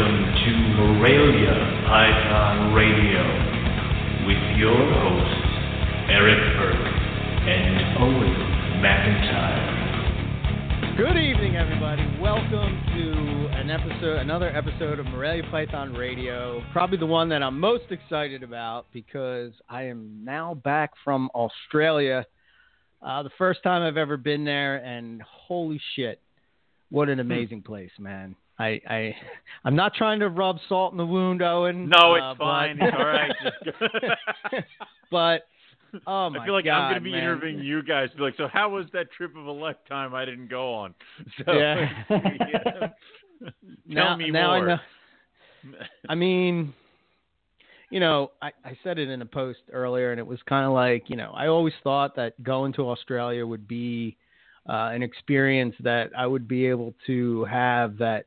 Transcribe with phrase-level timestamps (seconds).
[0.00, 1.52] Welcome to Morelia
[1.86, 3.20] Python Radio
[4.26, 5.44] with your hosts,
[6.08, 6.88] Eric Burke
[7.44, 8.32] and Owen
[8.80, 10.96] McIntyre.
[10.96, 12.02] Good evening, everybody.
[12.18, 16.62] Welcome to an episode, another episode of Morelia Python Radio.
[16.72, 22.24] Probably the one that I'm most excited about because I am now back from Australia.
[23.02, 26.22] Uh, the first time I've ever been there, and holy shit,
[26.88, 28.34] what an amazing place, man.
[28.60, 29.16] I, I
[29.64, 31.88] I'm not trying to rub salt in the wound, Owen.
[31.88, 32.78] No, it's uh, fine.
[32.78, 34.64] But, It's all right.
[35.10, 35.40] but
[36.06, 37.22] oh my I feel like God, I'm going to be man.
[37.22, 38.10] interviewing you guys.
[38.16, 40.94] Be like, so how was that trip of a lifetime I didn't go on?
[41.44, 41.88] So, Yeah.
[42.10, 42.88] yeah.
[43.86, 44.68] now, Tell me now I more.
[44.68, 44.78] know.
[46.08, 46.74] I mean,
[47.90, 50.72] you know, I, I said it in a post earlier, and it was kind of
[50.72, 54.16] like, you know, I always thought that going to Australia would be
[54.68, 58.26] uh, an experience that I would be able to have, that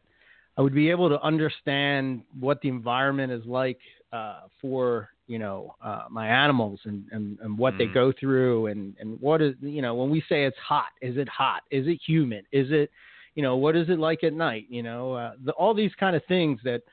[0.57, 3.79] I would be able to understand what the environment is like
[4.11, 7.93] uh, for, you know, uh, my animals and, and, and what they Mhm.
[7.93, 11.27] go through, and, and what is, you know, when we say it's hot, is it
[11.27, 11.63] hot?
[11.71, 12.45] Is it humid?
[12.51, 12.91] Is it,
[13.35, 14.67] you know, what is it like at night?
[14.69, 16.83] You know, uh, the, all these kind of things that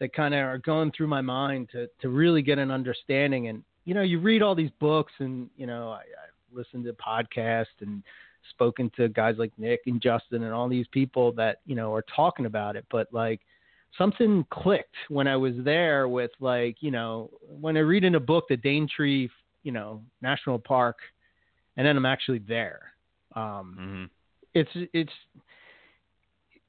[0.00, 3.48] that kind of are going through my mind to to really get an understanding.
[3.48, 6.92] And you know, you read all these books, and you know, I, I listened to
[6.92, 8.02] podcasts and
[8.50, 12.04] spoken to guys like Nick and Justin and all these people that you know are
[12.14, 12.84] talking about it.
[12.90, 13.40] But like
[13.96, 18.20] something clicked when I was there with like you know when I read in a
[18.20, 19.28] book the Daintree
[19.62, 20.98] you know National Park,
[21.76, 22.92] and then I'm actually there.
[23.34, 24.10] Um, Mhm.
[24.54, 25.12] it's it's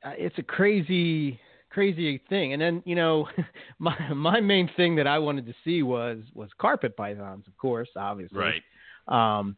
[0.03, 3.27] uh, it's a crazy crazy thing and then you know
[3.79, 7.89] my my main thing that i wanted to see was was carpet pythons of course
[7.95, 8.63] obviously Right.
[9.07, 9.55] um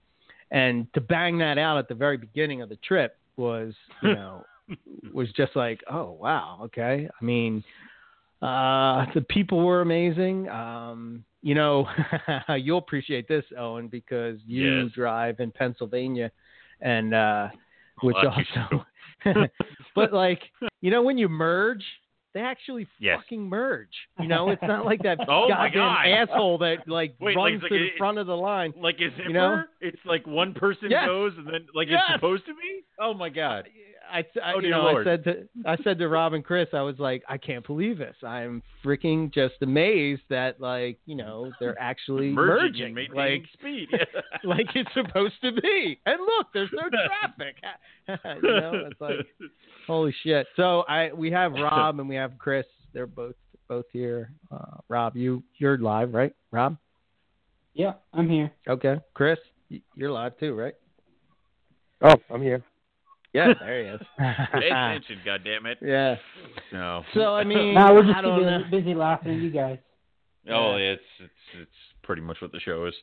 [0.51, 4.45] and to bang that out at the very beginning of the trip was you know
[5.13, 7.07] was just like oh wow okay.
[7.19, 7.63] I mean
[8.41, 10.47] uh the people were amazing.
[10.49, 11.87] Um you know
[12.57, 14.91] you'll appreciate this owen because you Yes.
[14.93, 16.31] drive in pennsylvania
[16.81, 17.47] and uh
[18.01, 18.85] which also
[19.95, 20.41] but like
[20.81, 21.83] you know when you merge
[22.33, 23.17] they actually Yes.
[23.21, 26.07] fucking merge you know it's not like that Oh goddamn God.
[26.07, 29.09] asshole that like Wait, runs like to the it- front of the line Like a
[29.15, 29.27] zipper?
[29.27, 29.63] You know?
[29.81, 31.05] It's like one person Yes.
[31.05, 32.01] goes and then like Yes.
[32.07, 32.81] it's supposed to be?
[32.99, 33.65] Oh my god.
[33.67, 33.69] Uh,
[34.11, 35.07] I, I Oh, you know, Lord.
[35.07, 37.97] I said to I said to Rob and Chris, I was like, I can't believe
[37.97, 38.15] this.
[38.23, 43.87] I'm freaking just amazed that like you know they're actually Merging, merging, like speed.
[44.43, 45.99] like it's supposed to be.
[46.05, 47.55] And look, there's no traffic.
[48.43, 49.25] you know, it's like
[49.87, 50.47] holy shit.
[50.55, 52.65] So I we have Rob and we have Chris.
[52.93, 53.35] They're both
[53.69, 54.31] both here.
[54.51, 56.33] Uh, Rob, you you're live, right?
[56.51, 56.77] Rob,
[57.73, 58.51] Yeah, I'm here.
[58.67, 58.99] okay.
[59.13, 59.39] Chris,
[59.95, 60.73] you're live too, right?
[62.01, 62.63] Oh, I'm here.
[63.33, 64.01] Yeah, there he is.
[64.19, 65.75] Pay attention, goddammit.
[65.81, 66.15] yeah.
[66.73, 67.03] No.
[67.13, 68.57] So I mean, No, we're just I too don't know.
[68.69, 69.77] busy, busy laughing at you guys.
[70.49, 71.31] Oh, it's it's
[71.61, 71.71] it's
[72.03, 72.93] pretty much what the show is.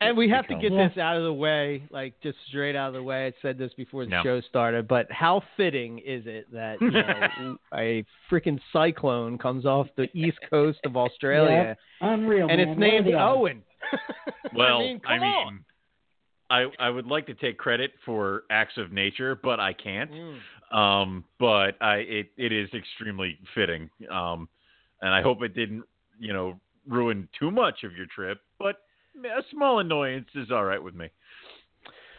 [0.00, 0.88] And we have to get Yeah.
[0.88, 3.26] this out of the way, like just straight out of the way.
[3.26, 4.22] I said this before the No.
[4.22, 9.88] show started, but how fitting is it that you know, a freaking cyclone comes off
[9.96, 12.68] the east coast of Australia Unreal, and man.
[12.68, 13.14] it's named?
[13.14, 13.62] Owen?
[14.54, 15.64] Well, I mean, come on.
[16.50, 20.10] I I would like to take credit for acts of nature, but I can't.
[20.10, 20.38] Mm.
[20.76, 23.90] Um, but I it it is extremely fitting.
[24.10, 24.48] Um,
[25.02, 25.84] and I hope it didn't
[26.18, 26.58] you know
[26.88, 28.76] ruin too much of your trip, but
[29.24, 31.08] a small annoyance is all right with me.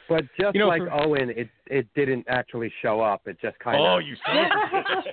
[0.10, 3.28] But just You know, like for- Owen, it it didn't actually show up.
[3.28, 3.86] It just kind of.
[3.86, 5.06] Oh, you son of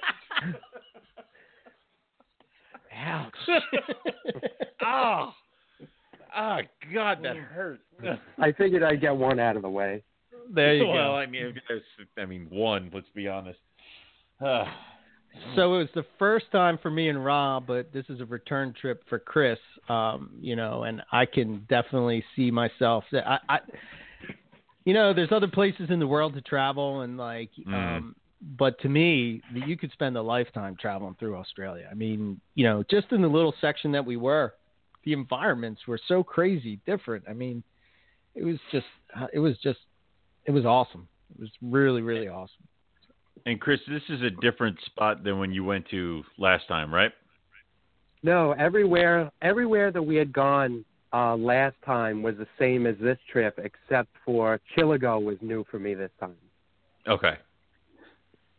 [0.51, 0.59] a
[2.97, 3.35] Ouch.
[4.83, 5.33] Oh,
[6.37, 6.59] oh,
[6.93, 7.81] God, that hurt.
[8.39, 10.03] I figured I'd get one out of the way.
[10.53, 11.17] there you well, go.
[11.17, 12.91] I mean, it's- I mean, one.
[12.93, 13.59] Let's be honest.
[14.41, 14.65] Ah.
[15.57, 18.73] So it was the first time for me and Rob, but this is a return
[18.81, 19.59] trip for Chris.
[19.89, 23.03] Um, you know, and I can definitely see myself.
[23.11, 23.59] That I, I,
[24.85, 27.75] you know, there's other places in the world to travel, and like, Mm.
[27.75, 28.17] um,
[28.57, 31.89] but to me, you could spend a lifetime traveling through Australia.
[31.91, 34.55] I mean, you know, just in the little section that we were,
[35.05, 37.25] the environments were so crazy different.
[37.29, 37.63] I mean,
[38.35, 38.87] it was just,
[39.33, 39.79] it was just,
[40.47, 41.09] it was awesome.
[41.35, 42.67] It was really, really awesome.
[43.47, 47.13] And Chris, this is a different spot than when you went to last time, right?
[48.23, 53.19] No, everywhere everywhere that we had gone uh, last time was the same as this
[53.31, 56.35] trip, except for Chillagoe was new for me this time.
[57.07, 57.35] Okay.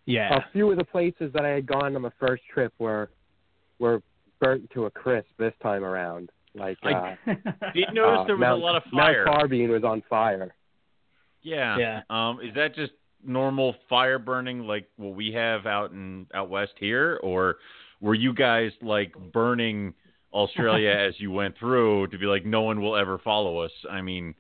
[0.05, 0.37] Yeah.
[0.37, 3.09] A few of the places that I had gone on the first trip were
[3.79, 4.01] were
[4.39, 6.29] burnt to a crisp this time around.
[6.55, 7.33] Like I- uh,
[7.73, 9.25] Did notice uh, there was Mount, a lot of fire.
[9.25, 10.53] Mount Carbine was on fire.
[11.41, 11.77] Yeah.
[11.77, 12.01] Yeah.
[12.09, 12.93] Um, is that just
[13.23, 17.57] normal fire burning like what we have out in out west here, or
[18.01, 19.93] were you guys like burning
[20.33, 23.71] Australia as you went through to be like, no one will ever follow us?
[23.89, 24.33] I mean,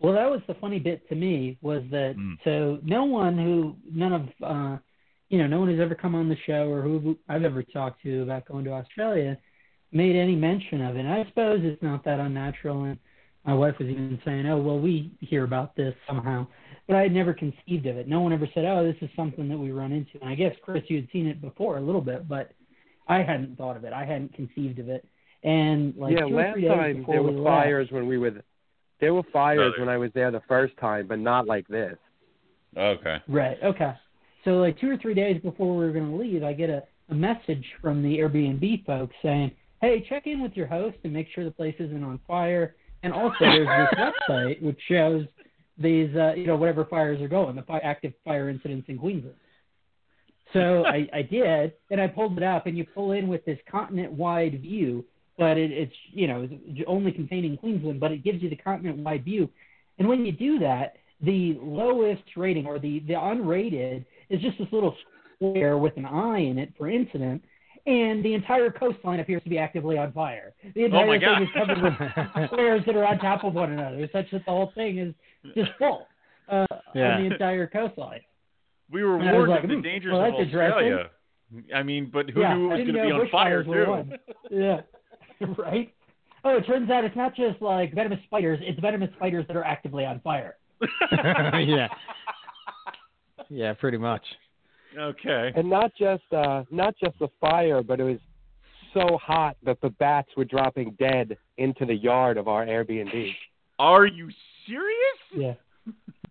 [0.00, 2.36] Well, that was the funny bit to me was that Mm.
[2.44, 4.76] so no one who none of uh
[5.28, 8.02] you know no one has ever come on the show or who I've ever talked
[8.02, 9.38] to about going to Australia
[9.92, 11.00] made any mention of it.
[11.00, 12.84] And I suppose it's not that unnatural.
[12.84, 12.98] And
[13.46, 16.46] my wife was even saying, "Oh, well, we hear about this somehow,"
[16.86, 18.08] but I had never conceived of it.
[18.08, 20.54] No one ever said, "Oh, this is something that we run into." And I guess
[20.62, 22.52] Chris, you had seen it before a little bit, but
[23.08, 23.92] I hadn't thought of it.
[23.92, 25.04] I hadn't conceived of it.
[25.42, 28.30] And like yeah, last time before there we were left- fires when we were.
[28.30, 28.44] th-
[29.00, 31.98] There were fires Oh, when I was there the first time, but not like this.
[32.76, 33.16] okay.
[33.26, 33.58] Right.
[33.62, 33.92] Okay.
[34.44, 36.84] So like two or three days before we were going to leave, I get a,
[37.10, 39.50] a message from the Airbnb folks saying,
[39.82, 43.12] "Hey, check in with your host and make sure the place isn't on fire." And
[43.12, 43.98] also, there's this
[44.30, 45.26] website which shows
[45.78, 49.36] these, uh, you know, whatever fires are going, the fi- active fire incidents in Queensland.
[50.52, 53.58] So I, I did, and I pulled it up, and you pull in with this
[53.70, 55.04] continent-wide view,
[55.38, 59.24] but it, it's you know it's only containing Queensland, but it gives you the continent-wide
[59.24, 59.48] view.
[59.98, 64.68] And when you do that, the lowest rating or the the unrated is just this
[64.72, 64.96] little
[65.34, 67.42] square with an eye in it for incident,
[67.86, 70.52] and the entire coastline appears to be actively on fire.
[70.74, 71.42] The entire Oh thing God.
[71.42, 74.72] is covered with squares that are on top of one another, such that the whole
[74.74, 75.14] thing is
[75.54, 76.06] just full
[76.48, 77.16] uh, Yeah.
[77.16, 78.20] on the entire coastline.
[78.90, 80.92] We were And warned like, of the hmm, dangers well, of that's interesting.
[80.92, 81.10] Australia.
[81.74, 84.04] I mean, but who yeah, knew it was going to be on fire too?
[84.50, 84.80] Yeah,
[85.58, 85.92] right.
[86.44, 89.64] Oh, it turns out it's not just like venomous spiders; it's venomous spiders that are
[89.64, 90.56] actively on fire.
[91.12, 91.88] yeah.
[93.48, 94.22] Yeah, pretty much.
[94.98, 95.52] Okay.
[95.54, 98.18] And not just uh not just the fire, but it was
[98.92, 103.34] so hot that the bats were dropping dead into the yard of our Airbnb.
[103.78, 104.30] Are you
[104.66, 105.18] serious?
[105.34, 105.54] Yeah.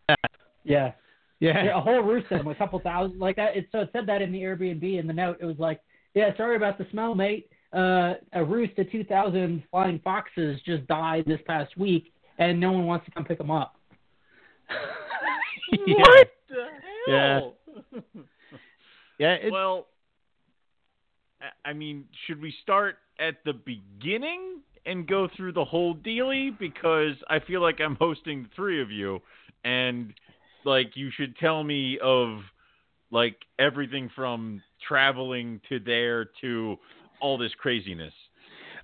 [0.08, 0.16] Yeah.
[0.64, 0.92] Yeah.
[1.40, 3.58] Yeah, a whole roost of them, a couple thousand, like that.
[3.58, 5.38] It, so it said that in the Airbnb in the note.
[5.42, 5.82] It was like,
[6.14, 7.50] yeah, sorry about the smell, mate.
[7.74, 12.86] Uh, a roost of 2,000 flying foxes just died this past week, and no one
[12.86, 13.76] wants to come pick them up.
[15.72, 15.96] yeah.
[15.98, 16.68] What the
[17.08, 17.56] hell?
[17.92, 18.22] Yeah.
[19.30, 19.88] It, well,
[21.42, 26.50] I- I mean, should we start at the beginning and go through the whole dealy?
[26.52, 29.22] Because I feel like I'm hosting the three of you,
[29.64, 30.14] and
[30.64, 32.42] like you should tell me of
[33.12, 36.78] like everything from traveling to there to
[37.20, 38.14] all this craziness.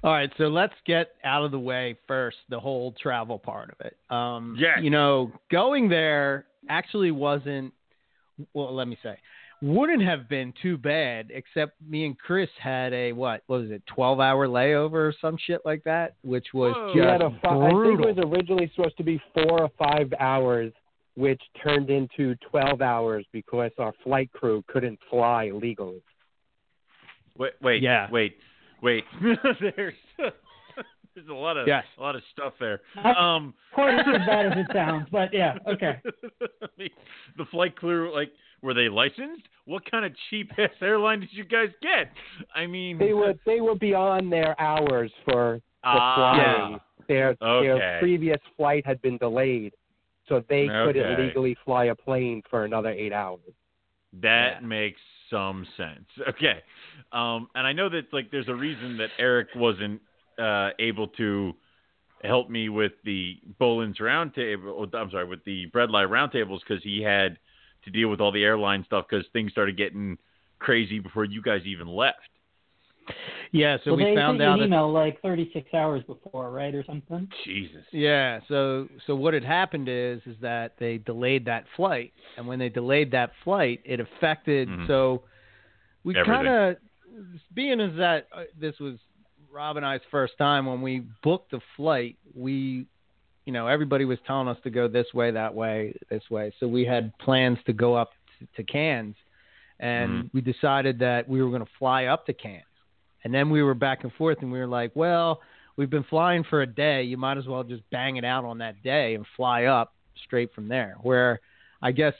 [0.03, 3.85] All right, so let's get out of the way first the whole travel part of
[3.85, 3.97] it.
[4.13, 4.79] Um, Yes.
[4.81, 7.73] You know, going there actually wasn't,
[8.53, 9.17] well, let me say,
[9.61, 13.81] wouldn't have been too bad, except me and Chris had a, what, what was it,
[13.87, 16.87] 12 hour layover or some shit like that, which was oh.
[16.87, 16.93] Whoa.
[16.93, 20.13] Just had a fi- I think it was originally supposed to be four or five
[20.19, 20.71] hours,
[21.15, 26.03] which turned into twelve hours because our flight crew couldn't fly legally.
[27.37, 28.07] Wait, wait, Yeah.
[28.11, 28.37] wait,
[28.83, 29.03] wait.
[29.75, 29.93] there's
[31.17, 31.83] there's a lot of Yes.
[31.97, 32.81] a lot of stuff there.
[32.95, 35.99] Not Um, Quite as bad as it sounds, but yeah, okay.
[37.37, 38.31] The flight crew, like,
[38.61, 39.47] were they licensed?
[39.65, 42.11] What kind of cheap ass airline did you guys get?
[42.55, 46.79] I mean, They were they were beyond their hours for the ah, flying.
[47.07, 47.67] Their Okay.
[47.77, 49.73] their previous flight had been delayed,
[50.27, 51.25] so they couldn't Okay.
[51.27, 53.39] legally fly a plane for another eight hours.
[54.21, 54.67] that Yeah.
[54.67, 56.07] makes some sense.
[56.27, 56.63] Okay,
[57.11, 60.01] um, and I know that like there's a reason that Eric wasn't
[60.39, 61.53] uh, able to
[62.23, 64.93] help me with the Bolin's roundtable.
[64.93, 67.37] I'm sorry, with the Bread Light roundtables because he had
[67.85, 70.17] to deal with all the airline stuff because things started getting
[70.59, 72.17] crazy before you guys even left.
[73.51, 76.03] yeah, so well, we they found sent you out an that email like 36 hours
[76.03, 77.27] before, right, or something?
[77.45, 77.83] Jesus.
[77.91, 78.39] Yeah.
[78.47, 82.69] So so what had happened is is that they delayed that flight, and when they
[82.69, 84.67] delayed that flight, it affected.
[84.67, 84.87] Mhm.
[84.87, 85.23] So
[86.03, 86.77] we kind of,
[87.53, 88.97] being as that uh, this was
[89.51, 92.85] Rob and I's first time when we booked the flight, we,
[93.45, 96.53] you know, everybody was telling us to go this way, that way, this way.
[96.59, 99.15] So we had plans to go up to, to Cairns,
[99.79, 100.29] and Mhm.
[100.33, 102.63] we decided that we were going to fly up to Cairns.
[103.23, 105.41] And then we were back and forth, and we were like, well,
[105.75, 107.03] we've been flying for a day.
[107.03, 110.53] You might as well just bang it out on that day and fly up straight
[110.53, 110.95] from there.
[111.01, 111.39] Where
[111.81, 112.13] I guess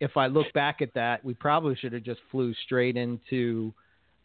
[0.00, 3.72] if I look back at that, we probably should have just flew straight into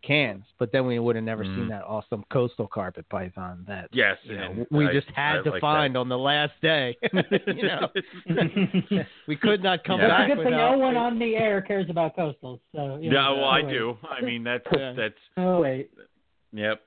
[0.06, 1.56] Cairns, but then we would have never Mm.
[1.56, 5.44] seen that awesome coastal carpet python that Yes, you know, we I- just I had
[5.46, 6.00] to like find that.
[6.00, 6.96] on the last day.
[7.48, 7.90] you know,
[9.28, 10.06] we could not come Yeah.
[10.06, 12.60] It's a back good thing no one on the air cares about coastals.
[12.74, 13.98] So you Yeah, know, well, I do.
[14.08, 14.94] I mean, that's Yeah.
[14.98, 15.90] that's Oh wait,
[16.54, 16.82] yep.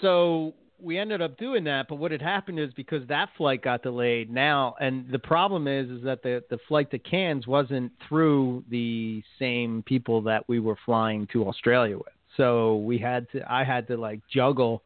[0.00, 3.82] So we ended up doing that, but what had happened is because that flight got
[3.82, 8.64] delayed now, and the problem is is that the the flight to Cairns wasn't through
[8.68, 12.12] the same people that we were flying to Australia with.
[12.36, 14.82] So we had to, I had to like juggle,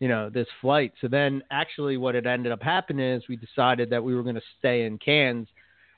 [0.00, 0.92] you know, this flight.
[1.00, 4.34] So then actually, what had ended up happening is we decided that we were going
[4.34, 5.48] to stay in Cairns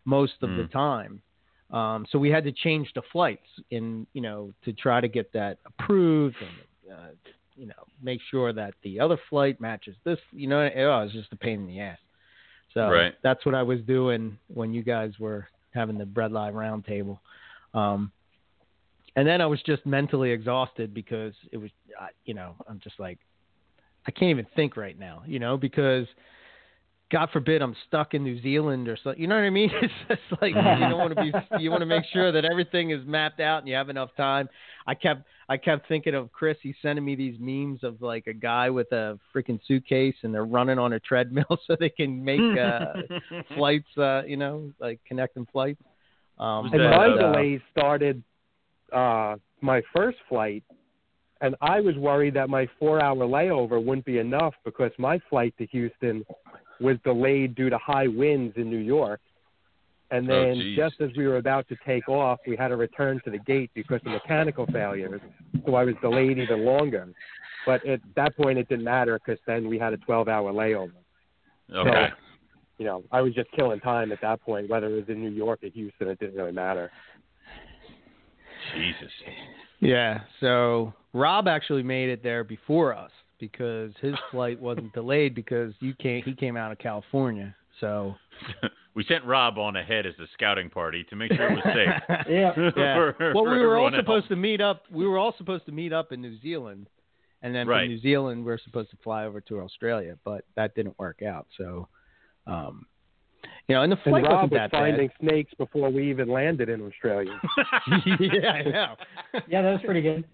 [0.05, 0.71] most of the Mm.
[0.73, 1.23] time.
[1.71, 5.33] Um, so we had to change the flights in, you know, to try to get
[5.33, 10.18] that approved and, uh, you know, make sure that the other flight matches this.
[10.32, 11.99] You know, it was just a pain in the ass.
[12.75, 13.14] So Right.
[13.23, 17.21] that's what I was doing when you guys were having the bread live round table.
[17.75, 18.12] Um,
[19.16, 21.71] and then I was just mentally exhausted because it was,
[22.25, 23.18] you know, I'm just like,
[24.06, 26.06] I can't even think right now, you know, because
[27.12, 29.21] God forbid I'm stuck in New Zealand or something.
[29.21, 29.71] You know what I mean?
[29.83, 31.62] It's just like you don't want to be.
[31.62, 34.49] You want to make sure that everything is mapped out and you have enough time.
[34.87, 36.57] I kept I kept thinking of Chris.
[36.62, 40.47] He's sending me these memes of like a guy with a freaking suitcase and they're
[40.47, 42.95] running on a treadmill so they can make uh,
[43.54, 43.88] flights.
[43.99, 45.83] Uh, you know, like connecting flights.
[46.38, 48.23] Um, And that, my uh, delays started
[48.90, 50.64] uh, my first flight,
[51.42, 55.66] and I was worried that my four-hour layover wouldn't be enough because my flight to
[55.66, 56.25] Houston
[56.83, 59.21] was delayed due to high winds in New York.
[60.11, 60.77] And Oh, then geez.
[60.77, 63.71] just as we were about to take off, we had to return to the gate
[63.75, 65.21] because of mechanical failures.
[65.65, 67.09] So I was delayed even longer.
[67.65, 70.93] But at that point, it didn't matter because then we had a 12-hour layover.
[71.75, 72.09] Okay.
[72.79, 75.31] You know, I was just killing time at that point, whether it was in New
[75.31, 76.09] York or Houston.
[76.09, 76.91] It didn't really matter.
[78.75, 79.11] Jesus.
[79.81, 80.21] Yeah.
[80.41, 83.11] So Rob actually made it there before us
[83.42, 86.22] because his flight wasn't delayed because you came.
[86.22, 87.52] He came out of California.
[87.80, 88.14] So
[88.94, 92.20] we sent Rob on ahead as the scouting party to make sure it was safe.
[92.30, 92.52] Yeah.
[92.76, 93.11] Yeah.
[93.18, 93.96] For- well, for we were all else.
[93.96, 94.84] supposed to meet up.
[94.92, 96.87] We were all supposed to meet up in New Zealand,
[97.42, 97.80] and then Right.
[97.82, 101.22] from New Zealand we are supposed to fly over to Australia, but that didn't work
[101.22, 101.49] out.
[101.58, 101.88] So,
[102.46, 102.87] um,
[103.66, 106.28] you know, and the And flight Rob wasn't was that finding snakes before we even
[106.28, 107.40] landed in Australia.
[108.06, 108.94] yeah, I know.
[109.49, 110.25] Yeah, that was pretty good.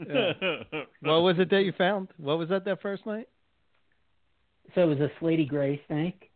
[1.00, 2.08] What was it that you found?
[2.18, 3.28] What was that that first night?
[4.74, 6.30] So it was a slaty gray snake.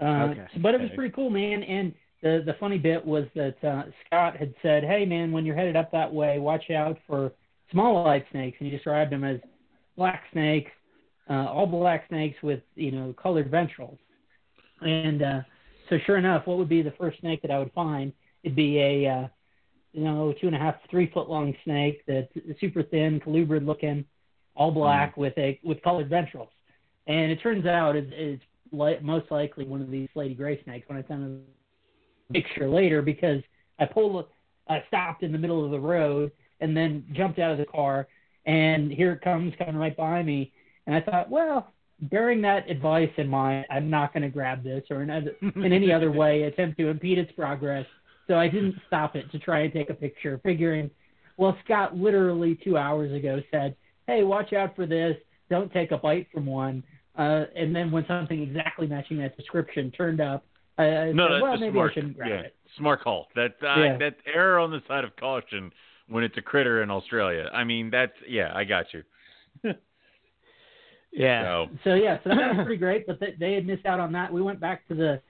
[0.00, 0.46] Uh, Okay.
[0.62, 1.62] But it was pretty cool, man.
[1.62, 5.54] And the the funny bit was that uh, Scott had said, "Hey, man, when you're
[5.56, 7.32] headed up that way, watch out for
[7.70, 9.38] small-eyed snakes." And he described them as
[9.96, 10.70] black snakes,
[11.28, 13.98] uh, all black snakes with you know colored ventrals.
[14.80, 15.40] And uh,
[15.88, 18.12] so, sure enough, what would be the first snake that I would find?
[18.42, 19.28] It'd be a uh,
[19.94, 22.28] you know two and a half, three foot long snake that's
[22.60, 24.04] super thin, colubrid looking,
[24.54, 24.78] all hmm.
[24.78, 26.48] black with a with colored ventrals.
[27.06, 30.88] And it turns out it's, it's li- most likely one of these slaty gray snakes.
[30.88, 33.42] When I sent a picture later, because
[33.78, 34.26] I pulled,
[34.68, 38.08] I stopped in the middle of the road and then jumped out of the car,
[38.46, 40.52] and here it comes coming right by me.
[40.86, 44.84] And I thought, well, bearing that advice in mind, I'm not going to grab this
[44.90, 47.86] or in, other, in any other way attempt to impede its progress.
[48.26, 50.90] So I didn't stop it to try and take a picture, figuring,
[51.36, 53.76] well, Scott literally two hours ago said,
[54.06, 55.16] hey, watch out for this.
[55.50, 56.82] Don't take a bite from one.
[57.18, 60.44] Uh, and then when something exactly matching that description turned up,
[60.78, 61.90] I, I No, said, that's well, a maybe smart.
[61.90, 62.56] I shouldn't grab yeah, it.
[62.76, 63.28] smart call.
[63.36, 63.98] That uh, Yeah.
[63.98, 65.70] that error on the side of caution
[66.08, 67.48] when it's a critter in Australia.
[67.52, 69.02] I mean, that's yeah, I got you.
[71.12, 71.44] Yeah.
[71.44, 73.06] So So yeah, so that was pretty great.
[73.06, 74.32] But they, they had missed out on that.
[74.32, 75.20] We went back to the,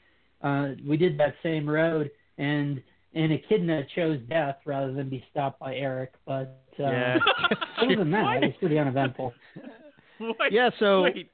[0.46, 2.82] uh, we did that same road, and
[3.14, 6.12] and Echidna chose death rather than be stopped by Eric.
[6.26, 7.18] But uh, Yeah.
[7.78, 9.32] other than that, it was pretty uneventful.
[10.18, 10.52] What?
[10.52, 11.30] Yeah, so- Wait.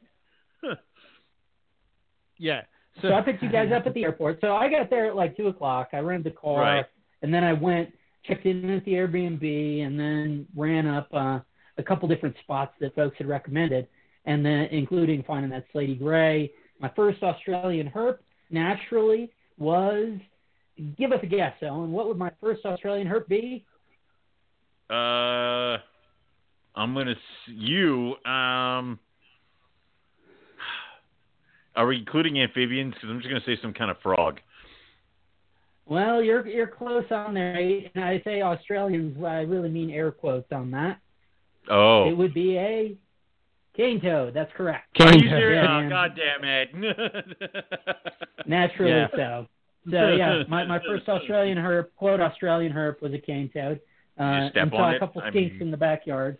[2.38, 2.62] yeah.
[3.02, 4.40] So, So I picked you guys up at the airport.
[4.40, 5.90] So I got there at like two o'clock.
[5.92, 6.86] I rented the car, Right.
[7.22, 7.92] and then I went
[8.24, 11.40] checked in at the Airbnb, and then ran up uh,
[11.78, 13.86] a couple different spots that folks had recommended,
[14.26, 16.50] and then including finding that Slaty Gray.
[16.80, 18.18] My first Australian herp
[18.50, 20.08] naturally was.
[20.98, 21.92] Give us a guess, Ellen.
[21.92, 23.64] What would my first Australian herp be?
[24.88, 25.78] Uh,
[26.74, 27.14] I'm gonna
[27.46, 28.14] you.
[28.24, 28.98] Um,
[31.76, 32.94] are we including amphibians?
[32.94, 34.40] Because I'm just gonna say some kind of frog.
[35.86, 39.22] Well, you're you're close on there, and I say Australians.
[39.24, 40.98] I really mean air quotes on that.
[41.68, 42.96] Oh, It would be a
[43.76, 44.34] cane toad.
[44.34, 45.00] That's correct.
[45.00, 45.66] are you Cane serious?
[45.66, 45.84] toad.
[45.86, 47.66] Oh, God damn it!
[48.46, 49.08] Naturally Yeah.
[49.14, 49.46] so.
[49.90, 53.80] So yeah, my my first Australian herp, quote Australian herp, was a cane toad.
[54.18, 54.98] Uh, you step and saw on a it?
[54.98, 56.38] couple I skinks mean- in the backyard.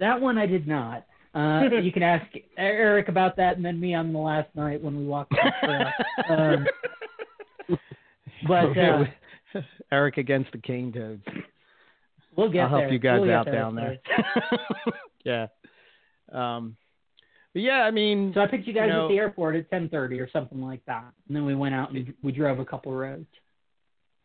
[0.00, 1.04] That one I did not.
[1.34, 2.26] Uh, you can ask
[2.58, 5.86] Eric about that, and then me on the last night when we walked the trail.
[6.28, 6.66] Um,
[8.48, 9.04] but uh,
[9.92, 11.22] Eric against the cane toads.
[12.36, 12.92] we'll get I'll help there.
[12.92, 13.98] you guys We'll out there, down there.
[15.24, 15.46] yeah.
[16.32, 16.76] Um,
[17.52, 20.20] but yeah, I mean, So I picked you guys know- at the airport at 10:30
[20.20, 23.26] or something like that, and then we went out and we drove a couple roads.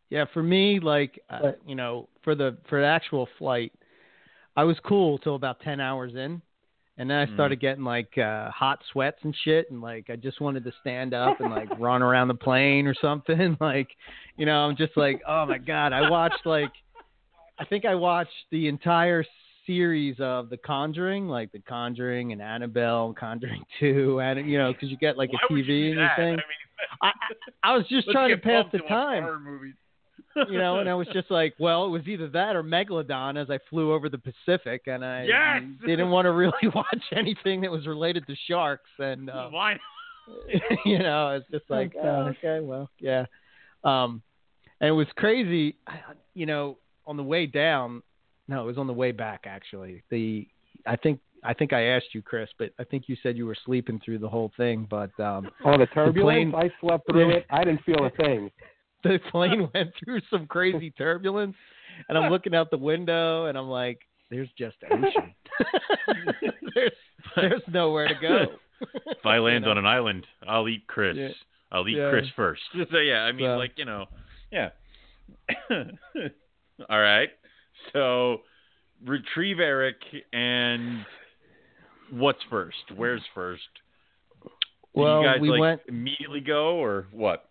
[0.10, 3.74] Yeah, for me, like uh, you know, for the for the actual flight,
[4.56, 6.42] I was cool till about ten hours in,
[6.98, 7.34] and then I Mm.
[7.34, 11.14] started getting like uh, hot sweats and shit, and like I just wanted to stand
[11.14, 13.58] up and like run around the plane or something.
[13.62, 13.90] Like,
[14.38, 16.72] you know, I'm just like, oh my god, I watched like,
[17.60, 19.26] I think I watched the entire
[19.68, 24.90] series of The Conjuring, like The Conjuring and Annabelle, Conjuring Two, and you know, because
[24.90, 26.16] you get like Why a TV and that?
[26.16, 26.38] thing.
[27.02, 27.12] I I,
[27.64, 29.76] I was just trying to pass the time
[30.50, 33.50] you know, and I was just like, well, it was either that or Megalodon as
[33.50, 35.64] I flew over the Pacific, and I Yes!
[35.86, 39.78] didn't want to really watch anything that was related to sharks, and uh, Why?
[40.86, 43.26] you know, it's just like, That's, oh, okay, well, yeah,
[43.84, 44.22] um,
[44.82, 45.78] and it was crazy,
[46.34, 48.04] you know, on the way down.
[48.48, 50.04] No, it was on the way back actually.
[50.10, 50.48] The
[50.86, 53.56] I think I think I asked you, Chris, but I think you said you were
[53.66, 56.52] sleeping through the whole thing, but um, Oh, the turbulence!
[56.52, 57.46] plane- I slept through it.
[57.50, 58.50] I didn't feel a thing.
[59.04, 61.56] the plane went through some crazy turbulence
[62.10, 64.00] and I'm looking out the window and I'm like,
[64.30, 65.34] there's just ocean.
[66.76, 66.92] there's
[67.36, 68.46] there's nowhere to go.
[69.08, 71.16] If I land on an island, I'll eat Chris.
[71.18, 71.30] Yeah.
[71.72, 72.10] I'll eat Yeah.
[72.12, 72.62] Chris first.
[72.92, 74.06] So yeah, I mean, So- like you know,
[74.52, 74.70] yeah.
[76.90, 77.30] All right.
[77.94, 78.42] So
[79.06, 79.96] retrieve Eric
[80.34, 81.06] and
[82.12, 82.78] what's first?
[82.96, 83.62] Where's first?
[84.44, 84.52] Did
[84.94, 87.50] Well, you guys we like went immediately go or what?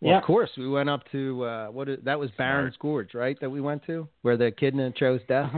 [0.00, 0.18] well, Yeah.
[0.18, 3.38] of course we went up to uh what is, that was Barron's Gorge, right?
[3.40, 5.52] That we went to where the echidna chose death.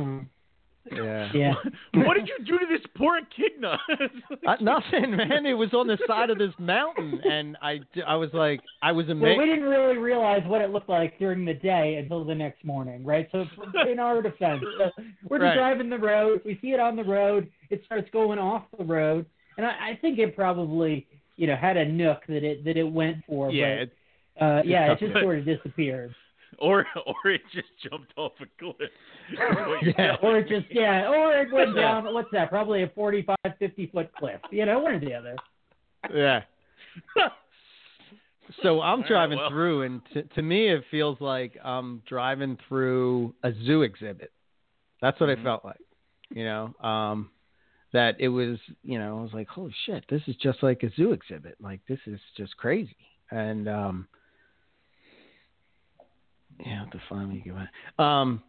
[0.93, 1.29] Yeah.
[1.35, 1.55] Yeah.
[2.05, 3.79] what did you do to this poor echidna?
[4.47, 5.45] Uh, nothing, man.
[5.45, 9.07] It was on the side of this mountain, and I, I was like, I was
[9.07, 9.39] Well, amazed.
[9.39, 13.05] we didn't really realize what it looked like during the day until the next morning,
[13.05, 13.29] right?
[13.33, 13.45] So
[13.91, 14.91] in our defense, so
[15.29, 15.55] we're just Right.
[15.57, 16.41] driving the road.
[16.45, 17.51] We see it on the road.
[17.69, 19.27] It starts going off the road,
[19.59, 22.91] and I, I think it probably, you know, had a nook that it that it
[22.91, 23.51] went for.
[23.51, 23.93] yeah, it-
[24.39, 26.15] but, uh, yeah, it just to- sort of disappeared,
[26.59, 28.91] or or it just jumped off a cliff.
[29.97, 30.17] Yeah.
[30.23, 32.13] or it just yeah, or it went down.
[32.13, 32.51] What's that?
[32.51, 34.41] Probably a 45, 50 foot cliff.
[34.51, 35.37] You know, one or the other.
[36.15, 36.43] yeah.
[38.63, 39.51] So I'm right, driving well.
[39.51, 44.33] through, and to, to me, it feels like I'm driving through a zoo exhibit.
[45.03, 45.41] That's what Mhm.
[45.41, 45.81] I felt like,
[46.31, 46.75] you know.
[46.81, 47.31] Um,
[47.93, 50.91] that it was, you know, I was like, holy shit, this is just like a
[50.95, 51.57] zoo exhibit.
[51.61, 52.97] Like this is just crazy.
[53.31, 54.09] And um,
[56.65, 57.71] yeah, to finally get back.
[57.99, 58.43] Um,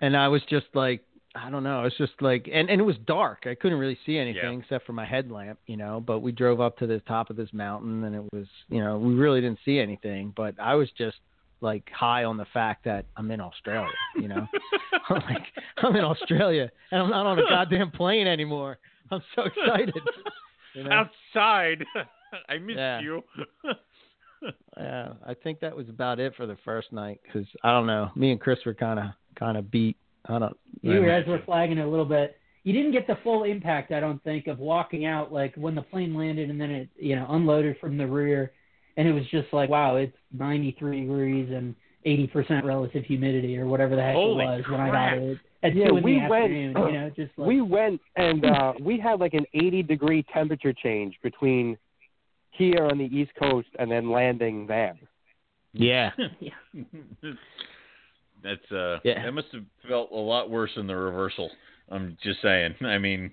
[0.00, 1.02] and I was just like,
[1.36, 1.84] I don't know.
[1.84, 3.44] It's just like, and, and it was dark.
[3.46, 4.58] I couldn't really see anything Yeah.
[4.60, 6.00] except for my headlamp, you know.
[6.00, 8.98] But we drove up to the top of this mountain, and it was, you know,
[8.98, 10.32] we really didn't see anything.
[10.36, 11.16] But I was just
[11.60, 14.46] like high on the fact that I'm in Australia, you know.
[15.08, 15.42] I'm like,
[15.78, 18.78] I'm in Australia, and I'm not on a goddamn plane anymore.
[19.10, 19.94] I'm so excited.
[20.76, 20.90] You know?
[20.90, 21.84] Outside.
[22.48, 23.00] I missed Yeah.
[23.00, 23.22] you.
[24.76, 28.10] Yeah, I think that was about it for the first night because I don't know.
[28.16, 29.06] Me and Chris were kind of
[29.38, 29.96] kind of beat.
[30.26, 30.56] I don't.
[30.82, 31.20] You yeah.
[31.20, 32.36] guys were flagging a little bit.
[32.64, 35.82] You didn't get the full impact, I don't think, of walking out like when the
[35.82, 38.52] plane landed and then it, you know, unloaded from the rear,
[38.96, 41.74] and it was just like, wow, it's 93 degrees and
[42.06, 45.74] 80% relative humidity or whatever the heck Holy it was when I got it at
[45.74, 46.76] Yeah, two in we the went- afternoon.
[46.76, 50.72] you know, just like we went and uh, we had like an 80 degree temperature
[50.72, 51.76] change between
[52.56, 54.96] here on the East Coast and then landing there.
[55.76, 56.12] Yeah.
[58.42, 59.24] That's uh Yeah.
[59.24, 61.50] that must have felt a lot worse than the reversal.
[61.90, 62.74] I'm just saying.
[62.82, 63.32] I mean,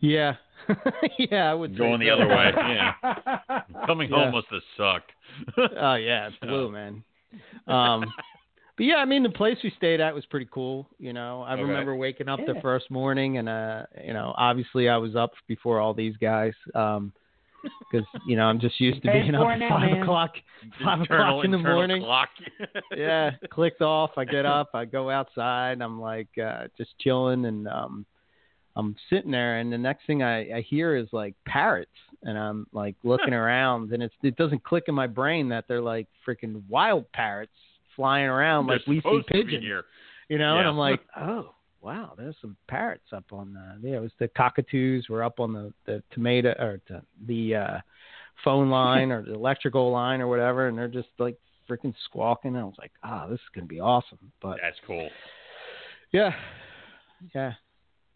[0.00, 0.34] Yeah.
[1.18, 2.14] yeah, I would going the so.
[2.14, 2.52] other way.
[2.56, 3.60] Yeah.
[3.86, 4.16] Coming Yeah.
[4.16, 5.12] home must have sucked.
[5.78, 7.04] Oh yeah, it blew, man.
[7.66, 8.12] Um,
[8.76, 10.88] but yeah, I mean the place we stayed at was pretty cool.
[10.98, 11.62] You know, I Okay.
[11.62, 15.78] remember waking up the first morning, and uh, you know, obviously I was up before
[15.80, 16.54] all these guys.
[16.74, 17.12] Um,
[17.90, 20.02] because you know I'm just used to Paying being up at now, five man.
[20.02, 20.32] o'clock.
[20.84, 22.02] Five Internal- o'clock in the morning.
[22.02, 22.28] Clock.
[22.96, 24.10] yeah, clicked off.
[24.16, 25.80] I get up, I go outside.
[25.80, 28.06] I'm like uh, just chilling, and um,
[28.76, 31.90] I'm sitting there, and the next thing I, I hear is like parrots,
[32.22, 35.80] and I'm like looking around, and it's it doesn't click in my brain that they're
[35.82, 37.52] like freaking wild parrots
[37.96, 39.84] flying around like They're we see supposed to be pigeons, here.
[40.28, 40.58] you know.
[40.58, 44.28] And I'm like, oh wow, there's some parrots up on the yeah, it was the
[44.28, 47.80] cockatoos were up on the the tomato or the, the uh
[48.44, 51.36] phone line or the electrical line or whatever, and they're just like
[51.68, 52.54] freaking squawking.
[52.54, 54.18] And I was like, ah, this is gonna be awesome.
[54.40, 55.08] But That's cool.
[56.12, 56.32] yeah,
[57.34, 57.52] yeah.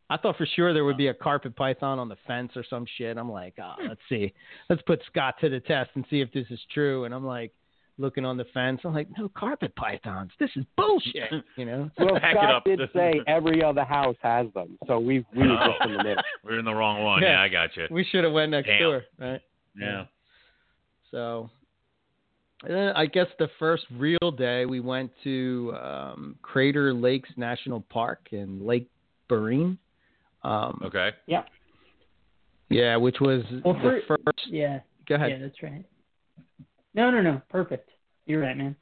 [0.09, 2.87] I thought for sure there would be a carpet python on the fence or some
[2.97, 3.17] shit.
[3.17, 4.33] I'm like, oh, let's see,
[4.71, 7.05] let's put Scott to the test and see if this is true.
[7.05, 7.53] And I'm like,
[7.99, 8.81] looking on the fence.
[8.85, 10.31] I'm like, no carpet pythons.
[10.39, 11.33] This is bullshit.
[11.57, 11.91] You know.
[11.99, 12.65] Well, Pack it Scott up.
[12.65, 16.23] did say every other house has them, so we we were just in the middle.
[16.45, 17.23] We're in the wrong one.
[17.23, 17.33] Yeah.
[17.33, 17.87] Yeah, I got you.
[17.91, 18.79] We should have went next Damn.
[18.81, 19.41] door, right?
[19.79, 20.05] Yeah.
[21.11, 21.49] So,
[22.65, 27.81] and then I guess the first real day we went to um, Crater Lakes National
[27.81, 28.89] Park in Lake
[29.31, 29.79] Barrine.
[30.43, 31.11] Um, Okay.
[31.27, 31.43] Yeah,
[32.69, 34.23] Yeah, which was Well, the first.
[34.49, 35.31] Yeah, Go ahead.
[35.31, 35.85] yeah, that's right.
[36.97, 37.91] No, no, no, perfect.
[38.25, 38.75] You're right, man.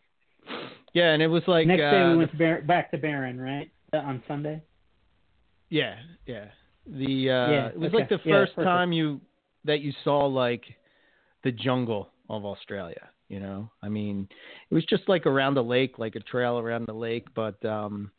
[0.92, 3.40] Yeah, and it was like Next day uh, we went to Bar- back to Barron,
[3.40, 3.70] right?
[3.92, 4.62] Uh, on Sunday.
[5.68, 5.96] Yeah,
[6.26, 6.46] yeah.
[6.86, 7.98] The uh Yeah, it was okay.
[7.98, 8.64] like the first perfect.
[8.64, 9.20] time you
[9.64, 10.62] that you saw like
[11.42, 13.70] the jungle of Australia, you know?
[13.82, 14.28] I mean,
[14.70, 18.12] it was just like around the lake, like a trail around the lake, but um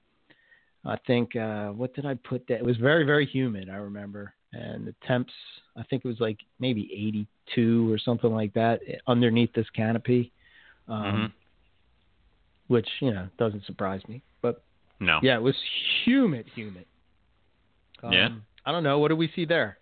[0.83, 2.57] I think uh what did I put that?
[2.59, 4.33] It was very very humid, I remember.
[4.57, 5.33] And the temps,
[5.75, 10.31] I think it was like maybe 82 or something like that underneath this canopy.
[10.87, 11.31] Um Mhm.
[12.67, 14.21] which, you know, doesn't surprise me.
[14.41, 14.63] But
[14.99, 15.19] No.
[15.21, 15.55] yeah, it was
[16.03, 16.85] humid, humid.
[18.11, 18.27] Yeah.
[18.27, 18.97] Um, I don't know.
[18.99, 19.77] What do we see there?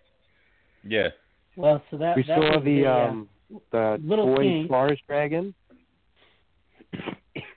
[0.82, 1.08] Yeah.
[1.56, 3.28] Well, so that We that saw was the uh, um
[3.70, 4.68] the Little toy King.
[4.68, 5.54] forest dragon.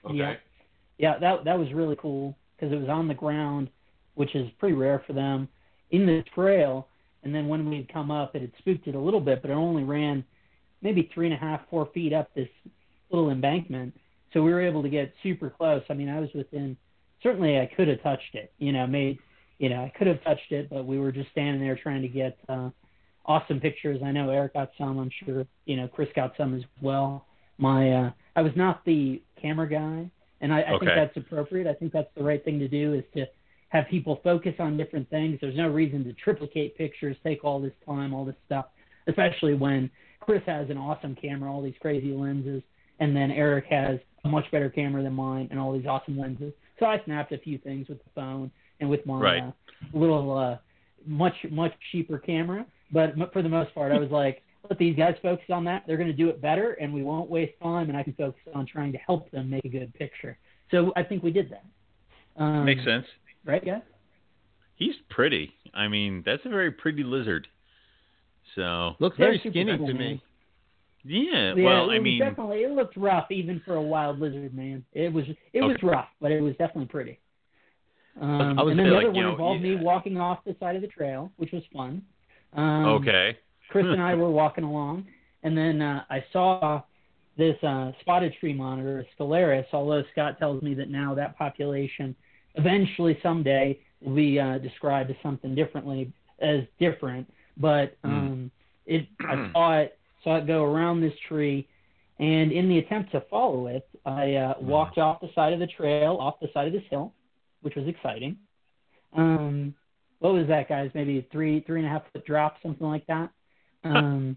[0.04, 0.14] Okay.
[0.14, 0.36] Yeah.
[0.98, 3.70] Yeah, that that was really cool because it was on the ground,
[4.14, 5.48] which is pretty rare for them,
[5.90, 6.87] in the trail.
[7.22, 9.54] And then when we'd come up, it had spooked it a little bit, but it
[9.54, 10.24] only ran
[10.82, 12.48] maybe three and a half, four feet up this
[13.10, 13.94] little embankment.
[14.32, 15.82] So we were able to get super close.
[15.90, 16.76] I mean, I was within.
[17.22, 18.52] Certainly, I could have touched it.
[18.58, 19.18] You know, made.
[19.58, 22.08] You know, I could have touched it, but we were just standing there trying to
[22.08, 22.70] get uh,
[23.26, 24.00] awesome pictures.
[24.04, 24.98] I know Eric got some.
[24.98, 27.26] I'm sure you know Chris got some as well.
[27.58, 31.66] My uh, I was not the camera guy, and I, I think that's appropriate.
[31.66, 33.26] I think that's the right thing to do is to
[33.70, 35.38] have people focus on different things.
[35.40, 38.66] There's no reason to triplicate pictures, take all this time, all this stuff,
[39.06, 42.62] especially when Chris has an awesome camera, all these crazy lenses,
[43.00, 46.52] and then Eric has a much better camera than mine and all these awesome lenses.
[46.78, 48.50] So I snapped a few things with the phone
[48.80, 49.42] and with my Right.
[49.42, 49.52] uh,
[49.92, 50.58] little uh,
[51.06, 52.66] much much cheaper camera.
[52.90, 55.84] But for the most part, I was like, let these guys focus on that.
[55.86, 57.88] They're going to do it better, and we won't waste time.
[57.88, 60.38] And I can focus on trying to help them make a good picture.
[60.70, 62.42] So I think we did that.
[62.42, 63.06] Um, Makes sense.
[63.48, 63.80] Right, guys?
[64.76, 65.54] He's pretty.
[65.72, 67.48] I mean, that's a very pretty lizard.
[68.54, 70.22] So Looks very skinny to me.
[71.02, 71.54] yeah.
[71.56, 74.84] Yeah, well, I mean, definitely it looked rough even for a wild lizard, man.
[74.92, 77.18] It was it was rough, but it was definitely pretty.
[78.20, 80.82] Um, and then the like, other one know, involved me walking off the side of
[80.82, 82.02] the trail, which was fun.
[82.52, 83.38] Um, okay.
[83.70, 85.06] Chris and I were walking along,
[85.42, 86.82] and then uh, I saw
[87.38, 89.66] this uh, spotted tree monitor, scalaris.
[89.72, 92.14] Although Scott tells me that now that population,
[92.58, 97.30] eventually someday, will be uh, described as something differently as different.
[97.56, 98.50] But um,
[98.86, 101.66] it, I saw it, saw it go around this tree,
[102.18, 105.66] and in the attempt to follow it, I uh, walked off the side of the
[105.66, 107.12] trail, off the side of this hill,
[107.62, 108.36] which was exciting.
[109.16, 109.74] Um,
[110.20, 110.90] what was that, guys?
[110.94, 113.30] Maybe three, three and a half foot drop, something like that.
[113.84, 114.36] Um,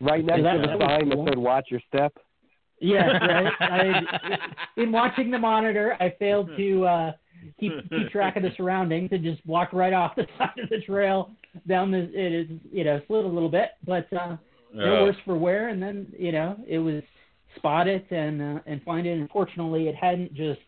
[0.00, 2.16] Right next that- to the sign that said "Watch your step."
[2.80, 3.56] Yeah, right.
[3.68, 4.02] I,
[4.76, 7.12] in watching the monitor, I failed to uh,
[7.58, 10.80] keep keep track of the surroundings and just walked right off the side of the
[10.80, 11.32] trail
[11.68, 11.98] down the.
[12.14, 14.36] It is you know slid a little bit, but uh,
[14.80, 15.68] no Uh, worse for wear.
[15.68, 17.02] And then you know it was
[17.56, 19.18] spot it and uh, and find it.
[19.18, 20.60] Unfortunately, it hadn't just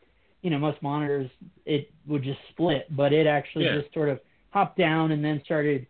[0.42, 1.30] you know most monitors
[1.64, 3.80] it would just split, but it actually Yeah.
[3.80, 4.20] just sort of
[4.50, 5.86] hopped down and then started.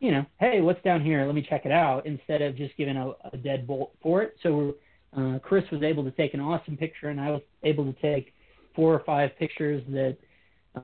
[0.00, 1.24] You know, hey, what's down here?
[1.26, 2.06] Let me check it out.
[2.06, 4.36] Instead of just giving a, a dead bolt for it.
[4.42, 4.74] So
[5.16, 8.32] uh, Chris was able to take an awesome picture, and I was able to take
[8.74, 10.16] four or five pictures that,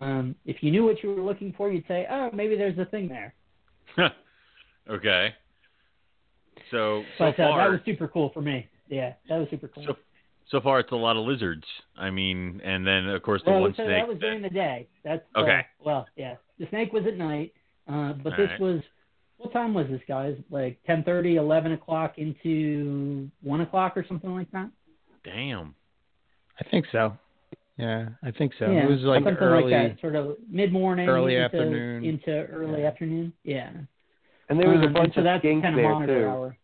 [0.00, 2.84] um, if you knew what you were looking for, you'd say, "Oh, maybe there's a
[2.84, 3.34] thing there."
[4.90, 5.34] okay.
[6.70, 8.68] So so But uh, that was super cool for me.
[8.88, 9.84] Yeah, that was super cool.
[9.86, 9.96] so,
[10.50, 11.64] so far it's a lot of lizards.
[11.96, 14.02] I mean, and then of course the well, one so snake.
[14.02, 14.88] that was during the day.
[15.04, 15.66] That's uh, Okay.
[15.82, 17.52] well, yeah, the snake was at night,
[17.86, 18.60] uh, but All this right.
[18.60, 18.82] was.
[19.38, 20.36] What time was this, guys?
[20.50, 24.68] Like ten thirty, eleven o'clock into one o'clock or something like that.
[25.24, 25.74] Damn.
[26.60, 27.16] I think so.
[27.76, 28.68] Yeah, I think so.
[28.68, 29.72] yeah, it was like something early.
[29.72, 32.04] like that, sort of mid morning, early into, afternoon.
[32.04, 32.88] into early Yeah.
[32.88, 33.32] afternoon.
[33.44, 33.70] Yeah.
[34.48, 36.26] And there was Um, a bunch so of that's skinks kind of there monitor too.
[36.28, 36.56] hour.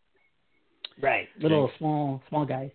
[1.01, 1.29] Right.
[1.41, 2.71] Little small small guys.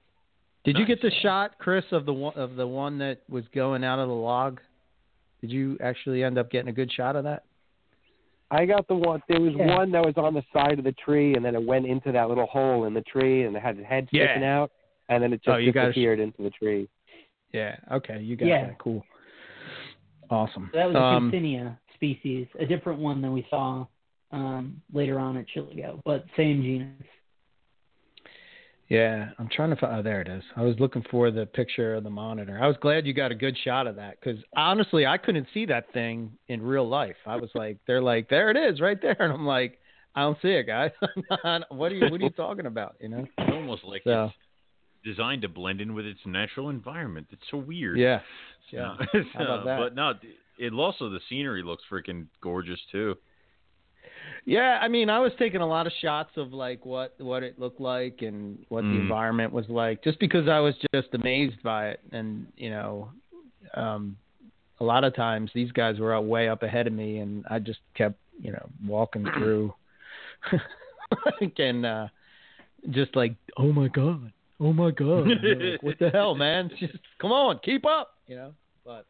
[0.63, 3.83] Did you get the shot, Chris, of the one of the one that was going
[3.83, 4.61] out of the log?
[5.41, 7.43] Did you actually end up getting a good shot of that?
[8.51, 9.21] I got the one.
[9.27, 9.75] There was Yeah.
[9.77, 12.29] one that was on the side of the tree, and then it went into that
[12.29, 14.25] little hole in the tree, and it had its head Yeah.
[14.25, 14.71] sticking out,
[15.09, 16.89] and then it just Oh, you got sh- disappeared into the tree.
[17.53, 17.77] Yeah.
[17.91, 18.65] Okay, you got Yeah.
[18.67, 18.77] that.
[18.79, 19.05] Cool.
[20.29, 20.69] Awesome.
[20.71, 23.85] So that was a um, Quintinia species, a different one than we saw
[24.31, 27.07] um, later on at Chillagoe, but same genus.
[28.89, 29.95] Yeah, I'm trying to find.
[29.99, 30.43] Oh, there it is.
[30.55, 32.59] I was looking for the picture of the monitor.
[32.61, 35.67] I was glad you got a good shot of that because honestly, I couldn't see
[35.67, 37.15] that thing in real life.
[37.27, 39.77] I was like, they're like, there it is, right there, and I'm like,
[40.15, 40.89] I don't see it, guys.
[41.69, 42.95] what are you What are you talking about?
[42.99, 43.27] You know?
[43.37, 44.25] It's almost like So-
[45.05, 47.27] it's designed to blend in with its natural environment.
[47.31, 47.99] It's so weird.
[47.99, 48.19] Yeah.
[48.71, 48.95] So- Yeah.
[49.35, 49.79] How about so- that?
[49.79, 50.13] But no,
[50.57, 53.15] it also the scenery looks freaking gorgeous too.
[54.45, 57.59] Yeah, I mean, I was taking a lot of shots of like what what it
[57.59, 59.01] looked like and what the Mm.
[59.01, 63.09] environment was like, just because I was just amazed by it, and you know,
[63.75, 64.17] um,
[64.79, 67.59] a lot of times these guys were out way up ahead of me, and I
[67.59, 69.73] just kept you know walking through,
[71.57, 72.07] and uh,
[72.91, 76.69] just like, oh my god, oh my god, like, what the hell, man?
[76.79, 78.53] Just come on, keep up, you know.
[78.85, 79.05] But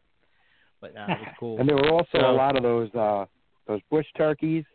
[0.82, 1.60] but nah, it was cool.
[1.60, 3.26] And there were also So- a lot of those uh
[3.68, 4.65] those bush turkeys,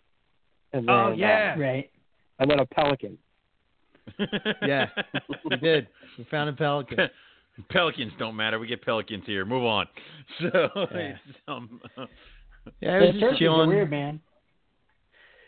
[0.75, 1.59] and then Oh, yeah.
[1.59, 1.91] Right.
[2.39, 3.17] uh, and then a pelican.
[4.63, 4.89] Yeah.
[5.49, 5.89] we did.
[6.19, 7.09] We found a pelican.
[7.71, 8.59] Pelicans don't matter.
[8.59, 9.45] We get pelicans here.
[9.45, 9.87] Move on.
[10.41, 10.51] So,
[10.93, 11.15] Yeah.
[11.27, 11.81] it's, um,
[12.81, 13.69] Yeah, I The was just chilling.
[13.69, 14.21] weird, man.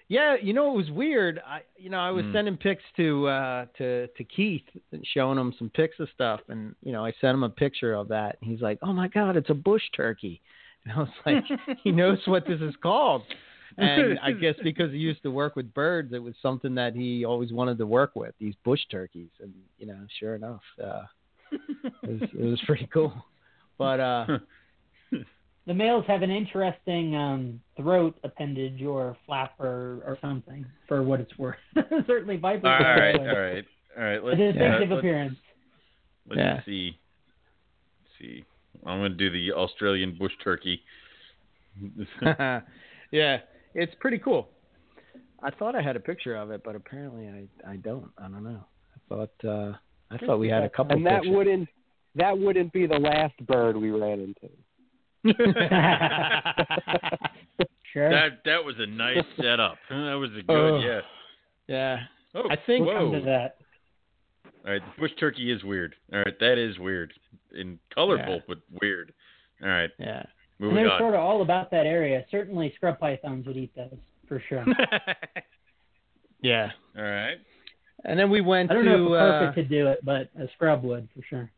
[0.08, 1.40] Yeah, you know it was weird.
[1.44, 2.32] I you know I was Mm.
[2.32, 4.62] sending pics to uh to to Keith
[4.92, 7.92] and showing him some pics of stuff, and you know I sent him a picture
[7.94, 8.36] of that.
[8.40, 10.40] And he's like, "Oh my god, it's a bush turkey,"
[10.84, 11.44] and I was like,
[11.82, 13.22] "He knows what this is called."
[13.78, 17.24] And I guess because he used to work with birds, it was something that he
[17.24, 19.30] always wanted to work with these bush turkeys.
[19.40, 21.02] And you know, sure enough, uh,
[21.52, 23.12] it was it was pretty cool.
[23.78, 24.26] But uh,
[25.66, 31.18] The males have an interesting um, throat appendage or flap or, or something, for what
[31.20, 31.56] it's worth.
[32.06, 32.62] Certainly vipers.
[32.64, 33.28] all have right, one.
[33.28, 33.64] all right,
[33.98, 34.22] all right.
[34.24, 35.36] Let's, distinctive uh, let's, appearance.
[36.28, 36.60] let's Yeah.
[36.64, 36.96] see.
[38.04, 38.44] Let's see.
[38.86, 40.80] I'm going to do the Australian bush turkey.
[43.10, 43.38] yeah,
[43.76, 44.48] it's pretty cool.
[45.42, 48.10] I thought I had a picture of it, but apparently I I don't.
[48.18, 48.64] I don't know.
[48.94, 49.72] I thought uh
[50.10, 51.36] I thought we had a couple And that pictures.
[51.36, 51.68] wouldn't
[52.16, 54.50] that wouldn't be the last bird we ran into.
[57.92, 58.10] Sure.
[58.10, 59.78] That that was a nice setup.
[59.88, 60.78] That was a good, Oh.
[60.80, 61.00] yeah.
[61.66, 61.96] yeah.
[62.34, 63.18] Oh, I think- we'll come whoa.
[63.20, 63.56] to that.
[64.66, 65.94] All right, bush turkey is weird.
[66.12, 67.12] All right, that is weird.
[67.52, 68.40] And colorful, Yeah.
[68.48, 69.14] but weird.
[69.62, 70.24] All right, Yeah.
[70.58, 70.98] And they're on.
[70.98, 72.24] sort of all about that area.
[72.30, 74.64] Certainly, scrub pythons would eat those for sure.
[76.42, 76.70] Yeah.
[76.96, 77.38] all right.
[78.04, 80.04] And then we went I don't to know if a uh, perfect could do it,
[80.04, 81.50] but a scrub would for sure.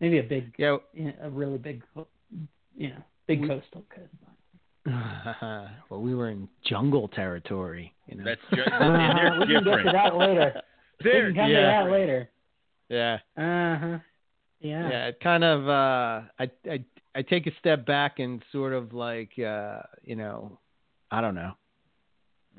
[0.00, 0.76] Maybe a big, yeah.
[1.22, 1.82] a really big,
[2.76, 4.08] you know, big We- coastal could.
[5.90, 8.24] well, we were in jungle territory, you know.
[8.24, 10.62] That's just, Uh, and they're we can get to that later.
[11.02, 11.60] we They're can come yeah.
[11.60, 12.28] to that later.
[12.88, 13.14] yeah.
[13.36, 13.98] Uh huh.
[14.60, 14.88] Yeah.
[14.90, 16.84] Yeah, it kind of uh I I
[17.16, 20.58] I take a step back and sort of like uh, you know,
[21.10, 21.52] I don't know.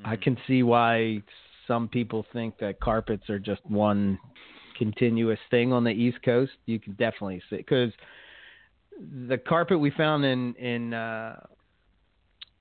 [0.03, 0.21] I Mhm.
[0.21, 1.21] can see why
[1.67, 4.17] some people think that carpets are just one
[4.77, 6.53] continuous thing on the East Coast.
[6.65, 7.91] You can definitely see because
[9.27, 11.39] the carpet we found in in uh,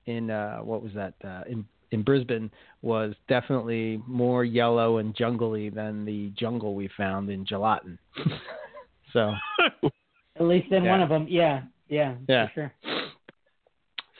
[0.05, 5.69] in uh, what was that uh, in in Brisbane was definitely more yellow and jungly
[5.69, 7.97] than the jungle we found in Julatten.
[9.13, 9.33] so
[10.35, 10.91] At least in Yeah.
[10.91, 11.25] one of them.
[11.27, 11.63] Yeah.
[11.89, 12.15] Yeah.
[12.27, 12.47] Yeah.
[12.47, 12.73] For sure.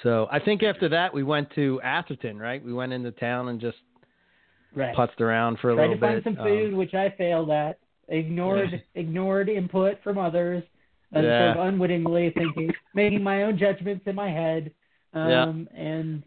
[0.04, 2.64] so I think after that we went to Atherton, right?
[2.64, 3.78] We went into town and just
[4.76, 4.96] Right.
[4.96, 6.24] putzed around for a Tried little to find bit.
[6.24, 7.80] some Um, food, which I failed at.
[8.10, 10.64] Ignored ignored input from others.
[11.14, 11.54] And Yeah.
[11.54, 14.72] sort of unwittingly thinking, making my own judgments in my head.
[15.14, 16.24] Um, And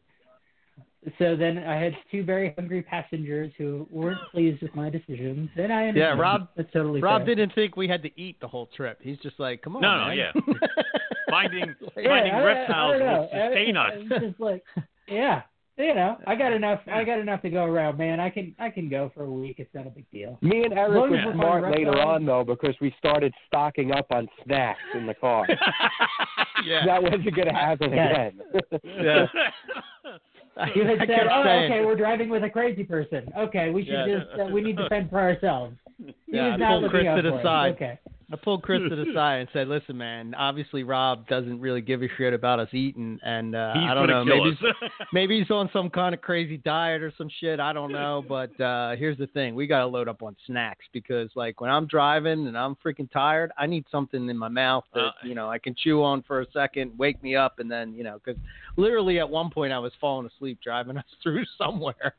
[1.18, 5.48] so then I had two very hungry passengers who weren't pleased with my decisions.
[5.56, 6.18] And I Yeah.
[6.18, 7.34] Rob- That's totally Rob fair.
[7.34, 8.98] didn't think we had to eat the whole trip.
[9.02, 10.16] He's just like, come on, No, no, man.
[10.18, 10.32] yeah.
[11.30, 14.20] Finding Yeah, finding I- I- I reptiles don't will sustain I- us.
[14.20, 14.64] Just like,
[15.08, 15.42] yeah,
[15.78, 16.80] you know, I got enough.
[16.92, 18.20] I got enough to go around, man.
[18.20, 19.56] I can I can go for a week.
[19.58, 20.36] It's not a big deal.
[20.42, 23.90] Me and Eric were as we're smart finding later on though because we started stocking
[23.92, 25.46] up on snacks in the car.
[26.66, 26.84] yeah.
[26.84, 28.10] That wasn't going to happen Yeah.
[28.10, 28.40] again.
[28.84, 29.26] Yeah.
[30.76, 33.30] You had said, "Oh, saying- okay, we're driving with a crazy person.
[33.36, 34.18] Okay, we should Yeah.
[34.18, 35.76] just uh, we need to fend for ourselves."
[36.26, 37.42] He Yeah, was not looking Chris out to the for us.
[37.44, 37.72] side.
[37.74, 37.98] Okay.
[38.32, 40.34] I pulled Chris to the side and said, "Listen, man.
[40.34, 44.08] Obviously, Rob doesn't really give a shit about us eating, and uh, He's I don't
[44.08, 44.24] know.
[44.24, 44.90] Maybe us.
[45.12, 47.58] maybe he's on some kind of crazy diet or some shit.
[47.58, 48.24] I don't know.
[48.28, 51.70] But uh here's the thing: we got to load up on snacks because, like, when
[51.70, 55.34] I'm driving and I'm freaking tired, I need something in my mouth that Uh, you
[55.34, 58.20] know I can chew on for a second, wake me up, and then you know,
[58.24, 58.40] because
[58.76, 62.14] literally at one point I was falling asleep driving us through somewhere.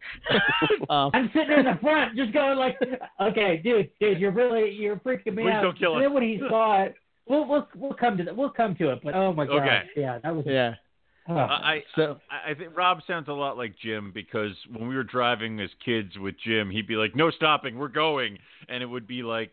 [0.90, 2.78] um, I'm sitting in the front, just going like,
[3.22, 6.24] "Okay, dude, dude, you're really you're freaking me Please out." don't kill and then when
[6.24, 6.96] he saw it,
[7.28, 8.36] we'll we'll we'll come to that.
[8.36, 9.00] We'll come to it.
[9.04, 9.82] But oh my gosh, Okay.
[9.96, 10.76] yeah, that was yeah.
[11.28, 14.96] Oh, I, So I I think Rob sounds a lot like Jim because when we
[14.96, 18.88] were driving as kids with Jim, he'd be like, "No stopping, we're going," and it
[18.88, 19.52] would be like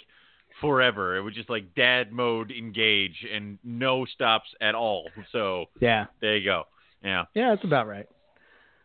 [0.62, 1.16] forever.
[1.16, 5.08] It would just like dad mode engage and no stops at all.
[5.30, 6.64] So yeah, there you go.
[7.04, 7.24] Yeah.
[7.34, 8.06] yeah, that's about right.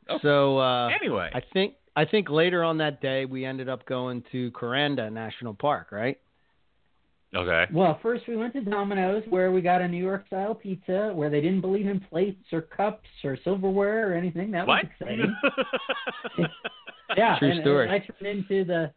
[0.09, 0.19] Okay.
[0.21, 4.23] So uh, Anyway, I think I think later on that day we ended up going
[4.33, 6.19] to Kuranda National Park, right?
[7.35, 7.65] Okay.
[7.71, 11.29] Well, first we went to Domino's where we got a New York style pizza where
[11.29, 14.51] they didn't believe in plates or cups or silverware or anything.
[14.51, 14.83] That What?
[14.83, 15.35] was exciting.
[17.17, 17.85] yeah, True and, story.
[17.87, 18.91] and I turned into the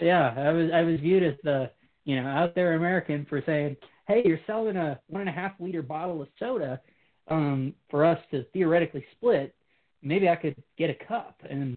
[0.00, 1.70] yeah, I was I was viewed as the
[2.04, 3.76] you know out there American for saying,
[4.06, 6.80] hey, you're selling a one and a half liter bottle of soda
[7.28, 9.54] um, for us to theoretically split.
[10.02, 11.76] Maybe I could get a cup, and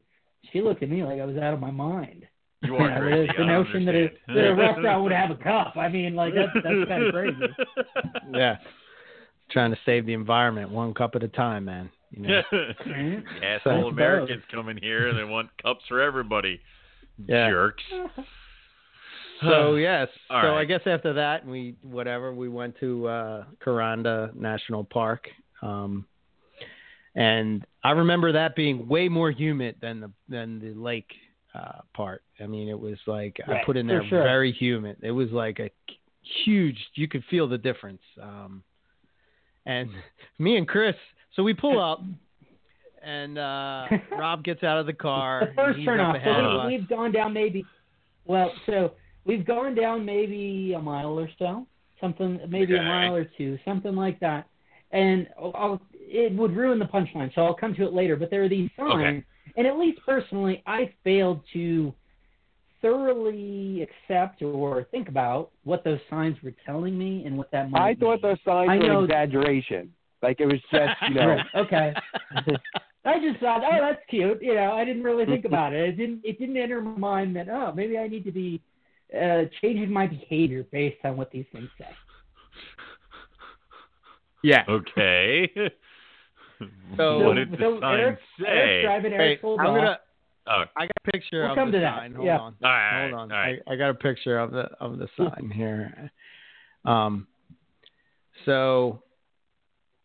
[0.51, 2.27] she looked at me like I was out of my mind.
[2.63, 3.27] You You are know, crazy.
[3.27, 5.75] the, the notion that a, that a restaurant would have a cup.
[5.77, 7.37] I mean, like that's that's kind of crazy.
[8.33, 8.57] Yeah.
[9.51, 11.89] Trying to save the environment one cup at a time, man.
[12.11, 12.41] You know?
[12.85, 13.23] Right?
[13.43, 16.59] Asshole So- Americans come in here and they want cups for everybody.
[17.27, 17.49] Yeah.
[17.49, 17.83] Jerks.
[19.41, 20.07] So yes.
[20.29, 20.61] All so right.
[20.61, 25.27] I guess after that we whatever we went to uh Kuranda National Park.
[25.61, 26.05] Um
[27.15, 31.11] and I remember that being way more humid than the than the lake
[31.53, 32.23] uh part.
[32.39, 34.23] I mean it was like I put in there sure.
[34.23, 34.97] very humid.
[35.01, 35.69] It was like a
[36.45, 38.01] huge you could feel the difference.
[38.21, 38.63] Um
[39.65, 39.89] and
[40.39, 40.95] me and Chris
[41.35, 42.01] so we pull up
[43.03, 45.47] and uh Rob gets out of the car.
[45.47, 46.21] the first he's turn up off.
[46.23, 47.65] So we, we've gone down maybe,
[48.25, 48.93] well, so
[49.25, 51.65] we've gone down maybe a mile or so,
[51.99, 54.47] something, maybe a mile or two, something like that.
[54.91, 58.15] And I'll, I'll, it would ruin the punchline, so I'll come to it later.
[58.15, 59.23] But there are these signs, Okay.
[59.57, 61.93] And at least personally, I failed to
[62.81, 67.81] thoroughly accept or think about what those signs were telling me and what that might
[67.81, 68.31] I thought mean.
[68.31, 69.93] those signs I were know- an exaggeration.
[70.23, 71.93] Like it was just, you know, okay.
[73.03, 74.37] I just thought, oh, that's cute.
[74.39, 75.89] You know, I didn't really think about it.
[75.89, 76.21] It didn't.
[76.23, 78.61] It didn't enter my mind that, oh, maybe I need to be
[79.19, 81.87] uh, changing my behavior based on what these things say.
[84.43, 84.63] Yeah.
[84.69, 85.49] Okay.
[86.97, 88.47] So- what did the so sign Eric, say?
[88.47, 89.11] Eric's driving.
[89.11, 89.99] Hey, Eric pulled I'm gonna
[90.47, 92.13] Oh, I got a picture We'll of come the to that, sign.
[92.15, 92.37] Hold yeah.
[92.39, 92.55] on.
[92.63, 93.01] all right.
[93.09, 93.31] Hold on.
[93.31, 93.59] All right.
[93.67, 96.11] I, I got a picture of the of the sign here.
[96.83, 97.27] Um
[98.45, 99.03] so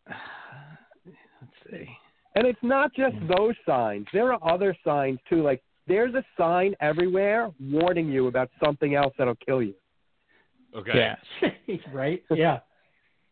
[0.07, 1.87] let's see.
[2.35, 4.05] and it's not just those signs.
[4.13, 5.41] There are other signs too.
[5.41, 9.73] Like there's a sign everywhere warning you about something else that'll kill you.
[10.75, 10.91] Okay.
[11.41, 11.49] Yeah.
[11.93, 12.23] right?
[12.29, 12.59] Yeah.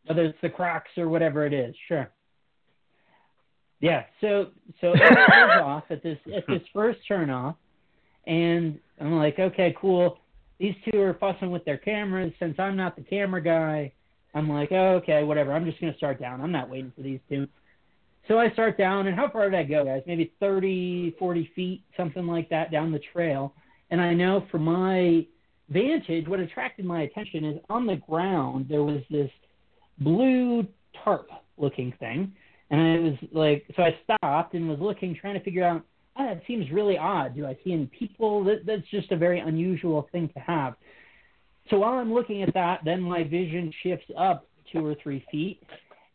[0.06, 2.10] Whether it's the Crocs or whatever it is, sure.
[3.80, 4.04] Yeah.
[4.22, 4.48] So
[4.82, 7.56] so Eric pulls off at this at this first turn off,
[8.28, 10.18] and I'm like, okay, cool.
[10.60, 12.32] These two are fussing with their cameras.
[12.40, 13.92] Since I'm not the camera guy,
[14.34, 15.54] I'm like, oh, okay, whatever.
[15.54, 16.42] I'm just gonna start down.
[16.42, 17.48] I'm not waiting for these two.
[18.28, 20.02] So I start down, and how far did I go, guys?
[20.08, 23.54] Maybe 30, 40 feet, something like that, down the trail.
[23.92, 25.28] And I know from my
[25.70, 29.30] vantage, what attracted my attention is on the ground there was this
[30.00, 30.66] blue
[31.04, 32.34] tarp looking thing.
[32.71, 35.84] And I was like, so I stopped and was looking, trying to figure out,
[36.17, 37.36] oh, that seems really odd.
[37.36, 38.43] Do I see any people?
[38.43, 40.75] That, that's just a very unusual thing to have.
[41.69, 45.62] So while I'm looking at that, then my vision shifts up two or three feet,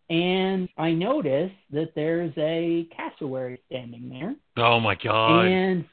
[0.08, 4.34] and I notice that there's a cassowary standing there.
[4.56, 5.46] Oh my God.
[5.46, 5.84] And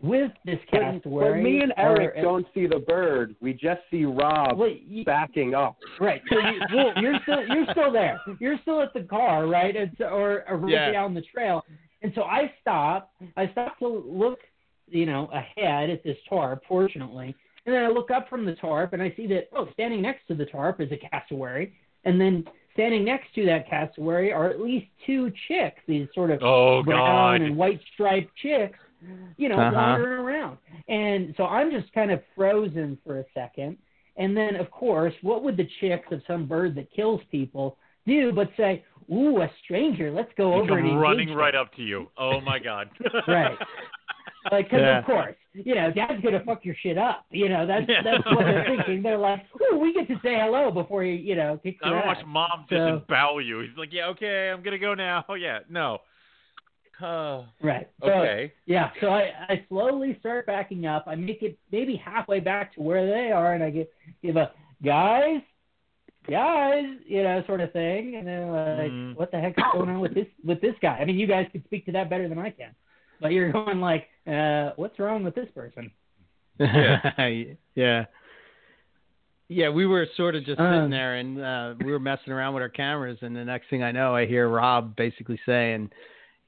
[0.00, 3.34] with this But, cassowary, but me and Eric are- don't see the bird.
[3.40, 5.76] We just see Rob Well, you- backing up.
[6.00, 6.22] Right.
[6.30, 8.20] So you, well, you're still you're still there.
[8.38, 9.74] You're still at the car, right?
[9.74, 10.92] And so, or, or right Yeah.
[10.92, 11.64] down the trail.
[12.02, 13.12] And so I stop.
[13.36, 14.38] I stop to look,
[14.88, 16.62] you know, ahead at this tarp.
[16.68, 17.34] Fortunately,
[17.66, 20.28] and then I look up from the tarp and I see that oh, standing next
[20.28, 21.72] to the tarp is a cassowary,
[22.04, 25.80] and then standing next to that cassowary are at least two chicks.
[25.88, 27.46] These sort of oh brown God.
[27.46, 28.78] and white striped chicks,
[29.36, 29.72] you know, Uh-huh.
[29.74, 30.58] wandering around.
[30.88, 33.76] And so I'm just kind of frozen for a second.
[34.16, 38.32] And then, of course, what would the chicks of some bird that kills people do
[38.32, 41.54] but say, "Ooh, a stranger, let's go They over and come engage running them." right
[41.54, 42.10] up to you.
[42.16, 42.88] Oh my God.
[43.28, 43.56] Right.
[44.50, 44.98] Like, because Yeah.
[45.00, 47.26] of course, you know, Dad's gonna fuck your shit up.
[47.30, 48.02] You know, that's Yeah.
[48.02, 49.02] that's what they're thinking.
[49.02, 51.98] They're like, "Ooh, we get to say hello before you, you know, kick I your
[52.00, 53.58] don't ass." watch mom So- disembowel you.
[53.60, 55.24] He's like, yeah, okay, I'm gonna go now.
[55.28, 55.98] Oh yeah, no.
[57.00, 57.88] Uh, Right.
[58.02, 58.52] So, okay.
[58.66, 61.04] Yeah, so I, I slowly start backing up.
[61.06, 63.92] I make it maybe halfway back to where they are, and I get
[64.22, 64.50] give a
[64.84, 65.40] guys,
[66.28, 69.16] guys, you know, sort of thing, and then like, Mhm.
[69.16, 70.98] what the heck is going on with this with this guy?
[70.98, 72.74] I mean, you guys could speak to that better than I can,
[73.20, 75.90] but you're going like, uh, what's wrong with this person?
[76.58, 77.54] yeah.
[77.74, 78.04] yeah.
[79.50, 82.52] Yeah, we were sort of just Um, sitting there and uh, we were messing around
[82.52, 85.90] with our cameras, and the next thing I know, I hear Rob basically saying,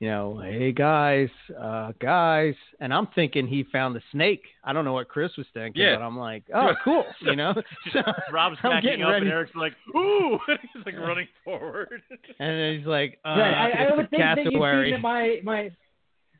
[0.01, 1.28] you know, hey guys,
[1.61, 4.42] uh, guys, and I'm thinking he found the snake.
[4.64, 5.96] I don't know what Chris was thinking, Yeah.
[5.96, 7.55] but I'm like, oh, cool, you know.
[7.92, 8.01] So
[8.32, 12.01] Rob's I'm backing up, ready, and Eric's like, "Ooh!" he's like running forward.
[12.38, 14.90] and then he's like, uh, Right, I, I would a think that you've seen cassowary.
[14.92, 15.70] that my my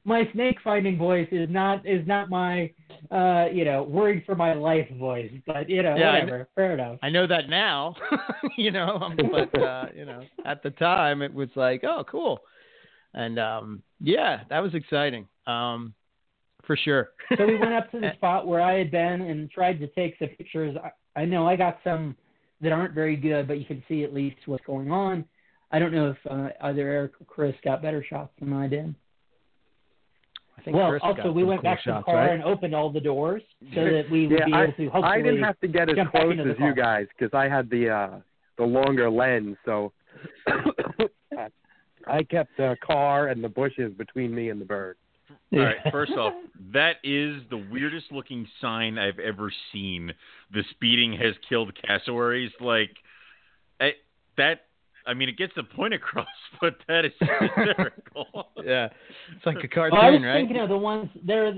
[0.05, 2.73] my snake finding voice is not is not my
[3.11, 6.73] uh you know worried for my life voice, but you know Yeah, I whatever, fair
[6.73, 6.99] enough.
[7.03, 7.95] I know that now,
[8.57, 12.41] you know, but uh, you know, at the time it was like, oh, cool,
[13.15, 15.95] and um, yeah, that was exciting, um,
[16.65, 17.11] for sure.
[17.37, 20.17] so we went up to the spot where I had been and tried to take
[20.19, 20.77] some pictures.
[20.83, 22.17] I, I know I got some
[22.61, 25.25] that aren't very good, but you can see at least what's going on.
[25.73, 28.95] I don't know if uh, either Eric or Chris got better shots than I did.
[30.59, 32.31] I think Well, Chris also we went cool back to the car right?
[32.33, 33.43] and opened all the doors
[33.75, 35.05] so that we would Yeah, be I- able to hopefully.
[35.05, 38.11] I didn't have to get as close as you guys because I had the uh,
[38.59, 39.93] the longer lens, so
[42.11, 44.97] I kept the car and the bushes between me and the bird.
[45.53, 45.77] All right.
[45.93, 46.33] First off,
[46.73, 50.13] that is the weirdest looking sign I've ever seen.
[50.53, 52.51] The speeding has killed cassowaries.
[52.61, 52.91] Like,
[53.81, 53.93] I,
[54.37, 54.63] that.
[55.07, 56.27] I mean, it gets the point across,
[56.61, 58.27] but that is hysterical.
[58.65, 58.89] yeah,
[59.35, 60.35] it's like a Well, I was cartoon, right?
[60.41, 61.47] thinking of the ones there.
[61.49, 61.55] Are,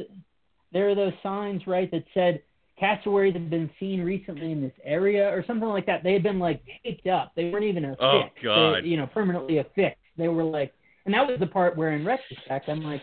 [0.72, 2.40] There are those signs, right, that said
[2.78, 6.02] cassowaries have been seen recently in this area or something like that.
[6.02, 7.32] They had been like taped up.
[7.36, 8.02] They weren't even affixed.
[8.02, 8.84] Oh, They- God.
[8.84, 9.98] you know, permanently affixed.
[10.22, 10.72] They were like,
[11.04, 13.02] and that was the part where, in retrospect, I'm like,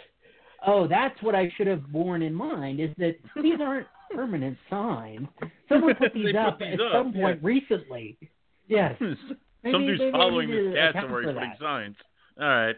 [0.65, 5.28] oh, that's what I should have borne in mind is that these aren't permanent signs.
[5.67, 8.17] Someone put They these put up these at up, some point recently.
[8.70, 8.95] Yes.
[9.63, 11.95] Maybe, Some dude's maybe following need to this account cassowary for putting signs.
[12.39, 12.76] All right.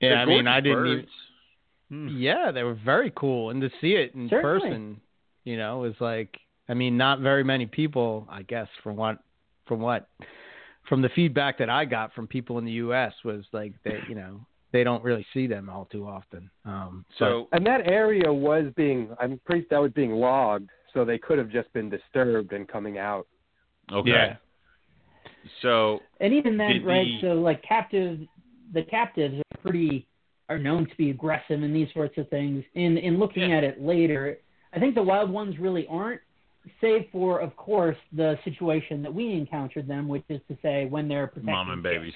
[0.00, 0.82] yeah, They're I mean, I didn't.
[0.82, 1.08] birds.
[1.88, 2.08] Hmm.
[2.08, 4.60] Even, yeah, they were very cool, and to see it in Certainly.
[4.68, 5.00] person,
[5.44, 6.36] you know, was like,
[6.68, 9.18] I mean, not very many people, I guess, from what,
[9.68, 10.08] from what,
[10.90, 13.12] from the feedback that I got from people in the U.S.
[13.24, 14.40] was like that, you know,
[14.72, 16.50] they don't really see them all too often.
[16.66, 21.16] Um, So And that area was being, I'm pretty that was being logged, so they
[21.16, 23.26] could have just been disturbed and coming out.
[23.92, 24.10] okay.
[24.10, 24.36] yeah,
[25.62, 27.06] So And even then, right?
[27.06, 28.26] the- So like captives,
[28.72, 30.06] the captives are pretty
[30.48, 32.64] are known to be aggressive and these sorts of things.
[32.74, 33.58] In in looking Yeah.
[33.58, 34.38] at it later,
[34.72, 36.20] I think the wild ones really aren't,
[36.80, 41.08] save for of course the situation that we encountered them, which is to say when
[41.08, 41.94] they're protecting mom and kids.
[41.94, 42.14] babies.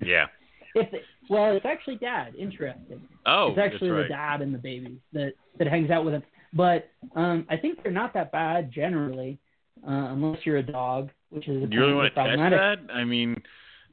[0.00, 0.26] Yeah.
[0.76, 2.34] If they, well, it's actually dad.
[2.36, 3.00] Interesting.
[3.26, 6.24] Oh, it's actually that's the dad and the baby that that hangs out with him.
[6.52, 9.38] But um, I think they're not that bad generally,
[9.86, 12.92] uh, unless you're a dog, which is You really want to test that?
[12.92, 13.40] I mean,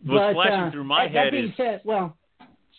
[0.04, 2.18] what's But, flashing uh, through my head is said, well,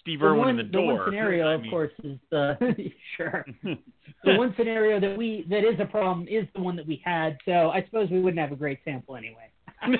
[0.02, 0.94] Steve the Irwin one, in the the door.
[0.94, 2.56] one scenario, I of course, is the
[3.16, 3.46] sure.
[4.24, 7.38] The one scenario that we that is a problem is the one that we had.
[7.44, 9.50] So I suppose we wouldn't have a great sample anyway.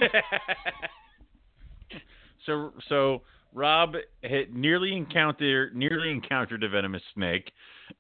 [2.46, 3.22] so so
[3.52, 7.50] Rob had nearly encountered nearly encountered a venomous snake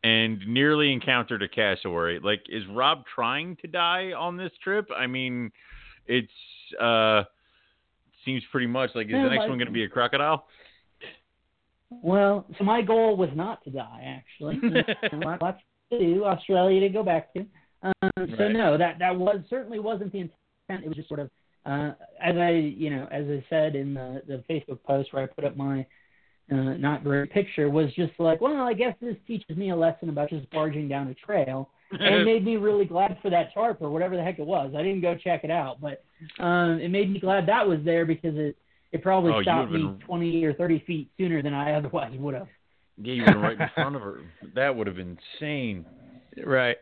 [0.04, 2.20] and nearly encountered a cassowary.
[2.20, 4.88] Like is Rob trying to die on this trip?
[4.96, 5.50] I mean,
[6.06, 6.30] it's
[6.80, 7.24] uh
[8.24, 10.46] seems pretty much like is the next one going to be a crocodile?
[12.02, 14.60] Well, so my goal was not to die, actually.
[15.40, 17.46] Lots to do, Australia to go back to.
[17.82, 20.84] Um, so no, that that was certainly wasn't the intent.
[20.84, 21.30] It was just sort of
[21.66, 25.26] uh, as I you know as I said in the the Facebook post where I
[25.26, 25.86] put up my
[26.50, 30.08] uh, not great picture was just like, well, I guess this teaches me a lesson
[30.08, 31.70] about just barging down a trail.
[31.90, 34.72] and it made me really glad for that tarp or whatever the heck it was.
[34.76, 36.04] I didn't go check it out, but
[36.42, 38.56] um, it made me glad that was there because it
[38.92, 42.12] it probably Oh, you stopped me been- 20 or 30 feet sooner than I otherwise
[42.18, 42.48] would have.
[42.98, 44.20] Yeah, you were right in front of her.
[44.54, 45.84] That would have been insane.
[46.44, 46.76] right.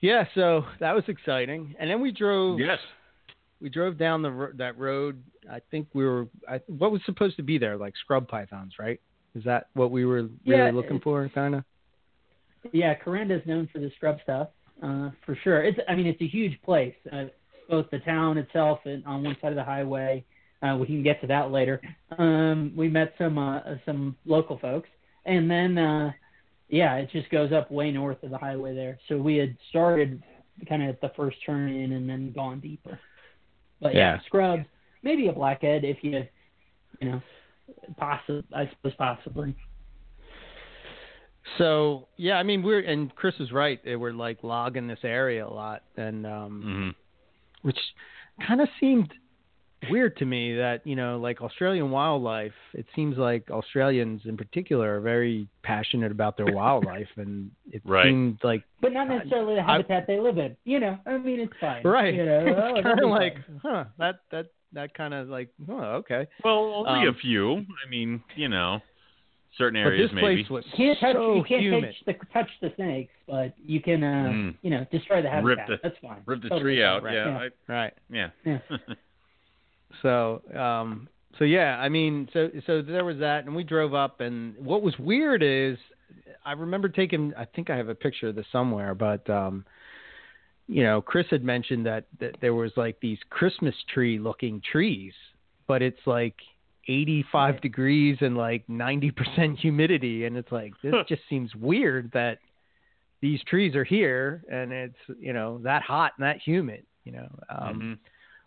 [0.00, 2.60] Yeah, so that was exciting, and then we drove.
[2.60, 2.78] Yes.
[3.60, 5.22] we drove down the ro- that road.
[5.50, 6.28] I think we were.
[6.48, 7.76] I, what was supposed to be there?
[7.78, 9.00] Like scrub pythons, right?
[9.34, 11.26] Is that what we were really Yeah, looking for?
[11.34, 11.64] Kind of.
[12.72, 14.48] Yeah, is known for the scrub stuff,
[14.82, 15.62] uh, for sure.
[15.64, 16.94] It's I mean it's a huge place.
[17.10, 17.24] Uh,
[17.70, 20.22] both the town itself and on one side of the highway.
[20.64, 21.80] Uh, we can get to that later.
[22.16, 24.88] Um, we met some uh, some local folks,
[25.26, 26.12] and then uh,
[26.68, 28.98] yeah, it just goes up way north of the highway there.
[29.08, 30.22] So we had started
[30.68, 32.98] kind of at the first turn in and then gone deeper.
[33.80, 34.20] But yeah, Yeah.
[34.26, 34.64] scrubs,
[35.02, 36.26] maybe a blackhead if you
[37.00, 37.22] you know,
[37.98, 39.54] possibly I suppose possibly.
[41.58, 43.84] So yeah, I mean we're and Chris is right.
[43.84, 47.78] They were like logging this area a lot, and um, hmm which
[48.46, 49.12] kind of seemed
[49.90, 52.52] weird to me that you know, like Australian wildlife.
[52.72, 58.04] It seems like Australians in particular are very passionate about their wildlife, and it Right.
[58.06, 60.56] seemed like But not necessarily the I- habitat they live in.
[60.64, 61.82] You know, I mean, it's fine.
[61.84, 62.14] right.
[62.14, 63.60] You know, oh, it's that'll kind of like, fine.
[63.62, 63.84] huh?
[63.98, 66.26] That that that kind of like, oh, okay.
[66.44, 67.58] Well, only Um, a few.
[67.58, 68.80] I mean, you know,
[69.56, 70.42] certain But areas this maybe.
[70.42, 71.84] place was You can't touch so you can't humid.
[71.84, 74.54] touch the touch the snakes, but you can uh Mm.
[74.62, 75.68] you know destroy the Rip habitat.
[75.68, 76.22] the- That's fine.
[76.26, 77.04] Rip the Totally tree out.
[77.04, 77.28] right, yeah.
[77.28, 77.38] yeah.
[77.38, 77.92] I, right.
[78.10, 78.30] yeah.
[78.44, 78.58] Yeah.
[80.02, 84.20] So, um, so yeah, I mean, so so there was that, and we drove up,
[84.20, 85.76] and what was weird is,
[86.44, 89.64] I remember taking, I think I have a picture of this somewhere, but um,
[90.66, 95.12] you know, Chris had mentioned that that there was like these Christmas tree looking trees,
[95.66, 96.36] but it's like
[96.88, 102.38] 85 degrees and like 90% humidity, and it's like this just seems weird that
[103.20, 107.28] these trees are here and it's you know that hot and that humid, you know.
[107.48, 107.98] Um, Mhm.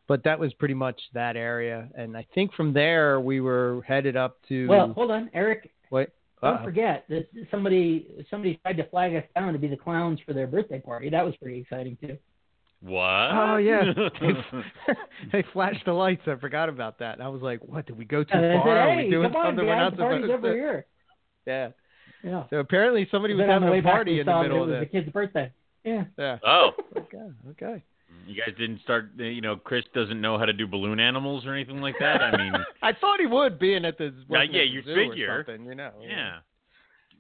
[0.07, 1.89] But that was pretty much that area.
[1.95, 5.69] And I think from there we were headed up to Well, hold on, Eric.
[5.89, 6.09] what?
[6.41, 10.19] Don't uh, forget that somebody somebody tried to flag us down to be the clowns
[10.25, 11.09] for their birthday party.
[11.09, 12.17] That was pretty exciting too.
[12.81, 13.01] What?
[13.03, 13.81] Oh yeah,
[14.21, 14.93] they,
[15.31, 16.21] they flashed the lights.
[16.27, 17.15] I forgot about that.
[17.15, 17.87] And I was like, "What?
[17.87, 18.41] Did we go too far?
[18.41, 20.85] said, Are we doing come on, something we're not the party's supposed over to?" here.
[21.47, 21.69] Yeah.
[22.23, 22.43] Yeah.
[22.49, 24.31] So apparently somebody was Then on having the way a back, party we in the
[24.31, 24.89] saw middle it of was this.
[24.91, 25.51] the kid's birthday.
[25.85, 26.03] Yeah.
[26.19, 26.37] Yeah.
[26.45, 27.17] Oh, Okay.
[27.51, 27.83] Okay.
[28.25, 29.09] You guys didn't start.
[29.17, 32.21] You know, Chris doesn't know how to do balloon animals or anything like that.
[32.21, 35.31] I mean, I thought he would, being at the working yeah, you figure.
[35.39, 35.91] or something, you know.
[36.01, 36.37] yeah.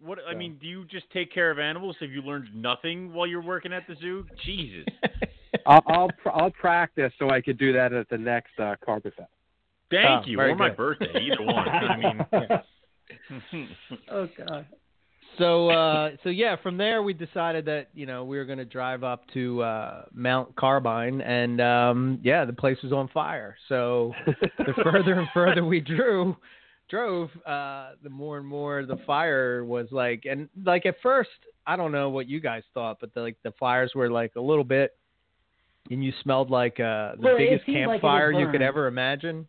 [0.01, 1.95] What I mean, do you just take care of animals?
[2.01, 4.25] Have you learned nothing while you're working at the zoo?
[4.45, 4.85] Jesus.
[5.65, 9.13] I'll I'll, pr- I'll practice so I could do that at the next uh, Carpet
[9.17, 9.29] Fest.
[9.89, 10.37] Thank Oh, you.
[10.37, 10.77] very Or my good.
[10.77, 11.67] birthday, either one.
[11.67, 12.25] I mean,
[14.11, 14.67] oh god.
[15.37, 18.65] So uh so yeah from there we decided that you know we were going to
[18.65, 24.13] drive up to uh mount carbine and um yeah the place was on fire so
[24.57, 26.35] the further and further we drew
[26.89, 31.29] drove uh the more and more the fire was like and like at first
[31.65, 34.41] i don't know what you guys thought but the, like the fires were like a
[34.41, 34.95] little bit
[35.91, 39.47] and you smelled like uh the Well, biggest seemed like campfire you could ever imagine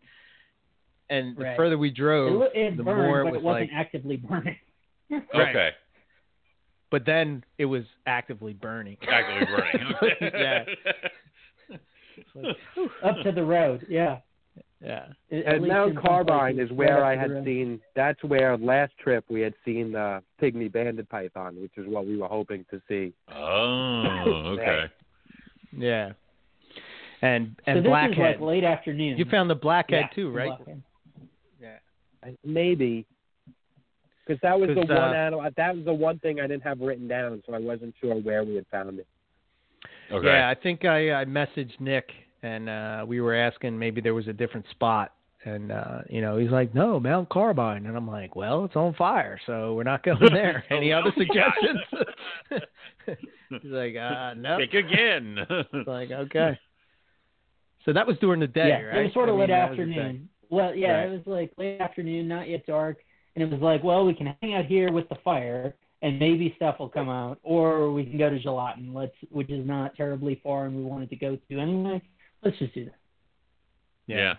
[1.11, 1.57] and the Right.
[1.57, 4.57] further we drove lo- it the burned, more it was it wasn't like actively burning.
[5.35, 5.49] Right.
[5.51, 5.71] okay.
[6.91, 8.97] but then it was actively burning.
[9.09, 9.95] Actively burning.
[10.03, 10.31] Okay.
[10.39, 10.65] yeah.
[12.35, 12.57] Like,
[13.05, 14.19] Up to the road, yeah.
[14.83, 15.07] yeah.
[15.31, 17.81] At And least Mount Carbine places, is where I had seen.
[17.95, 22.17] That's where last trip we had seen the pygmy banded python, which is what we
[22.17, 23.13] were hoping to see.
[23.35, 24.85] Oh, okay.
[25.77, 26.13] Yeah.
[27.23, 28.19] And and So and this is blackhead.
[28.19, 29.17] like late afternoon.
[29.19, 30.57] you found the blackhead Yeah, too, right?
[30.57, 30.83] Blackhead.
[32.25, 33.07] I- Maybe
[34.29, 35.51] because that was the 'Cause, one uh, animal.
[35.57, 38.45] That was the one thing I didn't have written down, so I wasn't sure where
[38.45, 39.07] we had found it.
[40.12, 40.26] Okay.
[40.29, 42.11] Yeah, I think I I messaged Nick
[42.43, 45.12] and uh we were asking maybe there was a different spot
[45.45, 48.95] and uh you know, he's like, "No, Mount Carbine." And I'm like, "Well, it's on
[48.95, 51.79] fire, so we're not going there." Any other suggestions?
[53.51, 55.39] he's like, "Uh, no." Pick again.
[55.49, 56.59] It's like, "Okay."
[57.85, 58.99] So that was during the day, yeah, right?
[59.01, 59.91] it was sort of I late mean, that was the day.
[59.93, 60.29] afternoon.
[60.51, 61.09] Well, yeah, Right.
[61.09, 62.99] it was like late afternoon, not yet dark,
[63.39, 66.53] and it was like, well, we can hang out here with the fire, and maybe
[66.57, 70.41] stuff will come out, or we can go to Julatten, let's, which is not terribly
[70.43, 72.03] far, and we wanted to go to anyway.
[72.43, 72.95] Let's just do that.
[74.07, 74.34] yeah.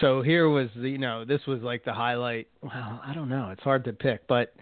[0.00, 2.48] So here was the, you know, this was like the highlight.
[2.62, 3.48] Well, I don't know.
[3.50, 4.54] It's hard to pick, but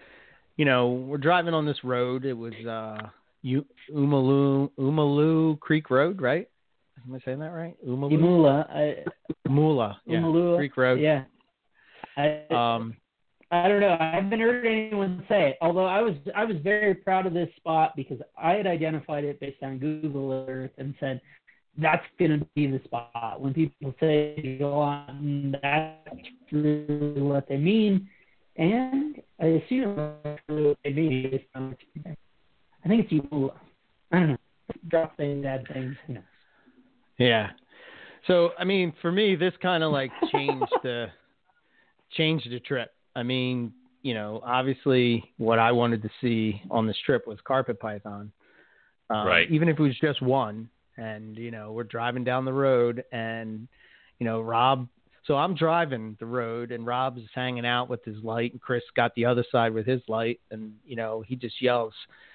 [0.57, 2.25] you know, we're driving on this road.
[2.25, 3.09] It was uh
[3.43, 6.49] U- Umalu Umalu Creek Road, right?
[7.05, 7.75] Am I saying that right?
[7.85, 9.05] Umalu Imula, I,
[9.49, 10.19] Mula, yeah.
[10.19, 11.01] Umalua, Creek Road.
[11.01, 11.25] yeah.
[12.17, 12.97] I, Um,
[13.55, 13.97] I don't know.
[14.01, 15.59] I haven't heard anyone say it.
[15.61, 19.39] Although I was I was very proud of this spot because I had identified it
[19.39, 21.21] based on Google Earth and said
[21.79, 23.41] that's going to be the spot.
[23.41, 28.09] When people say go on, that's really what they mean.
[28.57, 29.97] And I assume
[30.49, 31.31] what they mean.
[31.31, 32.03] based on what you.
[32.85, 33.55] I think it's Ebola.
[34.13, 34.37] I don't know.
[34.89, 35.95] Drop things, add things.
[36.07, 36.25] Who knows?
[37.19, 37.51] yeah.
[38.27, 41.07] So I mean, for me, this kind of like changed the
[42.17, 42.94] changed the trip.
[43.17, 47.81] I mean, you know, obviously, what I wanted to see on this trip was carpet
[47.81, 48.33] python.
[49.11, 49.51] Um, Right.
[49.51, 53.69] Even if it was just one, and you know, we're driving down the road, and
[54.19, 54.89] you know, Rob.
[55.27, 59.15] So I'm driving the road, and Rob's hanging out with his light, and Chris got
[59.15, 61.95] the other side with his light, and you know, he just yells,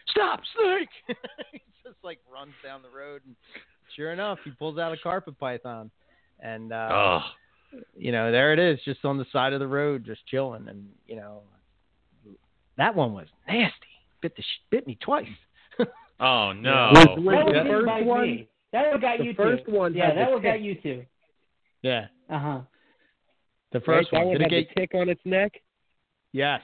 [0.09, 0.89] "Stop, snake!"
[1.51, 3.35] he just like runs down the road, and
[3.95, 5.91] sure enough, he pulls out a carpet python,
[6.39, 7.21] and uh, Oh.
[7.97, 10.87] You know, there it is, just on the side of the road, just chilling, and
[11.07, 11.41] you know,
[12.77, 13.73] that one was nasty.
[14.21, 15.27] Bit the sh- bit me twice.
[16.21, 16.91] Oh no.
[16.93, 18.47] Was- That was one the first bite one- me.
[18.73, 19.71] That one got the you first too.
[19.71, 21.05] one yeah, that the one got you too.
[21.81, 22.59] Yeah, Uh huh.
[23.71, 24.25] the first right?
[24.25, 24.27] One.
[24.27, 24.75] one Did it had get?
[24.75, 25.53] the tick on its neck.
[26.33, 26.59] Yes.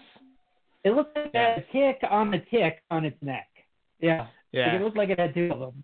[0.84, 1.56] It looked like Yeah.
[1.60, 3.48] a tick on a tick on its neck.
[4.02, 4.28] Yeah.
[4.52, 4.76] Yeah.
[4.76, 5.84] It looked like it had two of them.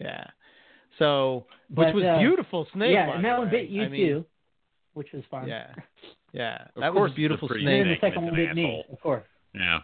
[0.00, 0.24] Yeah.
[0.98, 2.92] So, which But, was uh, beautiful snake.
[2.92, 4.24] yeah, and the that one bit you I mean, too,
[4.94, 5.46] which was fun.
[5.48, 5.74] Yeah.
[6.32, 6.66] Yeah.
[6.74, 8.00] Of that course was it's a a beautiful pretty And then snake.
[8.00, 9.24] the second one with bit an me, of course.
[9.54, 9.78] Yeah.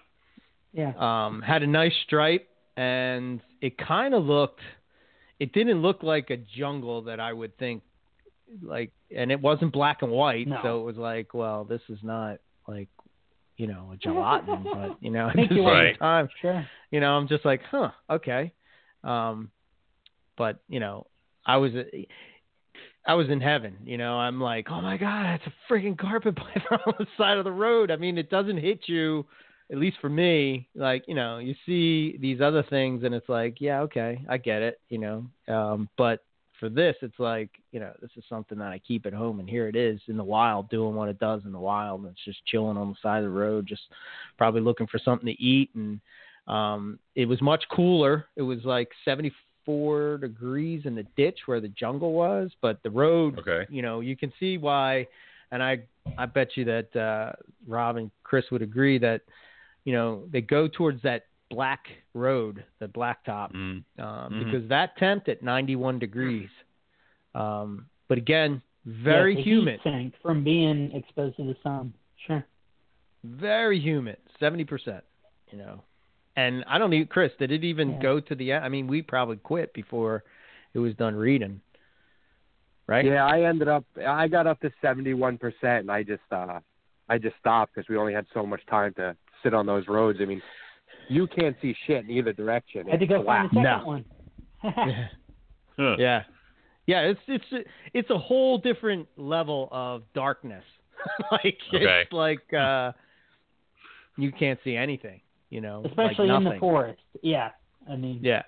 [0.73, 0.93] Yeah.
[1.27, 4.61] Um, had a nice stripe, and it kind of looked.
[5.39, 7.83] It didn't look like a jungle that I would think,
[8.63, 10.61] like, and it wasn't black and white, No.
[10.63, 12.39] so it was like, well, this is not
[12.69, 12.89] like,
[13.57, 15.99] you know, a Julatten, but you know, at the same Right.
[15.99, 16.67] time, Sure.
[16.91, 18.53] you know, I'm just like, huh, okay.
[19.05, 19.51] Um,
[20.37, 21.07] but you know,
[21.47, 21.73] I was,
[23.07, 23.77] I was in heaven.
[23.85, 27.39] You know, I'm like, oh my god, it's a freaking carpet python on the side
[27.39, 27.91] of the road.
[27.91, 29.27] I mean, it doesn't hit you,
[29.71, 30.69] at least for me.
[30.75, 34.63] Like, you know, you see these other things, and it's like, yeah, okay, I get
[34.63, 34.81] it.
[34.89, 36.25] You know, um, but
[36.61, 39.51] for this, it's like, you know, this is something that I keep at home, and
[39.51, 42.03] here it is in the wild, doing what it does in the wild.
[42.03, 43.83] And it's just chilling on the side of the road, just
[44.39, 45.71] probably looking for something to eat.
[45.75, 46.01] And
[46.47, 48.27] um, it was much cooler.
[48.37, 48.91] It was like
[49.65, 53.67] 74 degrees in the ditch where the jungle was, but the road, Okay.
[53.71, 55.07] you know, you can see why.
[55.51, 55.81] And I,
[56.19, 57.33] I bet you that uh,
[57.67, 59.23] Rob and Chris would agree that,
[59.85, 61.85] you know, they go towards that black
[62.15, 63.85] road, the blacktop, Mm.
[63.99, 64.39] um, Mhm.
[64.45, 66.49] because that temp at 91 degrees.
[67.35, 71.93] Um, but again, very yeah, humid, Heat sank from being exposed to the sun.
[72.27, 72.45] Sure.
[73.25, 75.05] very humid, 70%,
[75.51, 75.81] you know.
[76.37, 77.99] And I don't even, Chris, did it even Yeah.
[78.01, 78.65] go to the end?
[78.65, 80.25] I mean, we probably quit before
[80.75, 81.61] it was done reading,
[82.87, 83.05] right?
[83.05, 83.85] Yeah, I ended up.
[84.07, 86.61] I got up to seventy-one percent, and I just, uh,
[87.09, 90.21] I just stopped because we only had so much time to sit on those roads.
[90.23, 90.41] I mean,
[91.09, 92.87] you can't see shit in either direction.
[92.87, 93.51] Had to go black.
[93.51, 93.87] find the second No.
[93.87, 94.05] one.
[94.65, 95.09] Yeah.
[95.79, 95.97] Huh.
[95.99, 96.23] Yeah.
[96.87, 100.65] Yeah, it's it's it's a whole different level of darkness.
[101.33, 102.03] like Okay.
[102.03, 102.93] it's like uh
[104.19, 105.21] you can't see anything,
[105.53, 105.83] you know.
[105.85, 107.01] Especially like in the forest.
[107.23, 107.51] Yeah.
[107.89, 108.43] I mean Yeah.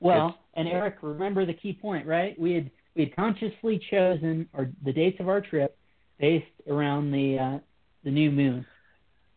[0.00, 2.38] Well, and Eric, remember the key point, right?
[2.38, 5.76] We had we had consciously chosen our the dates of our trip
[6.18, 7.58] based around the uh,
[8.04, 8.66] the new moon.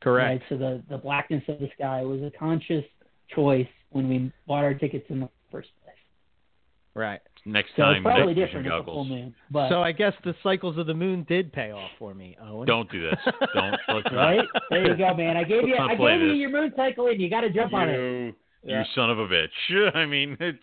[0.01, 0.27] Correct.
[0.27, 0.41] Right?
[0.49, 2.85] So the the blackness of the sky was a conscious
[3.35, 5.95] choice when we bought our tickets in the first place.
[6.93, 7.21] Right.
[7.51, 9.09] Next So time, it's probably night different vision the full goggles.
[9.09, 9.35] moon.
[9.51, 12.67] But So I guess the cycles of the moon did pay off for me, Owen.
[12.67, 13.19] Don't do this.
[13.53, 13.75] Don't.
[13.87, 15.37] Let's right there you go, man.
[15.37, 16.37] I gave you I play gave you this.
[16.37, 17.95] your moon cycle, and you got to jump on it.
[17.97, 18.33] You,
[18.63, 18.83] Yeah.
[18.95, 19.93] son of a bitch.
[19.95, 20.59] I mean, it's.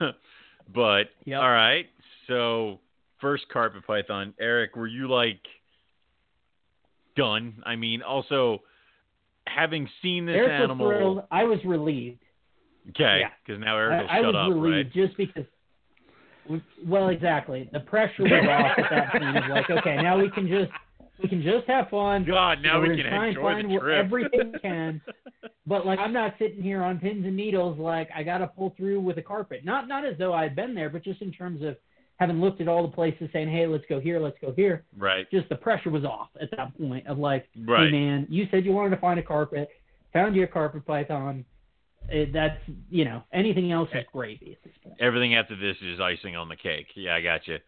[0.00, 0.06] Uh,
[0.74, 1.40] but Yep.
[1.40, 1.86] all right.
[2.28, 2.80] So
[3.20, 5.40] first carpet python, Eric, were you like
[7.16, 7.62] done?
[7.64, 8.62] I mean, also
[9.46, 10.88] having seen this Eric was animal.
[10.88, 11.22] thrilled.
[11.30, 12.20] I was relieved.
[12.90, 13.28] Okay, Yeah.
[13.46, 15.06] because now Eric will I, I was up, relieved right?
[15.06, 15.44] just because.
[16.86, 17.68] Well, exactly.
[17.72, 19.36] The pressure was off at that point.
[19.36, 20.70] Of like, okay, now we can just
[21.22, 22.24] we can just have fun.
[22.24, 24.04] God, now We're we can try and enjoy find the trip.
[24.04, 25.00] everything we can.
[25.66, 27.78] But like, I'm not sitting here on pins and needles.
[27.78, 29.64] Like, I got to pull through with a carpet.
[29.64, 31.76] Not not as though I'd been there, but just in terms of
[32.16, 34.84] having looked at all the places, saying, hey, let's go here, let's go here.
[34.96, 35.28] right.
[35.32, 37.86] Just the pressure was off at that point of like, Right.
[37.86, 39.68] hey man, you said you wanted to find a carpet,
[40.12, 41.44] found you a carpet python.
[42.08, 42.58] It, that's
[42.90, 44.96] you know anything else is gravy at this point.
[45.00, 46.88] Everything after this is icing on the cake.
[46.94, 47.58] Yeah, I got you.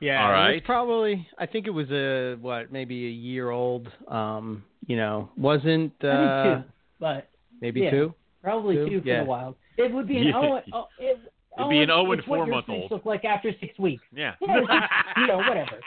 [0.00, 3.88] Yeah, All it was probably I think it was a what, maybe a year old.
[4.08, 7.28] Um, you know, wasn't uh I think two, but
[7.60, 7.90] maybe yeah.
[7.90, 8.14] two?
[8.42, 8.88] probably Two?
[8.88, 9.20] two for Yeah.
[9.24, 9.56] the wild.
[9.76, 10.36] It would be an Yeah.
[10.38, 10.62] Owen.
[10.72, 11.18] Oh, it,
[11.58, 12.78] It'd be an Owen, Owen it's what your four-month-old.
[12.82, 14.02] snakes Look like after six weeks.
[14.14, 14.34] Yeah.
[14.40, 15.80] Yeah, it's just, you know, whatever.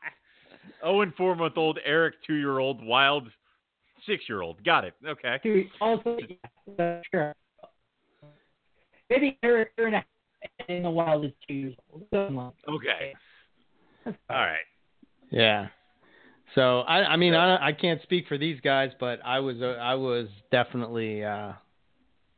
[0.84, 1.78] Owen, four month old.
[1.84, 2.84] Eric, two year old.
[2.84, 3.28] Wild,
[4.08, 4.64] six year old.
[4.64, 4.94] Got it.
[5.06, 5.38] Okay.
[5.44, 6.18] Dude, also,
[6.78, 7.34] yeah, sure.
[9.08, 10.04] Maybe Eric in a-
[10.68, 12.04] in the wild is two years old.
[12.12, 13.14] Okay.
[14.06, 14.66] All right.
[15.30, 15.68] Yeah.
[16.54, 19.76] So I, I mean, I, I can't speak for these guys, but I was, uh,
[19.80, 21.52] I was definitely uh,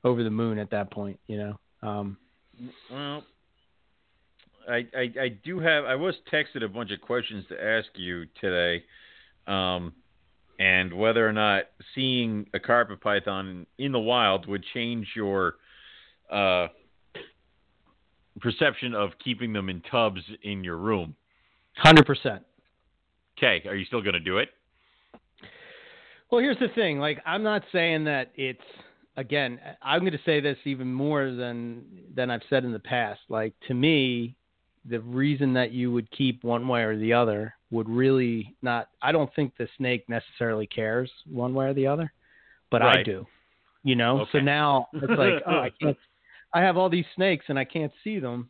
[0.05, 1.19] over the moon at that point.
[1.27, 1.89] You know.
[1.89, 2.17] Um,
[2.91, 3.25] Well,
[4.69, 5.85] I, I I do have.
[5.85, 8.85] I was texted a bunch of questions to ask you today,
[9.47, 9.93] um,
[10.61, 15.55] and whether or not seeing a carpet python in the wild would change your
[16.31, 16.69] uh,
[18.41, 21.17] perception of keeping them in tubs in your room.
[21.77, 22.43] Hundred percent.
[23.39, 24.51] Okay, are you still going to do it?
[26.31, 26.99] Well, here's the thing.
[26.99, 28.61] Like, I'm not saying that it's
[29.17, 29.59] again.
[29.81, 31.85] I'm going to say this even more than
[32.15, 33.21] than I've said in the past.
[33.31, 34.37] Like, to me,
[34.89, 38.89] the reason that you would keep one way or the other would really not.
[39.03, 42.13] I don't think the snake necessarily cares one way or the other,
[42.71, 43.27] but I do.
[43.85, 44.27] You know.
[44.33, 45.97] So now it's like, oh, I can't.
[46.53, 48.49] I have all these snakes and I can't see them.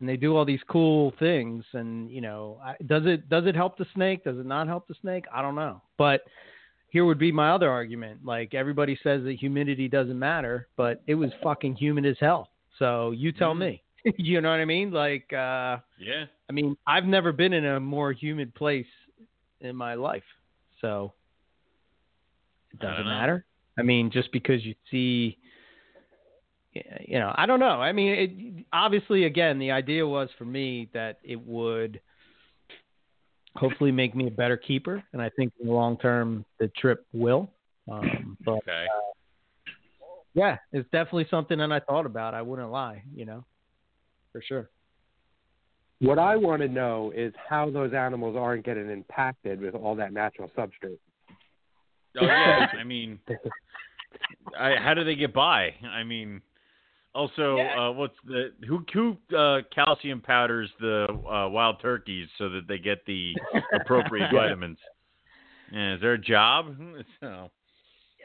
[0.00, 1.64] and they do all these cool things.
[1.74, 4.24] And you know, I, does it does it help the snake?
[4.24, 5.24] Does it not help the snake?
[5.32, 5.82] I don't know.
[5.98, 6.22] But
[6.88, 8.24] here would be my other argument.
[8.24, 12.48] Like everybody says that humidity doesn't matter, but it was fucking humid as hell.
[12.78, 13.58] So you tell Mhm.
[13.58, 13.82] me.
[14.16, 14.90] you know what I mean?
[14.90, 16.26] Like, uh, Yeah.
[16.48, 18.86] I mean, I've never been in a more humid place
[19.60, 20.24] in my life.
[20.80, 21.12] So
[22.72, 23.10] it doesn't know.
[23.10, 23.44] matter.
[23.78, 25.38] I mean, just because you see,
[26.72, 27.80] you know, I don't know.
[27.80, 32.00] I mean, it, obviously, again, the idea was for me that it would
[33.56, 37.06] hopefully make me a better keeper, and I think in the long term the trip
[37.12, 37.50] will.
[37.90, 38.86] Um, but Okay.
[40.34, 42.34] yeah, it's definitely something that I thought about.
[42.34, 43.44] I wouldn't lie, you know,
[44.32, 44.70] for sure.
[46.00, 50.12] What I want to know is how those animals aren't getting impacted with all that
[50.12, 50.98] natural substrate.
[52.18, 52.66] Oh yeah.
[52.78, 53.18] I mean,
[54.58, 55.74] I, how do they get by?
[55.86, 56.40] I mean,
[57.14, 62.66] also, uh, what's the who who uh, calcium powders the uh, wild turkeys so that
[62.66, 63.34] they get the
[63.74, 64.78] appropriate vitamins?
[65.72, 66.76] Yeah, is there a job?
[67.20, 67.50] So,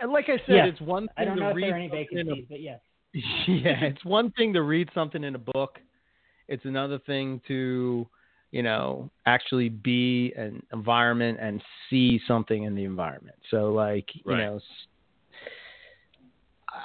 [0.02, 0.66] And like I said, Yeah.
[0.66, 2.46] it's one thing I don't to know if there are any something in a vacancies,
[2.50, 2.80] but yes.
[3.14, 5.80] yeah, it's one thing to read something in a book.
[6.48, 8.08] It's another thing to,
[8.52, 13.38] you know, actually be an environment and see something in the environment.
[13.52, 14.62] So like, you know, s-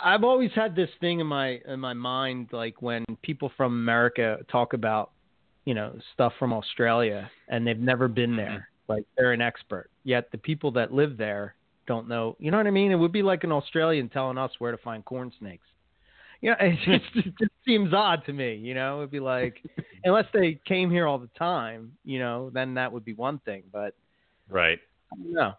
[0.02, 4.38] I've always had this thing in my in my mind like when people from America
[4.50, 5.10] talk about,
[5.64, 8.36] you know, stuff from Australia and they've never been mm-hmm.
[8.36, 8.68] there.
[8.88, 9.90] Like they're an expert.
[10.04, 11.54] Yet the people that live there
[11.86, 12.36] don't know.
[12.38, 12.92] You know what I mean?
[12.92, 15.66] It would be like an Australian telling us where to find corn snakes.
[16.42, 18.54] You know, it just, it just seems odd to me.
[18.54, 19.62] You know, it'd be like,
[20.04, 23.64] unless they came here all the time, you know, then that would be one thing.
[23.70, 23.94] But
[24.48, 24.78] right.
[25.12, 25.52] I.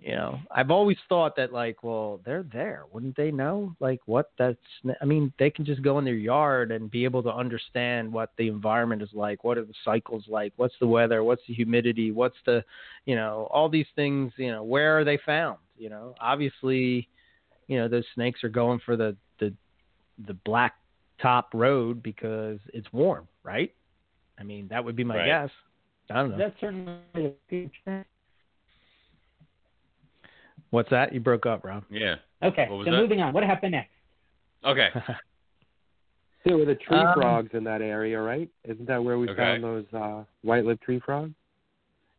[0.00, 3.74] You know, I've always thought that like, well, they're there, wouldn't they know?
[3.80, 4.58] Like what that's?
[5.00, 8.32] I mean, they can just go in their yard and be able to understand what
[8.36, 9.44] the environment is like.
[9.44, 10.52] What are the cycles like?
[10.56, 11.22] What's the weather?
[11.24, 12.10] What's the humidity?
[12.10, 12.64] What's the,
[13.06, 14.32] you know, all these things.
[14.36, 15.58] You know, where are they found?
[15.78, 17.08] You know, obviously,
[17.66, 19.54] you know, those snakes are going for the the
[20.18, 20.74] the black
[21.20, 23.72] top road because it's warm, right?
[24.38, 25.26] I mean, that would be my Right.
[25.26, 25.50] guess.
[26.10, 26.38] I don't know.
[26.38, 28.04] That's certainly the future.
[30.70, 31.12] What's that?
[31.12, 31.84] You broke up, Rob.
[31.88, 32.16] Yeah.
[32.42, 32.98] Okay, What was so that?
[32.98, 33.32] moving on.
[33.32, 33.92] What happened next?
[34.64, 34.90] Okay.
[36.44, 38.50] There were the tree Um, frogs in that area, right?
[38.64, 39.36] Isn't that where we Okay.
[39.40, 41.32] found those uh, white-lipped tree frogs?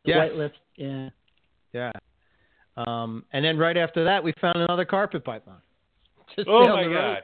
[0.04, 0.18] The Yes.
[0.18, 0.58] White-lipped.
[0.74, 1.10] Yeah.
[1.72, 1.92] Yeah.
[2.76, 5.60] Um, and then right after that, we found another carpet python.
[6.34, 7.22] Just Oh my god.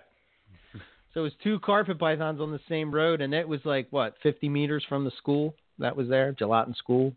[1.14, 4.14] So it was two carpet pythons on the same road, and it was like what,
[4.22, 7.12] 50 meters from the school that was there, Julatten School,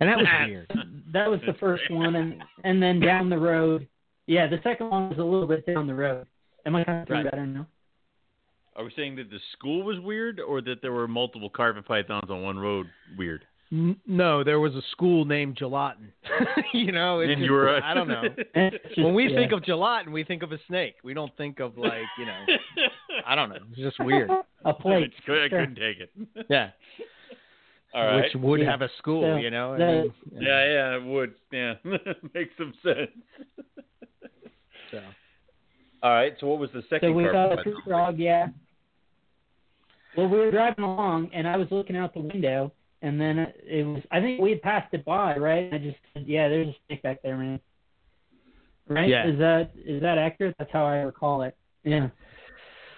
[0.00, 0.70] and that was weird.
[1.12, 3.88] That was the first one, and and then down the road.
[4.26, 6.26] Yeah, the second one was a little bit down the road.
[6.64, 7.24] Am I kind of Right.
[7.24, 7.66] better now?
[8.76, 12.30] Are we saying that the school was weird, or that there were multiple carpet pythons
[12.30, 12.86] on one road
[13.18, 13.44] weird?
[14.06, 16.12] No, there was a school named Julatten.
[16.72, 17.76] you know, it's and just, you were.
[17.76, 18.22] a- I don't know.
[18.70, 19.36] Just- When we yeah.
[19.36, 20.94] think of Julatten, we think of a snake.
[21.02, 22.44] We don't think of like, you know,
[23.26, 23.56] I don't know.
[23.70, 24.30] It's just weird.
[24.64, 25.60] a plate, I couldn't- I Sure.
[25.60, 26.10] couldn't take it.
[26.48, 26.70] Yeah.
[27.94, 28.22] All right.
[28.22, 28.70] Which would Yeah.
[28.70, 29.74] have a school, So, you know.
[29.74, 31.34] I mean, Yeah, yeah, it would.
[31.50, 31.74] Yeah,
[32.34, 33.10] makes some sense.
[34.90, 35.00] so.
[36.02, 36.34] All right.
[36.40, 37.10] So what was the second?
[37.10, 38.46] So we saw a tree frog, yeah.
[40.16, 43.86] Well, we were driving along, and I was looking out the window, and then it
[43.86, 44.02] was.
[44.10, 45.72] I think we had passed it by, right?
[45.72, 47.60] I just said, "Yeah, there's a snake back there, man."
[48.88, 49.08] Right?
[49.08, 49.28] Yeah.
[49.28, 50.56] Is that is that accurate?
[50.58, 51.56] That's how I recall it.
[51.84, 52.08] Yeah.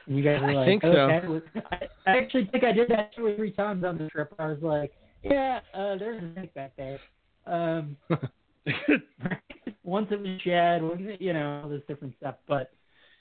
[0.07, 0.89] And you guys were I like, think so.
[0.89, 1.47] okay.
[1.71, 1.77] I,
[2.11, 4.35] I actually think I did that two or three times on the trip.
[4.39, 4.93] I was like,
[5.23, 6.99] "Yeah, uh, there's a snake back there."
[7.47, 7.97] Um,
[9.85, 12.37] once it was shed, once it- you know, all this different stuff.
[12.49, 12.71] But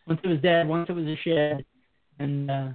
[0.07, 1.65] once it was dead, once it was a shed,
[2.19, 2.67] and uh,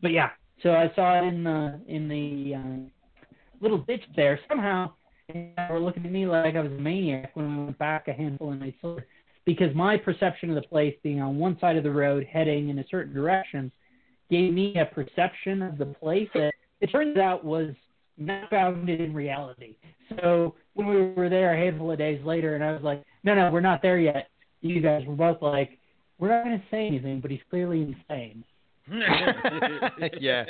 [0.00, 0.30] but yeah.
[0.62, 2.90] So I saw it in the in the um,
[3.60, 4.38] little ditch there.
[4.48, 4.92] Somehow,
[5.32, 8.12] they were looking at me like I was a maniac when we went back a
[8.12, 9.06] handful of nights later,
[9.44, 12.78] because my perception of the place being on one side of the road, heading in
[12.78, 13.70] a certain direction,
[14.30, 17.74] gave me a perception of the place that it turns out was
[18.18, 19.76] not founded in reality.
[20.20, 23.34] So when we were there a handful of days later, and I was like, "No,
[23.34, 24.28] no, we're not there yet."
[24.60, 25.78] You guys were both like,
[26.18, 28.44] "We're not going to say anything," but he's clearly insane.
[30.20, 30.44] Yeah.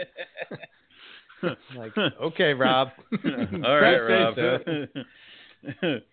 [1.77, 2.91] Like, okay, Rob.
[3.65, 4.97] All right, Don't
[5.83, 6.03] Rob.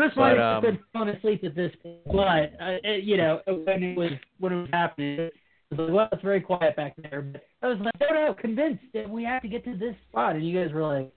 [0.00, 3.18] Chris But, might have um, been falling asleep at this point, but uh, it, you
[3.18, 5.32] know when it was when it was happening, it
[5.68, 7.20] was like, well, it's very quiet back there.
[7.20, 10.36] But I was like, no, no, convinced that we have to get to this spot,
[10.36, 11.12] and you guys were like,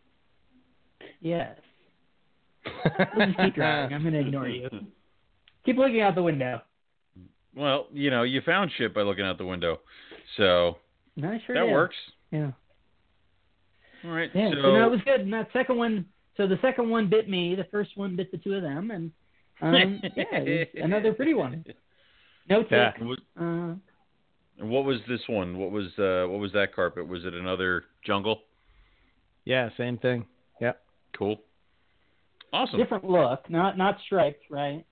[1.21, 1.55] yes.
[3.15, 3.95] We'll just keep driving.
[3.95, 4.69] I'm going to ignore you.
[5.65, 6.61] Keep looking out the window.
[7.55, 9.79] well, you know, you found shit by looking out the window,
[10.35, 10.77] so
[11.15, 11.71] No, sure that did.
[11.71, 11.95] works.
[12.31, 12.51] Yeah.
[14.03, 14.29] All right.
[14.33, 14.49] Yeah.
[14.49, 15.21] so So, no, it was good.
[15.21, 16.05] And that second one,
[16.37, 17.55] so the second one bit me.
[17.55, 19.11] The first one bit the two of them, and
[19.61, 21.63] um, yeah, another pretty one.
[22.49, 22.71] No tick.
[22.71, 22.91] Yeah.
[22.99, 23.75] What- Uh,
[24.59, 25.57] And what was this one?
[25.57, 27.07] What was uh what was that carpet?
[27.07, 28.41] Was it another jungle?
[29.45, 30.25] Yeah, same thing.
[30.61, 30.81] Yep.
[31.17, 31.37] Cool.
[32.51, 32.77] Awesome.
[32.79, 34.85] different look, not not striped, right?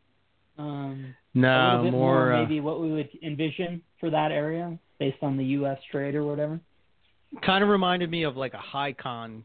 [0.57, 2.25] Um, No, little bit more.
[2.25, 5.77] more uh, maybe what we would envision for that area based on the U.S.
[5.91, 6.59] trade or whatever.
[7.45, 9.43] kind of reminded me of like a high con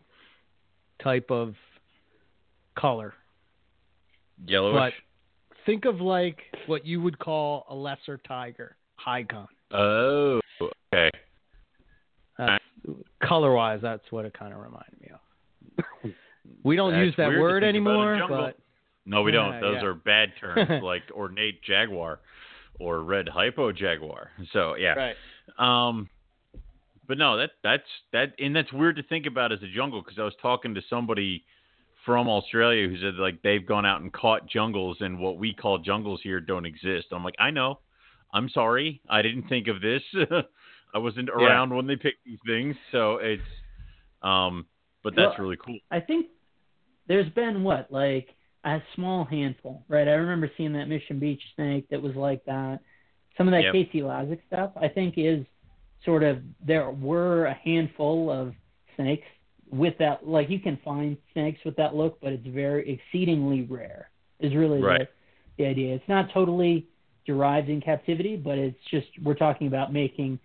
[1.02, 1.54] type of
[2.76, 3.14] color.
[4.46, 4.74] Yellowish.
[4.74, 4.92] But
[5.66, 9.48] Think of like what you would call a lesser tiger, high con.
[9.72, 11.10] Oh, okay.
[12.38, 12.62] That's,
[13.20, 16.12] color wise, that's what it kind of reminded me of.
[16.62, 18.58] We don't That's use that word think about a anymore, but
[19.04, 19.54] No, we don't.
[19.54, 19.88] Yeah, Those yeah.
[19.88, 22.20] are bad terms like ornate jaguar
[22.78, 24.30] or red hypo jaguar.
[24.52, 24.94] So yeah.
[24.94, 25.16] right.
[25.58, 26.08] Um,
[27.08, 30.18] but no, that that's that, and that's weird to think about as a jungle because
[30.18, 31.44] I was talking to somebody
[32.06, 35.76] from Australia who said like they've gone out and caught jungles and what we call
[35.78, 37.08] jungles here don't exist.
[37.12, 37.80] I'm like, I know.
[38.32, 40.02] I'm sorry, I didn't think of this.
[40.94, 41.44] I wasn't Yeah.
[41.44, 43.42] around when they picked these things, so it's
[44.22, 44.66] um,
[45.02, 45.78] but that's Well, really cool.
[45.90, 46.26] I think
[47.08, 48.28] there's been what like
[48.64, 50.08] a small handful, right?
[50.08, 52.80] I remember seeing that Mission Beach snake that was like that.
[53.36, 53.72] Some of that Yep.
[53.72, 55.44] Casey Lazick stuff, I think, is
[56.04, 58.54] sort of there were a handful of
[58.96, 59.26] snakes
[59.70, 60.26] with that.
[60.26, 64.10] Like you can find snakes with that look, but it's very exceedingly rare.
[64.40, 65.08] Is really Right.
[65.56, 65.94] the, the idea.
[65.94, 66.86] It's not totally
[67.26, 70.38] derived in captivity, but it's just we're talking about making,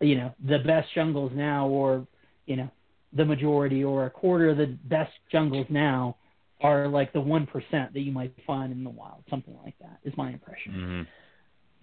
[0.00, 2.06] you know, the best jungles now, or
[2.46, 2.68] you know,
[3.12, 6.16] the majority or a quarter of the best jungles now
[6.60, 9.24] are like the one percent that you might find in the wild.
[9.30, 10.72] Something like that is my impression.
[10.72, 11.02] hmm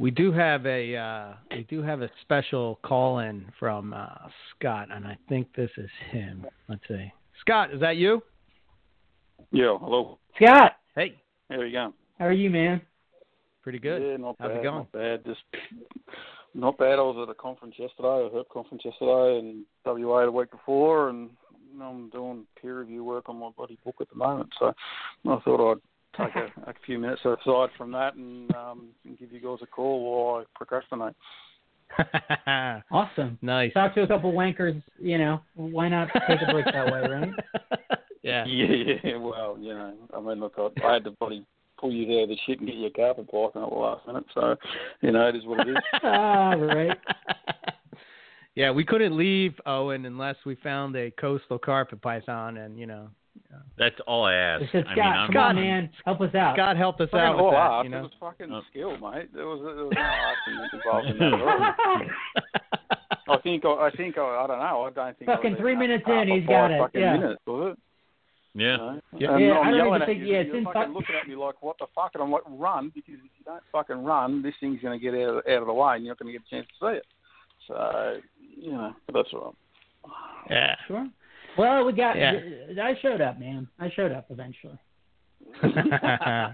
[0.01, 4.07] We do have a uh, we do have a special call in from uh,
[4.57, 6.47] Scott, and I think this is him.
[6.67, 7.13] Let's see.
[7.41, 8.23] Scott, is that you?
[9.51, 10.17] Yeah, hello.
[10.41, 11.21] Scott, Hey,
[11.51, 11.93] How you going?
[12.17, 12.81] how are you, man?
[13.61, 14.01] pretty good.
[14.01, 14.75] Yeah, not How's it going?
[14.77, 15.23] Not bad.
[15.23, 15.41] Just
[16.55, 16.93] not bad.
[16.93, 21.09] I was at a conference yesterday, a herp conference yesterday in WA the week before,
[21.09, 21.29] and
[21.79, 24.49] I'm doing peer review work on my bloody book at the moment.
[24.57, 24.73] So
[25.29, 29.31] I thought I'd take a, a few minutes aside from that and, um, and give
[29.31, 31.15] you guys a call while I procrastinate.
[32.91, 33.37] Awesome.
[33.41, 33.73] nice.
[33.73, 34.81] Talk to a couple wankers.
[34.99, 37.99] You know, why not take a break that way, right?
[38.23, 38.45] yeah.
[38.47, 39.17] Yeah, yeah.
[39.17, 41.45] Well, you know, I mean, look, I, I had to bloody
[41.79, 44.25] pull you there the shit and get your carpet blocking at the last minute.
[44.33, 44.55] So,
[45.01, 45.77] you know, it is what it is.
[46.03, 46.97] ah, right.
[48.55, 53.09] yeah, we couldn't leave Owen unless we found a coastal carpet python, and you know,
[53.77, 54.63] That's all I ask.
[54.63, 56.55] I said, I Scott, mean, I'm, come on, man, help us out.
[56.55, 57.57] Scott helped us Fucking out with that.
[57.57, 57.85] art.
[57.87, 58.61] You It was fucking Oh.
[58.69, 59.33] skill, mate.
[59.33, 61.33] There was, there was no acting involved in that
[62.37, 62.61] at.
[63.29, 64.81] I think I, I think I, I don't know.
[64.83, 65.29] I don't think.
[65.29, 67.17] I Fucking three minutes in, he's got it, yeah.
[67.17, 68.59] minutes, was it?
[68.59, 68.71] yeah.
[68.71, 69.01] You know?
[69.17, 69.33] Yeah.
[69.35, 70.93] And Yeah, I'm I don't even think- you, yeah, and it's you're in fucking fuck-
[70.93, 72.11] looking at me like, what the fuck?
[72.13, 75.13] And I'm like, run, because if you don't fucking run, this thing's going to get
[75.15, 76.85] out of, out of the way, and you're not going to get a chance to
[76.91, 77.05] see it.
[77.67, 78.17] So,
[78.57, 79.55] you know, that's all
[80.49, 80.75] Yeah.
[80.87, 81.07] Sure.
[81.57, 82.17] Well, we got.
[82.17, 82.33] Yeah.
[82.81, 83.67] I showed up, man.
[83.79, 84.77] I showed up eventually.
[85.63, 86.53] yeah,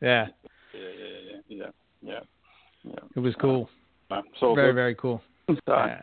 [0.00, 0.26] Yeah, yeah,
[0.74, 1.66] yeah, yeah,
[2.00, 2.18] yeah,
[2.84, 2.92] yeah.
[3.16, 3.68] it was cool.
[4.10, 4.74] No, it's Very, good.
[4.74, 5.20] very cool.
[5.48, 6.00] So, Yeah.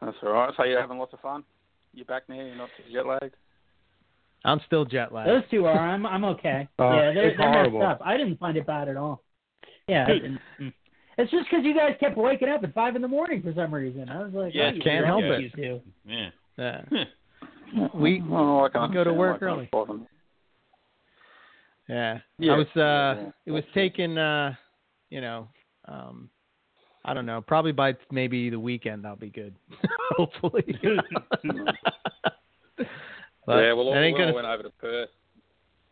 [0.00, 0.52] That's all right.
[0.56, 1.44] So you're having lots of fun.
[1.92, 2.36] You're back now.
[2.36, 3.34] You're not jet lagged.
[4.44, 5.28] I'm still jet lagged.
[5.28, 5.76] Those two are.
[5.78, 6.06] I'm.
[6.06, 6.68] I'm okay.
[6.78, 7.82] Oh, yeah, they're, it's they're messed horrible.
[7.82, 8.00] up.
[8.04, 9.22] I didn't find it bad at all.
[9.88, 10.04] Yeah.
[10.08, 10.72] I didn't- mm.
[11.18, 13.74] It's just because you guys kept waking up at five in the morning for some
[13.74, 14.08] reason.
[14.08, 15.40] I was like, Yeah, oh, you can't help it.
[15.42, 15.80] You two.
[16.06, 16.30] Yeah.
[16.56, 16.82] Yeah.
[17.94, 19.58] We- I can we go to work it early.
[19.66, 20.06] can't bother me.
[21.88, 22.18] Yeah.
[22.38, 22.52] Yeah.
[22.52, 22.80] I was uh
[23.22, 23.30] Yeah.
[23.46, 24.54] it was taken uh
[25.10, 25.48] you know,
[25.86, 26.30] um
[27.04, 29.54] I don't know, probably by maybe the weekend I'll be good.
[30.16, 30.64] Hopefully.
[33.46, 35.08] But yeah, well, I, well, gonna went over to Perth.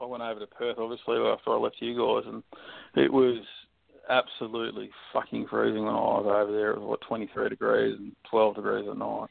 [0.00, 2.42] I went over to Perth, obviously, after I left you guys, and
[2.94, 3.42] it was
[4.08, 6.70] absolutely fucking freezing when I was over there.
[6.72, 9.26] It was what 23 degrees and 12 degrees at night,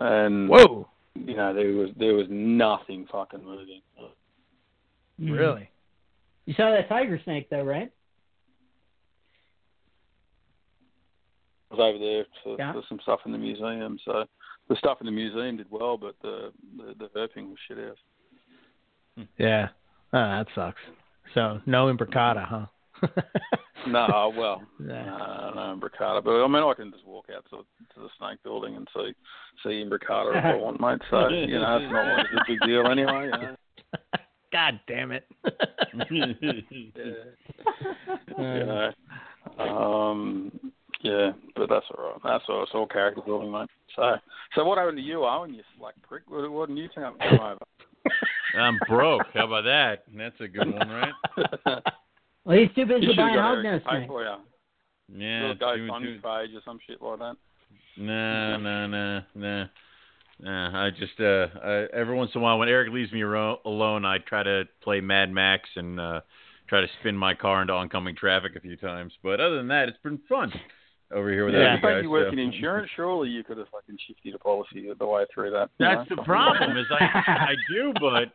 [0.00, 0.88] and Whoa.
[1.14, 3.80] you know there was there was nothing fucking moving.
[5.20, 5.38] Mm.
[5.38, 5.68] Really?
[6.46, 7.90] You saw that tiger snake though, right?
[11.70, 12.72] I was over there for, Yeah.
[12.72, 14.24] for some stuff in the museum, so
[14.68, 19.26] the stuff in the museum did well, but the the, the herping was shit out.
[19.38, 19.68] Yeah.
[20.12, 20.80] Oh, that sucks.
[21.34, 22.66] So no imbricata, huh?
[23.86, 25.04] No, well, Yeah.
[25.04, 26.22] no, no imbricata.
[26.24, 27.58] But I mean, I can just walk out to,
[27.94, 29.12] to the snake building and see
[29.62, 31.00] see imbricata if I want, mate.
[31.10, 33.24] So you know, it's not like it's a big deal anyway.
[33.26, 33.56] You know?
[34.52, 35.26] God damn it.
[38.38, 38.50] Yeah.
[38.60, 38.90] you know,
[39.58, 40.60] um,
[41.02, 41.32] yeah.
[41.56, 42.20] But that's all right.
[42.24, 42.62] That's all.
[42.62, 43.68] It's all character building, mate.
[43.96, 44.14] So,
[44.54, 45.52] so what happened to you, Owen?
[45.54, 46.22] You slack prick.
[46.28, 47.58] What, what didn't you come come over?
[48.58, 49.26] I'm broke.
[49.34, 50.04] How about that?
[50.16, 51.82] That's a good one, right?
[52.44, 54.08] Well, he's too busy buying have got hog Eric nose to pay snake.
[54.08, 54.28] for you.
[55.14, 55.48] Yeah.
[55.48, 57.36] Yeah, go two- fund page or some shit like that.
[57.98, 59.64] Nah, nah, nah, nah.
[60.40, 63.58] Nah, I just uh, I, every once in a while when Eric leaves me aro-
[63.64, 66.20] alone, I try to play Mad Max and uh,
[66.68, 69.12] try to spin my car into oncoming traffic a few times.
[69.22, 70.52] But other than that, it's been fun
[71.12, 71.76] over here with Yeah.
[71.76, 72.02] you guys.
[72.02, 75.24] you work so- in insurance, surely you could have fucking shifted a policy the way
[75.32, 75.68] through that.
[75.78, 76.16] That's know?
[76.16, 78.32] the problem is I I do, but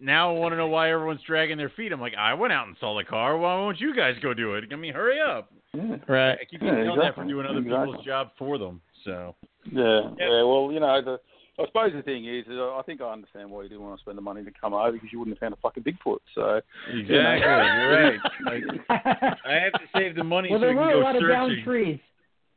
[0.00, 1.92] now I want to know why everyone's dragging their feet.
[1.92, 3.36] I'm like, I went out and saw the car.
[3.38, 4.64] Why won't you guys go do it?
[4.72, 5.50] I mean, hurry up.
[5.72, 5.96] Yeah.
[6.08, 6.38] Right.
[6.40, 7.86] I keep Yeah, getting yelled at for doing other Exactly.
[7.86, 8.80] people's job for them.
[9.04, 9.34] So
[9.70, 10.10] Yeah, Yeah.
[10.18, 10.42] yeah.
[10.42, 11.18] Well, you know, the,
[11.60, 14.02] I suppose the thing is, is I think I understand why you didn't want to
[14.02, 16.18] spend the money to come over because you wouldn't have found a fucking Bigfoot.
[16.34, 16.60] So
[16.92, 18.18] exactly, you're right.
[18.44, 18.64] Like,
[19.46, 21.14] I have to save the money well, so there we can were go a lot
[21.14, 21.24] searching.
[21.30, 21.98] of down trees.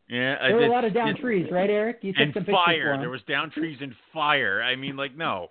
[0.10, 2.00] Yeah, There were a lot of down did- trees, right, Eric?
[2.02, 2.98] You took and some pictures for fire.
[2.98, 4.64] There was down trees and fire.
[4.64, 5.50] I mean, like, no.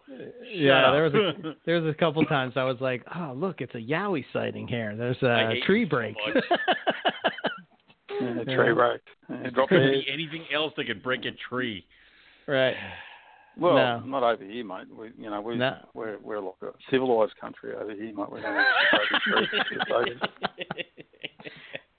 [0.50, 3.60] Yeah, Shut there was a, there was a couple times I was like, oh look,
[3.60, 4.96] it's a Yowie sighting here.
[4.96, 6.16] There's a tree you so break.
[6.34, 6.42] much.
[8.20, 8.54] yeah, Yeah.
[8.56, 9.00] tree break.
[9.28, 11.84] Yeah, There could be anything else that could break a tree.
[12.46, 12.74] right.
[13.58, 14.00] Well, No.
[14.00, 14.84] not over here, mate.
[14.94, 15.76] We, you know, we No.
[15.94, 18.30] we're we're like a civilized country over here, mate.
[18.30, 18.66] We don't have
[19.32, 20.20] breaking trees.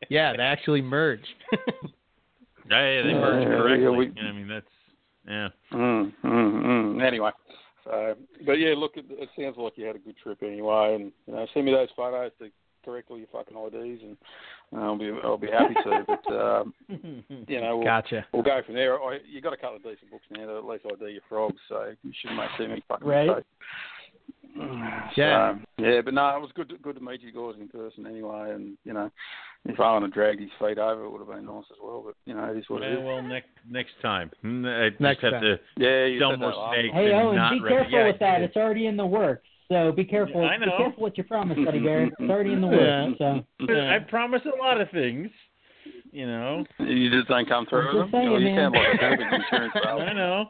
[0.10, 1.26] Yeah, they actually merged.
[2.70, 3.90] Yeah, yeah, they Yeah, merged yeah, correctly.
[3.98, 4.66] we- I mean, that's
[5.28, 5.50] yeah.
[5.74, 7.04] Mm, mm, mm.
[7.06, 7.32] Anyway,
[7.84, 8.16] so
[8.46, 11.34] but yeah, look, it, it sounds like you had a good trip anyway, and you
[11.34, 12.50] know, send me those photos to
[12.86, 14.18] correct all your fucking IDs, and
[14.76, 16.06] uh, I'll be I'll be happy to.
[16.08, 16.74] But um,
[17.48, 18.26] you know, we'll, Gotcha.
[18.32, 19.02] we'll go from there.
[19.02, 21.60] I, you got a couple of decent books now that at least ID your frogs,
[21.68, 23.28] so you shouldn't make too many fucking Right.
[23.28, 23.48] mistakes.
[25.16, 25.54] Yeah.
[25.56, 26.70] So, yeah, but no, it was good.
[26.70, 29.10] To, good to meet you guys in person anyway, and you know,
[29.66, 32.04] if Owen had dragged his feet over, it would have been nice as well.
[32.06, 33.06] But you know, it is what it Yeah, is.
[33.06, 34.32] well, next next time.
[34.44, 35.42] Mm, I just Next have time.
[35.42, 36.94] to Yeah, you sell more snakes.
[36.94, 37.76] Hey, and Owen, not be ready.
[37.76, 38.42] careful Yeah, with that.
[38.42, 39.44] I It's already in the works.
[39.70, 40.42] So be careful.
[40.42, 40.78] Yeah, I Be know.
[40.78, 42.06] careful what you promise, buddy Bear.
[42.20, 43.18] It's already in the works.
[43.18, 43.90] So did.
[43.90, 45.30] I promise a lot of things.
[46.12, 46.64] You know.
[46.80, 48.22] You just don't come through I'm with just them.
[48.22, 48.72] saying, you man.
[48.72, 50.46] sound like a insurance I know.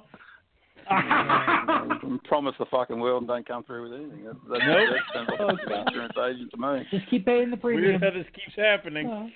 [0.89, 4.23] You Promise the fucking world and don't come through with anything.
[4.25, 4.89] That, that, Nope.
[4.89, 6.85] that sounds like an insurance agent to me.
[6.91, 7.99] just keep paying the premium.
[7.99, 9.07] Weird how this keeps happening.
[9.07, 9.29] Oh.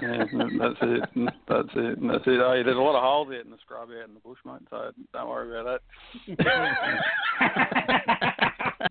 [0.00, 0.24] Yeah,
[0.58, 1.02] that's it.
[1.48, 1.98] That's it.
[2.02, 2.40] That's it.
[2.40, 4.60] Hey, there's a lot of holes out in the scrub out in the bush, mate.
[4.70, 5.82] So don't worry about
[6.38, 6.38] that.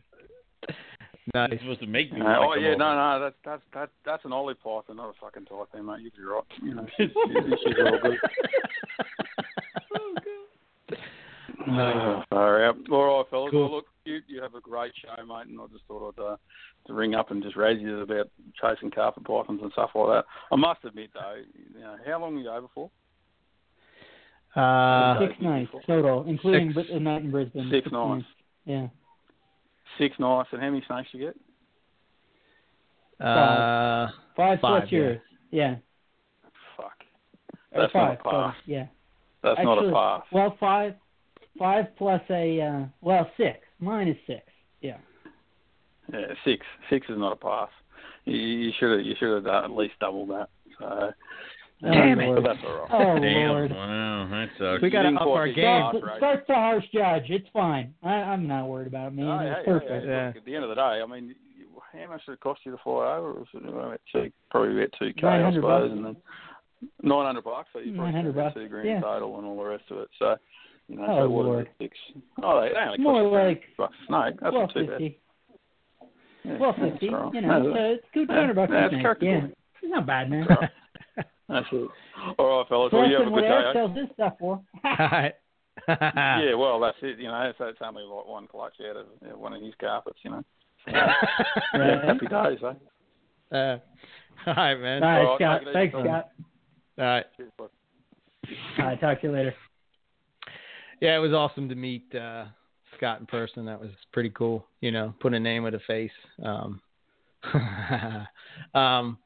[1.34, 1.50] nice.
[1.52, 2.22] It's supposed to make me.
[2.22, 2.78] Uh, oh yeah, over.
[2.78, 6.02] no, no, that's that's that's that's an olive python, not a fucking taipan, mate.
[6.02, 6.44] You'd be right.
[6.62, 8.18] You know, she's, she's, she's all good.
[11.68, 12.26] Nice.
[12.30, 12.78] Far out.
[12.92, 13.52] All right, fellas.
[13.52, 13.62] Cool.
[13.62, 16.36] Well, look, you, you have a great show, mate, and I just thought I'd uh,
[16.88, 20.26] to ring up and just raise you about chasing carpet pythons and stuff like that.
[20.52, 21.36] I must admit, though,
[21.76, 22.90] you know, how long were you over for?
[24.56, 26.90] Uh, Six nights total, including Six.
[26.92, 27.70] A night in Brisbane.
[27.72, 28.26] Six nights.
[28.66, 28.88] Yeah.
[29.98, 31.36] Six nights, and how many snakes you get?
[33.26, 34.98] uh, Five, Five, plus yeah.
[34.98, 35.20] yours.
[35.52, 35.76] Yeah.
[36.76, 36.94] Fuck.
[37.76, 38.18] That's five.
[38.18, 38.56] not a pass.
[38.66, 38.86] so, yeah.
[39.44, 40.28] That's Actually, not a pass.
[40.32, 40.96] Well, five,
[41.58, 43.60] five plus a uh, well six.
[43.80, 44.42] Mine is six.
[44.82, 44.98] Yeah.
[46.12, 46.66] Yeah, six.
[46.90, 47.70] Six is not a pass.
[48.26, 49.06] You- You should have.
[49.06, 50.50] You should have at least doubled that.
[50.80, 51.12] So,
[51.84, 52.44] Damn but it.
[52.44, 52.90] that's all right.
[52.92, 53.50] Oh Damn.
[53.50, 53.72] Lord.
[53.72, 54.82] Wow, that sucks.
[54.84, 55.56] we got to up our game.
[55.64, 56.00] started.
[56.02, 57.24] Starts, starts the harsh judge.
[57.30, 57.94] It's fine.
[58.04, 59.26] I, I'm not worried about it, man.
[59.28, 60.06] Oh, it's hey, hey, perfect.
[60.06, 60.28] hey, Yeah.
[60.28, 61.36] look, at the end of the day, I mean,
[61.94, 63.32] how much did it cost you to fly over?
[63.32, 65.92] It was two, probably about two k, I 900 suppose, bucks.
[65.98, 66.16] and then
[67.04, 67.70] nine hundred bucks.
[67.74, 69.02] So you probably 900 spent bucks, two grand yeah.
[69.02, 70.10] total and all the rest of it.
[70.20, 70.36] So,
[70.88, 71.70] you know, Oh, so what Lord.
[71.82, 71.98] Six?
[72.44, 74.40] Oh, they, they only More like bucks a snake.
[74.42, 74.90] That's Twelve not too bad.
[74.90, 75.20] fifty.
[76.44, 77.10] Yeah, that's fifty.
[77.10, 77.34] right.
[77.34, 78.28] You know, No, so it's good.
[78.30, 78.72] yeah, Two hundred bucks.
[78.74, 79.48] yeah, it's Yeah.
[79.84, 80.48] It's not bad, man.
[81.50, 81.90] That's it.
[82.40, 82.94] All right, fellas.
[82.94, 83.48] Well, you have a good day.
[83.70, 83.74] Eh?
[83.74, 84.62] sells this stuff for.
[85.88, 87.18] Yeah, well, that's it.
[87.18, 90.20] You know, so it's only like one clutch out of one of his carpets.
[90.24, 90.44] You know,
[90.88, 91.14] yeah,
[91.74, 92.04] Right.
[92.04, 93.56] happy days, eh?
[93.56, 93.80] Uh,
[94.48, 95.04] all right, man.
[95.04, 95.62] All right, All right, Scott.
[95.62, 96.08] take it easy, Thanks.
[96.08, 96.30] Scott.
[97.00, 97.26] All right.
[97.38, 97.52] Cheers.
[97.60, 99.56] All right, talk to you later.
[101.02, 102.46] Yeah, it was awesome to meet uh,
[102.96, 103.66] Scott in person.
[103.66, 104.66] That was pretty cool.
[104.82, 106.12] You know, put a name with a face.
[106.44, 106.80] Um,
[108.74, 109.18] um,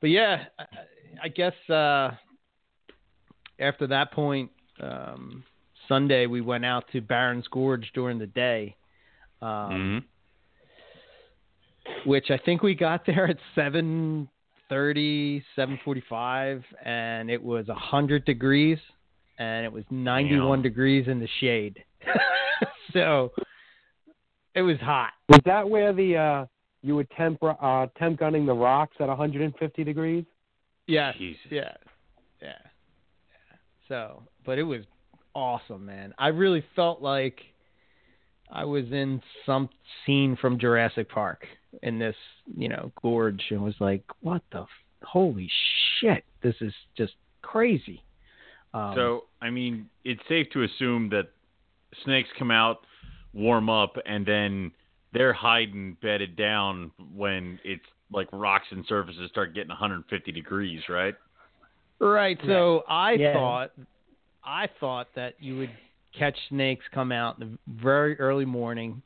[0.00, 0.64] but yeah, I,
[1.24, 2.12] I guess uh,
[3.60, 4.50] after that point,
[4.80, 5.44] um,
[5.86, 8.74] Sunday we went out to Barron's Gorge during the day.
[9.40, 10.04] Um, Mhm.
[12.04, 14.28] which I think we got there at seven
[14.70, 18.78] 7:30, 7:45 and it was 100 degrees
[19.38, 20.62] and it was 91 Damn.
[20.62, 21.82] degrees in the shade.
[22.92, 23.32] so
[24.54, 25.10] it was hot.
[25.28, 26.46] Was that where the uh
[26.82, 30.24] you were temp uh temp gunning the rocks at 150 degrees?
[30.86, 31.12] Yeah.
[31.16, 31.40] Jesus.
[31.50, 31.72] Yeah.
[32.42, 32.52] Yeah.
[33.88, 34.82] So, but it was
[35.34, 36.14] awesome, man.
[36.18, 37.40] I really felt like
[38.50, 39.68] I was in some
[40.04, 41.46] scene from Jurassic Park
[41.82, 42.16] in this,
[42.56, 44.68] you know, gorge, and was like, "What the f-
[45.02, 45.50] holy
[46.00, 46.24] shit?
[46.42, 48.02] This is just crazy."
[48.74, 51.28] Um, So, I mean, it's safe to assume that
[52.04, 52.78] snakes come out,
[53.32, 54.72] warm up, and then
[55.12, 61.14] they're hiding bedded down when it's like rocks and surfaces start getting 150 degrees, right?
[62.00, 62.38] Right.
[62.46, 63.32] So I Yeah.
[63.32, 63.72] thought,
[64.44, 65.70] I thought that you would
[66.12, 69.02] catch snakes come out in the very early morning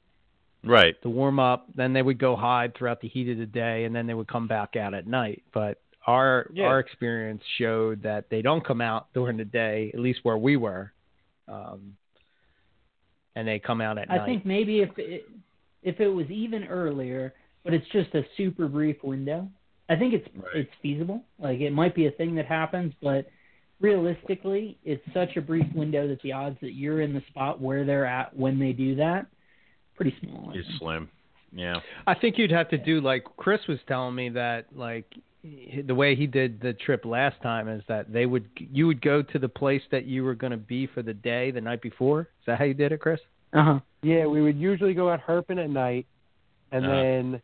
[0.65, 1.01] Right.
[1.03, 3.95] to warm up, then they would go hide throughout the heat of the day, and
[3.95, 5.43] then they would come back out at night.
[5.53, 6.67] But our Yeah.
[6.67, 10.57] our experience showed that they don't come out during the day, at least where we
[10.57, 10.93] were,
[11.49, 11.97] um,
[13.37, 14.23] and they come out at I night.
[14.23, 15.29] I think maybe if it,
[15.83, 17.33] if it was even earlier,
[17.65, 19.49] but it's just a super brief window.
[19.89, 20.57] I think it's Right.
[20.57, 21.23] it's feasible.
[21.39, 23.27] Like it might be a thing that happens, but
[23.81, 27.85] realistically, it's such a brief window that the odds that you're in the spot where
[27.85, 29.27] they're at when they do that
[29.97, 30.51] pretty small.
[30.55, 30.79] I Is think.
[30.79, 31.09] slim.
[31.55, 31.81] Yeah.
[32.07, 35.05] I think you'd have to do like Chris was telling me that like
[35.43, 39.23] the way he did the trip last time is that they would you would go
[39.23, 42.21] to the place that you were going to be for the day the night before.
[42.23, 43.21] Is that how you did it, Chris?
[43.53, 43.81] Uh-huh.
[44.03, 46.07] Yeah, we would usually go out herping at night,
[46.71, 46.95] and Uh-huh.
[46.95, 47.43] then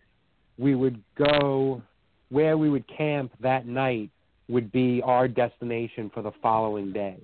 [0.59, 1.83] we would go
[2.31, 4.11] where we would camp that night
[4.49, 7.17] would be our destination for the following day.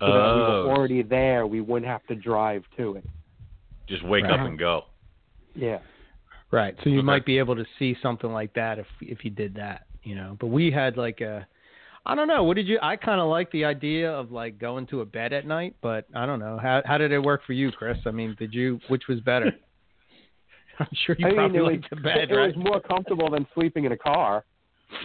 [0.00, 3.04] So that we Oh, were already there, we wouldn't have to drive to it.
[3.88, 4.32] just wake Right.
[4.32, 4.86] up and go.
[5.54, 5.80] Yeah.
[6.50, 6.76] Right.
[6.82, 7.06] So you Okay.
[7.06, 10.36] might be able to see something like that if if you did that, you know.
[10.40, 11.46] But we had like a
[12.04, 12.42] I don't know.
[12.42, 15.32] What did you I kind of like the idea of like going to a bed
[15.32, 16.58] at night, but I don't know.
[16.60, 17.98] How how did it work for you, Chris?
[18.06, 19.52] I mean, did you which was better?
[20.78, 22.56] I'm sure you I mean, probably it was, the bed, it right?
[22.56, 24.44] was more comfortable than sleeping in a car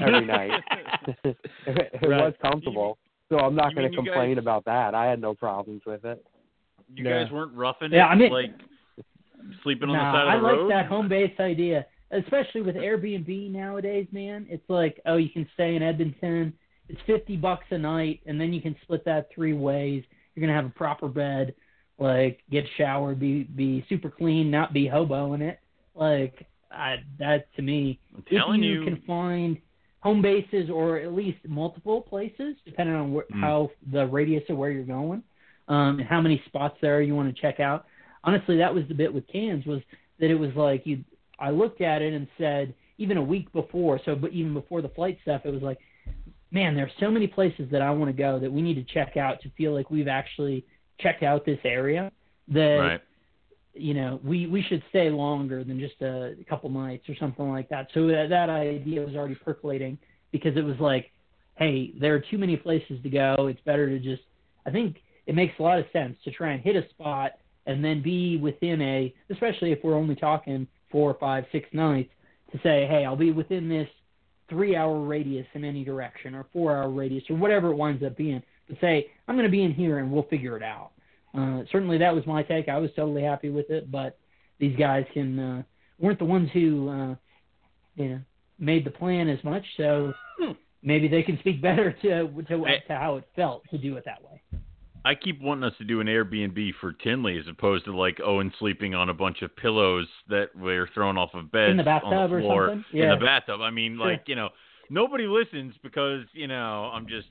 [0.02, 0.52] every night.
[1.24, 2.24] it it Right.
[2.24, 2.98] was comfortable.
[3.30, 4.96] So I'm not going to complain guys- about that.
[4.96, 6.26] I had no problems with it.
[6.96, 7.24] You Yeah.
[7.24, 8.52] guys weren't roughing Yeah, it, I mean- like
[9.64, 10.72] sleeping on Nah, the side I of the like road.
[10.72, 14.48] that home base idea, especially with Airbnb nowadays, man.
[14.50, 16.54] It's like, oh, you can stay in Edmonton.
[16.90, 20.04] It's fifty bucks a night, and then you can split that three ways.
[20.36, 21.54] You're gonna have a proper bed,
[22.00, 25.60] like get showered, be be super clean, not be hoboing it.
[25.96, 29.58] Like I, that to me, I'm if telling you, you, can find
[30.00, 33.42] home bases or at least multiple places, depending on wh- Mm.
[33.42, 35.24] how the radius of where you're going,
[35.68, 37.86] um, and how many spots there you want to check out.
[38.24, 39.82] Honestly, that was the bit with cans was
[40.20, 41.04] that it was like you.
[41.40, 44.90] I looked at it and said, even a week before, so but even before the
[44.90, 45.78] flight stuff, it was like,
[46.52, 48.94] man, there are so many places that I want to go that we need to
[48.94, 50.66] check out to feel like we've actually
[51.00, 52.12] checked out this area.
[52.48, 53.02] That right?
[53.74, 57.70] you know, we we should stay longer than just a couple nights or something like
[57.70, 57.88] that.
[57.94, 59.98] So that, that idea was already percolating
[60.32, 61.12] because it was like,
[61.56, 63.48] hey, there are too many places to go.
[63.48, 64.24] It's better to just.
[64.66, 67.34] I think it makes a lot of sense to try and hit a spot
[67.66, 72.10] and then be within a, especially if we're only talking four, five, six nights,
[72.52, 73.88] to say, hey, I'll be within this
[74.50, 78.42] three-hour radius in any direction or four-hour radius or whatever it winds up being.
[78.70, 80.92] To say, I'm going to be in here and we'll figure it out.
[81.38, 82.70] Uh, certainly, that was my take.
[82.70, 84.18] I was totally happy with it, but
[84.60, 85.64] these guys can uh,
[86.00, 87.16] weren't the ones who uh,
[87.96, 88.20] you know
[88.60, 90.14] made the plan as much, so
[90.82, 94.24] maybe they can speak better to to, to how it felt to do it that
[94.24, 94.42] way.
[95.08, 98.52] I keep wanting us to do an Airbnb for Tinley as opposed to like Owen
[98.60, 102.12] sleeping on a bunch of pillows that we're thrown off of beds In the bathtub
[102.14, 103.00] on the or floor something?
[103.02, 103.62] in the bathtub.
[103.62, 104.06] I mean, Sure.
[104.08, 104.50] like you know,
[104.90, 107.28] nobody listens because you know I'm just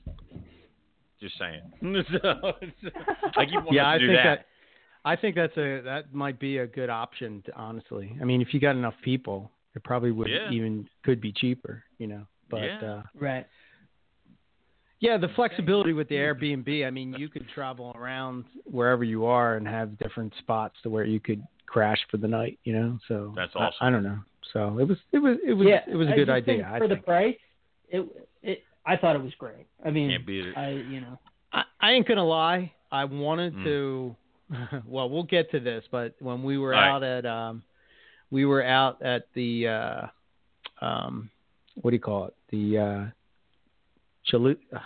[1.21, 1.61] just saying.
[2.21, 2.93] so, it's-
[3.35, 4.45] I keep wanting yeah, us I to think do that.
[5.05, 7.41] I think that's a that might be a good option.
[7.45, 10.49] To, honestly, I mean, if you got enough people, it probably would Yeah.
[10.51, 12.27] even could be cheaper, you know.
[12.49, 12.79] But Yeah.
[12.91, 13.45] uh, Right.
[14.99, 16.85] Yeah, the flexibility with the Airbnb.
[16.85, 21.05] I mean, you could travel around wherever you are and have different spots to where
[21.05, 22.57] you could crash for the night.
[22.63, 23.77] You know, so That's I- awesome.
[23.81, 24.19] I, don't know.
[24.53, 26.55] So it was it was it was yeah, it was a I good just idea.
[26.55, 26.99] think I for think.
[27.01, 27.35] the price,
[27.89, 29.67] it it I thought it was great.
[29.85, 30.57] I mean, Can't beat it.
[30.57, 31.19] I you know.
[31.53, 32.71] I, I ain't gonna lie.
[32.91, 33.63] I wanted Mm.
[33.65, 34.15] to.
[34.87, 36.89] Well, we'll get to this, but when we were All right.
[36.95, 37.63] out at um,
[38.31, 40.07] we were out at the uh,
[40.81, 41.29] um,
[41.81, 42.33] what do you call it?
[42.49, 43.05] The uh,
[44.31, 44.79] Chalu- uh,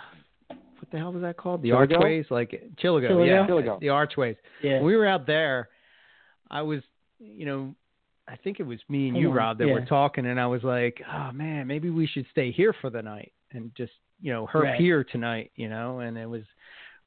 [0.78, 1.62] What the hell was that called?
[1.62, 1.92] The Chillagoe?
[1.94, 2.50] archways, like
[2.82, 3.26] Chillagoe, Chillagoe?
[3.26, 3.80] yeah, Chillagoe.
[3.80, 4.36] the archways.
[4.62, 4.74] Yeah.
[4.76, 5.68] When we were out there,
[6.50, 6.80] I was,
[7.20, 7.74] you know,
[8.26, 9.74] I think it was me and you, Hold Rob, that yeah.
[9.74, 13.00] were talking, and I was like, oh man, maybe we should stay here for the
[13.00, 14.80] night and just, you know, herp Right.
[14.80, 16.00] here tonight, you know.
[16.00, 16.42] And it was,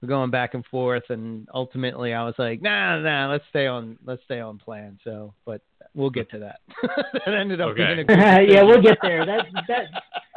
[0.01, 3.97] we're going back and forth, and ultimately, I was like, nah, nah, let's stay on,
[4.05, 4.99] let's stay on plan.
[5.03, 5.61] So, but
[5.93, 6.59] we'll get to that.
[7.25, 7.85] that ended up Okay.
[7.87, 8.17] being a good
[8.53, 9.25] yeah, we'll get there.
[9.25, 9.85] That that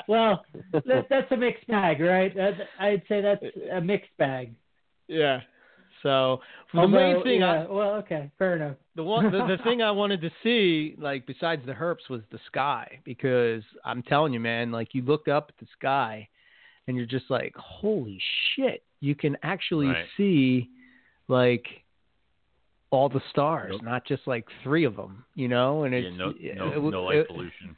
[0.08, 2.34] well, that, that's a mixed bag, right?
[2.34, 4.54] That, I'd say that's a mixed bag.
[5.06, 5.40] Yeah.
[6.02, 6.40] So
[6.72, 8.76] the Although, main thing yeah, I, well, okay, fair enough.
[8.94, 12.38] the one the, the thing I wanted to see, like besides the herps, was the
[12.46, 16.28] sky because I'm telling you, man, like you look up at the sky,
[16.86, 18.20] and you're just like, holy
[18.54, 18.82] shit!
[19.00, 20.06] You can actually Right.
[20.16, 20.68] see
[21.26, 21.66] like
[22.90, 23.82] all the stars, Yep.
[23.82, 25.82] not just like three of them, you know.
[25.84, 27.76] And Yeah, it's no, it- no, it- no light it- pollution.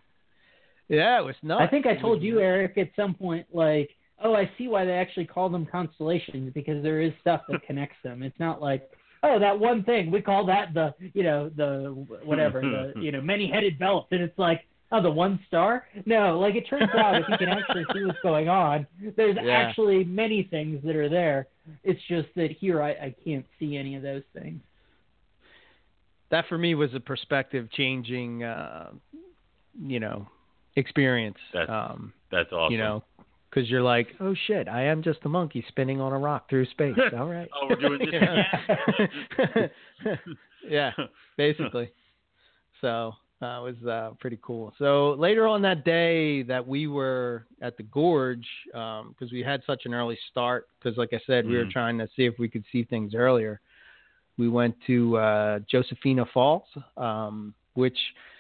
[0.91, 1.63] Yeah, it was nuts.
[1.63, 2.41] I think I told you.
[2.41, 3.91] Eric, at some point, like,
[4.23, 7.97] oh, I see why they actually call them constellations because there is stuff that connects
[8.03, 8.23] them.
[8.25, 8.91] It's not like,
[9.23, 11.95] oh, that one thing we call that the, you know, the
[12.25, 15.87] whatever, the you know, many-headed belt, and it's like, oh, the one star.
[16.07, 18.85] No, like it turns out if you can actually see what's going on,
[19.17, 19.53] there's Yeah.
[19.53, 21.47] actually many things that are there.
[21.85, 24.61] It's just that here I, I can't see any of those things.
[26.31, 28.91] that for me was a perspective changing, uh,
[29.81, 30.27] you know,
[30.77, 31.39] experience.
[31.53, 32.73] That's um, That's awesome.
[32.73, 33.05] you know,
[33.51, 36.67] because you're like, oh shit, I am just a monkey spinning on a rock through
[36.67, 36.97] space.
[37.19, 37.49] All right.
[37.61, 38.15] Oh, we're doing this
[39.39, 39.67] yeah.
[40.69, 40.91] yeah,
[41.37, 41.91] basically.
[42.81, 44.73] So uh, it was uh, pretty cool.
[44.79, 49.83] So later on that day that we were at the gorge, because we had such
[49.87, 51.71] an early start, because like I said, we were Mhm.
[51.73, 53.61] trying to see if we could see things earlier.
[54.39, 56.65] We went to uh, Josephine Falls,
[56.97, 57.99] um, which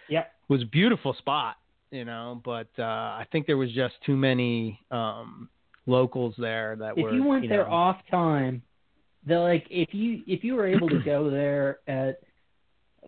[0.08, 0.32] Yep.
[0.48, 1.56] was a beautiful spot,
[1.90, 5.48] you know, but uh, I think there was just too many um,
[5.86, 7.12] locals there that if were.
[7.12, 8.62] you went there know, off time,
[9.26, 12.20] the like if you if you were able to go there at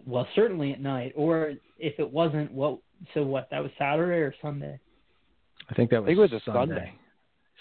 [0.06, 2.78] well certainly at night or if it wasn't what
[3.14, 4.78] so what that was Saturday or Sunday
[5.70, 6.74] I think that was, think it was a Sunday.
[6.74, 6.92] Sunday.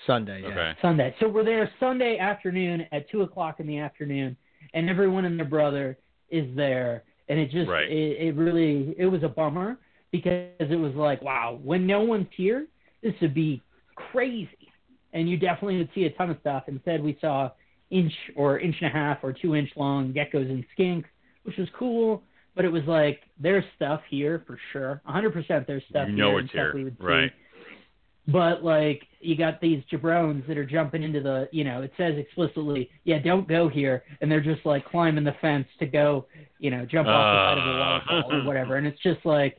[0.07, 0.47] Sunday, yeah.
[0.47, 0.71] Okay.
[0.81, 4.35] Sunday so we're there Sunday afternoon at two o'clock in the afternoon
[4.73, 5.97] and everyone and their brother
[6.29, 7.89] is there and it just Right.
[7.89, 9.77] it, it really it was a bummer
[10.11, 12.67] because it was like wow when no one's here
[13.03, 13.61] this would be
[13.95, 14.49] crazy.
[15.13, 16.63] And you definitely would see a ton of stuff.
[16.67, 17.49] Instead we saw
[17.89, 21.05] inch or inch and a half or two inch long geckos and skinks
[21.43, 22.21] which was cool.
[22.55, 25.01] But it was like there's stuff here for sure.
[25.09, 26.71] 100% there's stuff You know here it's here.
[26.75, 27.03] we would see.
[27.05, 27.31] Right.
[28.27, 32.15] but like you got these jabrones that are jumping into the you know it says
[32.17, 34.03] explicitly yeah don't go here.
[34.21, 36.27] And they're just like climbing the fence to go
[36.59, 37.79] you know jump off the side of Uh.
[38.21, 38.75] waterfall or whatever.
[38.77, 39.57] And it's just like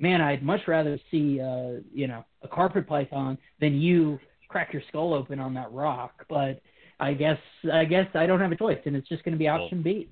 [0.00, 4.18] man i'd much rather see uh you know a carpet python than you
[4.48, 6.60] crack your skull open on that rock but
[6.98, 7.38] i guess
[7.72, 9.82] i guess i don't have a choice and it's just going to be Well, option
[9.82, 10.08] b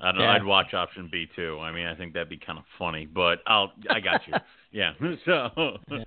[0.00, 0.24] I don't know.
[0.24, 0.32] Yeah.
[0.32, 1.60] I'd watch option B too.
[1.60, 3.70] I mean, I think that'd be kind of funny, but I'll.
[3.88, 4.34] I got you.
[4.72, 4.94] yeah.
[5.24, 5.78] So.
[5.88, 6.02] Yeah.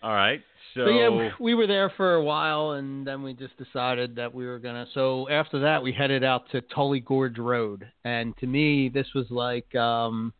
[0.00, 0.40] All right.
[0.74, 0.84] So.
[0.84, 4.32] So yeah, we- we were there for a while, and then we just decided that
[4.32, 4.86] we were gonna.
[4.94, 9.26] So after that, we headed out to Tully Gorge Road, and to me, this was
[9.28, 10.32] like, um,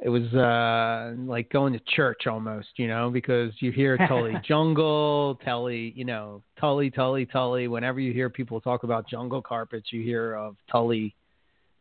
[0.00, 5.38] it was uh like going to church almost, you know, because you hear Tully Jungle,
[5.44, 7.66] Tully, you know, Tully, Tully, Tully.
[7.68, 11.14] Whenever you hear people talk about jungle carpets, you hear of Tully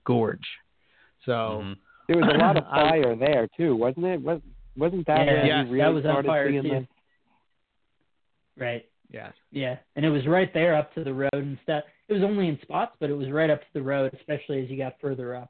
[0.05, 0.39] Gorge.
[1.25, 1.31] So.
[1.63, 1.75] Mhm.
[2.07, 4.21] There was a lot of I- fire there too, wasn't it?
[4.21, 4.39] Was,
[4.77, 6.69] wasn't that Yeah, where yes, we that was on fire, seeing too.
[6.69, 9.31] the right Yeah.
[9.51, 11.83] Yeah, and it was right there up to the road and stuff.
[12.07, 14.69] It was only in spots, but it was right up to the road, especially as
[14.69, 15.49] you got further up.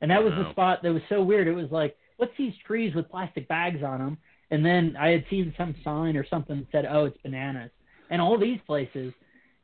[0.00, 1.46] And that was the spot that was so weird.
[1.46, 4.18] It was like, what's these trees with plastic bags on them?
[4.50, 7.70] And then I had seen some sign or something that said, oh, it's bananas.
[8.10, 9.12] And all these places,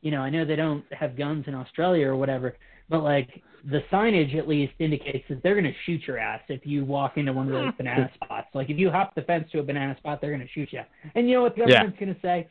[0.02, 2.56] you know, I know they don't have guns in Australia or whatever,
[2.88, 6.64] but like the signage at least indicates that they're going to shoot your ass if
[6.64, 8.48] you walk into one of those banana spots.
[8.54, 10.82] Like if you hop the fence to a banana spot, they're going to shoot you.
[11.14, 11.82] And you know what the Yeah.
[11.82, 12.46] government's going to say?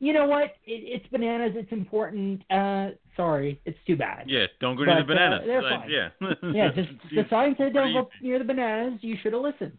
[0.00, 0.44] You know what?
[0.66, 1.52] It, it's bananas.
[1.54, 2.42] It's important.
[2.50, 4.24] Uh, sorry, it's too bad.
[4.28, 4.46] Yeah.
[4.60, 5.40] Don't go But, near the bananas.
[5.42, 5.90] uh, they're Like, fine.
[5.90, 6.08] yeah.
[6.54, 8.98] Yeah, just the sign said don't go near the bananas.
[9.02, 9.76] You should have listened.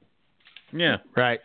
[0.72, 0.98] Yeah.
[1.16, 1.40] Right.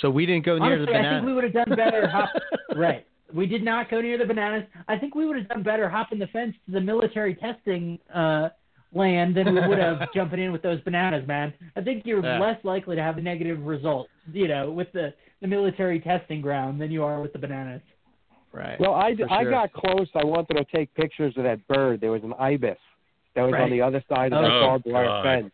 [0.00, 1.10] So we didn't go near Honestly, the bananas.
[1.12, 2.08] I think we would have done better.
[2.08, 2.28] Hop,
[2.76, 3.06] right.
[3.32, 4.64] We did not go near the bananas.
[4.88, 8.48] I think we would have done better hopping the fence to the military testing uh,
[8.92, 11.52] land than we would have jumping in with those bananas, man.
[11.76, 12.38] I think you're Yeah.
[12.40, 15.12] less likely to have a negative result, you know, with the,
[15.44, 17.82] the military testing ground than you are with the bananas.
[18.50, 18.80] Right.
[18.80, 20.08] Well, I, For I got close.
[20.14, 22.00] I wanted to take pictures of that bird.
[22.00, 22.78] There was an ibis
[23.34, 23.62] that was Right.
[23.64, 25.22] on the other side of the Oh, barbed wire God.
[25.22, 25.52] fence.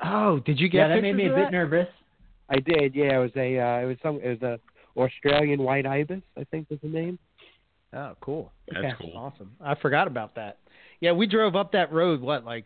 [0.00, 1.86] Oh, did you get Yeah, that made me a bit nervous.
[2.48, 2.96] I did.
[2.96, 6.22] Yeah, it was a uh, it was some it was a Australian white ibis.
[6.36, 7.18] I think was the name.
[7.92, 8.50] Oh, cool.
[8.66, 8.94] That's Okay.
[9.00, 9.12] cool.
[9.16, 9.52] Awesome.
[9.60, 10.58] I forgot about that.
[11.00, 12.20] Yeah, we drove up that road.
[12.20, 12.64] What, like,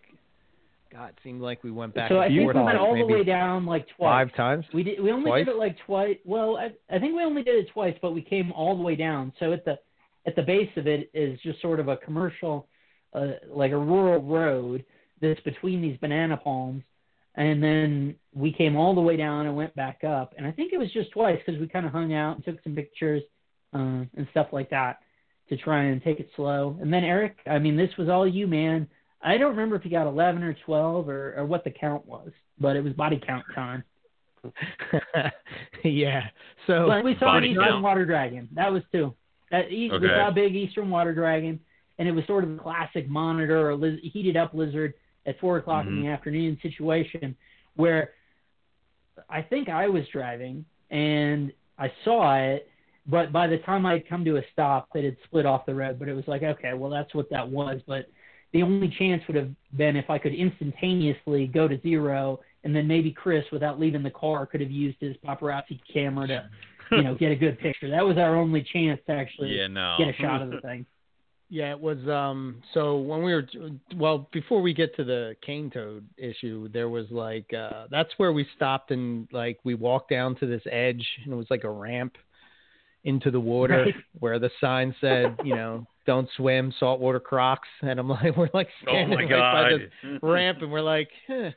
[0.92, 3.24] God, it seemed like we went back so I think we went all the way
[3.24, 4.28] down like twice.
[4.28, 4.66] five times.
[4.74, 5.02] We did.
[5.02, 5.46] We only Twice?
[5.46, 6.18] did it like twice.
[6.24, 8.94] Well, I, I think we only did it twice, but we came all the way
[8.96, 9.32] down.
[9.40, 9.78] So at the
[10.26, 12.68] at the base of it is just sort of a commercial,
[13.14, 14.84] uh, like a rural road
[15.20, 16.82] that's between these banana palms,
[17.36, 20.34] and then we came all the way down and went back up.
[20.36, 22.62] And I think it was just twice because we kind of hung out and took
[22.62, 23.22] some pictures.
[23.72, 24.98] uh, and stuff like that
[25.48, 26.76] to try and take it slow.
[26.80, 28.86] And then Eric, I mean, this was all you, man.
[29.22, 32.30] I don't remember if you got 11 or 12 or, or what the count was,
[32.58, 33.84] but it was body count time.
[35.84, 36.22] yeah.
[36.66, 37.82] So But we saw an Body Eastern count.
[37.82, 38.48] water dragon.
[38.54, 39.14] That was two.
[39.50, 41.60] That e- we saw a big Eastern water dragon,
[41.98, 44.94] and it was sort of a classic monitor or liz- heated up lizard
[45.26, 46.02] at four o'clock in Mhm.
[46.02, 47.36] the afternoon situation,
[47.76, 48.10] where
[49.28, 52.68] I think I was driving and I saw it,
[53.06, 55.74] but by the time I had come to a stop, it had split off the
[55.74, 55.98] road.
[55.98, 57.80] But it was like, okay, well that's what that was.
[57.86, 58.06] But
[58.52, 62.86] the only chance would have been if I could instantaneously go to zero, and then
[62.86, 66.48] maybe Chris, without leaving the car, could have used his paparazzi camera to
[66.92, 67.90] you know, get a good picture.
[67.90, 69.96] That was our only chance to actually yeah, no.
[69.98, 70.86] get a shot of the thing.
[71.48, 71.98] Yeah, it was.
[72.08, 73.46] Um, so when we were,
[73.96, 78.32] well, before we get to the cane toad issue, there was like, uh, that's where
[78.32, 81.70] we stopped and like we walked down to this edge and it was like a
[81.70, 82.16] ramp
[83.04, 83.94] into the water Right.
[84.20, 87.68] where the sign said, you know, don't swim, saltwater crocs.
[87.82, 89.80] And I'm like, we're like Oh standing my like, by god.
[89.80, 91.50] this ramp and we're like, huh,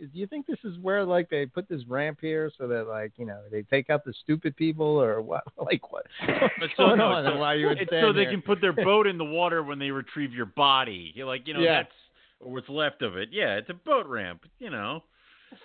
[0.00, 3.12] do you think this is where like they put this ramp here so that like,
[3.16, 5.42] you know, they take out the stupid people or what?
[5.58, 6.06] Like what?
[6.26, 7.24] What's It's so, going no, on?
[7.24, 8.30] it's and so- why you would it's stand so they there?
[8.32, 11.12] can put their boat in the water when they retrieve your body.
[11.14, 11.82] You're like, you know, Yeah.
[11.82, 11.92] that's
[12.40, 13.30] or what's left of it.
[13.32, 14.42] Yeah, it's a boat ramp.
[14.60, 15.02] You know.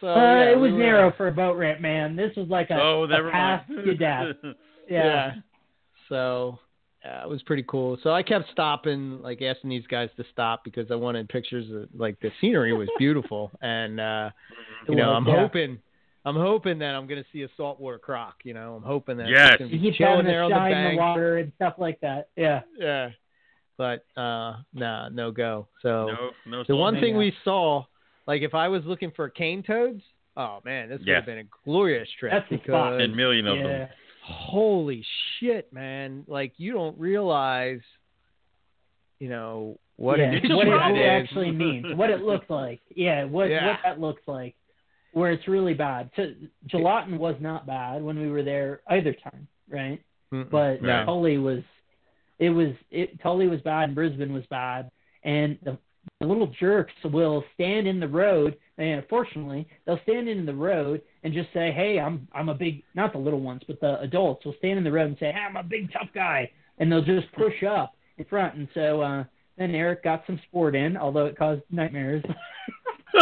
[0.01, 2.15] So, uh, yeah, it was we were- narrow for a boat ramp, man.
[2.15, 4.27] This was like a, oh, a never path to death.
[4.89, 5.33] Yeah.
[6.09, 6.59] So
[7.05, 7.97] uh, it was pretty cool.
[8.03, 11.89] So I kept stopping, like asking these guys to stop because I wanted pictures of
[11.99, 14.29] like the scenery was beautiful, and uh,
[14.87, 15.39] you know I'm yeah.
[15.39, 15.79] hoping.
[16.25, 18.35] I'm hoping that I'm gonna see a saltwater croc.
[18.45, 19.49] You know, I'm hoping that Yes.
[19.51, 20.93] it's gonna be keep chilling there on the bank.
[20.97, 22.29] the water and stuff like that.
[22.37, 22.61] Yeah.
[22.77, 23.09] Yeah,
[23.77, 25.67] but uh, nah, no go.
[25.81, 26.29] So no,
[26.59, 26.63] no.
[26.65, 27.19] the one thing Yeah.
[27.19, 27.83] we saw,
[28.25, 30.01] like if I was looking for cane toads,
[30.37, 31.15] oh man, this would Yeah.
[31.15, 32.65] have been a glorious trip That's the spot.
[32.67, 33.63] because and million of yeah.
[33.63, 33.89] them.
[34.23, 35.03] Holy
[35.39, 36.23] shit, man!
[36.27, 37.81] Like you don't realize,
[39.19, 40.31] you know what yeah.
[40.31, 41.23] It what it, right what it is.
[41.29, 42.79] actually means, what it looks like.
[42.95, 43.67] Yeah, what Yeah.
[43.67, 44.55] what that looks like.
[45.11, 46.09] Where it's really bad.
[46.15, 46.33] So,
[46.67, 50.01] Julatten was not bad when we were there either time, right?
[50.33, 50.49] Mm-mm.
[50.49, 51.05] But Right.
[51.05, 51.59] Tully was,
[52.39, 53.21] it was it.
[53.21, 54.89] Tully was bad and Brisbane was bad,
[55.23, 55.77] and the,
[56.19, 58.55] the little jerks will stand in the road.
[58.77, 62.83] And unfortunately, they'll stand in the road and just say, "Hey, I'm I'm a big
[62.95, 65.41] not the little ones, but the adults will stand in the road and say, "Hey,
[65.47, 68.55] I'm a big tough guy," and they'll just push up in front.
[68.55, 69.23] And so uh,
[69.57, 72.23] then Eric got some sport in, although it caused nightmares.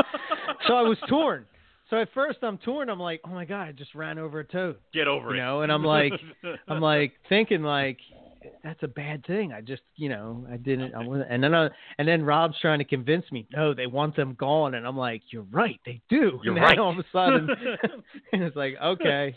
[0.67, 1.45] so I was torn.
[1.89, 2.89] So at first I'm torn.
[2.89, 4.77] I'm like, oh my god, I just ran over a toad.
[4.93, 5.43] Get over You it.
[5.43, 6.13] know, and I'm like,
[6.69, 7.97] I'm like thinking like
[8.63, 9.51] that's a bad thing.
[9.53, 10.93] I just, you know, I didn't.
[10.95, 11.29] I wasn't.
[11.31, 14.75] And then, I, and then Rob's trying to convince me, no, they want them gone.
[14.75, 16.39] And I'm like, you're right, they do.
[16.43, 16.79] You're and then right.
[16.79, 17.49] All of a sudden,
[18.33, 19.35] and it's like, okay.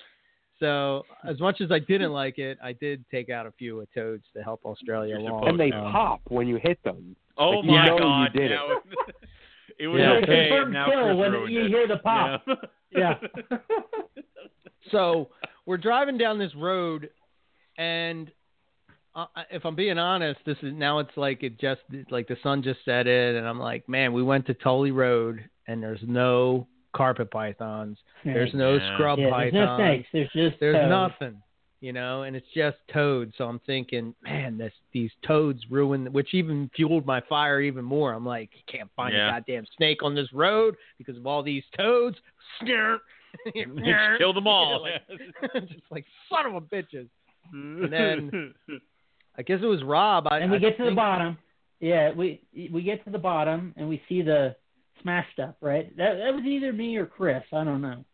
[0.61, 3.93] So as much as I didn't like it, I did take out a few of
[3.93, 5.49] toads to help Australia along.
[5.49, 7.17] and they Um, pop when you hit them.
[7.37, 8.33] oh Like, you my know you god.
[8.35, 9.15] did now it.
[9.81, 10.13] it was Yeah.
[10.13, 10.49] A okay.
[10.49, 11.69] confirmed Now kill when you it.
[11.69, 12.43] hear the pop.
[12.93, 13.15] Yeah.
[13.51, 13.59] yeah.
[14.93, 15.31] so
[15.67, 17.11] we're driving down this road
[17.79, 18.31] and
[19.15, 21.81] uh, if I'm being honest, this is now it's like it just
[22.11, 25.45] like the sun just set in, and I'm like, man, we went to Tully Road,
[25.69, 28.95] and there's no carpet pythons, there's no Yeah.
[28.95, 30.09] scrub yeah, there's pythons, no snakes.
[30.13, 30.91] There's just there's toads.
[30.91, 31.43] nothing,
[31.81, 33.35] you know, and it's just toads.
[33.37, 38.13] So I'm thinking, man, this these toads ruin, which even fueled my fire even more.
[38.13, 39.29] I'm like, you can't find Yeah.
[39.29, 42.17] a goddamn snake on this road because of all these toads.
[42.63, 42.99] Snarf.
[44.19, 44.83] Kill them all.
[44.83, 45.03] Like,
[45.69, 47.09] just like son of a bitches.
[47.53, 48.55] And then-
[49.37, 50.27] I guess it was Rob.
[50.31, 51.39] I, and we I get to the bottom.
[51.81, 52.41] Yeah, we
[52.73, 54.57] we get to the bottom and we see the
[55.03, 55.57] smashed up.
[55.61, 57.43] Right, that that was either me or Chris.
[57.53, 58.05] I don't know.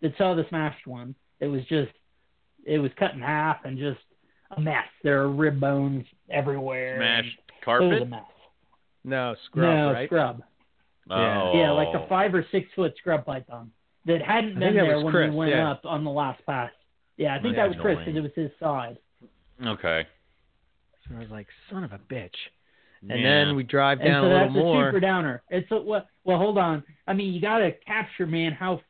[0.00, 1.14] That saw the smashed one.
[1.38, 1.92] It was just,
[2.64, 4.00] it was cut in half and just
[4.56, 4.86] a mess.
[5.04, 6.98] There are rib bones everywhere.
[6.98, 8.08] Smashed It was a carpet.
[8.08, 8.20] mess.
[9.04, 10.08] No scrub, no right?
[10.08, 10.42] scrub.
[11.08, 11.42] Yeah.
[11.42, 11.52] Oh.
[11.54, 13.70] Yeah, like the five or six foot scrub python
[14.06, 15.70] that hadn't I been that there when Chris, we went yeah.
[15.70, 16.70] up on the last pass.
[17.16, 18.98] Yeah, I think Yeah, that was Chris because it was his side.
[19.64, 20.06] Okay.
[21.08, 22.30] So I was like, son of a bitch.
[23.08, 23.44] And Yeah.
[23.46, 25.42] then we drive down And down so a that's little a super downer.
[25.50, 26.84] It's a, well, well, hold on.
[27.06, 28.80] I mean, you got to capture, man, how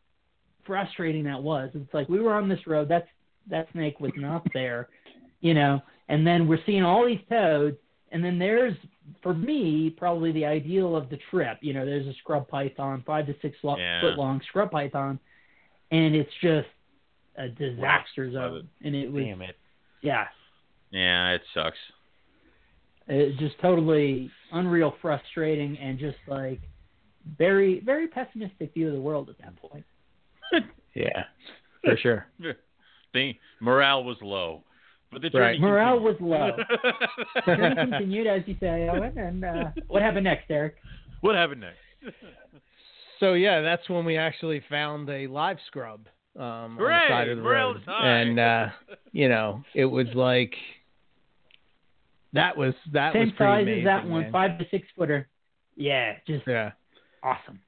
[0.65, 1.71] frustrating that was.
[1.75, 2.89] It's like we were on this road.
[2.89, 3.09] That's
[3.51, 4.89] that snake was not there,
[5.41, 5.81] you know.
[6.09, 7.77] And then we're seeing all these toads,
[8.11, 8.75] and then there's,
[9.23, 11.59] for me, probably the ideal of the trip.
[11.63, 14.01] You know, there's a scrub python, five to six lo- Yeah.
[14.03, 15.19] foot long scrub python,
[15.91, 16.69] and it's just
[17.37, 18.69] a disaster Love zone.
[18.85, 19.57] And it was, Damn it.
[20.03, 20.27] yeah,
[20.91, 21.79] Yeah, it sucks.
[23.09, 26.61] It's just totally unreal, frustrating, and just like
[27.39, 29.85] very, very pessimistic view of the world at that point.
[30.95, 31.25] Yeah,
[31.85, 32.27] for sure.
[33.15, 34.63] The morale was low.
[35.11, 35.59] But the Right.
[35.59, 36.57] journey Morale was low.
[37.47, 39.17] The journey continued, as you say, Owen.
[39.19, 40.77] And uh, what happened next, Eric?
[41.21, 42.15] what happened next?
[43.21, 46.07] So yeah, that's when we actually found a live scrub
[46.39, 48.69] um, on the side of the road, is and uh,
[49.13, 50.55] you know it was like
[52.33, 54.33] that was that Same was pretty size amazing, as that one, man.
[54.33, 55.29] five to six footer.
[55.77, 56.73] Yeah, just Yeah,
[57.23, 57.61] awesome.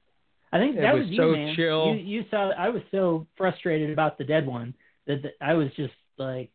[0.51, 1.55] I think It that was was, you, so man.
[1.55, 1.95] chill.
[1.95, 2.51] You, you saw.
[2.51, 4.73] I was so frustrated about the dead one
[5.07, 6.51] that, that I was just like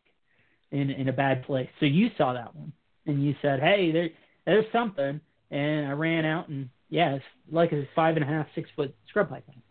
[0.71, 1.69] in in a bad place.
[1.79, 2.71] So you saw that one,
[3.05, 4.09] and you said, "Hey, there
[4.45, 5.19] there's something,"
[5.51, 8.93] and I ran out and yeah, it's like a five and a half, six foot
[9.07, 9.61] scrub python.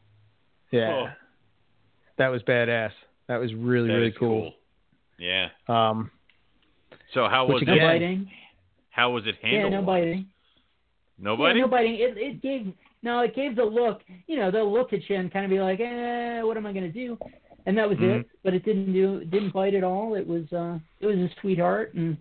[0.70, 1.06] yeah, Oh.
[2.18, 2.92] that was badass.
[3.26, 4.52] That was really That really is cool.
[5.18, 5.48] Yeah.
[5.68, 6.10] Um,
[7.14, 7.88] So how Which was No again- it?
[7.92, 8.30] biting.
[8.90, 9.52] How was it handled?
[9.52, 9.84] Yeah, handled?
[9.84, 10.26] no biting.
[11.18, 11.58] Nobody.
[11.58, 11.94] Yeah, no biting.
[11.94, 12.72] It it gave
[13.02, 14.02] no, it gave the look.
[14.26, 16.72] You know, they'll look at you and kind of be like, "Eh, what am I
[16.72, 17.18] going to do?"
[17.66, 18.20] And that was Mhm.
[18.20, 18.26] it.
[18.42, 19.18] But it didn't do.
[19.18, 20.14] It didn't bite at all.
[20.14, 22.16] It was uh, it was a sweetheart, and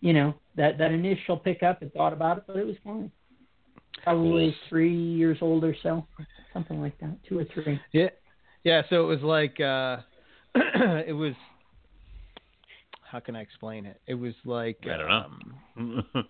[0.00, 3.10] you know that that initial pickup, it thought about it, but it was fine.
[4.02, 6.06] Probably three years old or so,
[6.52, 7.80] something like that, two or three.
[7.92, 8.08] Yeah,
[8.64, 8.82] yeah.
[8.90, 9.98] So it was like uh,
[10.54, 11.34] it was.
[13.10, 14.00] How can I explain it?
[14.06, 15.24] It was like I don't know.
[15.76, 16.04] um,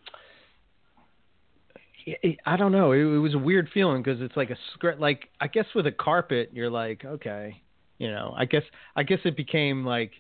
[2.07, 2.93] it- I don't know.
[2.93, 5.01] It, it was a weird feeling because it's like a script.
[5.01, 7.61] Like I guess with a carpet, you're like, okay,
[7.99, 8.35] you know.
[8.37, 8.63] I guess
[8.97, 10.13] I guess it became like,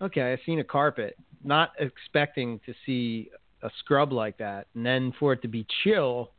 [0.00, 3.28] okay, I've seen a carpet, not expecting to see
[3.62, 6.30] a scrub like that, and then for it to be chill,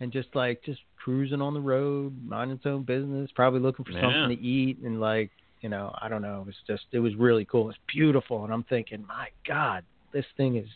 [0.00, 3.92] and just like just cruising on the road, minding its own business, probably looking for
[3.92, 4.00] Yeah.
[4.00, 5.30] something to eat, and like,
[5.66, 6.42] you know, I don't know.
[6.42, 7.68] It was just it was really cool.
[7.70, 9.82] It's beautiful, and I'm thinking, my God,
[10.12, 10.68] this thing is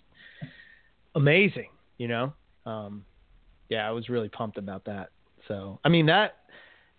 [1.15, 1.69] amazing.
[1.97, 2.33] You know.
[2.67, 3.05] Um,
[3.69, 5.11] yeah, I was really pumped about that.
[5.47, 6.39] So, I mean that,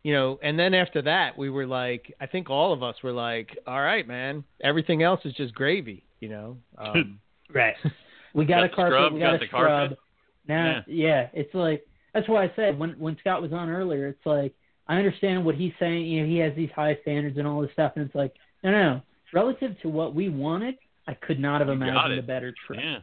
[0.03, 3.11] you know, and then after that, we were like, I think all of us were
[3.11, 6.57] like, all right, man, everything else is just gravy, you know.
[6.77, 7.19] Um,
[7.53, 7.75] Right.
[8.33, 8.93] We got, Got a carpet.
[8.93, 9.67] scrub, we got, got a the scrub.
[9.89, 9.97] carpet.
[10.47, 11.27] Now, yeah.
[11.33, 14.53] it's like that's why I said when when Scott was on earlier, it's like
[14.91, 16.05] I understand what he's saying.
[16.05, 18.71] You know, he has these high standards and all this stuff, and it's like no,
[18.71, 19.01] no, no.
[19.33, 20.75] Relative to what we wanted,
[21.07, 22.81] I could not have You imagined a better trip.
[22.83, 22.97] yeah.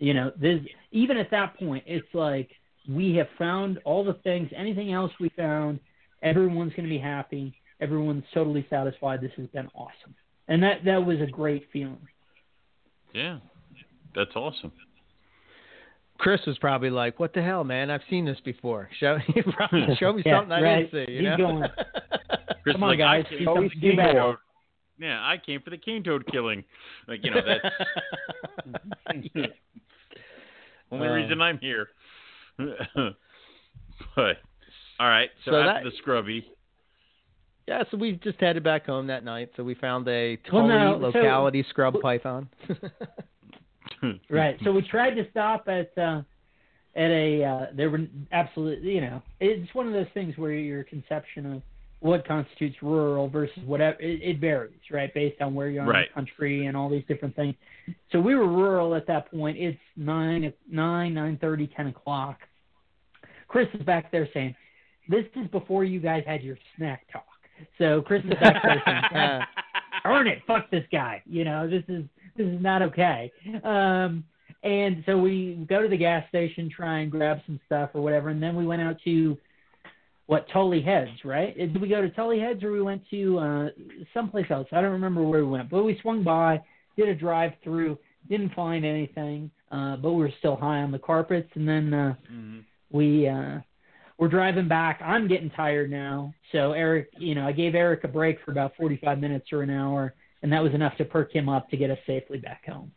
[0.00, 0.60] You know, this
[0.90, 2.50] even at that point, it's like
[2.88, 4.50] we have found all the things.
[4.56, 5.78] Anything else we found,
[6.22, 7.54] everyone's going to be happy.
[7.80, 9.20] Everyone's totally satisfied.
[9.20, 10.16] This has been awesome,
[10.48, 12.08] and that that was a great feeling.
[13.14, 13.38] Yeah.
[14.14, 14.72] That's awesome.
[16.18, 17.90] Chris was probably like, "What the hell, man?
[17.90, 18.88] I've seen this before.
[19.00, 19.18] Show,
[19.56, 20.90] probably show me Yeah, something I right.
[20.92, 21.46] didn't see." You He's know?
[21.46, 21.62] going,
[22.62, 24.36] Chris Come on, like, guys, I do came something for the do better.
[25.00, 26.64] Yeah, I came for the cane toad killing.
[27.06, 27.64] Like you know that's
[30.90, 31.88] only Uh, reason I'm here.
[34.16, 34.36] but
[34.98, 36.50] all right, so, So after that- the scrubby,
[37.68, 39.50] yeah, so we just headed back home that night.
[39.56, 42.48] So we found a Well, Tully no, so- locality scrub python.
[44.30, 44.56] Right.
[44.64, 46.22] So we tried to stop at uh,
[46.96, 50.84] at a uh, there were absolutely you know it's one of those things where your
[50.84, 51.62] conception of
[52.00, 56.06] what constitutes rural versus whatever it, it varies right based on where you are in
[56.08, 57.54] the country and all these different things.
[58.12, 59.56] So we were rural at that point.
[59.58, 62.38] It's nine nine nine thirty ten o'clock.
[63.48, 64.54] Chris is back there saying,
[65.08, 67.24] "This is before you guys had your snack talk."
[67.78, 69.46] So Chris is back there saying, "God
[70.08, 71.22] darn it, fuck this guy.
[71.26, 72.04] You know, this is
[72.38, 73.30] this is not okay.
[73.64, 74.24] Um,
[74.62, 78.30] and so we go to the gas station, try and grab some stuff or whatever,
[78.30, 79.36] and then we went out to
[80.26, 81.56] what Tully Heads, right?
[81.56, 83.68] Did we go to Tully Heads or we went to uh,
[84.12, 84.68] someplace else?
[84.72, 86.60] I don't remember where we went, but we swung by,
[86.96, 87.98] did a drive through,
[88.28, 92.14] didn't find anything, uh, but we were still high on the carpets, and then uh,
[92.32, 92.64] Mhm.
[92.90, 93.60] we uh
[94.18, 95.00] we're driving back.
[95.00, 96.34] I'm getting tired now.
[96.50, 99.70] So Eric, you know, I gave Eric a break for about 45 minutes or an
[99.70, 100.12] hour,
[100.42, 102.92] and that was enough to perk him up to get us safely back home.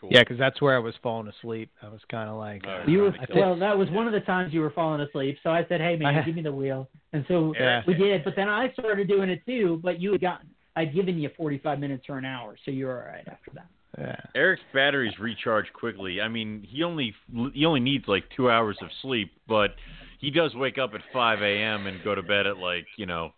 [0.00, 0.10] cool.
[0.12, 1.70] yeah, because that's where I was falling asleep.
[1.82, 2.86] I was kind of like, All right.
[2.86, 3.56] uh, You were I well.
[3.58, 5.38] That was one of the times you were falling asleep.
[5.42, 7.82] So I said, "Hey man, give me the wheel." And so Yeah.
[7.86, 8.24] we did.
[8.24, 9.80] But then I started doing it too.
[9.82, 13.00] But you had gotten, I'd given you 45 minutes or an hour, so you were
[13.02, 13.66] all right after that.
[13.98, 14.16] yeah.
[14.34, 16.20] Eric's batteries recharge quickly.
[16.20, 17.14] I mean, he only
[17.54, 19.74] he only needs like two hours of sleep, but
[20.20, 21.86] he does wake up at 5 a.m.
[21.86, 23.32] and go to bed at like you know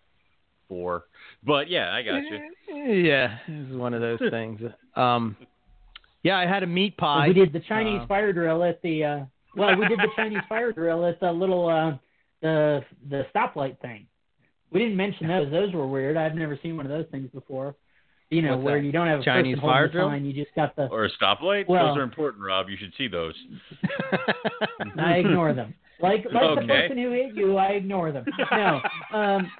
[0.68, 1.04] four.
[1.46, 3.04] But yeah, I got you.
[3.04, 4.60] Yeah, it was one of those things.
[4.96, 5.36] Um,
[6.22, 7.28] yeah, I had a meat pie.
[7.28, 9.04] we did the Chinese uh, fire drill at the.
[9.04, 9.24] uh
[9.56, 11.96] Well, we did the Chinese fire drill at the little uh
[12.40, 12.80] the
[13.10, 14.06] the stoplight thing.
[14.70, 15.50] We didn't mention those.
[15.50, 16.16] Those were weird.
[16.16, 17.76] I've never seen one of those things before.
[18.30, 18.84] You know, What's where that?
[18.86, 20.08] you don't have a Chinese fire drill?
[20.08, 20.86] sign, you just got the.
[20.86, 21.68] Or a stoplight.
[21.68, 22.68] Well- those are important, Rob.
[22.68, 23.34] You should see those.
[24.98, 25.74] I ignore them.
[26.00, 28.24] Like like the person who hit you, I ignore them.
[28.50, 28.80] No.
[29.16, 29.50] Um,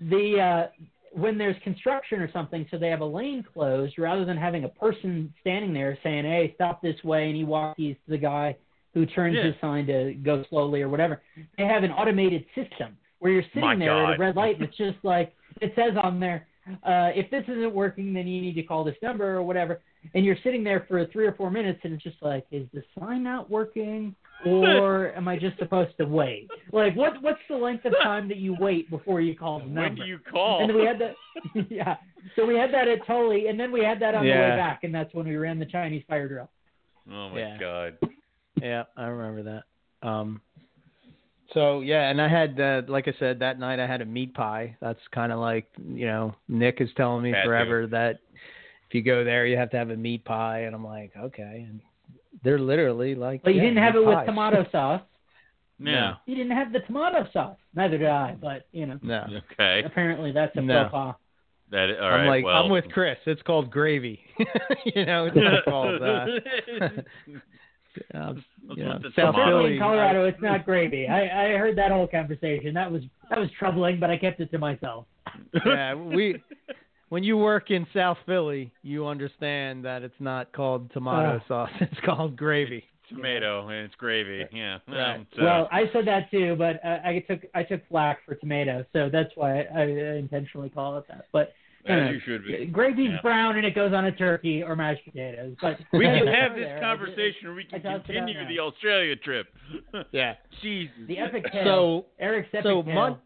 [0.00, 0.66] the uh,
[1.12, 4.68] when there's construction or something, so they have a lane closed, rather than having a
[4.68, 8.56] person standing there saying, "Hey, stop this way," and he walks to the guy
[8.94, 9.44] who turns Yeah.
[9.44, 11.22] his sign to go slowly or whatever.
[11.56, 14.64] They have an automated system where you're sitting My there at a red light, and
[14.68, 16.46] it's just like it says on there,
[16.84, 19.80] uh, "If this isn't working, then you need to call this number or whatever."
[20.14, 22.82] And you're sitting there for three or four minutes, and it's just like, "Is the
[22.98, 24.14] sign not working?"
[24.46, 26.48] Or am I just supposed to wait?
[26.72, 29.80] Like, what what's the length of time that you wait before you call the number?
[29.82, 30.62] When do you call?
[30.62, 31.14] And we had that,
[31.70, 31.96] yeah.
[32.36, 34.84] So we had that at Tully, and then we had that on the way back,
[34.84, 36.50] and that's when we ran the Chinese fire drill.
[37.10, 37.58] oh my Yeah.
[37.58, 37.98] god.
[38.60, 39.62] Yeah, I remember
[40.02, 40.08] that.
[40.08, 40.40] Um,
[41.54, 44.34] so yeah, and I had, uh, like I said, that night I had a meat
[44.34, 44.76] pie.
[44.80, 48.18] That's kind of like, you know, Nick is telling me Bad forever that
[48.88, 51.66] if you go there, you have to have a meat pie, and I'm like, okay.
[51.68, 51.80] And
[52.42, 55.02] they're literally like, But you yeah, didn't have meat it with tomato sauce.
[55.80, 56.14] Yeah.
[56.26, 57.56] You didn't have the tomato sauce.
[57.74, 58.36] Neither did I.
[58.40, 59.82] But you know, No, Okay.
[59.84, 60.84] apparently that's a No.
[60.84, 61.14] faux pas.
[61.70, 62.28] That all I'm right.
[62.28, 62.64] like, well.
[62.64, 63.18] I'm with Chris.
[63.26, 64.20] It's called gravy.
[64.86, 66.02] you know, it's not called.
[66.02, 66.26] Uh,
[68.14, 68.32] uh,
[68.76, 69.74] you know, South Philly.
[69.74, 71.06] in Colorado, it's not gravy.
[71.08, 72.72] I, I heard that whole conversation.
[72.74, 75.06] That was that was troubling, but I kept it to myself.
[75.64, 76.40] yeah, we
[77.08, 81.48] when you work in South Philly, you understand that it's not called tomato Uh.
[81.48, 81.70] sauce.
[81.80, 82.84] It's called gravy.
[83.08, 84.44] tomato and it's gravy.
[84.52, 84.78] Yeah.
[84.86, 85.14] Right.
[85.16, 88.34] Um, so- Well, I said that too, but uh, I took I took flack for
[88.34, 89.84] tomato, so that's why I, I
[90.16, 91.26] intentionally call it that.
[91.32, 91.54] But
[91.86, 92.66] you as you should be.
[92.66, 93.22] gravy's Yeah.
[93.22, 95.56] brown and it goes on a turkey or mashed potatoes.
[95.62, 99.16] But We can There, have there, this I- conversation, or we can continue the Australia
[99.16, 99.46] trip.
[100.12, 100.34] Yeah.
[100.60, 100.92] Jesus.
[101.06, 101.64] The epic tale.
[101.64, 102.94] So Eric's epic so tale.
[102.94, 103.18] Mon-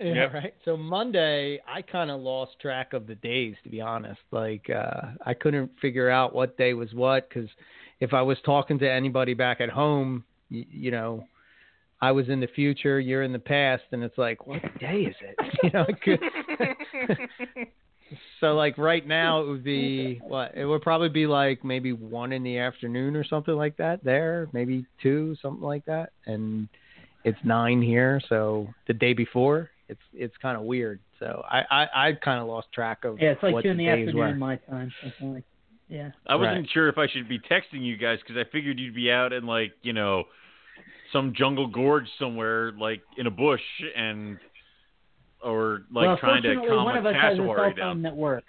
[0.00, 0.34] yeah, Yep.
[0.34, 0.54] right.
[0.64, 4.20] So Monday, I kind of lost track of the days, to be honest.
[4.30, 7.48] Like uh, I couldn't figure out what day was what because
[8.00, 11.24] if I was talking to anybody back at home, you, you know,
[12.00, 15.16] I was in the future, you're in the past, and it's like, what day is
[15.20, 15.36] it?
[15.62, 15.86] You know,
[18.40, 20.56] so like right now, it would be what?
[20.56, 24.02] It would probably be like maybe one in the afternoon or something like that.
[24.02, 26.68] There, maybe two, something like that, and
[27.24, 28.20] it's nine here.
[28.28, 31.00] So the day before, it's it's kind of weird.
[31.18, 33.76] So I I, I kind of lost track of yeah, it's like what two in
[33.76, 34.34] the days afternoon were.
[34.34, 34.92] my time.
[35.02, 35.44] Something like,
[35.88, 36.10] yeah.
[36.26, 36.68] I wasn't Right.
[36.72, 39.46] sure if I should be texting you guys because I figured you'd be out in
[39.46, 40.24] like you know
[41.12, 43.60] some jungle gorge somewhere, like in a bush,
[43.96, 44.38] and
[45.42, 47.74] or like well, trying to fortunately, calm one a of us has a cell phone
[47.76, 48.02] down.
[48.02, 48.46] that works.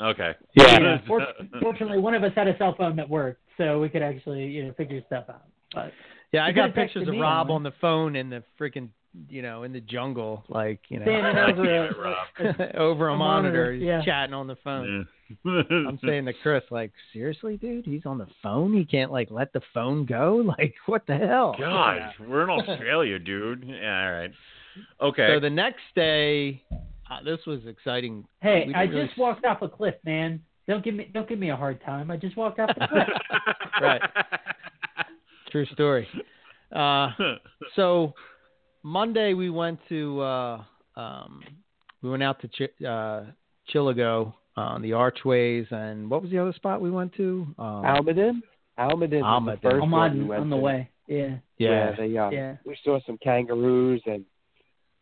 [0.00, 0.32] Okay.
[0.54, 1.26] Yeah, for-
[1.60, 4.64] fortunately, one of us had a cell phone that worked, so we could actually you
[4.66, 5.42] know figure stuff out.
[5.74, 5.92] But
[6.32, 8.88] Yeah, I got pictures of Rob on on the phone in the freaking
[9.28, 13.16] you know in the jungle, like you know standing over a, over a, a monitor,
[13.16, 14.02] monitor, he's yeah.
[14.04, 15.06] chatting on the phone.
[15.46, 15.62] Yeah.
[15.70, 18.74] I'm saying to Chris, like, seriously, dude, he's on the phone.
[18.74, 20.44] He can't like let the phone go.
[20.58, 21.56] Like, what the hell?
[21.58, 23.64] God, we're in Australia, dude.
[23.66, 24.30] Yeah, all right.
[25.00, 25.28] Okay.
[25.32, 28.26] So the next day, uh, this was exciting.
[28.40, 30.42] hey, We I really just walked off a cliff, man.
[30.68, 32.10] Don't give me don't give me a hard time.
[32.10, 33.08] I just walked off the cliff.
[33.80, 34.02] Right.
[35.50, 36.06] True story.
[36.74, 37.10] Uh,
[37.76, 38.14] so
[38.82, 40.64] Monday we went to uh,
[40.96, 41.42] um,
[42.02, 43.22] we went out to Ch- uh,
[43.72, 47.46] Chillagoe on the archways, and what was the other spot we went to?
[47.58, 48.40] Um, Almaden?
[48.78, 49.60] Almaden was Almaden.
[49.62, 50.62] the first I'm one we on went on the to.
[50.62, 50.90] way.
[51.08, 52.56] Yeah, yeah, they, uh, yeah.
[52.64, 54.24] we saw some kangaroos and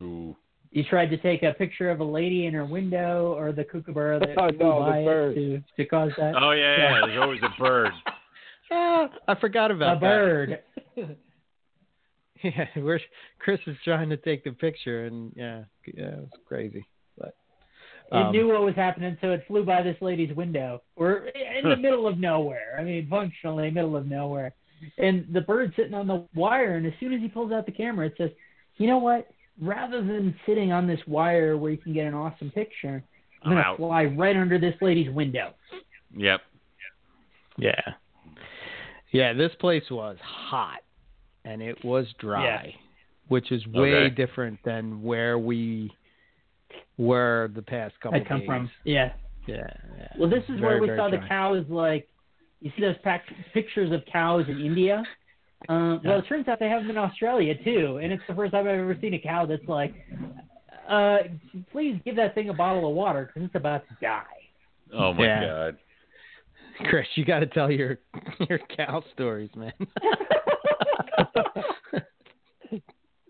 [0.02, 0.34] Ooh.
[0.72, 4.18] You tried to take a picture of a lady in her window or the kookaburra
[4.20, 5.34] that Oh, no, the bird.
[5.34, 6.34] to to cause that.
[6.40, 7.00] Oh yeah, yeah.
[7.06, 7.92] There's always a bird.
[8.72, 10.00] Ah, I forgot about a that.
[10.00, 10.62] bird.
[12.44, 13.00] Yeah, we're
[13.38, 15.64] Chris is trying to take the picture, and yeah,
[15.94, 16.86] yeah, it was crazy.
[17.18, 17.34] But
[18.12, 20.82] It um, knew what was happening, so it flew by this lady's window.
[20.96, 22.76] We're in the middle of nowhere.
[22.78, 24.54] I mean, functionally middle of nowhere.
[24.96, 27.72] And the bird's sitting on the wire, and as soon as he pulls out the
[27.72, 28.30] camera, it says,
[28.78, 29.28] "You know what?
[29.60, 33.02] Rather than sitting on this wire where you can get an awesome picture,
[33.42, 33.76] I'm I'm gonna out.
[33.76, 35.52] fly right under this lady's window."
[36.16, 36.40] Yep.
[37.58, 37.80] yeah,
[39.12, 40.80] yeah, this place was hot,
[41.44, 42.74] and it was dry,
[43.28, 44.14] which is way Okay.
[44.14, 45.90] different than where we
[46.98, 48.46] were the past couple I come days.
[48.46, 48.70] from.
[48.84, 49.12] Yeah.
[49.46, 49.56] Yeah,
[49.98, 50.08] yeah.
[50.18, 51.28] Well, this is where we very saw the dry.
[51.28, 51.64] cows.
[51.68, 52.06] Like,
[52.60, 55.02] you see those pac- pictures of cows in India.
[55.68, 58.52] Uh, well, it turns out they have them in Australia too, and it's the first
[58.52, 59.94] time I've ever seen a cow that's like,
[60.88, 61.18] uh,
[61.72, 64.22] "Please give that thing a bottle of water because it's about to die."
[64.92, 65.40] Oh my Yeah.
[65.46, 65.76] god.
[66.88, 67.98] Chris, you got to tell your
[68.48, 69.72] your cow stories, man.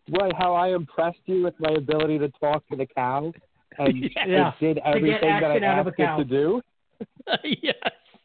[0.09, 3.33] Boy, how I impressed you with my ability to talk to the cow
[3.79, 4.53] and Yeah.
[4.61, 6.63] it did everything that I action out asked it to do.
[7.63, 7.75] yes.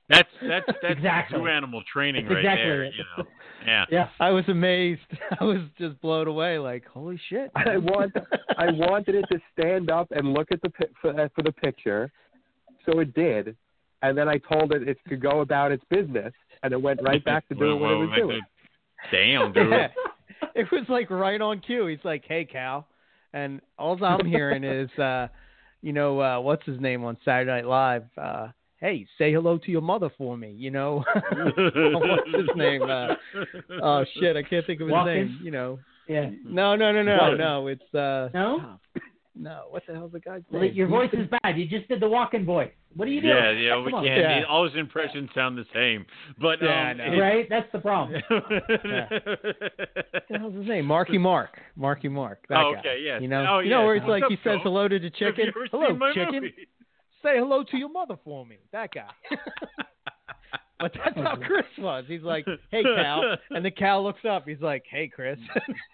[0.08, 1.40] That's that's that's Exactly.
[1.40, 2.84] zoo animal training That's right exactly there.
[2.84, 2.94] it.
[2.96, 3.30] You know.
[3.66, 3.86] Yeah.
[3.92, 4.10] Yeah.
[4.20, 5.02] I was amazed.
[5.40, 6.60] I was just blown away.
[6.60, 7.50] Like, holy shit!
[7.56, 8.14] I want
[8.58, 11.52] I wanted it to stand up and look at the pi- for, uh, for the
[11.52, 12.12] picture,
[12.86, 13.56] so it did,
[14.04, 17.24] and then I told it it could go about its business, and it went right
[17.26, 18.42] back to doing what it was doing.
[19.12, 19.70] Damn, dude.
[19.72, 19.88] Yeah.
[20.54, 21.88] It was like right on cue.
[21.88, 22.88] He's like, "Hey, Cal,"
[23.34, 25.28] and all I'm hearing is, uh,
[25.82, 28.04] you know, uh, what's his name on Saturday Night Live?
[28.18, 28.48] Uh,
[28.80, 30.52] hey, say hello to your mother for me.
[30.52, 31.04] You know,
[31.36, 32.84] what's his name?
[32.84, 33.16] Uh,
[33.82, 35.32] oh shit, I can't think of his Watkins?
[35.32, 35.40] name.
[35.44, 36.30] You know, Yeah.
[36.46, 37.68] no, no, no, no, no.
[37.68, 38.80] It's uh, No?
[39.36, 39.64] No.
[39.70, 40.74] What the hell's the guy's Well, name?
[40.74, 41.58] your voice is bad.
[41.58, 42.72] You just did the walking voice.
[42.96, 43.36] What are you doing?
[43.36, 44.06] yeah, yeah, we can't.
[44.06, 44.42] Yeah.
[44.50, 46.06] All his impressions sound the same,
[46.40, 47.20] but Yeah, I um, know.
[47.20, 47.48] Right?
[47.50, 48.22] That's the problem.
[48.30, 48.44] What
[50.30, 50.86] the hell's his name?
[50.86, 51.60] Marky Mark.
[51.76, 52.46] Marky Mark.
[52.50, 52.80] That Oh, guy.
[52.80, 53.22] okay, yes.
[53.22, 53.86] You know, Oh, you know yes.
[53.86, 54.64] where it's like up, he says Joe?
[54.64, 55.52] hello to the chicken.
[55.72, 56.34] Hello, chicken.
[56.36, 56.54] movie?
[57.24, 58.58] Say hello to your mother for me.
[58.72, 59.10] That guy.
[60.80, 62.06] but that's how Chris was.
[62.08, 64.48] He's like, "Hey, Cal," and the Cal looks up.
[64.48, 65.40] He's like, "Hey, Chris."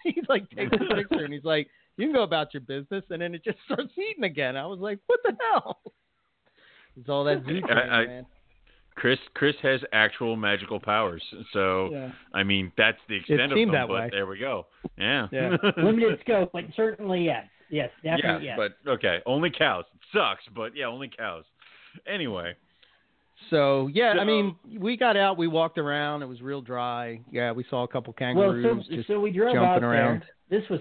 [0.04, 3.20] he's like, takes a picture, and he's like, "You can go about your business," and
[3.22, 4.56] then it just starts eating again.
[4.56, 5.80] I was like, "What the hell?"
[6.98, 8.26] It's all that zoo I- I- man.
[8.94, 11.22] Chris Chris has actual magical powers,
[11.54, 12.10] so Yeah.
[12.34, 13.80] I mean that's the extent of seemed them.
[13.80, 14.08] that but way.
[14.12, 14.66] there we go.
[14.98, 15.28] Yeah.
[15.32, 15.56] Yeah.
[15.78, 17.46] Limited scope, but certainly yes.
[17.70, 18.58] Yes, yeah, definitely yes.
[18.58, 19.86] but okay, only cows.
[19.94, 21.44] It sucks, but yeah, only cows.
[22.06, 22.54] Anyway,
[23.48, 26.22] So yeah, I mean, we got out, we walked around.
[26.22, 27.18] It was real dry.
[27.30, 30.22] Yeah, we saw a couple well, kangaroos so just so we drove jumping out around.
[30.50, 30.60] there.
[30.60, 30.80] This was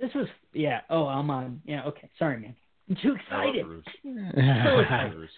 [0.00, 0.80] this was yeah.
[0.90, 1.60] Oh, I'm on.
[1.64, 2.08] Yeah, okay.
[2.18, 2.54] Sorry, man.
[2.88, 3.66] I'm too I love excited.
[3.66, 3.84] Bruce.
[4.36, 5.08] yeah.
[5.12, 5.30] Bruce.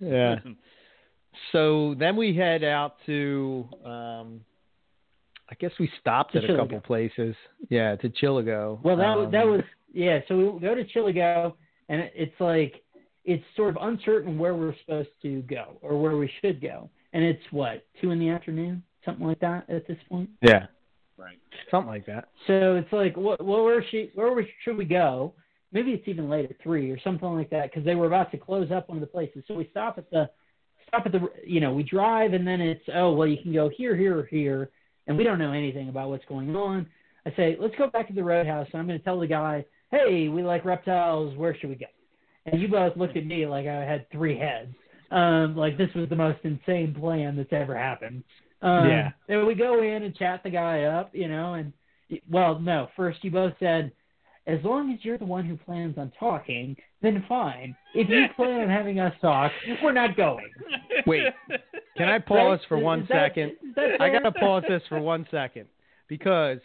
[0.00, 0.36] yeah.
[1.52, 4.40] So then we head out to, um,
[5.50, 7.36] I guess we stopped To at a couple places.
[7.68, 8.82] Yeah, to Chillagoe.
[8.82, 9.60] Well, that was that Um, was
[9.92, 10.20] yeah.
[10.28, 11.52] So we go to Chillagoe,
[11.88, 12.82] and it's like
[13.24, 17.22] it's sort of uncertain where we're supposed to go or where we should go, and
[17.22, 20.30] it's what two in the afternoon, something like that at this point.
[20.42, 20.66] yeah,
[21.18, 21.38] Right.
[21.70, 22.28] something like that.
[22.46, 25.32] So it's like, what, well, where should where we, should we go?
[25.72, 28.38] Maybe it's even late at three or something like that because they were about to
[28.38, 29.42] close up one of the places.
[29.48, 30.28] So we stop at the
[30.88, 33.68] stop at the you know we drive and then it's oh well you can go
[33.68, 34.70] here here or here
[35.06, 36.86] and we don't know anything about what's going on.
[37.24, 38.68] I say let's go back to the roadhouse.
[38.72, 41.36] And I'm going to tell the guy, hey, we like reptiles.
[41.36, 41.86] Where should we go?
[42.46, 44.74] And you both looked at me like I had three heads.
[45.10, 48.22] Um, like this was the most insane plan that's ever happened.
[48.62, 49.10] Um, Yeah.
[49.28, 51.72] And we go in and chat the guy up, you know, and
[52.30, 52.88] well, no.
[52.96, 53.92] First, you both said,
[54.46, 57.76] as long as you're the one who plans on talking, then fine.
[57.94, 59.50] If you plan on having us talk,
[59.82, 60.48] we're not going.
[61.06, 61.24] Wait,
[61.96, 62.68] can I pause Right?
[62.68, 63.50] for Is one that- second?
[63.50, 65.66] is that I gotta pause this for one second
[66.08, 66.58] because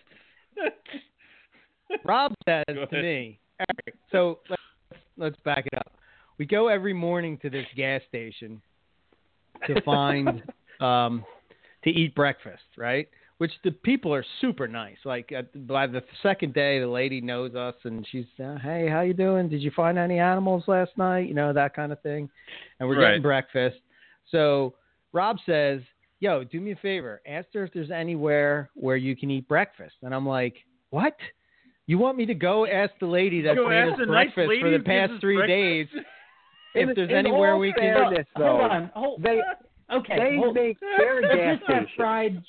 [2.05, 4.61] Rob says Go to me, Eric, so let's,
[5.18, 5.91] let's back it up.
[6.38, 8.61] We go every morning to this gas station
[9.68, 10.41] to find
[10.81, 11.23] um,
[11.84, 13.08] to eat breakfast, right?
[13.38, 14.98] Which the people are super nice.
[15.03, 19.02] Like at, by the second day, the lady knows us and she's, uh, hey, how
[19.02, 19.49] you doing?
[19.49, 21.28] Did you find any animals last night?
[21.28, 22.30] You know that kind of thing.
[22.80, 23.08] And we're Right.
[23.10, 23.78] getting breakfast.
[24.30, 24.76] So
[25.12, 25.82] Rob says,
[26.20, 27.20] yo, do me a favor.
[27.28, 29.95] Ask her if there's anywhere where you can eat breakfast.
[30.03, 30.56] And I'm like,
[30.91, 31.18] what?
[31.88, 34.70] You want me to go ask the lady that's made us nice breakfast lady for
[34.70, 35.88] the past three days
[36.76, 37.82] if In- there's anywhere we can.
[37.95, 38.91] fairness, Hold though, on.
[38.94, 39.41] Hold, they
[39.93, 40.18] okay.
[40.18, 41.93] they hold, make their Let's gas just have station.
[41.97, 42.43] fried.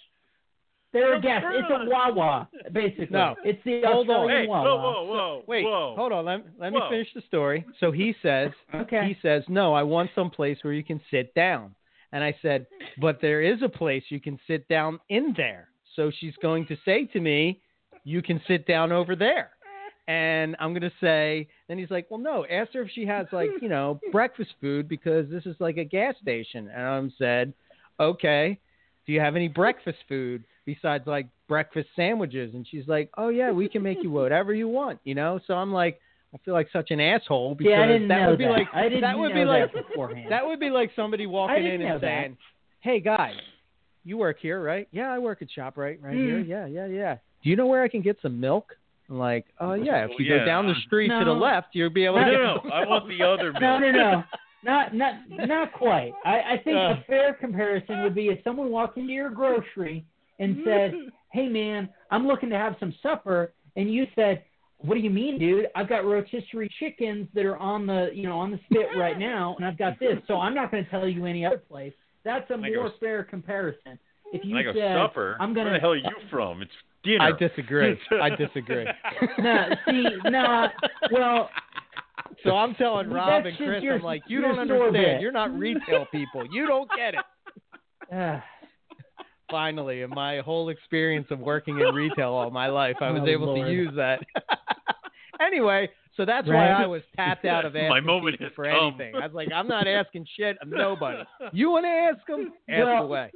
[0.92, 1.42] They're a No, gas.
[1.54, 1.88] It's a on.
[1.88, 3.06] Wawa, basically.
[3.10, 3.34] No.
[3.44, 4.28] It's the Hold on.
[4.28, 4.62] Hey, Wawa.
[4.64, 5.94] whoa, whoa, whoa, Wait, whoa.
[5.96, 6.24] hold on.
[6.26, 7.64] Let, let me finish the story.
[7.80, 9.06] So he says, Okay.
[9.08, 11.74] he says, no, I want some place where you can sit down.
[12.12, 12.66] And I said,
[13.00, 15.68] but there is a place you can sit down in there.
[15.96, 17.62] So she's going to say to me,
[18.04, 19.50] you can sit down over there.
[20.08, 23.26] And I'm going to say, and he's like, well, no, ask her if she has
[23.32, 26.68] like, you know, breakfast food because this is like a gas station.
[26.68, 27.54] And I said,
[27.98, 28.60] okay,
[29.06, 32.54] do you have any breakfast food besides like breakfast sandwiches?
[32.54, 35.40] And she's like, oh yeah, we can make you whatever you want, you know?
[35.46, 35.98] So I'm like,
[36.34, 38.50] I feel like such an asshole because yeah, I didn't that know would be that.
[38.50, 38.66] like
[39.00, 42.00] that would be like that that would be like somebody walking in and that.
[42.00, 42.36] saying,
[42.80, 43.34] "Hey guys,
[44.02, 44.88] you work here, right?
[44.92, 46.42] Yeah, I work at Shoprite right here.
[46.42, 46.48] Mm.
[46.48, 47.16] Yeah, yeah, yeah.
[47.44, 48.74] Do you know where I can get some milk?"
[49.12, 51.68] I'm like, "Oh yeah, if Well, you yeah, go down the street to the left,
[51.74, 52.70] you'll be able No, to get no, no.
[52.70, 54.24] I want the other No, no, no.
[54.64, 56.12] Not not not quite.
[56.24, 56.94] I, I think Uh.
[57.00, 60.04] a fair comparison would be if someone walked into your grocery
[60.38, 60.94] and said,
[61.32, 64.44] Hey man, I'm looking to have some supper and you said,
[64.78, 65.66] What do you mean, dude?
[65.74, 69.56] I've got rotisserie chickens that are on the you know, on the spit right now
[69.58, 71.92] and I've got this, so I'm not gonna tell you any other place.
[72.24, 73.98] That's a I more go- fair comparison.
[74.32, 75.36] If you like a said supper.
[75.38, 76.62] I'm gonna Where the hell are you from?
[76.62, 76.72] It's
[77.04, 77.22] dinner.
[77.24, 77.98] I disagree.
[78.22, 78.86] I disagree.
[79.38, 80.66] No, see, no,
[81.10, 81.50] well,
[82.44, 84.92] so I'm telling Rob and Chris, your- I'm like, you don't understand.
[84.94, 86.44] bit." You're not retail people.
[86.50, 88.42] You don't get it.
[89.50, 93.28] finally, in my whole experience of working in retail all my life, I was Oh,
[93.28, 93.66] able Lord.
[93.66, 94.20] to use that.
[95.40, 98.94] anyway, so that's why I was tapped out of My moment people for come.
[98.98, 99.14] anything.
[99.14, 101.22] I was like, I'm not asking shit of nobody.
[101.52, 102.52] You want to ask them?
[102.68, 103.30] Ask Well- away.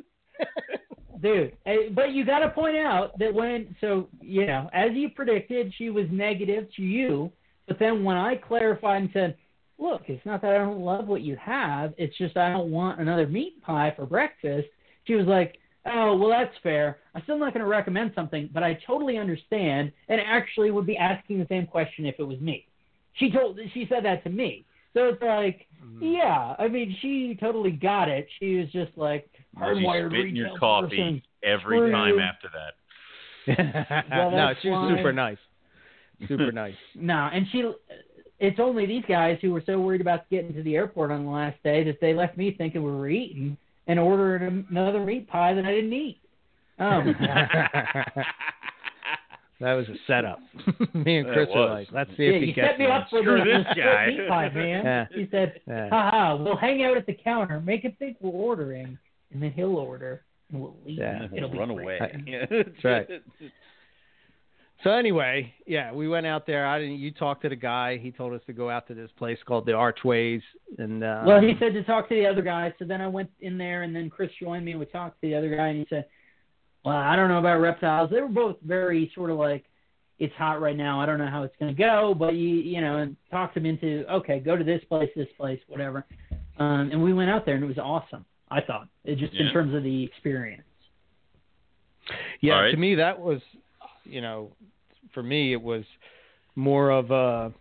[1.23, 5.09] Dude, eh, but you got to point out that when, so, you know, as you
[5.09, 7.33] predicted, she was negative to you.
[7.67, 9.37] But then when I clarified and said,
[9.79, 13.01] look, it's not that I don't love what you have, it's just I don't want
[13.01, 14.69] another meat pie for breakfast,
[15.05, 16.99] she was like, oh, well, that's fair.
[17.15, 20.97] I'm still not going to recommend something, but I totally understand and actually would be
[20.97, 22.67] asking the same question if it was me.
[23.15, 24.65] She told, she said that to me.
[24.95, 25.67] So it's like,
[26.01, 28.27] yeah, I mean, she totally got it.
[28.41, 31.23] She was just like, Was you hardwired spit in your coffee person.
[31.43, 32.21] every Screw time you.
[32.21, 32.75] after that?
[34.11, 35.39] Well, no, she was why- super nice.
[36.29, 36.75] Super nice.
[36.95, 37.71] No, and she.
[38.39, 41.31] It's only these guys who were so worried about getting to the airport on the
[41.31, 43.57] last day that they left me thinking we were eating
[43.87, 46.19] and ordered another meat pie that I didn't eat.
[46.81, 47.03] Oh!
[49.59, 50.39] That was a setup.
[50.95, 53.01] Me and Chris were like, let's see yeah, if he you gets set me one.
[53.01, 54.07] up for Screw the, this guy.
[54.09, 54.85] meat pie, man.
[54.85, 55.07] Yeah.
[55.11, 55.89] He said, Yeah.
[55.89, 58.99] "Haha, we'll hang out at the counter, make him think we're ordering,
[59.33, 60.99] and then he'll order, and we'll leave.
[60.99, 61.27] Yeah.
[61.35, 62.47] It'll run great." away.
[62.51, 63.09] That's right.
[64.85, 66.67] So anyway, yeah, we went out there.
[66.67, 66.99] I didn't.
[66.99, 67.97] You talked to the guy.
[67.97, 70.43] He told us to go out to this place called the Archways,
[70.79, 73.31] and uh, Well, he said to talk to the other guy, so then I went
[73.41, 75.79] in there, and then Chris joined me, and we talked to the other guy, and
[75.79, 76.07] he said,
[76.85, 78.11] "Well, I don't know about reptiles.
[78.11, 79.65] They were both very sort of like,
[80.19, 81.01] it's hot right now.
[81.01, 83.67] I don't know how it's going to go, but you, you know, and talked him
[83.67, 86.05] into, okay, go to this place, this place, whatever.
[86.59, 88.25] Um, and we went out there, and it was awesome.
[88.51, 90.63] I thought, it just in terms of the experience.
[92.41, 92.71] yeah, All right.
[92.71, 93.41] to me that was,
[94.05, 94.53] you know,
[95.13, 95.85] for me it was
[96.55, 97.53] more of a.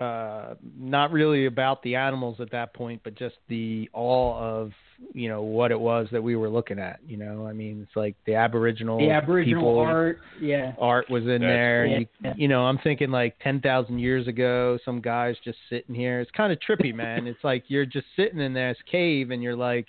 [0.00, 4.72] Uh, not really about the animals at that point, but just the awe of
[5.12, 7.00] you know what it was that we were looking at.
[7.06, 10.72] You know, I mean, it's like the Aboriginal The Aboriginal people, art, yeah.
[10.78, 11.86] art was in That's there.
[11.86, 11.98] cool.
[12.00, 12.34] You, Yeah.
[12.36, 16.20] you know, I'm thinking like 10,000 years ago, some guys just sitting here.
[16.20, 17.26] It's kind of trippy, man.
[17.28, 19.86] it's like you're just sitting in this cave and you're like,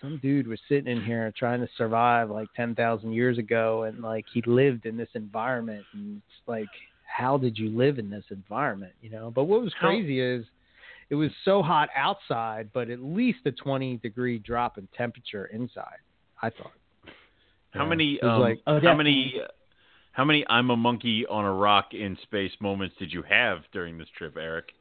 [0.00, 4.24] some dude was sitting in here trying to survive like 10,000 years ago and like
[4.32, 5.84] he lived in this environment.
[5.94, 6.68] And it's like,
[7.16, 8.92] how did you live in this environment?
[9.00, 10.44] You know, but what was crazy is
[11.08, 16.00] it was so hot outside, but at least a 20 degree drop in temperature inside,
[16.42, 16.72] I thought.
[17.70, 17.88] How Yeah.
[17.88, 18.20] many?
[18.20, 19.40] Um, like- Oh, how many?
[20.12, 20.44] How many?
[20.48, 24.36] I'm a monkey on a rock in space moments did you have during this trip,
[24.36, 24.72] Eric?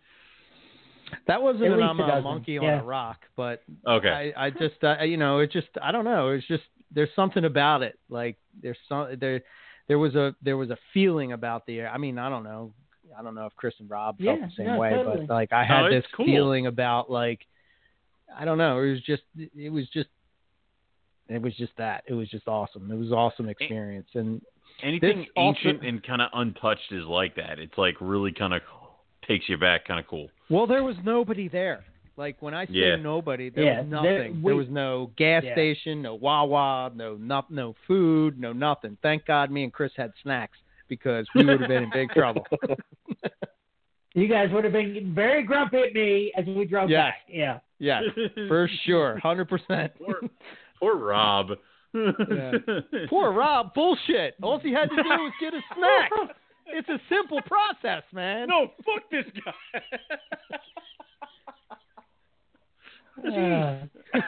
[1.28, 4.34] That wasn't an I'm a a dozen, monkey on a rock, but Okay.
[4.36, 6.30] I, I just, uh, you know, it just, I don't know.
[6.30, 8.00] It's just there's something about it.
[8.10, 9.42] Like there's some there,
[9.88, 11.80] there was a there was a feeling about the.
[11.82, 12.72] Air I mean, I don't know.
[13.18, 15.26] I don't know if Chris and Rob felt Yeah, the same no, way, totally.
[15.28, 16.26] but like I had it's this cool.
[16.26, 17.40] feeling about like,
[18.36, 18.80] I don't know.
[18.82, 20.10] It was just, it was just,
[21.30, 22.04] it was just that.
[22.08, 22.92] It was just awesome.
[22.92, 24.42] It was an awesome experience, and
[24.84, 27.60] Anything This also- ancient and kind of untouched is like that.
[27.60, 28.62] It's like really kind of
[29.26, 30.28] takes you back, kind of cool.
[30.50, 31.86] Well, there was nobody there.
[32.18, 32.96] Like when I say Yeah.
[32.96, 34.42] nobody, there Yeah, was there- nothing.
[34.42, 35.54] we- there was no gas Yeah.
[35.54, 38.98] station, no Wawa, no no no food, no nothing.
[39.02, 42.46] Thank God me and Chris had snacks because we would have been in big trouble.
[44.14, 47.02] You guys would have been very grumpy at me as we drove Yes.
[47.12, 47.22] back.
[47.28, 47.60] Yeah.
[47.80, 48.00] Yeah,
[48.48, 49.92] for sure, hundred percent.
[50.00, 50.22] Poor,
[50.80, 51.58] poor Rob.
[53.10, 54.36] Poor Rob, bullshit.
[54.42, 56.12] All he had to do was get a snack.
[56.68, 58.48] It's a simple process, man.
[58.48, 59.82] No, fuck this guy.
[63.24, 63.86] Uh,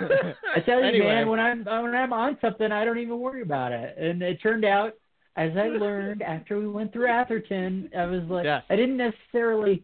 [0.55, 1.05] I tell you, Anyway.
[1.07, 3.97] man, when I'm when I'm on something, I don't even worry about it.
[3.97, 4.93] And it turned out,
[5.35, 8.63] as I learned after we went through Atherton, I was like, Yes.
[8.69, 9.83] I didn't necessarily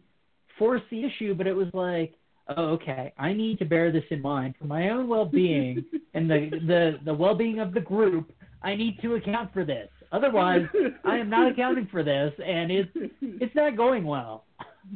[0.58, 2.14] force the issue, but it was like,
[2.56, 6.50] oh, okay, I need to bear this in mind for my own well-being and the
[6.66, 8.32] the the well-being of the group.
[8.62, 9.88] I need to account for this.
[10.12, 10.62] Otherwise,
[11.04, 12.90] I am not accounting for this, and it's
[13.20, 14.44] it's not going well.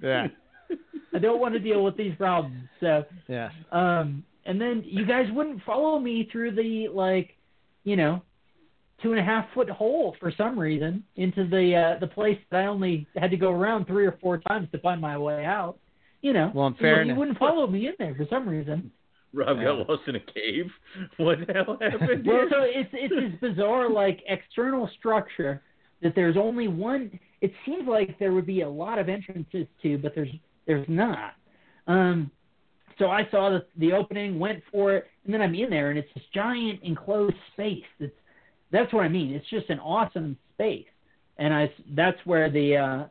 [0.02, 0.28] Yeah,
[1.14, 2.68] I don't want to deal with these problems.
[2.80, 3.50] So yeah.
[3.72, 7.30] um, and then you guys wouldn't follow me through the like,
[7.84, 8.22] you know,
[9.02, 12.60] two and a half foot hole for some reason into the uh, the place that
[12.60, 15.78] I only had to go around three or four times to find my way out.
[16.20, 18.90] You know, Well, in you- fairness- you wouldn't follow me in there for some reason.
[19.34, 20.70] Rob got lost in a cave.
[21.18, 22.26] What the hell happened?
[22.26, 25.62] Well, so it's it's this bizarre like external structure
[26.02, 27.18] that there's only one.
[27.40, 30.30] It seems like there would be a lot of entrances to, but there's
[30.68, 31.32] there's not.
[31.88, 32.30] Um,
[32.98, 35.98] so I saw the the opening, went for it, and then I'm in there, and
[35.98, 37.84] it's this giant enclosed space.
[37.98, 38.14] It's
[38.70, 39.32] that's what I mean.
[39.32, 40.86] It's just an awesome space,
[41.38, 43.04] and I that's where the uh,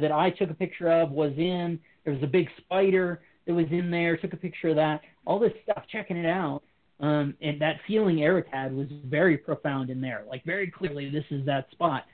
[0.00, 1.78] that I took a picture of was in.
[2.04, 4.16] There was a big spider that was in there.
[4.16, 5.02] Took a picture of that.
[5.24, 6.62] All this stuff, checking it out.
[6.98, 10.24] Um, and that feeling Eric had was very profound in there.
[10.28, 12.04] Like very clearly, this is that spot.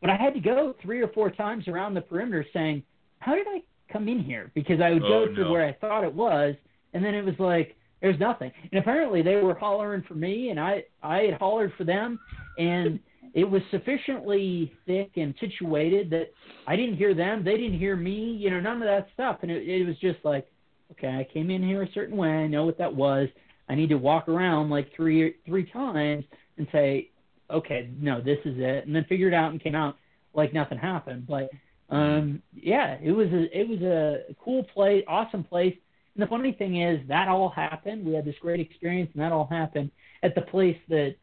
[0.00, 2.84] But I had to go three or four times around the perimeter saying,
[3.24, 5.50] "How did I come in here?" Because I would Oh, go to no.
[5.50, 6.54] where I thought it was,
[6.92, 8.52] and then it was like there's nothing.
[8.70, 12.20] And apparently they were hollering for me, and I I had hollered for them,
[12.58, 13.00] and
[13.32, 16.34] it was sufficiently thick and situated that
[16.66, 19.38] I didn't hear them, they didn't hear me, you know, none of that stuff.
[19.42, 20.46] And it, it was just like,
[20.92, 23.28] okay, I came in here a certain way, I know what that was.
[23.68, 26.24] I need to walk around like three three times
[26.58, 27.10] and say,
[27.50, 29.96] okay, no, this is it, and then figure it out and came out
[30.34, 31.26] like nothing happened.
[31.26, 31.48] But
[31.90, 35.76] um, yeah, it was a it was a cool place, awesome place.
[36.14, 38.06] And the funny thing is that all happened.
[38.06, 39.90] We had this great experience, and that all happened
[40.22, 41.14] at the place that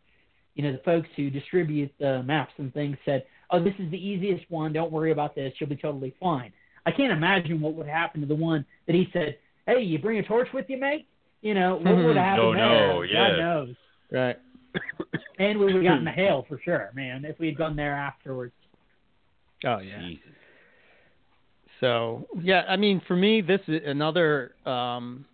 [0.55, 3.97] you know the folks who distribute the maps and things said, "Oh, this is the
[3.97, 4.73] easiest one.
[4.73, 5.53] Don't worry about this.
[5.59, 6.51] You'll be totally fine."
[6.85, 10.19] I can't imagine what would happen to the one that he said, "Hey, you bring
[10.19, 11.07] a torch with you, mate."
[11.41, 12.87] You know what would have happened Oh, there?
[12.93, 13.29] no, yeah.
[13.29, 13.75] God knows.
[14.11, 14.37] Right.
[15.39, 17.93] And we would have gotten the hail for sure, man, if we had gone there
[17.95, 18.53] afterwards.
[19.65, 19.99] Oh yeah.
[20.01, 20.21] Jesus.
[21.81, 25.25] So yeah, I mean, for me, this is another um,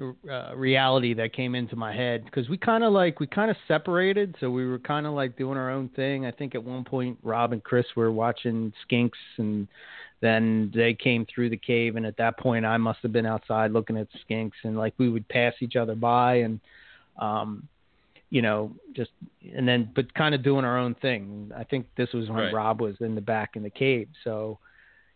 [0.00, 3.56] uh, reality that came into my head because we kind of like we kind of
[3.68, 6.24] separated, so we were kind of like doing our own thing.
[6.26, 9.68] I think at one point, Rob and Chris were watching Skinks, and
[10.20, 13.72] then they came through the cave, and at that point, I must have been outside
[13.72, 16.60] looking at Skinks, and like we would pass each other by, and
[17.18, 17.68] um,
[18.30, 19.10] you know, just
[19.54, 21.50] and then but kind of doing our own thing.
[21.56, 22.54] I think this was when Right.
[22.54, 24.58] Rob was in the back in the cave, so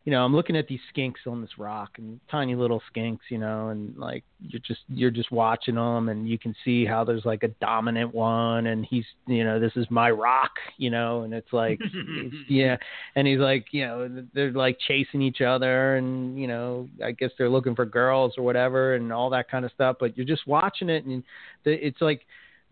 [0.08, 3.36] you know, I'm looking at these skinks on this rock and tiny little skinks, you
[3.36, 7.26] know, and like you're just you're just watching them and you can see how there's
[7.26, 11.34] like a dominant one and he's, you know, this is my rock, you know, and
[11.34, 12.78] it's like it's, yeah,
[13.16, 17.32] and he's like, you know, they're like chasing each other and, you know, I guess
[17.36, 20.46] they're looking for girls or whatever and all that kind of stuff, but you're just
[20.46, 21.22] watching it and
[21.64, 22.22] the, it's like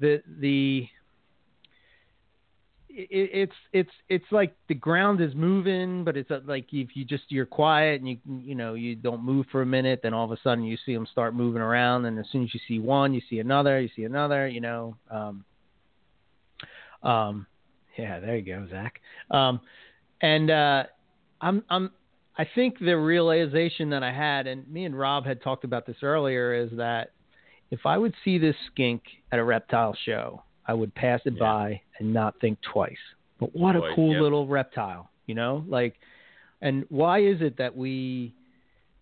[0.00, 0.88] the the
[2.96, 7.04] it, it's it's it's like the ground is moving, but it's uh, like if you
[7.04, 10.24] just you're quiet and you you know you don't move for a minute, then all
[10.24, 12.78] of a sudden you see them start moving around, and as soon as you see
[12.78, 14.96] one, you see another, you see another, you know.
[15.10, 15.44] Um,
[17.02, 17.46] um,
[17.98, 19.00] yeah, there you go, Zach.
[19.30, 19.60] Um,
[20.22, 20.84] and uh,
[21.40, 21.90] I'm I'm
[22.38, 25.96] I think the realization that I had, and me and Rob had talked about this
[26.02, 27.12] earlier, is that
[27.70, 29.02] if I would see this skink
[29.32, 31.40] at a reptile show, I would pass it Yeah.
[31.40, 32.96] by and not think twice.
[33.38, 34.22] But what a cool yep.
[34.22, 35.64] little reptile, you know?
[35.68, 35.94] Like,
[36.62, 38.34] and why is it that we,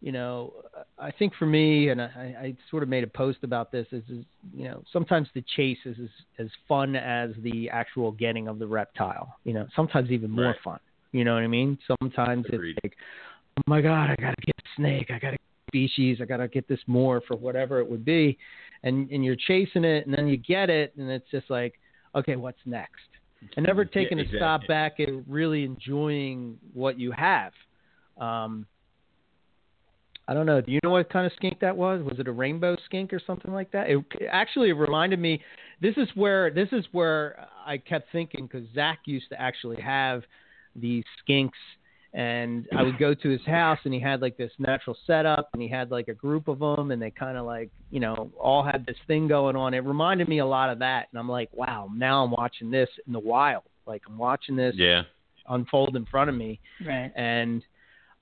[0.00, 0.52] you know,
[0.98, 4.02] I think for me, and I, I sort of made a post about this, is,
[4.10, 6.10] is you know, sometimes the chase is as,
[6.46, 9.36] as fun as the actual getting of the reptile.
[9.44, 10.60] You know, sometimes even more Right.
[10.62, 10.80] fun.
[11.12, 11.78] You know what I mean?
[12.00, 12.76] Sometimes Agreed.
[12.76, 12.96] it's like,
[13.58, 15.40] oh my god, I gotta get a snake, I gotta get
[15.74, 18.38] species, I gotta get this more for whatever it would be,
[18.84, 21.74] and and you're chasing it, and then you get it, and it's just like,
[22.14, 23.00] okay, what's next?
[23.56, 27.52] And never Yeah, taking a stop back and really enjoying what you have.
[28.18, 28.66] Um,
[30.26, 30.60] I don't know.
[30.60, 32.02] Do you know what kind of skink that was?
[32.02, 33.90] Was it a rainbow skink or something like that?
[33.90, 35.42] It actually reminded me.
[35.82, 40.22] This is where this is where I kept thinking because Zach used to actually have
[40.76, 41.50] these skinks,
[42.14, 45.60] and I would go to his house and he had like this natural setup and
[45.60, 48.62] he had like a group of them and they kind of like you know all
[48.62, 49.74] had this thing going on.
[49.74, 52.88] It reminded me a lot of that, and I'm like, wow, now I'm watching this
[53.06, 53.64] in the wild.
[53.86, 55.02] Like I'm watching this Yeah.
[55.48, 57.12] unfold in front of me Right.
[57.16, 57.62] and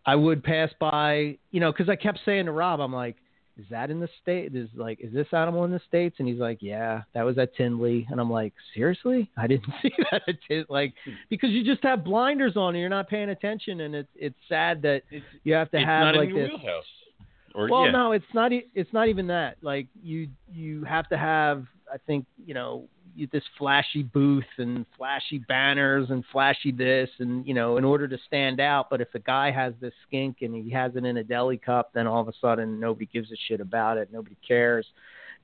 [0.04, 3.16] I would pass by, you know, because I kept saying to Rob, I'm like,
[3.58, 4.54] "Is that in the state?
[4.54, 7.54] Is like, is this animal in the states?" And he's like, "Yeah, that was at
[7.54, 9.30] Tinley." And I'm like, "Seriously?
[9.36, 11.12] I didn't see that at Tin like hmm.
[11.28, 14.82] because you just have blinders on and you're not paying attention, and it's it's sad
[14.82, 16.84] that It's, you have to it's have not like this." wheelhouse.
[17.54, 17.90] Or Well, yeah.
[17.90, 18.50] no, it's not.
[18.52, 19.58] e- It's not even that.
[19.60, 21.66] Like you, you have to have.
[21.92, 22.88] I think you know
[23.30, 28.18] this flashy booth and flashy banners and flashy this and you know in order to
[28.26, 28.88] stand out.
[28.90, 31.90] But if a guy has this skink and he has it in a deli cup,
[31.92, 34.08] then all of a sudden nobody gives a shit about it.
[34.12, 34.86] Nobody cares.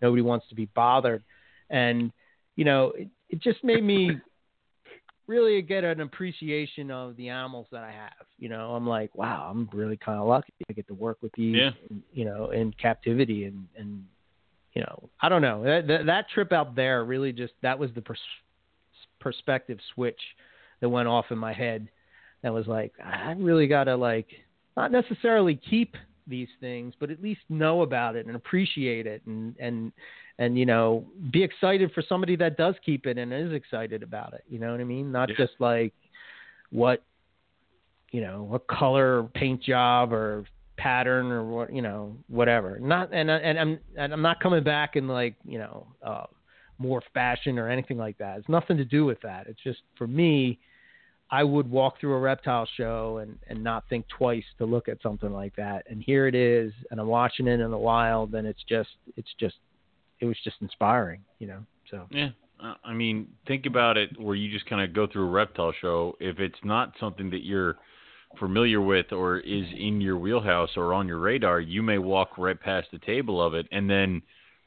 [0.01, 1.23] Nobody wants to be bothered.
[1.71, 2.13] And
[2.57, 4.19] you know, it, it just made me
[5.27, 8.27] really get an appreciation of the animals that I have.
[8.39, 11.33] You know, I'm like, wow, I'm really kind of lucky to get to work with
[11.37, 11.71] these, Yeah.
[12.13, 14.05] you know, in captivity and and
[14.79, 17.91] you know, I don't know that that, that trip out there really just that was
[17.97, 18.21] the pers-
[19.19, 20.21] perspective switch
[20.81, 21.89] that went off in my head.
[22.45, 24.29] That was like, I really got to like
[24.77, 25.97] not necessarily keep
[26.29, 29.91] these things, but at least know about it and appreciate it and and
[30.39, 34.33] and you know be excited for somebody that does keep it and is excited about
[34.33, 34.45] it.
[34.49, 35.11] You know what I mean?
[35.11, 35.35] Not Yeah.
[35.39, 35.93] just like
[36.71, 37.03] what
[38.13, 40.45] you know what color paint job or
[40.79, 42.79] pattern or what you know whatever.
[42.81, 46.25] Not and and I'm and I'm not coming back in like you know uh,
[46.79, 48.39] more fashion or anything like that.
[48.39, 49.47] It's nothing to do with that.
[49.47, 50.59] It's just for me.
[51.31, 55.03] I would walk through a reptile show and, and not think twice to look at
[55.03, 55.85] something like that.
[55.91, 59.29] And here it is, and I'm watching it in the wild, and it's just, it's
[59.39, 59.57] just,
[60.21, 61.59] it was just inspiring, you know.
[61.91, 62.31] So Yeah.
[62.83, 66.17] I mean, think about it where you just kind of go through a reptile show.
[66.19, 67.77] If it's not something that you're
[68.39, 72.61] familiar with or is in your wheelhouse or on your radar, you may walk right
[72.61, 73.67] past the table of it.
[73.73, 74.23] And then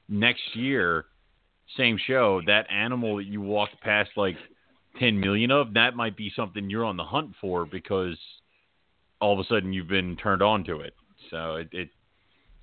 [0.10, 1.06] next year,
[1.78, 4.36] same show, that animal that you walked past like
[5.00, 8.18] 10 million of, that might be something you're on the hunt for because
[9.20, 10.94] all of a sudden you've been turned on to it.
[11.30, 11.90] So it, it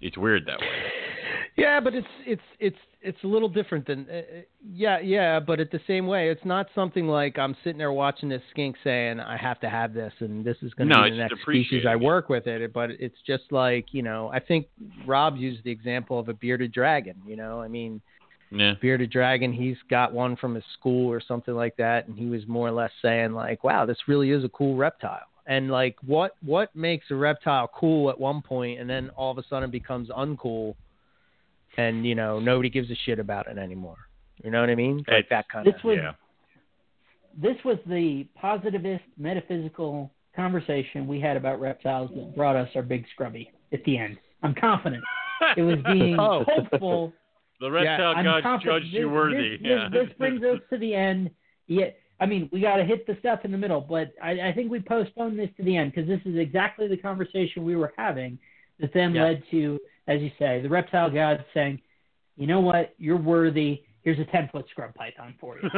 [0.01, 0.67] it's weird that way.
[1.59, 4.23] Yeah, but it's it's it's it's a little different than uh, uh,
[4.63, 8.29] yeah yeah, but at the same way, it's not something like I'm sitting there watching
[8.29, 11.11] this skink saying I have to have this and this is going to No, be
[11.11, 12.73] the next species I work with it.
[12.73, 14.69] But it's just like you know, I think
[15.05, 17.17] Rob used the example of a bearded dragon.
[17.27, 18.01] You know, I mean,
[18.53, 18.75] Yeah.
[18.81, 22.47] bearded dragon, he's got one from his school or something like that, and he was
[22.47, 25.27] more or less saying like, wow, this really is a cool reptile.
[25.49, 29.39] And like, what what makes a reptile cool at one point, and then all of
[29.39, 30.77] a sudden becomes uncool,
[31.79, 33.97] and you know nobody gives a shit about it anymore.
[34.45, 34.99] You know what I mean?
[34.99, 35.85] Like It's- that kind This of.
[35.85, 36.13] was Yeah.
[37.37, 43.05] this was the positivist metaphysical conversation we had about reptiles that brought us our big
[43.13, 44.19] scrubby at the end.
[44.43, 45.03] I'm confident
[45.57, 46.45] it was being Oh.
[46.47, 47.13] hopeful.
[47.61, 49.57] The reptile I'm gods confident judged you worthy.
[49.57, 49.89] This, yeah.
[49.93, 51.31] this, this brings us to the end.
[51.67, 51.87] Yeah,
[52.21, 54.71] I mean, we got to hit the stuff in the middle, but I, I think
[54.71, 58.39] we postponed this to the end because this is exactly the conversation we were having
[58.81, 59.25] that then Yeah.
[59.25, 59.79] led to,
[60.09, 61.81] as you say, the reptile gods saying,
[62.37, 62.95] "You know what?
[62.99, 63.83] You're worthy.
[64.03, 65.71] Here's a ten foot scrub python for you."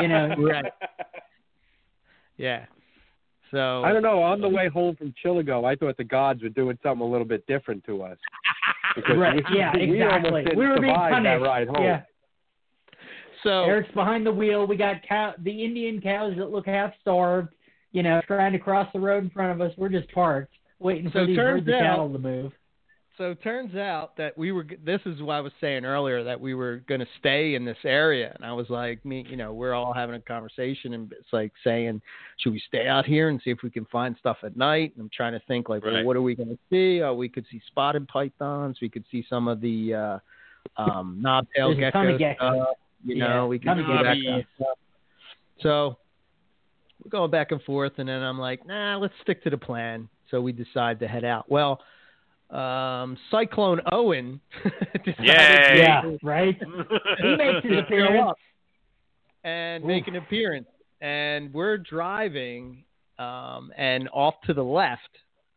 [0.00, 0.72] you know, Right.
[2.36, 2.66] Yeah.
[3.50, 4.22] So I don't know.
[4.22, 7.26] On the way home from Chillagoe, I thought the gods were doing something a little
[7.26, 8.18] bit different to us.
[9.16, 9.36] Right?
[9.50, 10.44] we, Yeah, we exactly.
[10.54, 11.24] we were being punished.
[11.24, 11.82] that ride home.
[11.82, 12.02] Yeah.
[13.42, 14.66] so Eric's behind the wheel.
[14.66, 17.54] We got cow, the Indian cows that look half starved,
[17.92, 19.74] you know, trying to cross the road in front of us.
[19.78, 22.52] We're just parked, waiting for So these turns herds of cattle to move.
[23.18, 26.40] So it turns out that we were this is what I was saying earlier that
[26.40, 28.32] we were going to stay in this area.
[28.36, 31.52] And I was like me you know we're all having a conversation and it's like
[31.64, 32.00] saying
[32.38, 34.92] should we stay out here and see if we can find stuff at night?
[34.94, 37.02] And I'm trying to think like well what are we going to see?
[37.02, 38.78] Oh we could see spotted pythons.
[38.80, 42.64] We could see some of the uh um knobtail There's a ton of geckos geckos.
[42.64, 44.78] stuff, you Yeah, know we could ton see that kind of stuff.
[45.60, 45.96] so
[47.04, 50.08] we're going back and forth and then I'm like nah let's stick to the plan.
[50.30, 51.50] So we decide to head out.
[51.50, 51.80] Well
[52.50, 54.40] um, Cyclone Owen
[55.04, 56.56] decided Yeah, right.
[57.22, 58.24] He makes his appearance.
[58.28, 58.36] up
[59.44, 60.66] and make an appearance.
[61.00, 62.84] And we're driving,
[63.18, 65.08] um, and off to the left,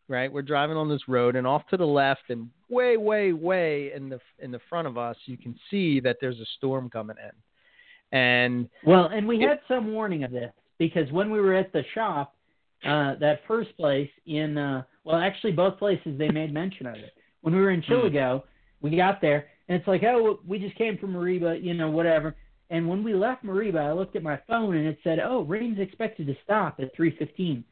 [0.07, 0.31] right?
[0.31, 4.09] We're driving on this road, and off to the left, and way, way, way in
[4.09, 8.18] the in the front of us, you can see that there's a storm coming in.
[8.18, 11.84] And Well, and we had some warning of this because when we were at the
[11.95, 12.35] shop,
[12.84, 17.14] uh, that first place in, uh, well, actually both places they made mention of it.
[17.41, 18.88] When we were in Chillagoe, hmm.
[18.88, 22.36] we got there and it's like, oh, we just came from Mareeba, you know, whatever.
[22.69, 25.80] And when we left Mareeba, I looked at my phone and it said, oh, rain's
[25.80, 27.64] expected to stop at 3:15.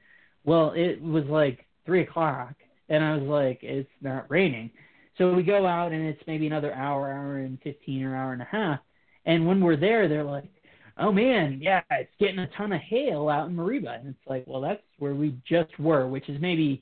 [0.45, 2.53] Well, it was like three o'clock,
[2.89, 4.71] and I was like, it's not raining.
[5.17, 8.41] So we go out and it's maybe another hour, hour and 15 or hour and
[8.41, 8.79] a half.
[9.25, 10.49] And when we're there, they're like,
[10.97, 13.99] oh man, yeah, it's getting a ton of hail out in Mareeba.
[13.99, 16.81] And it's like, well, that's where we just were, which is maybe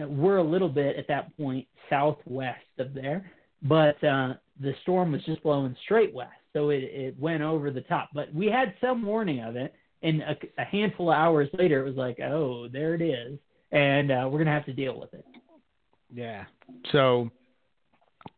[0.00, 3.30] we're a little bit at that point southwest of there,
[3.62, 7.82] but uh, the storm was just blowing straight west, so it it went over the
[7.82, 8.10] top.
[8.14, 11.88] But we had some warning of it, and a, a handful of hours later, it
[11.88, 13.38] was like, oh, there it is,
[13.72, 15.24] and uh, we're gonna have to deal with it.
[16.12, 16.44] Yeah.
[16.92, 17.30] So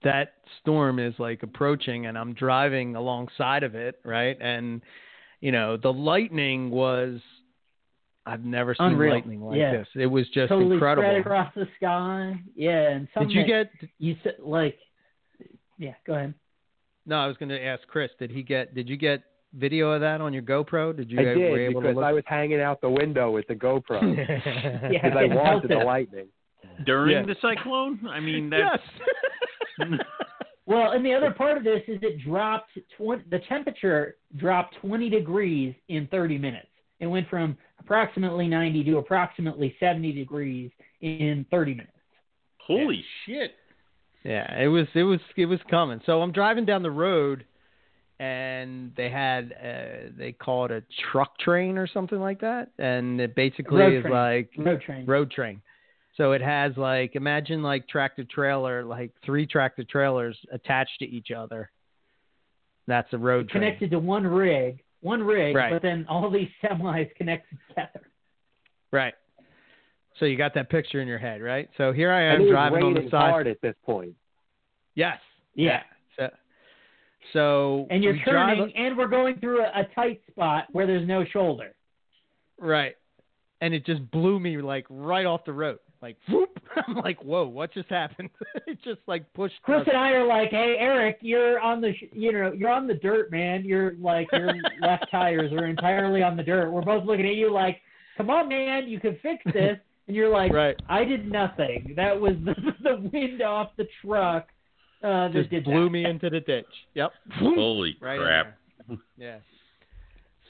[0.03, 4.37] that storm is like approaching and I'm driving alongside of it, right?
[4.41, 4.83] And
[5.41, 7.21] you know, the lightning was
[8.29, 9.15] I've never seen Unreal.
[9.15, 9.73] lightning like Yeah.
[9.73, 9.89] this.
[9.95, 11.03] It was just totally incredible.
[11.09, 12.35] spread across the sky.
[12.55, 14.79] Yeah, and some Did you get you said like,
[15.79, 16.35] yeah, go ahead.
[17.07, 19.23] No, I was going to ask Chris, did he get did you get
[19.55, 20.95] video of that on your GoPro?
[20.95, 22.05] Did you I were did able because to look?
[22.05, 24.03] I was hanging out the window with the GoPro
[24.93, 26.27] Yeah, I getting wanted the lightning.
[26.85, 27.23] During Yeah.
[27.23, 28.07] the cyclone?
[28.09, 28.83] I mean, that's
[29.79, 29.89] yes.
[30.67, 35.09] Well, and the other part of this is it dropped 20, the temperature dropped 20
[35.09, 36.67] degrees in 30 minutes.
[37.01, 40.71] It went from approximately 90 to approximately 70 degrees
[41.01, 41.93] in 30 minutes.
[42.67, 43.55] holy shit.
[44.25, 46.01] Yeah, it was it was it was coming.
[46.05, 47.45] So I'm driving down the road,
[48.19, 53.21] and they had uh, they call it a truck train or something like that, and
[53.21, 54.13] it basically Road is train.
[54.13, 55.07] like Road train.
[55.07, 55.63] road train.
[56.17, 61.31] So it has like imagine like tractor trailer, like three tractor trailers attached to each
[61.31, 61.71] other.
[62.89, 63.63] That's a road train.
[63.63, 65.73] Connected to one rig, one rig, Right.
[65.73, 68.01] but then all these semis connected together.
[68.91, 69.15] Right.
[70.19, 71.69] So you got that picture in your head, right?
[71.77, 73.31] So here I am it driving on the side.
[73.31, 74.15] hard at this point.
[74.95, 75.19] Yes.
[75.55, 75.83] Yeah.
[76.17, 76.29] So,
[77.33, 80.87] so And you're we drive- turning, and we're going through a, a tight spot where
[80.87, 81.75] there's no shoulder.
[82.59, 82.97] right,
[83.61, 85.79] and it just blew me like right off the road.
[86.01, 86.51] Like whoop!
[86.87, 88.31] I'm like, whoa, what just happened?
[88.67, 89.55] it just like pushed.
[89.63, 92.71] Chris us- and I are like, "Hey, Eric, you're on the, sh- you know, you're
[92.71, 93.65] on the dirt, man.
[93.65, 97.53] You're like, your left tires are entirely on the dirt." We're both looking at you
[97.53, 97.81] like,
[98.17, 99.77] "Come on, man, you can fix this."
[100.07, 100.77] And you're like, right.
[100.89, 101.95] "I did nothing.
[101.97, 104.47] That was the, the wind off the truck
[105.03, 106.65] uh, that Just did blew that." me into the ditch.
[106.95, 107.11] Yep.
[107.41, 108.57] Holy Right crap!
[108.89, 108.99] there.
[109.17, 109.37] Yeah.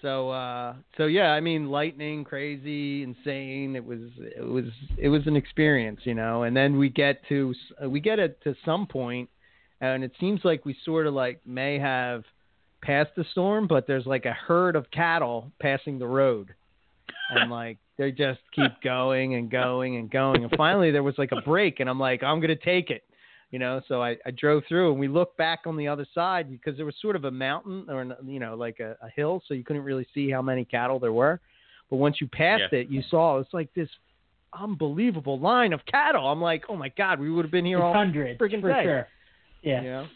[0.03, 3.75] So uh so yeah, I mean lightning, crazy, insane.
[3.77, 4.67] It was it was
[4.97, 6.45] it was an experience, you know.
[6.45, 7.55] And then we get to
[7.87, 9.29] we get it to some point
[9.81, 12.25] and it seems like we sort of like may have
[12.83, 16.55] passed the storm, but there's like a herd of cattle passing the road.
[17.31, 20.45] And like they just keep going and going and going.
[20.45, 23.03] And finally there was like a break and I'm like, I'm gonna take it
[23.51, 26.51] you know so I, I drove through and we looked back on the other side
[26.51, 29.43] because there was sort of a mountain or an, you know like a, a hill
[29.47, 31.41] so you couldn't really see how many cattle there were
[31.91, 32.81] but once you passed Yeah.
[32.81, 33.89] it you saw it's like this
[34.59, 37.85] unbelievable line of cattle i'm like oh my god we would have been here It's
[37.85, 38.83] all hundreds friggin' for day.
[38.85, 39.09] sure.
[39.63, 39.83] Yeah.
[39.83, 40.07] you know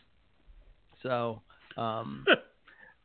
[1.02, 1.42] so
[1.76, 2.24] um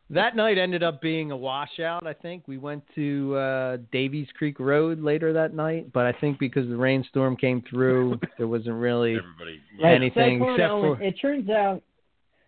[0.09, 4.59] that night ended up being a washout i think we went to uh davies creek
[4.59, 9.17] road later that night but i think because the rainstorm came through there wasn't really
[9.17, 9.59] Everybody.
[9.81, 9.95] Right.
[9.95, 11.81] anything Cyclone except for- it turns out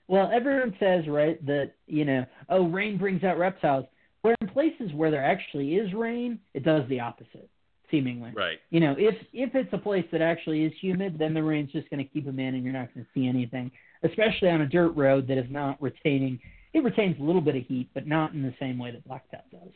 [0.08, 3.86] well everyone says right that you know oh rain brings out reptiles
[4.22, 7.50] where in places where there actually is rain it does the opposite
[7.92, 8.60] seemingly Right.
[8.70, 11.90] you know if if it's a place that actually is humid then the rain's just
[11.90, 13.70] going to keep them in and you're not going to see anything
[14.04, 16.40] especially on a dirt road that is not retaining
[16.74, 19.44] it retains a little bit of heat but not in the same way that blacktop
[19.52, 19.72] does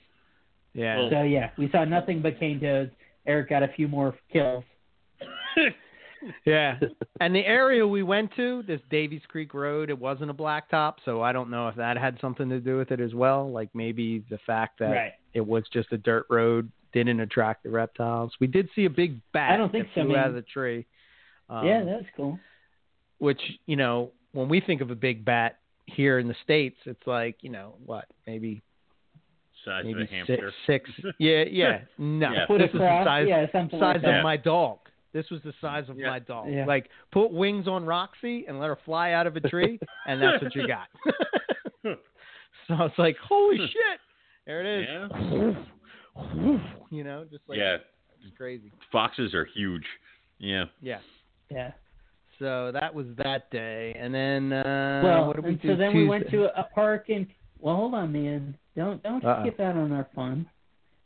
[0.73, 2.91] yeah so yeah we saw nothing but cane toads
[3.25, 4.63] eric got a few more kills
[6.45, 6.79] Yeah.
[7.19, 11.21] And the area we went to, this Davies Creek Road, it wasn't a blacktop, so
[11.21, 13.51] I don't know if that had something to do with it as well.
[13.51, 17.71] Like maybe the fact that right it was just a dirt road didn't attract the
[17.71, 18.31] reptiles.
[18.39, 20.43] We did see a big bat I don't think that so, flew out of the
[20.43, 20.85] tree.
[21.49, 22.39] Um, yeah that's cool
[23.23, 27.05] which, you know, when we think of a big bat here in the States, it's
[27.05, 28.61] like, you know, what, maybe
[29.65, 30.51] Size maybe of a hamster.
[30.67, 31.79] six six yeah, yeah.
[31.97, 32.31] No.
[32.33, 32.47] Yeah.
[32.47, 34.17] Foot This is the size yeah, something size like that.
[34.17, 34.79] of my dog.
[35.13, 36.09] This was the size of Yeah.
[36.09, 36.49] my dog.
[36.49, 36.65] Yeah.
[36.65, 40.43] Like put wings on Roxy and let her fly out of a tree, and that's
[40.43, 40.87] what you got.
[41.83, 43.99] so I was like, holy shit!
[44.45, 44.87] There it is.
[44.89, 46.57] Yeah.
[46.89, 47.77] You know, just like yeah.
[48.25, 48.71] it's crazy.
[48.91, 49.85] Foxes are huge.
[50.39, 50.65] Yeah.
[50.81, 50.99] Yeah.
[51.49, 51.71] Yeah.
[52.39, 55.67] So that was that day, and then uh, well, what did we and do?
[55.69, 57.27] so then we went to a park in.
[57.59, 58.57] Well, hold on, man.
[58.75, 59.43] Don't don't Uh-uh.
[59.43, 60.45] skip out on our fun.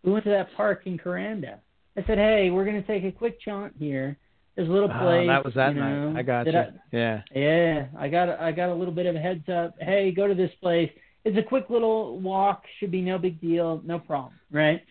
[0.04, 1.60] We went to that park in Kuranda.
[1.98, 4.18] I said, hey, we're gonna take a quick jaunt here.
[4.56, 5.28] There's a little Oh, place.
[5.28, 6.20] that was that you know, night.
[6.20, 6.58] I got you.
[6.58, 7.22] I- yeah.
[7.36, 9.76] yeah, I got I got a little bit of a heads up.
[9.80, 10.90] Hey, go to this place.
[11.26, 12.64] It's a quick little walk.
[12.80, 13.82] Should be no big deal.
[13.86, 14.82] No problem, right?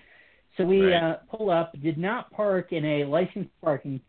[0.57, 1.03] So we Right.
[1.03, 1.73] uh, pull up.
[1.83, 4.01] Did not park in a licensed parking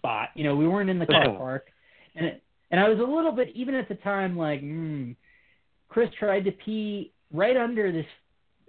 [0.00, 0.30] spot.
[0.34, 1.66] You know, we weren't in the car park,
[2.14, 5.14] and it, and I was a little bit even at the time like, mm,
[5.88, 8.06] Chris tried to pee right under this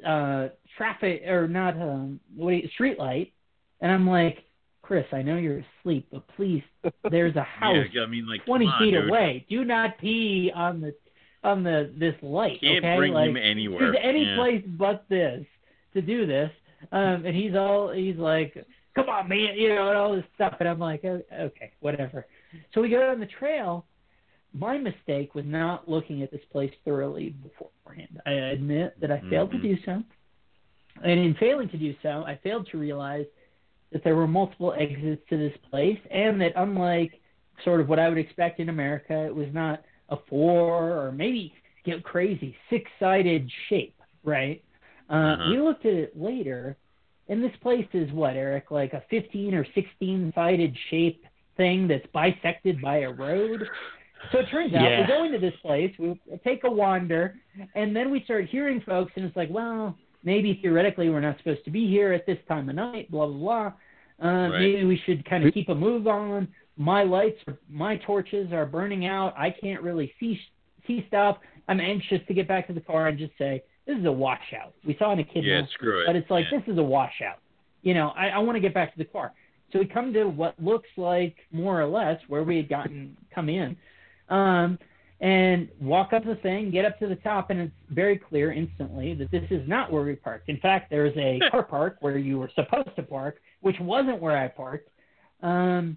[0.05, 3.33] uh traffic or not um what you, street light,
[3.81, 4.39] and I'm like,
[4.81, 6.63] Chris, I know you're asleep, but please,
[7.09, 8.01] there's a house Yeah.
[8.03, 9.07] I mean, like, 20 on, feet dude.
[9.07, 9.45] away.
[9.49, 10.93] Do not pee on the
[11.43, 12.59] on the this light.
[12.61, 12.97] Can't okay?
[12.97, 13.91] bring like, him anywhere.
[13.93, 14.35] Choose any Yeah.
[14.35, 15.45] place but this
[15.93, 16.51] to do this.
[16.91, 18.65] Um, and he's all he's like,
[18.95, 20.55] "Come on, man," you know, and all this stuff.
[20.59, 22.25] And I'm like, "Oh, "Okay, whatever."
[22.73, 23.85] So we go on the trail.
[24.53, 28.21] My mistake was not looking at this place thoroughly beforehand.
[28.25, 29.61] I admit that I failed Mhm.
[29.61, 30.03] to do so.
[31.03, 33.25] And in failing to do so, I failed to realize
[33.91, 37.21] that there were multiple exits to this place, and that unlike
[37.63, 41.53] sort of what I would expect in America, it was not a four or maybe
[41.85, 44.61] get crazy six-sided shape, right?
[45.09, 45.49] Uh, Uh-huh.
[45.51, 46.77] We looked at it later,
[47.31, 51.25] and this place is what, Eric, like a 15 or 16-sided shape
[51.57, 53.67] thing that's bisected by a road.
[54.31, 55.01] So it turns out Yeah.
[55.01, 57.35] we go into this place, we take a wander,
[57.73, 61.63] and then we start hearing folks, and it's like, well, maybe theoretically we're not supposed
[61.65, 63.73] to be here at this time of night, blah blah blah.
[64.23, 64.59] Uh, Right.
[64.59, 66.47] Maybe we should kind of keep a move on.
[66.77, 67.39] My lights,
[67.69, 69.33] my torches are burning out.
[69.37, 70.39] I can't really see
[70.85, 71.37] see stuff.
[71.67, 74.73] I'm anxious to get back to the car and just say this is a washout.
[74.85, 76.07] We saw an echidna, Yeah, screw it.
[76.07, 76.59] but it's like yeah.
[76.59, 77.39] this is a washout.
[77.81, 79.33] You know, I, I want to get back to the car.
[79.73, 83.49] So we come to what looks like more or less where we had gotten come
[83.49, 83.75] in,
[84.29, 84.77] um,
[85.21, 89.13] and walk up the thing, get up to the top, and it's very clear instantly
[89.13, 90.49] that this is not where we parked.
[90.49, 94.35] In fact, there's a car park where you were supposed to park, which wasn't where
[94.37, 94.89] I parked,
[95.41, 95.95] um,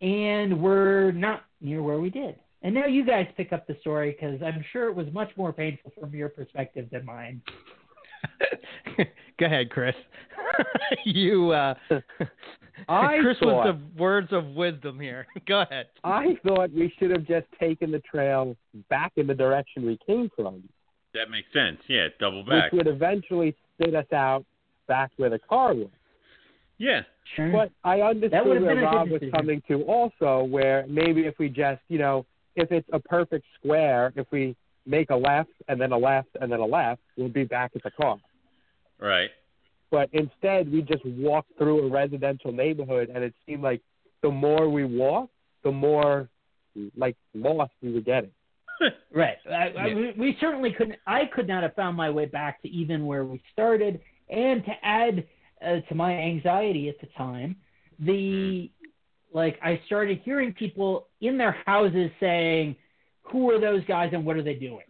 [0.00, 2.36] and we're not near where we did.
[2.62, 5.52] And now you guys pick up the story because I'm sure it was much more
[5.52, 7.40] painful from your perspective than mine.
[9.38, 9.94] Go ahead, Chris.
[11.04, 11.74] you, uh,
[12.88, 15.26] I Chris thought- was the words of wisdom here.
[15.46, 15.86] Go ahead.
[16.02, 18.56] I thought we should have just taken the trail
[18.90, 20.62] back in the direction we came from,
[21.14, 21.78] That makes sense.
[21.88, 22.72] Yeah, double back.
[22.72, 24.44] which would eventually spit us out
[24.88, 25.88] back where the car was.
[26.78, 27.02] Yeah.
[27.36, 27.52] Sure.
[27.52, 31.22] But I understood would've where been a good Rob was coming to also, where maybe
[31.22, 32.24] if we just, you know,
[32.58, 34.56] if it's a perfect square, if we
[34.86, 37.82] make a left and then a left and then a left, we'll be back at
[37.82, 38.18] the car.
[38.98, 39.30] Right.
[39.90, 43.80] But instead, we just walked through a residential neighborhood, and it seemed like
[44.22, 45.32] the more we walked,
[45.64, 46.28] the more
[46.96, 48.30] like lost we were getting.
[49.12, 49.38] Right.
[49.50, 50.98] I, I, we- we certainly couldn't.
[51.06, 54.00] I could not have found my way back to even where we started.
[54.28, 55.26] And to add
[55.66, 57.56] uh, to my anxiety at the time,
[57.98, 58.70] the
[59.32, 62.76] like I started hearing people in their houses saying,
[63.24, 64.84] "Who are those guys and what are they doing?"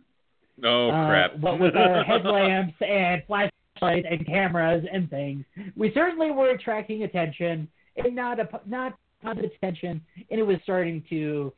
[0.65, 1.37] Oh Uh, crap.
[1.39, 5.45] What with our headlamps and flashlights and cameras and things,
[5.77, 10.01] we certainly were attracting attention, and not a not positive attention,
[10.31, 11.53] and it was starting to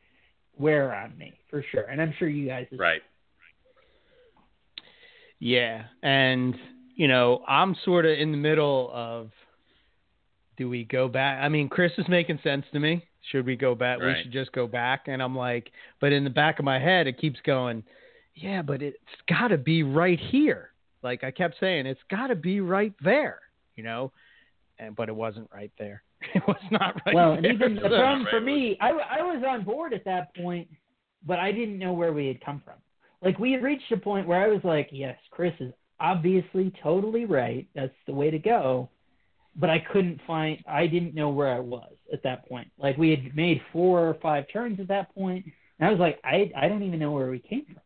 [0.57, 1.83] wear on me for sure.
[1.83, 2.67] And I'm sure you guys.
[2.71, 3.01] as right.
[5.39, 6.55] Yeah, and
[6.95, 9.31] you know, I'm sort of in the middle of
[10.57, 11.41] do we go back?
[11.41, 13.05] I mean, Chris is making sense to me.
[13.31, 13.99] Should we go back?
[13.99, 15.03] We should just go back.
[15.07, 17.83] And I'm like, but in the back of my head, it keeps going,
[18.35, 18.97] yeah, but it's
[19.29, 20.69] got to be right here.
[21.03, 23.39] Like I kept saying, it's got to be right there,
[23.75, 24.11] you know,
[24.79, 26.03] and but it wasn't right there.
[26.35, 27.51] It was not right well, and there.
[27.53, 30.67] even the So- problem for me, I, I was on board at that point,
[31.25, 32.75] but I didn't know where we had come from.
[33.23, 37.25] Like we had reached a point where I was like, yes, Chris is obviously totally
[37.25, 37.67] right.
[37.75, 38.89] That's the way to go.
[39.55, 40.63] But I couldn't find.
[40.67, 42.71] I didn't know where I was at that point.
[42.77, 45.45] Like we had made four or five turns at that point,
[45.79, 47.81] and I was like, I I don't even know where we came from.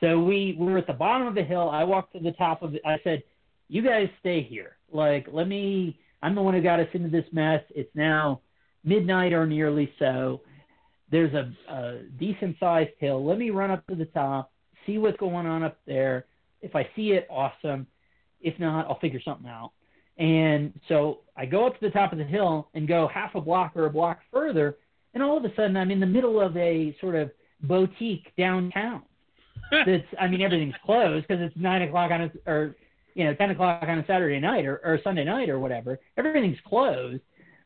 [0.00, 1.70] So we we were at the bottom of the hill.
[1.70, 2.82] I walked to the top of it.
[2.84, 3.22] I said,
[3.68, 4.76] "You guys stay here.
[4.92, 6.00] Like, let me.
[6.22, 7.62] I'm the one who got us into this mess.
[7.70, 8.40] It's now
[8.84, 10.40] midnight or nearly so.
[11.10, 13.24] There's a, a decent sized hill.
[13.24, 14.50] Let me run up to the top,
[14.86, 16.26] see what's going on up there.
[16.60, 17.86] If I see it, awesome.
[18.40, 19.70] If not, I'll figure something out."
[20.22, 23.40] And so I go up to the top of the hill and go half a
[23.40, 24.76] block or a block further,
[25.14, 27.32] and all of a sudden I'm in the middle of a sort of
[27.64, 29.02] boutique downtown
[29.86, 32.76] that's I mean everything's closed because it's nine o'clock on a or
[33.14, 35.98] you know ten o'clock on a Saturday night or, or Sunday night or whatever.
[36.16, 37.22] Everything's closed,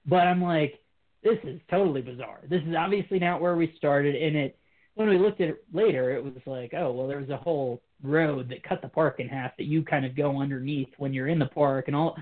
[0.06, 0.80] but I'm like,
[1.22, 2.40] this is totally bizarre.
[2.48, 4.14] This is obviously not where we started.
[4.14, 4.58] And it
[4.94, 7.82] when we looked at it later, it was like, oh well, there was a whole
[8.02, 11.28] road that cut the park in half that you kind of go underneath when you're
[11.28, 12.16] in the park and all.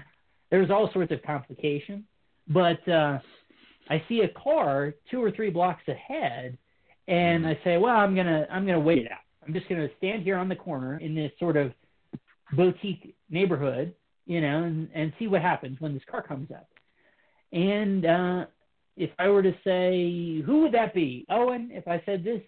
[0.54, 2.04] There's all sorts of complications,
[2.46, 3.18] but uh,
[3.90, 6.56] I see a car two or three blocks ahead,
[7.08, 9.18] and I say, well, I'm gonna I'm gonna wait it out.
[9.44, 11.72] I'm just going to stand here on the corner in this sort of
[12.52, 13.94] boutique neighborhood,
[14.26, 16.68] you know, and, and see what happens when this car comes up.
[17.52, 18.44] And uh,
[18.96, 21.26] if I were to say, who would that be?
[21.28, 22.40] Owen, if I said this,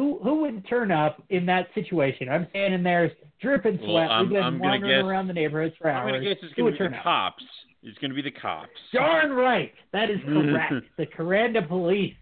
[0.00, 2.28] who who would turn up in that situation?
[2.28, 3.88] I'm standing there dripping sweat.
[3.88, 6.12] Well, I'm- We've been I'm wandering guess- around the neighborhoods for I'm hours.
[6.12, 7.04] gonna guess it's who gonna would be turn the up?
[7.04, 7.44] cops.
[7.82, 8.70] It's gonna be the cops.
[8.92, 9.72] Darn right.
[9.92, 10.72] That is correct.
[10.96, 12.14] the Kuranda police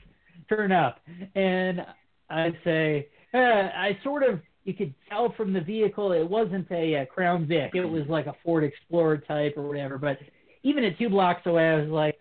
[0.49, 1.01] turn up.
[1.35, 1.85] And
[2.31, 6.97] I'd say, uh, I sort of, you could tell from the vehicle, it wasn't a,
[6.97, 7.73] uh Crown Vic.
[7.75, 9.99] It was like a Ford Explorer type or whatever.
[9.99, 10.19] But
[10.63, 12.18] even at two blocks away, I was like,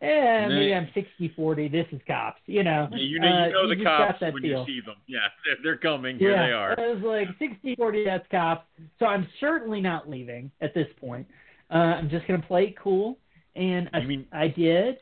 [0.00, 1.68] eh, maybe I'm 60 40.
[1.68, 2.40] This is cops.
[2.46, 4.60] You know, Yeah, you know, Uh, you know the got cops when feel.
[4.60, 4.96] you see them.
[5.06, 6.18] Yeah, they're, they're coming.
[6.18, 6.78] Here yeah, they are.
[6.80, 8.66] I was like 60 40, that's cops.
[8.98, 11.26] So I'm certainly not leaving at this point.
[11.70, 13.18] Uh, I'm just going to play it cool.
[13.56, 14.96] And I, mean- I did.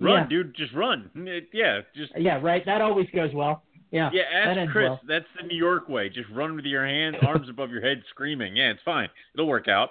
[0.00, 0.26] Run, yeah.
[0.28, 0.54] dude.
[0.56, 1.10] Just run.
[1.14, 2.64] It- yeah, just Yeah, right.
[2.66, 3.62] That always goes well.
[3.90, 4.10] Yeah.
[4.12, 4.22] yeah.
[4.34, 4.88] Ask ends Chris.
[4.88, 5.00] well.
[5.06, 6.08] That's the New York way.
[6.08, 8.56] Just run with your hands, arms above your head, screaming.
[8.56, 9.08] Yeah, it's fine.
[9.34, 9.90] It'll work out.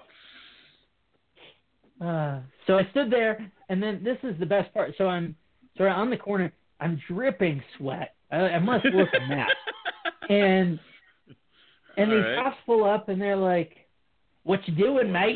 [2.01, 4.93] Uh, so I stood there, and then this is the best part.
[4.97, 5.35] So I'm
[5.75, 6.53] sort of on the corner.
[6.79, 8.15] I'm dripping sweat.
[8.31, 9.49] I, I must look a mess.
[10.29, 10.79] And
[11.97, 12.43] and All these right.
[12.43, 13.75] cops pull up, and they're like,
[14.43, 15.35] "What you doing, mate?"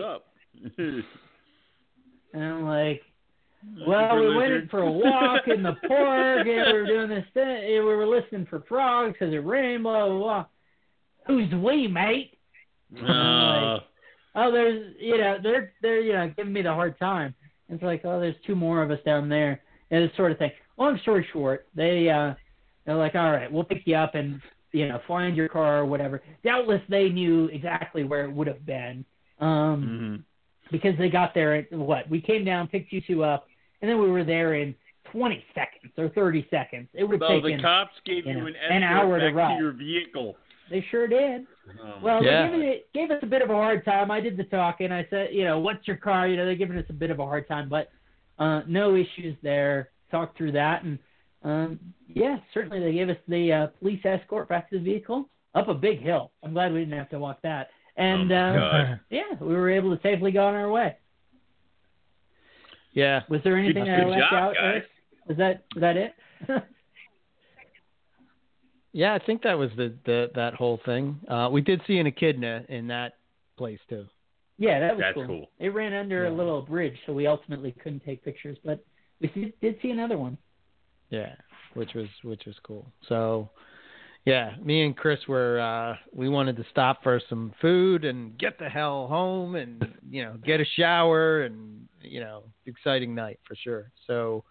[2.34, 3.02] And I'm like,
[3.88, 7.44] Well, we went for a walk in the park, and we were doing this thing.
[7.44, 9.84] and We were listening for frogs because it rained.
[9.84, 10.46] Blah blah blah.
[11.28, 12.38] Who's we, mate?
[12.98, 13.80] Uh,
[14.40, 17.34] Oh, there's, you know, they're they're you know giving me the hard time,
[17.70, 19.62] It's like, oh, there's two more of us down there,
[19.92, 20.52] and this sort of thing.
[20.78, 22.34] Long story short, they uh,
[22.86, 24.42] they're like, all right, we'll pick you up and
[24.72, 26.22] you know find your car or whatever.
[26.44, 29.04] Doubtless they knew exactly where it would have been,
[29.40, 30.72] um, Mhm.
[30.72, 32.10] because they got there at what?
[32.10, 33.48] We came down, picked you two up,
[33.82, 34.74] and then we were there in
[35.12, 36.90] 20 seconds or 30 seconds.
[36.94, 37.62] It would have the taken.
[37.62, 39.58] cops gave you you, know, an an hour to ride.
[39.60, 40.38] your vehicle.
[40.70, 41.46] They sure did.
[41.82, 42.48] Oh, Well, Yeah.
[42.52, 44.12] they gave, it, gave us a bit of a hard time.
[44.12, 44.92] I did the talking.
[44.92, 46.28] I said, you know, what's your car?
[46.28, 47.90] You know, they're giving us a bit of a hard time, but
[48.40, 49.90] uh, no issues there.
[50.10, 50.98] Talked through that, and
[51.44, 55.68] um, yeah, certainly they gave us the uh, police escort back to the vehicle up
[55.68, 56.32] a big hill.
[56.44, 57.72] I'm glad we didn't have to walk that.
[57.98, 60.96] And Oh, uh, yeah, we were able to safely go on our way.
[62.94, 63.22] Yeah.
[63.30, 64.54] Was there anything Good that I left job, out?
[64.56, 64.64] guys.
[64.64, 64.84] Eric?
[65.28, 66.14] Was that was that it?
[68.98, 71.20] Yeah, I think that was the, the that whole thing.
[71.30, 73.14] Uh, we did see an echidna in that
[73.56, 74.08] place too.
[74.58, 75.28] yeah, that was That's cool.
[75.28, 75.52] cool.
[75.60, 78.84] It ran under a little bridge, so we ultimately couldn't take pictures, but
[79.22, 80.36] we see, did see another one.
[81.12, 81.36] Yeah,
[81.76, 82.92] which was which was cool.
[83.08, 83.52] So,
[84.26, 88.58] yeah, me and Chris were uh, we wanted to stop for some food and get
[88.58, 93.56] the hell home and you know get a shower and you know exciting night for
[93.56, 93.92] sure.
[94.08, 94.44] So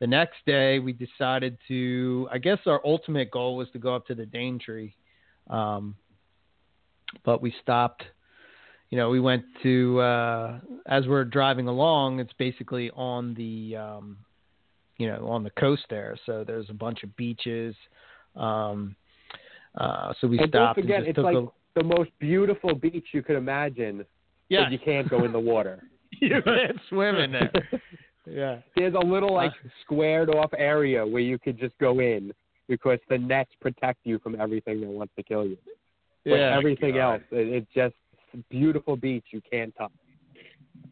[0.00, 2.28] the next day we decided to.
[2.30, 4.92] I guess our ultimate goal was to go up to the Daintree,
[5.48, 5.94] um,
[7.24, 8.02] but we stopped.
[8.90, 12.20] You know, we went to uh, as we're driving along.
[12.20, 14.18] It's basically on the um,
[14.98, 16.16] you know, on the coast there.
[16.26, 17.74] So there's a bunch of beaches.
[18.34, 18.96] Um,
[19.76, 21.46] uh, so we and don't forget, it's like a
[21.76, 24.04] the most beautiful beach you could imagine,
[24.48, 24.68] yeah.
[24.68, 25.84] you can't go in the water.
[26.20, 27.52] you can't swim in there.
[28.28, 32.32] Yeah, There's a little like squared off area where you could just go in
[32.68, 35.56] because the nets protect you from everything that wants to kill you.
[36.24, 37.12] But yeah, everything God.
[37.12, 37.94] else, it, it's just
[38.50, 39.92] beautiful beach you can't touch.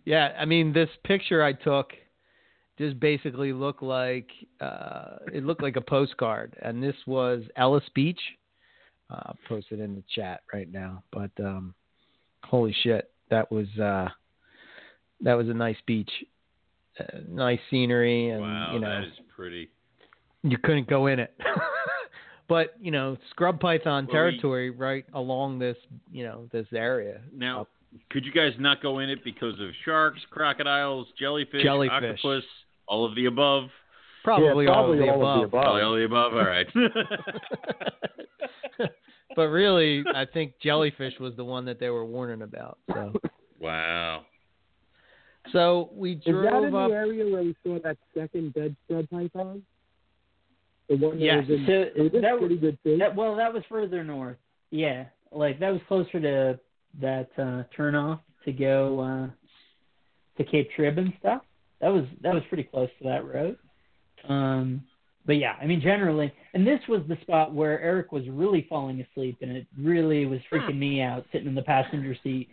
[0.05, 0.33] yeah.
[0.39, 1.93] I mean, this picture I took
[2.79, 4.29] just basically looked like
[4.61, 8.21] uh, it looked like a postcard, and this was Ellis Beach.
[9.11, 11.75] Uh, I'll post it in the chat right now, but um,
[12.45, 14.09] holy shit, that was uh,
[15.21, 16.11] that was a nice beach,
[17.01, 19.71] uh, nice scenery, and wow, you know that is pretty.
[20.43, 21.35] you couldn't go in it.
[22.49, 25.77] but you know, scrub python Well, we- territory right along this,
[26.13, 27.21] you know, this area.
[27.35, 27.69] Now, Up-
[28.11, 31.93] could you guys not go in it because of sharks, crocodiles, jellyfish, Jellyfish.
[32.21, 32.45] octopus,
[32.89, 33.65] all of the above?
[34.25, 35.51] probably, yeah, all probably of the above.
[35.51, 36.33] Probably all of the above.
[36.33, 36.67] All right.
[39.37, 42.79] but really, I think jellyfish was the one that they were warning about.
[42.93, 43.13] So,
[43.61, 44.23] wow.
[45.53, 46.89] So we Is that in up.
[46.91, 49.63] the area where we saw that second dead scrub python?
[50.89, 51.49] The one that Yes.
[51.49, 52.99] was in, So was that- pretty good shape.
[52.99, 54.37] That, well, that was further north.
[54.71, 56.59] Yeah, like that was closer to
[57.01, 59.29] that uh, turnoff to go uh,
[60.37, 61.43] to Cape Trib and stuff.
[61.81, 63.57] That was that was pretty close to that road.
[64.29, 64.83] Um,
[65.27, 69.01] but yeah, I mean generally, and this was the spot where Eric was really falling
[69.01, 72.49] asleep, and it really was freaking me out sitting in the passenger seat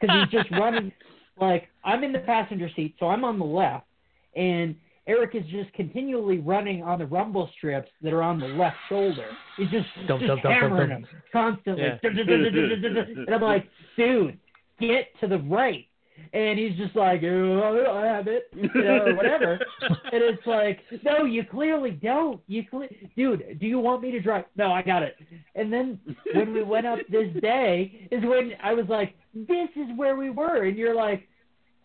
[0.00, 0.92] because he's just running.
[1.40, 3.86] Like I'm in the passenger seat, so I'm on the left,
[4.34, 4.74] and
[5.06, 9.26] Eric is just continually running on the rumble strips that are on the left shoulder.
[9.56, 11.02] He's just, Dum, just dum, dum, dum, hammering dum.
[11.02, 11.84] them constantly.
[11.84, 11.98] Yeah.
[13.26, 14.38] and I'm like, dude,
[14.80, 15.86] get to the right.
[16.32, 19.52] And he's just like, oh, I have it, you know, or whatever.
[19.80, 22.40] and it's like, no, you clearly don't.
[22.46, 24.44] You cle- dude, do you want me to drive?
[24.56, 25.16] No, I got it.
[25.54, 25.98] And then
[26.34, 30.30] when we went up this day is when I was like, this is where we
[30.30, 31.26] were, and you're like,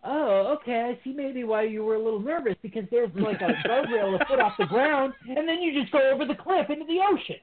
[0.04, 3.68] oh, okay, I see maybe why you were a little nervous because there's like a
[3.68, 6.86] guardrail a foot off the ground, and then you just go over the cliff into
[6.86, 7.36] the ocean.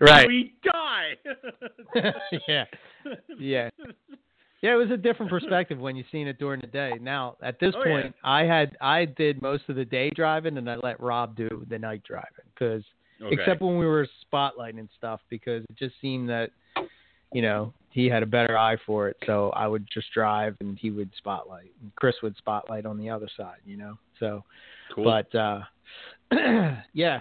[0.00, 0.26] Right.
[0.26, 1.12] We die.
[2.48, 2.64] yeah.
[3.38, 3.70] Yeah.
[4.62, 6.98] Yeah, it was a different perspective when you seen it during the day.
[7.02, 8.02] Now, at this Oh, yeah.
[8.02, 11.66] point, I had I did most of the day driving, and I let Rob do
[11.68, 12.82] the night driving because
[13.20, 13.36] Okay.
[13.40, 16.50] except when we were spotlighting and stuff, because it just seemed that
[17.32, 19.16] you know he had a better eye for it.
[19.26, 23.10] So I would just drive, and he would spotlight, and Chris would spotlight on the
[23.10, 23.58] other side.
[23.64, 24.44] You know, so
[24.94, 25.04] cool.
[25.04, 25.60] but uh,
[26.92, 27.20] yeah,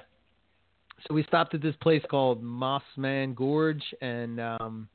[1.08, 4.88] so we stopped at this place called Mossman Gorge, and um,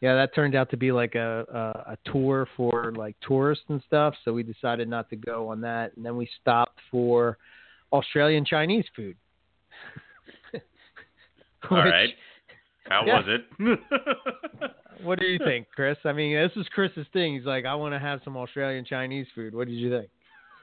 [0.00, 3.82] yeah, that turned out to be like a, a a tour for like tourists and
[3.86, 4.14] stuff.
[4.24, 7.36] So we decided not to go on that, and then we stopped for
[7.92, 9.16] Australian Chinese food.
[11.70, 12.10] all Which- right.
[12.88, 13.20] How Yeah.
[13.20, 13.80] was it?
[15.04, 15.96] What do you think, Chris?
[16.04, 17.36] I mean, this is Chris's thing.
[17.36, 19.54] He's like, I want to have some Australian Chinese food.
[19.54, 20.08] What did you think?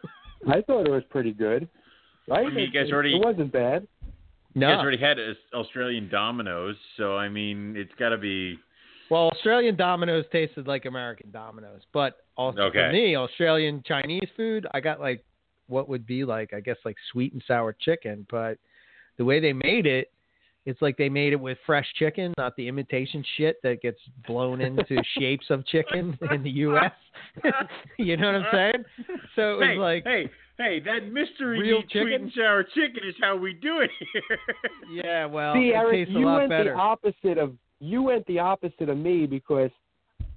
[0.49, 1.69] I thought it was pretty good.
[2.27, 2.45] Right?
[2.45, 3.87] I mean, you guys it, already- it wasn't bad.
[4.53, 4.67] You No.
[4.75, 5.17] guys already had
[5.53, 8.59] Australian Domino's, so I mean, it's got to be.
[9.09, 12.79] Well, Australian Domino's tasted like American Domino's, but Also, Okay.
[12.79, 15.23] for me, Australian Chinese food, I got like
[15.67, 18.25] what would be like, I guess, like sweet and sour chicken.
[18.29, 18.57] But
[19.17, 20.11] the way they made it,
[20.65, 24.61] it's like they made it with fresh chicken, not the imitation shit that gets blown
[24.61, 26.91] into shapes of chicken in the U.S.
[27.97, 28.85] you know what I'm saying?
[29.35, 33.07] So it was hey, like, hey, hey, that mystery Real meat, sweet and sour chicken
[33.07, 34.39] is how we do it here.
[34.91, 36.73] yeah, well, See, it Eric, tastes a you lot went better.
[36.73, 37.53] the opposite of
[37.85, 39.71] you went the opposite of me because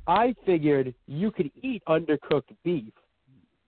[0.06, 2.92] I figured you could eat undercooked beef,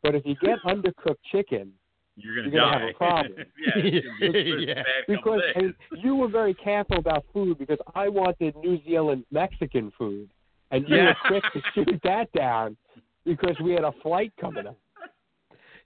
[0.03, 1.73] but if you get undercooked chicken,
[2.17, 2.81] You're gonna You're gonna die.
[2.81, 3.33] have a problem.
[3.65, 4.83] yeah, it's gonna be a Yeah.
[5.09, 10.29] because and you were very careful about food because I wanted New Zealand Mexican food,
[10.71, 11.07] and you Yeah.
[11.09, 12.77] were quick to shoot that down
[13.25, 14.77] because we had a flight coming up.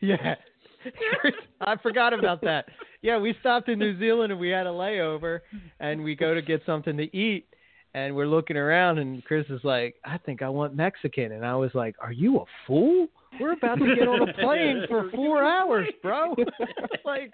[0.01, 0.35] Yeah.
[1.61, 2.67] I forgot about that.
[3.01, 5.41] Yeah, we stopped in New Zealand and we had a layover
[5.81, 7.47] and we go to get something to eat
[7.95, 11.55] and we're looking around and Chris is like, I think I want Mexican and I
[11.55, 13.07] was like, Are you a fool?
[13.41, 16.35] We're about to get on a plane for four hours, bro.
[17.05, 17.33] like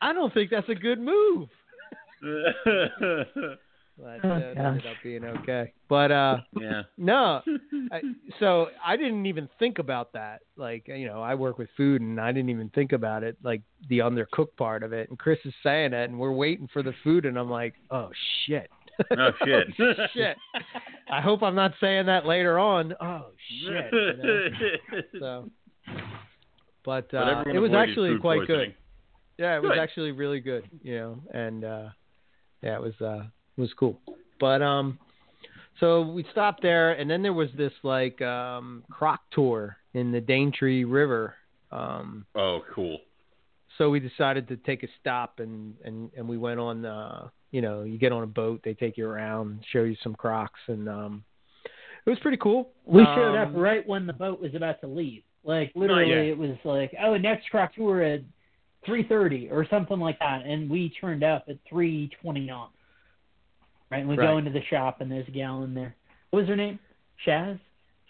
[0.00, 1.48] I don't think that's a good move.
[4.00, 4.92] But Oh, uh, it ended gosh.
[4.92, 5.72] up being okay.
[5.88, 6.82] But uh yeah.
[6.96, 7.42] no.
[7.90, 8.00] I,
[8.38, 10.42] so I didn't even think about that.
[10.56, 13.62] Like, you know, I work with food and I didn't even think about it, like
[13.88, 15.08] the undercooked part of it.
[15.08, 18.10] And Chris is saying it and we're waiting for the food and I'm like, oh
[18.46, 18.70] shit.
[19.16, 19.66] Oh shit.
[20.12, 20.36] shit.
[21.10, 22.94] I hope I'm not saying that later on.
[23.00, 23.26] Oh
[23.62, 23.92] shit.
[23.92, 24.48] you know?
[25.20, 25.50] So,
[26.84, 28.70] but, uh, it was actually quite poisoning.
[28.70, 28.74] good.
[29.38, 29.78] Yeah, it was Good.
[29.78, 31.88] actually really good, you know, and uh
[32.62, 33.22] yeah, it was uh
[33.56, 34.00] it was cool.
[34.40, 34.98] But um
[35.78, 40.20] so we stopped there and then there was this like um croc tour in the
[40.20, 41.34] Daintree River.
[41.70, 42.98] Um Oh, cool.
[43.76, 47.60] so we decided to take a stop and and and we went on uh you
[47.62, 50.88] know, you get on a boat, they take you around, show you some crocs and
[50.88, 51.24] um
[52.06, 52.70] it was pretty cool.
[52.86, 55.22] We showed up Um, right when the boat was about to leave.
[55.44, 58.20] Like literally, it was like, oh, next croc tour at
[58.86, 62.68] three thirty or something like that, and we turned up at three twenty nine.
[63.90, 65.94] Right, and we go into the shop, and there's a gal in there.
[66.30, 66.78] What was her name?
[67.26, 67.58] Shaz,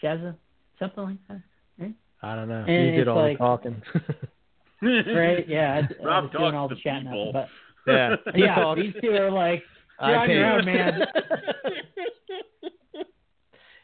[0.02, 0.34] Shazza,
[0.80, 1.40] something like that.
[1.78, 1.94] Right?
[2.22, 2.64] I don't know.
[2.66, 3.82] And you did it's all like- the talking.
[4.82, 5.48] Right?
[5.48, 7.28] Yeah, I, I Rob was doing all the to chatting people.
[7.30, 7.48] up, but
[7.86, 7.92] he
[8.42, 8.80] yeah, talks.
[8.80, 9.62] these two are like,
[9.98, 11.00] I you're on your own, man.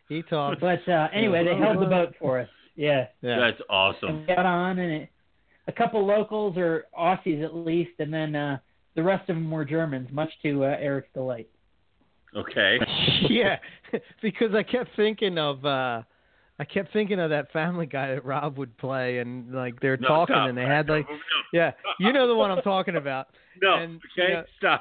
[0.08, 0.60] he talks.
[0.60, 2.48] But uh anyway, they held the boat for us.
[2.76, 3.06] Yeah.
[3.22, 3.38] Yeah.
[3.38, 4.20] That's and awesome.
[4.20, 5.08] we got on and it,
[5.66, 8.58] a couple locals or Aussies at least, and then uh,
[8.96, 11.48] the rest of them were Germans, much to uh, Eric's delight.
[12.36, 12.78] Okay.
[13.30, 13.56] yeah,
[14.20, 16.02] because I kept thinking of uh
[16.58, 20.08] I kept thinking of that Family Guy that Rob would play, and like they're No,
[20.08, 20.48] talking, stop.
[20.48, 21.16] and they had like, no,
[21.52, 23.28] yeah, you know the one I'm talking about.
[23.62, 23.74] No.
[23.76, 24.80] and, okay, you know- stop.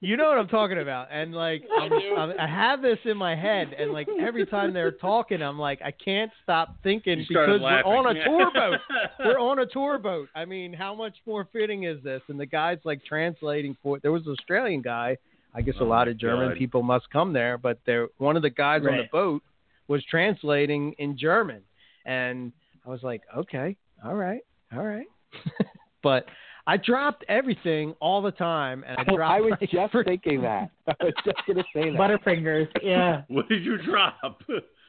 [0.00, 3.34] You know what I'm talking about, and like I'm, I'm, I have this in my
[3.34, 7.60] head, and like every time they're talking, I'm like I can't stop thinking You because
[7.62, 7.90] laughing.
[7.90, 8.24] we're on a Yeah.
[8.24, 8.78] tour boat.
[9.24, 10.28] we're on a tour boat.
[10.34, 12.20] I mean, how much more fitting is this?
[12.28, 13.98] And the guy's like translating for.
[13.98, 15.16] There was an Australian guy.
[15.54, 16.58] I guess Oh a lot of German God.
[16.58, 19.42] people must come there, but there one of the guys on the boat
[19.88, 21.62] was translating in German,
[22.04, 22.52] and
[22.84, 24.40] I was like, okay, all right,
[24.76, 25.06] all right,
[26.02, 26.26] but.
[26.66, 29.32] I dropped everything all the time, and I dropped.
[29.32, 30.70] I was my just freaking- thinking that.
[30.88, 31.98] I was just going to say that.
[31.98, 33.22] Butterfingers, yeah.
[33.28, 34.18] What did you drop?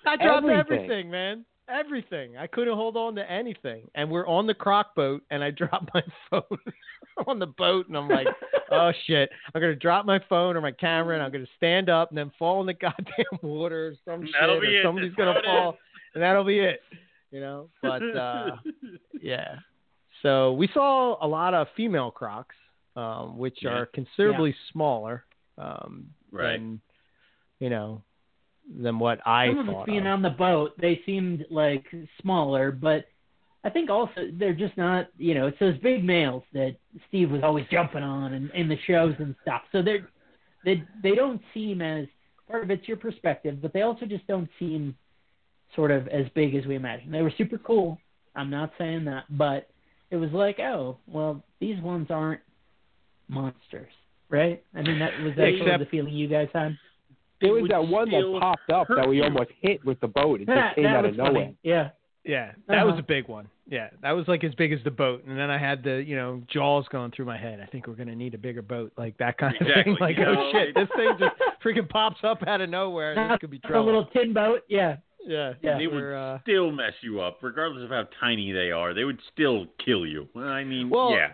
[0.06, 0.56] I dropped Everything.
[0.80, 1.12] everything.
[1.12, 1.46] man.
[1.68, 2.38] Everything.
[2.38, 3.90] I couldn't hold on to anything.
[3.96, 6.60] And we're on the croc boat, and I dropped my phone
[7.28, 8.28] on the boat, and I'm like,
[8.72, 12.10] oh shit, I'm gonna drop my phone or my camera, and I'm gonna stand up
[12.10, 14.84] and then fall in the goddamn water or some That'll shit, be or it.
[14.84, 15.78] somebody's That's gonna how it fall,
[16.14, 16.82] and that'll be it.
[17.32, 17.70] You know.
[17.82, 18.58] But uh,
[19.22, 19.56] yeah.
[20.26, 22.56] So we saw a lot of female crocs,
[22.96, 23.70] um, which Yeah.
[23.70, 25.24] are considerably smaller
[25.60, 26.54] um, Right.
[26.60, 26.82] than
[27.60, 28.02] you know
[28.68, 30.08] than what I Some of us being of.
[30.08, 31.86] on the boat, they seemed like
[32.20, 33.06] smaller, but
[33.64, 36.76] I think also they're just not, you know, it's those big males that
[37.08, 39.62] Steve was always jumping on and in the shows and stuff.
[39.72, 40.10] So they're
[40.64, 42.08] they they don't seem as
[42.50, 44.98] part of it's your perspective, but they also just don't seem
[45.76, 47.12] sort of as big as we imagine.
[47.12, 48.00] They were super cool.
[48.36, 49.70] I'm not saying that, but
[50.16, 52.42] it was like, oh, well, these ones aren't
[53.28, 53.92] monsters,
[54.30, 54.64] right?
[54.74, 56.78] I mean, that was that sort of the feeling you guys had.
[57.42, 60.42] there was that one that popped up that we almost hit with the boat.
[60.42, 61.32] It just came out of nowhere.
[61.34, 61.58] funny.
[61.64, 61.90] Yeah.
[62.24, 63.02] Yeah, that was Uh-huh.
[63.02, 63.48] a big one.
[63.68, 66.16] Yeah, that was like as big as the boat, and then I had the you
[66.16, 67.60] know jaws going through my head.
[67.62, 69.98] I think we're gonna need a bigger boat, like that kind of Exactly, thing.
[70.02, 73.14] Like you oh know, shit, this thing just freaking pops up out of nowhere.
[73.14, 73.84] This could be trouble.
[73.84, 74.62] a little tin boat.
[74.68, 74.98] Yeah.
[75.26, 75.78] Yeah, Yeah.
[75.78, 78.94] They would we're, uh, still mess you up, regardless of how tiny they are.
[78.94, 80.28] They would still kill you.
[80.36, 81.34] I mean, Well, yeah.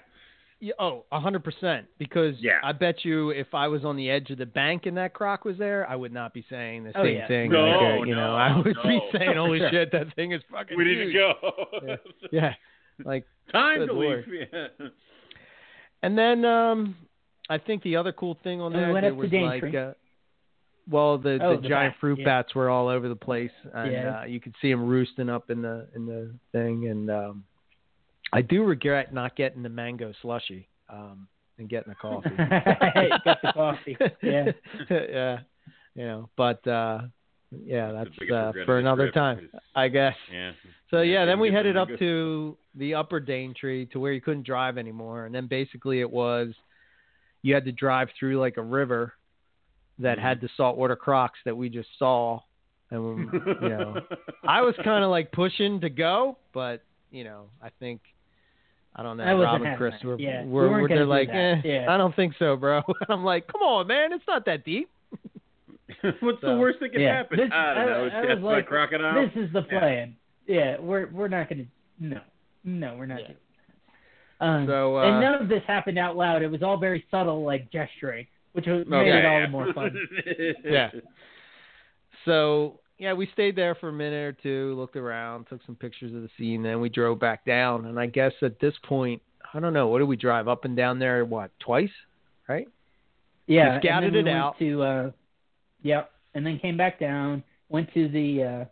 [0.64, 1.88] Yeah, oh, a hundred percent.
[1.98, 2.60] Because Yeah.
[2.64, 5.44] I bet you, if I was on the edge of the bank and that croc
[5.44, 7.28] was there, I would not be saying the Oh, same yeah.
[7.28, 7.52] thing.
[7.52, 9.70] No, like, uh, you know, I would be saying, "Holy Sure.
[9.72, 11.34] shit, that thing is fucking We need to go.
[11.84, 11.96] Yeah.
[12.32, 12.54] Yeah,
[13.04, 14.28] like, Time to lord.
[14.28, 14.48] leave.
[14.54, 14.88] Yeah.
[16.04, 16.96] and then um,
[17.50, 19.94] I think the other cool thing on And we that there was like, uh,
[20.92, 22.26] well, the Oh, the the giant bat, fruit yeah.
[22.26, 24.20] bats were all over the place, and Yeah.
[24.20, 26.88] uh, you could see them roosting up in the in the thing.
[26.90, 27.44] And um,
[28.34, 31.28] I do regret not getting the mango slushy um,
[31.58, 32.30] and getting a coffee.
[33.26, 33.98] Got the coffee.
[34.22, 34.52] Yeah.
[34.90, 35.40] yeah.
[35.96, 37.00] You know, but uh
[37.66, 40.16] yeah, That's that's the biggest uh, for another time, is- I guess.
[40.32, 40.52] Yeah.
[40.90, 44.78] So yeah, then we headed up to the upper Daintree to where you couldn't drive
[44.78, 46.54] anymore, and then basically it was
[47.42, 49.14] you had to drive through like a river
[50.02, 50.28] that Mm-hmm.
[50.28, 52.40] had the saltwater crocs that we just saw,
[52.90, 53.96] and you know,
[54.48, 58.02] I was kind of like pushing to go, but you know, I think
[58.96, 59.24] I don't know.
[59.24, 61.86] I wasn't Rob and Chris were, Yeah, were, weren't were they're like, eh, Yeah.
[61.90, 62.82] I don't think so, bro.
[63.10, 64.90] I'm like, come on, man, it's not that deep.
[66.20, 67.18] What's the worst that can Yeah.
[67.18, 67.38] happen?
[67.38, 68.06] This- I don't I- know.
[68.06, 69.28] It's I was like, crocodile.
[69.28, 70.16] This is the plan.
[70.48, 71.66] Yeah, we're we're not gonna.
[72.00, 72.20] No,
[72.64, 73.20] no, we're not.
[73.22, 73.36] Yeah.
[74.42, 76.42] Um, So, uh, and none of this happened out loud.
[76.42, 79.20] It was all very subtle, like gesturing, which was, made Okay.
[79.20, 79.96] it all the more fun.
[80.64, 80.90] Yeah.
[82.26, 86.14] So yeah, we stayed there for a minute or two, looked around, took some pictures
[86.14, 87.86] of the scene, then we drove back down.
[87.88, 89.22] And I guess at this point,
[89.54, 91.26] I don't know, what did we drive up and down there?
[91.26, 91.90] What twice,
[92.48, 92.68] right?
[93.48, 94.60] Yeah, We scouted and then we it went out.
[94.60, 95.12] To uh,
[95.82, 97.44] yep, and then came back down.
[97.70, 98.66] Went to the uh,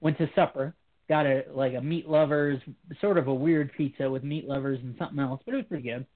[0.00, 0.74] went to supper.
[1.08, 2.60] Got a like a meat lovers,
[3.00, 5.82] sort of a weird pizza with meat lovers and something else, but it was pretty
[5.82, 6.06] good.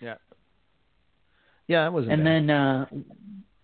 [0.00, 0.14] Yeah,
[1.68, 2.26] that wasn't and bad.
[2.32, 2.86] then uh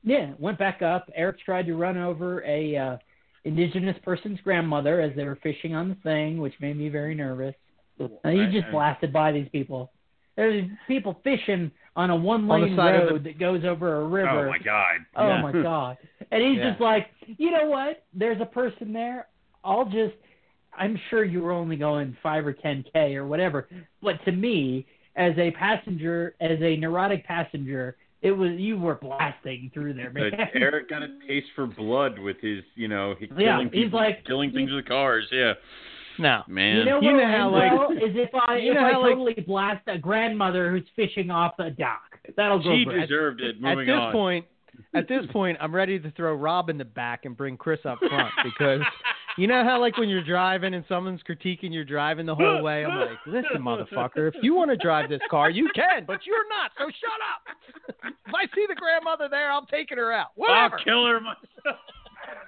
[0.02, 2.96] yeah went back up eric tried to run over a uh
[3.44, 7.54] indigenous person's grandmother as they were fishing on the thing which made me very nervous
[8.00, 9.90] uh, he just blasted by these people
[10.36, 14.06] there's people fishing on a one lane side of road the- that goes over a
[14.06, 14.46] river.
[14.46, 14.96] Oh my god.
[15.16, 15.42] Oh, Yeah.
[15.42, 15.98] my god
[16.30, 16.70] and he's Yeah.
[16.70, 19.26] just like you know what there's a person there
[19.64, 20.14] i'll just
[20.78, 23.68] i'm sure you were only going five or ten k or whatever
[24.02, 29.70] but to me as a passenger as a neurotic passenger it was you were blasting
[29.72, 33.26] through there man But Eric got a taste for blood with his, you know, he
[33.36, 35.26] Yeah, killing he's people, like- killing things with cars.
[35.32, 35.54] Yeah,
[36.18, 36.42] no.
[36.46, 36.76] man.
[36.76, 38.92] You know You what know how, like- well is if I you if know I
[38.92, 42.18] how, like- totally blast a grandmother who's fishing off a dock.
[42.36, 43.00] That'll go she great.
[43.00, 43.60] deserved it.
[43.60, 44.12] Moving At this on.
[44.12, 44.44] point,
[44.94, 47.98] at this point, I'm ready to throw Rob in the back and bring Chris up
[47.98, 48.80] front because
[49.38, 52.84] you know how like when you're driving and someone's critiquing your driving the whole way.
[52.84, 56.48] I'm like, listen, motherfucker, if you want to drive this car, you can, but you're
[56.48, 56.70] not.
[56.78, 58.14] So shut up.
[58.28, 60.28] if I see the grandmother there, I'm taking her out.
[60.36, 60.76] Whatever.
[60.78, 61.44] I'll kill her myself.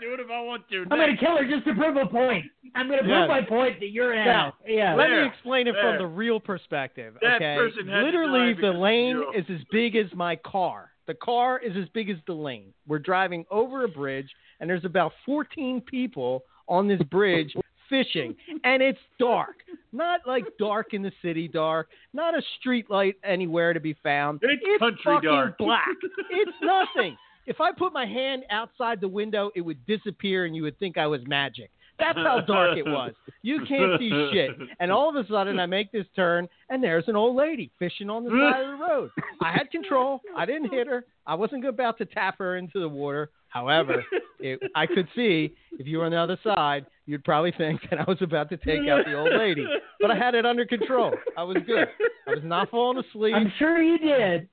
[0.01, 0.83] Do it if I want to.
[0.83, 2.45] I'm gonna kill her just to prove a point.
[2.75, 3.27] I'm gonna prove Yeah.
[3.27, 4.55] my point that you're an Now.
[4.67, 4.95] Yeah.
[4.95, 5.23] Let There.
[5.23, 5.83] me explain it There.
[5.83, 7.15] from the real perspective.
[7.21, 9.33] That okay, person had to literally the lane you.
[9.33, 10.92] is as big as my car.
[11.07, 12.73] The car is as big as the lane.
[12.87, 14.29] We're driving over a bridge,
[14.61, 17.55] and there's about 14 people on this bridge
[17.89, 18.35] fishing,
[18.65, 19.57] and it's dark.
[19.93, 21.89] Not like dark in the city, dark.
[22.15, 24.41] Not a street light anywhere to be found.
[24.43, 25.59] It's country fucking dark.
[25.59, 25.87] black.
[26.31, 27.17] It's nothing.
[27.47, 30.97] If I put my hand outside the window, it would disappear, and you would think
[30.97, 31.71] I was magic.
[31.99, 33.13] That's how dark it was.
[33.43, 34.51] You can't see shit.
[34.81, 38.11] And all of a sudden, I make this turn, and there's an old lady fishing
[38.11, 39.11] on the side of the road.
[39.41, 40.21] I had control.
[40.37, 41.05] I didn't hit her.
[41.27, 43.31] I wasn't about to tap her into the water.
[43.49, 44.03] However,
[44.41, 48.01] it, I could see if you were on the other side, you'd probably think that
[48.01, 49.67] I was about to take out the old lady.
[50.01, 51.13] But I had it under control.
[51.37, 51.87] I was good.
[52.27, 53.35] I was not falling asleep.
[53.37, 54.49] I'm sure you did.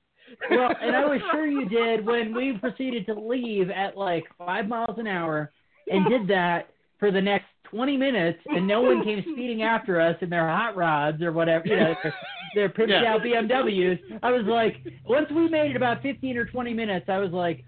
[0.50, 4.68] Well, and I was sure you did when we proceeded to leave at like five
[4.68, 5.50] miles an hour
[5.90, 6.70] and did that
[7.00, 10.76] for the next 20 minutes, and no one came speeding after us in their hot
[10.76, 12.14] rods or whatever, you know, their,
[12.54, 13.14] their pimped Yeah.
[13.14, 13.98] out BMWs.
[14.22, 14.76] I was like,
[15.08, 17.64] once we made it about 15 or 20 minutes, I was like,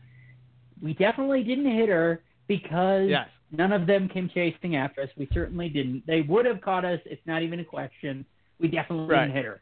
[0.83, 3.29] we definitely didn't hit her because Yes.
[3.53, 5.09] none of them came chasing after us.
[5.17, 6.05] We certainly didn't.
[6.07, 7.01] They would have caught us.
[7.07, 8.25] It's not even a question.
[8.59, 9.23] We definitely Right.
[9.27, 9.61] didn't hit her.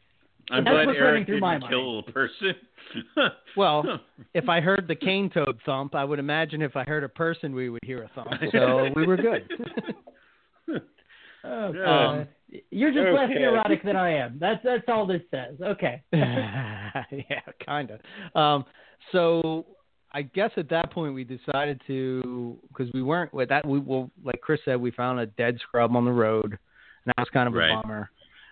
[0.49, 1.69] I'm That's glad what's running Eric through didn't my mind.
[1.71, 2.55] kill a person.
[3.55, 3.83] Well,
[4.33, 7.53] if I heard the cane toad thump, I would imagine if I heard a person,
[7.53, 8.29] we would hear a thump.
[8.51, 9.47] So we were good.
[11.43, 11.85] Oh, Yeah.
[11.85, 12.27] God.
[12.69, 13.39] You're just less Okay.
[13.39, 14.37] neurotic than I am.
[14.39, 15.55] That's that's all this says.
[15.61, 16.03] Okay.
[16.13, 18.35] yeah, kind of.
[18.35, 18.65] Um,
[19.13, 19.65] so
[20.11, 23.65] I guess at that point we decided to because we weren't with that.
[23.65, 26.57] We well, like Chris said, we found a dead scrub on the road, and
[27.07, 27.71] that was kind of Right.
[27.71, 28.09] a bummer.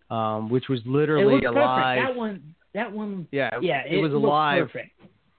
[0.09, 1.55] Um, which was it literally was perfect.
[1.57, 1.99] alive.
[2.07, 2.55] That one.
[2.73, 3.27] That one.
[3.31, 3.81] yeah, Yeah.
[3.85, 4.91] it, was looked alive Perfect.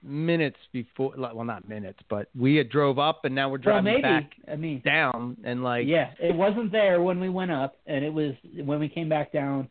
[0.03, 1.13] minutes before.
[1.17, 4.01] Well, not minutes, but we had drove up, and now we're Well, driving maybe.
[4.01, 4.81] back I mean.
[4.83, 8.33] down, and like yeah, it wasn't there when we went up, and it was
[8.63, 9.69] when we came back down.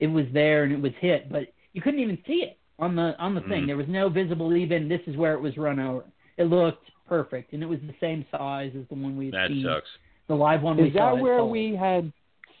[0.00, 1.42] It was there and it was hit, but
[1.74, 3.64] you couldn't even see it on the on the thing.
[3.64, 3.66] Mhm.
[3.66, 4.88] There was no visible even.
[4.88, 6.04] This is where it was run over.
[6.38, 9.48] It looked perfect, and it was the same size as the one we had That
[9.48, 9.64] seen.
[9.64, 9.88] sucks.
[10.28, 11.10] The live one we Is saw.
[11.10, 11.50] that at where Seoul.
[11.50, 12.12] we had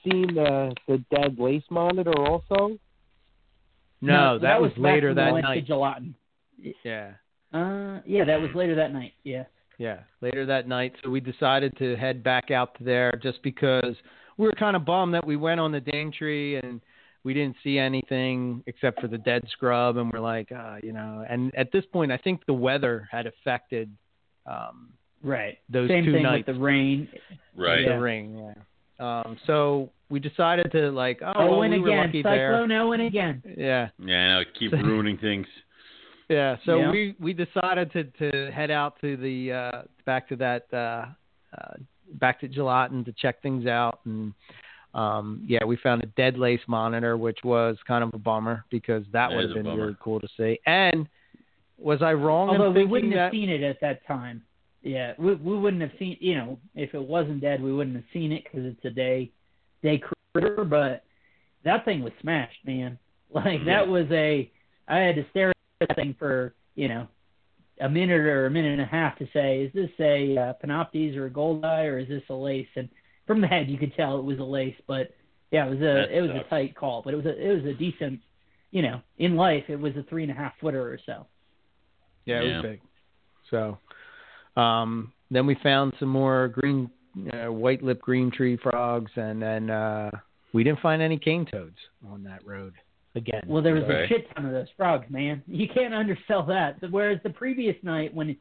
[0.04, 2.78] seen the the dead lace monitor also?
[4.02, 5.66] No, that, was, back later that went night.
[5.66, 6.14] Julatten.
[6.84, 7.12] Yeah.
[7.52, 9.12] Uh, yeah, that was later that night.
[9.24, 9.44] Yeah.
[9.78, 10.92] Yeah, later that night.
[11.02, 13.94] So we decided to head back out to there just because
[14.36, 16.80] we were kind of bummed that we went on the Daintree and
[17.24, 21.24] we didn't see anything except for the dead scrub, and we're like, uh, you know.
[21.28, 23.90] And at this point, I think the weather had affected
[24.46, 24.90] um,
[25.22, 25.58] Right.
[25.68, 26.46] those Same two thing nights.
[26.46, 27.08] with the rain.
[27.54, 27.86] Right.
[27.86, 28.62] The ring, yeah.
[29.00, 32.52] Um, so we decided to like, oh, Oh, well, and we were again, lucky there.
[32.52, 33.42] Cyclone Owen again.
[33.56, 34.44] Yeah, Yeah, I know.
[34.58, 35.46] Keep ruining things.
[36.28, 36.90] Yeah, so Yeah.
[36.92, 41.06] we we decided to to head out to the uh back to that uh
[41.56, 41.74] uh
[42.14, 44.32] back to Julatten to check things out and
[44.94, 49.02] um yeah, we found a dead lace monitor which was kind of a bummer because
[49.12, 50.58] that That would have been really cool to see.
[50.66, 51.08] And
[51.78, 54.42] was I wrong Although in we thinking wouldn't that have seen it at that time.
[54.82, 56.16] Yeah, we we wouldn't have seen.
[56.20, 59.30] You know, if it wasn't dead, we wouldn't have seen it because it's a day
[59.82, 60.00] day
[60.32, 60.64] critter.
[60.64, 61.04] But
[61.64, 62.98] that thing was smashed, man.
[63.32, 64.50] Like that was a.
[64.88, 65.56] I had to stare at
[65.88, 67.06] that thing for you know
[67.80, 71.16] a minute or a minute and a half to say, is this a uh, Panoptes
[71.16, 72.66] or a Gold Eye or is this a lace?
[72.74, 72.88] And
[73.28, 74.74] from the head, you could tell it was a lace.
[74.88, 75.14] But
[75.52, 76.46] yeah, it was a That it was sucks.
[76.46, 78.18] a tight call, but it was a it was a decent.
[78.72, 81.26] You know, in life, it was a three and a half footer or so.
[82.24, 82.56] Yeah, it Yeah.
[82.56, 82.80] was big.
[83.48, 83.78] So,
[84.56, 86.90] um, then we found some more green,
[87.32, 90.10] uh, white lip green tree frogs, and then uh,
[90.52, 91.76] we didn't find any cane toads
[92.10, 92.74] on that road
[93.14, 93.42] again.
[93.46, 94.04] Well, there was Okay.
[94.04, 95.42] a shit ton of those frogs, man.
[95.48, 96.76] You can't undersell that.
[96.90, 98.36] Whereas the previous night, when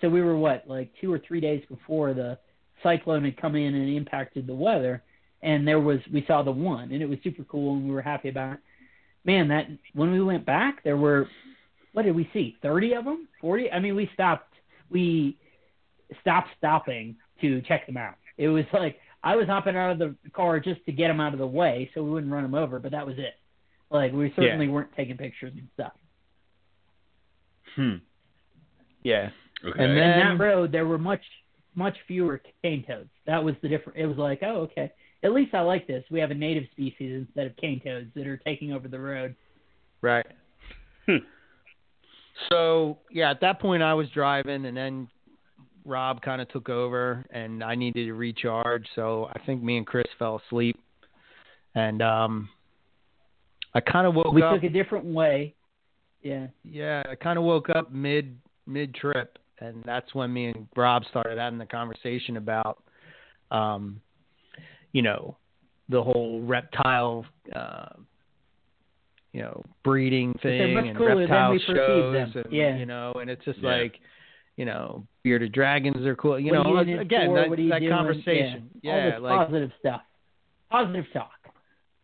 [0.00, 2.38] so we were what like two or three days before the
[2.82, 5.02] cyclone had come in and impacted the weather,
[5.42, 8.02] and there was we saw the one, and it was super cool, and we were
[8.02, 8.58] happy about it.
[9.24, 11.28] Man, that when we went back, there were
[11.92, 12.56] what did we see?
[12.62, 13.28] Thirty of them?
[13.40, 13.70] Forty?
[13.70, 14.54] I mean, we stopped.
[14.90, 15.36] We
[16.20, 18.14] stopped stopping to check them out.
[18.38, 21.32] It was like I was hopping out of the car just to get them out
[21.32, 23.34] of the way so we wouldn't run them over, but that was it.
[23.90, 25.92] Like we certainly weren't taking pictures and stuff.
[27.76, 27.94] Hmm.
[29.02, 29.30] yeah.
[29.64, 29.82] Okay.
[29.82, 31.22] And And then- that road, there were much,
[31.74, 33.08] much fewer cane toads.
[33.26, 33.98] That was the different.
[33.98, 34.92] It was like, oh, okay.
[35.22, 36.04] At least I like this.
[36.10, 39.36] We have a native species instead of cane toads that are taking over the road.
[40.00, 40.26] Right.
[41.06, 41.18] Hmm.
[42.48, 45.08] So yeah, at that point I was driving, and then
[45.84, 48.86] Rob kind of took over, and I needed to recharge.
[48.94, 50.78] So I think me and Chris fell asleep,
[51.74, 52.48] and um,
[53.74, 54.52] I kind of woke we up.
[54.52, 55.54] We took a different way.
[56.22, 56.46] Yeah.
[56.64, 61.04] Yeah, I kind of woke up mid mid trip, and that's when me and Rob
[61.10, 62.82] started having the conversation about,
[63.50, 64.00] um,
[64.92, 65.36] you know,
[65.88, 67.88] the whole reptile, uh,
[69.32, 72.42] you know, breeding thing and reptile shows, them.
[72.44, 72.76] and Yeah.
[72.76, 73.70] you know, and it's just Yeah.
[73.70, 74.00] like,
[74.56, 76.38] you know, bearded dragons are cool.
[76.38, 77.36] You What know, in it again, for?
[77.40, 78.92] that, what you that conversation, Yeah.
[78.92, 80.00] All yeah, this like, positive stuff.
[80.70, 81.30] Positive talk.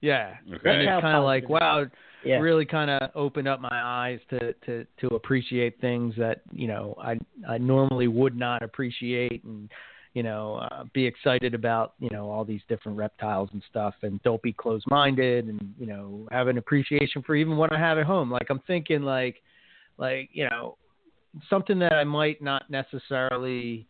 [0.00, 0.70] yeah, Okay.
[0.70, 1.50] and it's kind of like, positive.
[1.50, 1.86] wow,
[2.24, 2.36] Yeah.
[2.38, 6.94] really kind of opened up my eyes to, to, to appreciate things that you know
[7.00, 7.18] I
[7.48, 9.70] I normally would not appreciate and
[10.14, 14.20] you know uh, be excited about you know all these different reptiles and stuff and
[14.24, 17.98] don't be closed minded and you know have an appreciation for even what I have
[17.98, 19.36] at home like I'm thinking like
[19.96, 20.76] like you know
[21.50, 23.86] something that I might not necessarily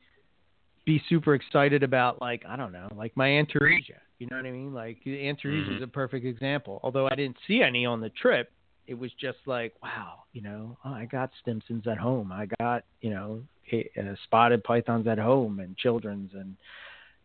[0.84, 4.50] be super excited about like I don't know like my Antaresia you know what I
[4.50, 4.74] mean?
[4.74, 5.82] Like Antaresia is Mhm.
[5.82, 6.80] a perfect example.
[6.82, 8.50] Although I didn't see any on the trip
[8.86, 12.32] it was just like wow you know oh, I got Stimsons at home.
[12.32, 13.42] I got you know
[13.72, 16.56] uh, spotted pythons at home and children's and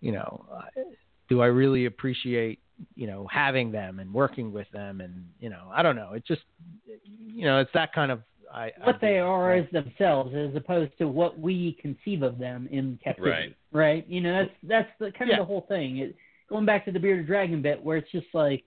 [0.02, 0.46] you know
[1.30, 2.60] do I really appreciate
[2.96, 6.14] you know having them and working with them and you know I don't know.
[6.14, 6.42] It just
[6.86, 8.22] you know it's that kind of
[8.54, 9.64] I, I what they do, are right?
[9.66, 13.32] as themselves as opposed to what we conceive of them in captivity.
[13.32, 13.56] Right.
[13.72, 14.08] Right?
[14.08, 15.98] You know, that's that's the kind of the whole thing.
[15.98, 16.16] It,
[16.50, 18.64] going back to the bearded dragon bit where it's just like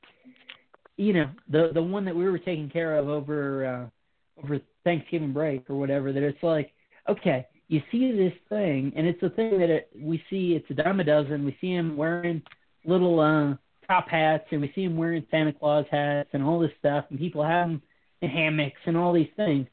[0.97, 5.33] you know, the the one that we were taking care of over uh over Thanksgiving
[5.33, 6.73] break or whatever, that it's like,
[7.09, 10.75] okay, you see this thing and it's a thing that it, we see it's a
[10.75, 11.45] dime a dozen.
[11.45, 12.43] We see him wearing
[12.85, 13.55] little uh
[13.87, 17.19] top hats and we see him wearing Santa Claus hats and all this stuff and
[17.19, 17.83] people have them
[18.23, 19.67] in hammocks and all these things.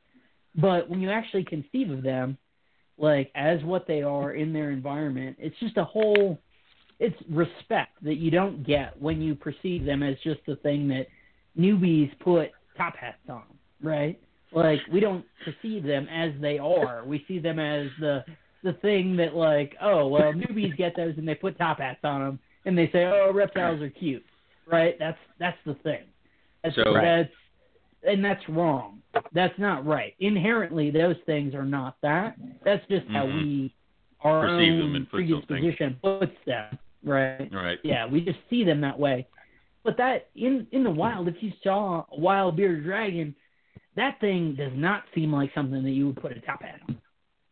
[0.56, 2.38] But when you actually conceive of them,
[2.98, 6.40] like as what they are in their environment, it's just a whole
[7.00, 11.08] it's respect that you don't get when you perceive them as just the thing that
[11.58, 13.44] newbies put top hats on,
[13.82, 14.20] right?
[14.52, 17.04] Like we don't perceive them as they are.
[17.06, 18.24] We see them as the
[18.64, 22.22] the thing that like, oh well, newbies get those and they put top hats on
[22.22, 24.24] them and they say, oh, reptiles are cute,
[24.68, 24.96] right?
[25.00, 26.04] That's that's the thing.
[26.64, 27.30] That's So- that's
[28.08, 29.02] and that's wrong.
[29.34, 30.16] That's not right.
[30.20, 32.36] Inherently, those things are not that.
[32.64, 33.34] That's just how Mhm.
[33.44, 33.74] we
[34.22, 35.46] our Perceive them and put something.
[35.48, 36.80] predisposition puts them.
[37.04, 37.50] Right.
[37.52, 37.80] Right.
[37.84, 39.28] Yeah, we just see them that way.
[39.84, 43.36] But that in in the wild, if you saw a wild bearded dragon,
[43.96, 46.98] that thing does not seem like something that you would put a top hat on.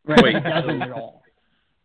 [0.05, 0.23] Right?
[0.23, 1.21] Wait, it doesn't at all.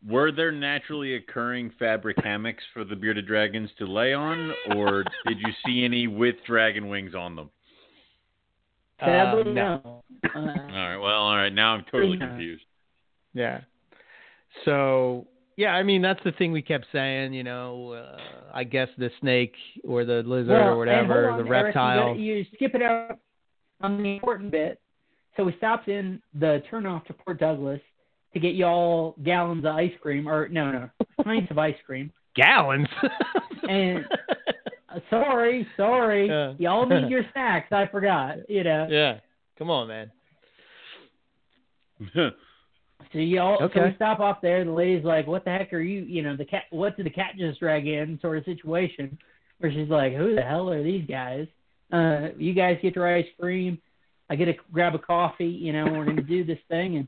[0.06, 5.40] Were there naturally occurring fabric hammocks for the bearded dragons to lay on, or did
[5.40, 7.50] you see any with dragon wings on them?
[9.00, 10.02] Sadly, Uh, no.
[10.24, 10.96] Uh, All right.
[10.96, 11.52] Well, all right.
[11.52, 12.26] Now I'm totally Yeah.
[12.28, 12.64] confused.
[13.34, 13.60] Yeah.
[14.64, 15.26] So
[15.56, 17.32] yeah, I mean that's the thing we kept saying.
[17.34, 18.18] You know, uh,
[18.54, 21.96] I guess the snake or the lizard well, or whatever, on, the Eric, reptile.
[21.96, 23.18] You, gotta- you skip it out
[23.80, 24.80] on the important bit.
[25.36, 27.80] So we stopped in the turnoff to Port Douglas
[28.32, 30.90] to get y'all gallons of ice cream, or no, no,
[31.24, 32.10] pints of ice cream.
[32.34, 32.88] Gallons.
[33.68, 34.04] And-
[35.10, 36.54] sorry, sorry, Yeah.
[36.58, 37.72] y'all need your snacks.
[37.72, 38.36] I forgot.
[38.48, 38.86] You know.
[38.90, 39.18] yeah.
[39.58, 40.10] Come on, man.
[43.12, 45.80] So y'all, so we stop off there, and the lady's like, "What the heck are
[45.80, 46.00] you?
[46.02, 46.64] You know, the cat.
[46.70, 49.16] What did the cat just drag in?" Sort of situation,
[49.58, 51.46] where she's like, "Who the hell are these guys?
[51.92, 53.78] Uh, you guys get your ice cream.
[54.28, 55.46] I get to grab a coffee.
[55.46, 57.06] You know, we're gonna do this thing and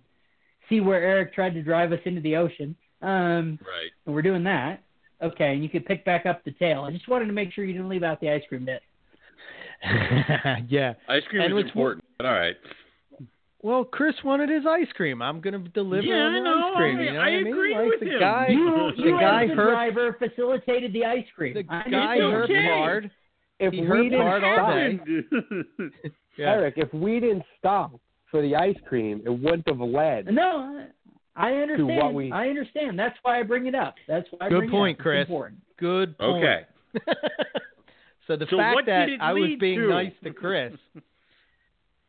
[0.68, 2.76] see where Eric tried to drive us into the ocean.
[3.02, 3.91] Um, right.
[4.07, 4.83] and we're doing that.
[5.22, 6.82] Okay, and you could pick back up the tail.
[6.82, 8.82] I just wanted to make sure you didn't leave out the ice cream bit.
[10.68, 10.94] yeah.
[11.08, 12.56] Ice cream And is important, but all right.
[13.60, 15.20] Well, Chris wanted his ice cream.
[15.20, 16.98] I'm gonna deliver Yeah, him the ice cream.
[16.98, 17.47] I- You know I what I mean?
[17.48, 18.20] agree like with the him.
[18.20, 21.55] guy, You, the you guy the hurt, driver facilitated the ice cream.
[21.55, 22.32] the I guy understand.
[22.32, 22.66] hurt okay.
[22.68, 23.10] hard.
[23.60, 25.00] If He we didn't hard all stop, day.
[26.38, 26.52] Yeah.
[26.52, 27.90] Eric, if we didn't stop
[28.30, 30.26] for the ice cream, it wouldn't have led.
[30.32, 30.86] No,
[31.39, 31.97] I I understand.
[31.97, 32.99] what we- I understand.
[32.99, 33.94] That's why I bring it up.
[34.07, 35.02] That's why I Good bring point, it up.
[35.05, 35.20] Chris.
[35.23, 35.60] It's important.
[35.78, 36.44] Good point.
[36.44, 36.65] Okay.
[38.26, 39.89] so the So fact that I was being to?
[39.89, 40.73] nice to Chris,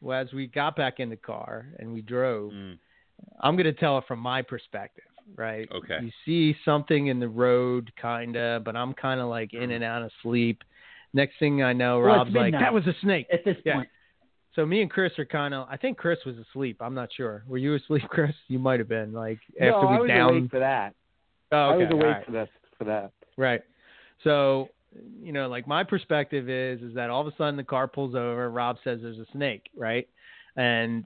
[0.02, 2.78] well, as we got back in the car and we drove, Mm,
[3.42, 5.04] I'm going to tell it from my perspective,
[5.36, 5.68] right?
[5.72, 5.98] Okay.
[6.02, 9.84] You see something in the road, kind of, but I'm kind of like in and
[9.84, 10.64] out of sleep.
[11.14, 13.74] Next thing I know, Well, Rob's like, "That was a snake." At this Yeah.
[13.76, 13.90] point,
[14.60, 15.70] So me and Chris are kind of.
[15.70, 16.82] I think Chris was asleep.
[16.82, 17.46] I'm not sure.
[17.48, 18.36] Were you asleep, Chris?
[18.50, 19.14] You might have been.
[19.14, 20.30] Like after no, we I was down.
[20.32, 20.96] awake for that.
[21.54, 22.26] Oh, I was awake right.
[22.26, 22.50] for that.
[22.78, 23.12] For that.
[23.38, 23.62] Right.
[24.26, 24.68] So,
[25.24, 28.16] you know, like my perspective is is that all of a sudden the car pulls
[28.16, 30.10] over, Rob says there's a snake, right?
[30.58, 31.06] And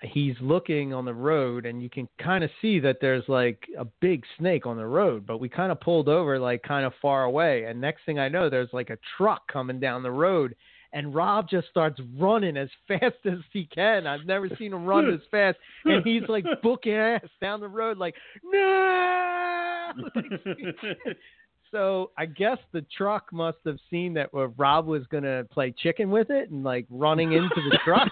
[0.00, 3.84] he's looking on the road and you can kind of see that there's like a
[4.00, 7.24] big snake on the road, but we kind of pulled over like kind of far
[7.24, 10.54] away and next thing I know there's like a truck coming down the road
[10.92, 14.06] and Rob just starts running as fast as he can.
[14.06, 17.98] I've never seen him run this fast and he's like booking ass down the road
[17.98, 19.92] like no
[21.70, 26.10] so I guess the truck must have seen that uh, Rob was gonna play chicken
[26.10, 28.10] with it and like running into the truck,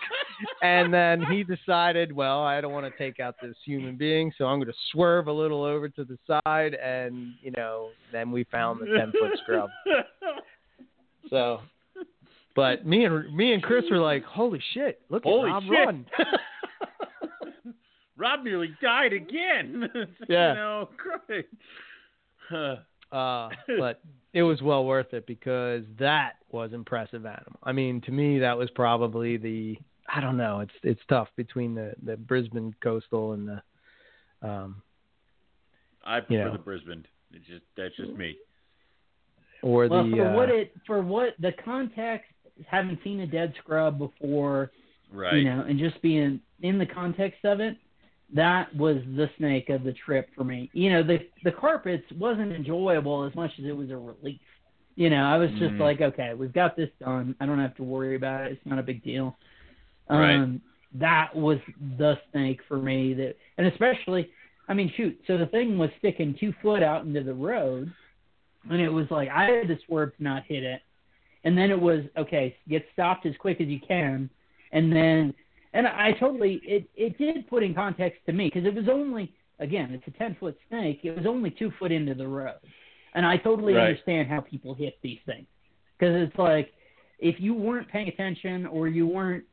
[0.62, 4.46] and then he decided, well, I don't want to take out this human being, so
[4.46, 8.80] I'm gonna swerve a little over to the side, and you know, then we found
[8.80, 9.70] the ten foot scrub.
[11.30, 11.60] So,
[12.56, 15.70] but me and me and Chris were like, holy shit, look Holy at Rob shit.
[15.86, 16.06] run.
[18.16, 19.88] Rob nearly died again.
[20.28, 20.48] Yeah.
[20.50, 20.88] You know,
[21.28, 21.46] great.
[22.52, 22.76] Uh,
[23.14, 24.00] Uh, but
[24.32, 27.58] it was well worth it because that was impressive animal.
[27.62, 29.76] I mean, to me, that was probably the
[30.12, 30.60] I don't know.
[30.60, 33.62] It's it's tough between the the Brisbane coastal and the
[34.48, 34.82] um
[36.04, 36.52] I prefer You know.
[36.52, 37.06] the Brisbane.
[37.32, 38.36] It's just that's just me.
[39.62, 42.30] or well, the for uh, what it for what the context,
[42.66, 44.70] having seen a dead scrub before,
[45.12, 45.34] Right.
[45.34, 47.76] you know, and just being in the context of it,
[48.34, 50.68] that was the snake of the trip for me.
[50.72, 54.40] You know, the the carpets wasn't enjoyable as much as it was a relief.
[54.96, 55.80] You know, I was just Mhm.
[55.80, 57.36] like, okay, we've got this done.
[57.38, 58.52] I don't have to worry about it.
[58.52, 59.38] It's not a big deal.
[60.08, 60.34] Right.
[60.34, 60.60] Um,
[60.94, 61.58] that was
[61.98, 63.12] the snake for me.
[63.14, 64.30] That, and especially,
[64.68, 65.20] I mean, shoot.
[65.26, 67.92] So the thing was sticking two foot out into the road,
[68.70, 70.80] and it was like I had to swerve to not hit it,
[71.46, 74.30] and then it was okay, get stopped as quick as you can,
[74.72, 75.34] and then,
[75.74, 79.32] and I totally it it did put in context to me because it was only
[79.60, 81.00] again it's a ten foot snake.
[81.04, 82.58] It was only two foot into the road,
[83.14, 83.82] and I totally Right.
[83.84, 85.46] understand how people hit these things
[85.98, 86.72] because it's like
[87.18, 89.44] if you weren't paying attention or you weren't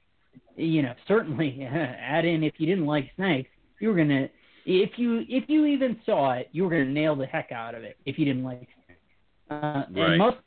[0.56, 3.50] you know certainly add in if you didn't like snakes
[3.80, 4.28] you were gonna
[4.66, 7.84] if you if you even saw it you were gonna nail the heck out of
[7.84, 9.02] it if you didn't like snakes
[9.50, 10.10] uh, Right.
[10.10, 10.38] and most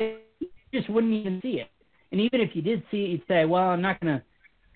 [0.73, 1.69] just wouldn't even see it
[2.13, 4.23] and even if you did see it you'd say well i'm not gonna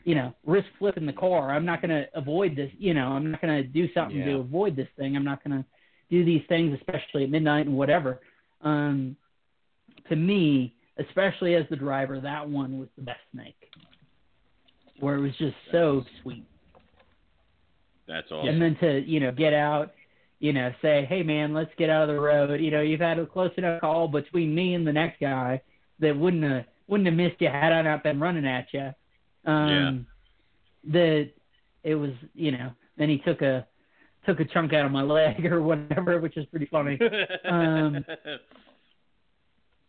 [0.04, 3.40] you know risk flipping the car i'm not gonna avoid this you know i'm not
[3.40, 4.26] gonna do something Yeah.
[4.26, 5.64] to avoid this thing i'm not gonna
[6.10, 8.20] do these things especially at midnight and whatever
[8.62, 9.16] um
[10.08, 13.70] to me especially as the driver that one was the best snake
[15.00, 16.44] where it was just so sweet.
[18.06, 18.48] That's awesome.
[18.50, 19.92] And then to you know get out,
[20.38, 22.60] you know, say, hey man, let's get out of the road.
[22.60, 25.60] You know, you've had a close enough call between me and the next guy
[26.00, 28.92] that wouldn't have wouldn't have missed you had I not been running at you.
[29.46, 30.06] Um,
[30.84, 31.30] That
[31.84, 33.66] it was, you know, then he took a
[34.26, 36.98] took a chunk out of my leg or whatever, which is pretty funny.
[37.48, 38.04] um,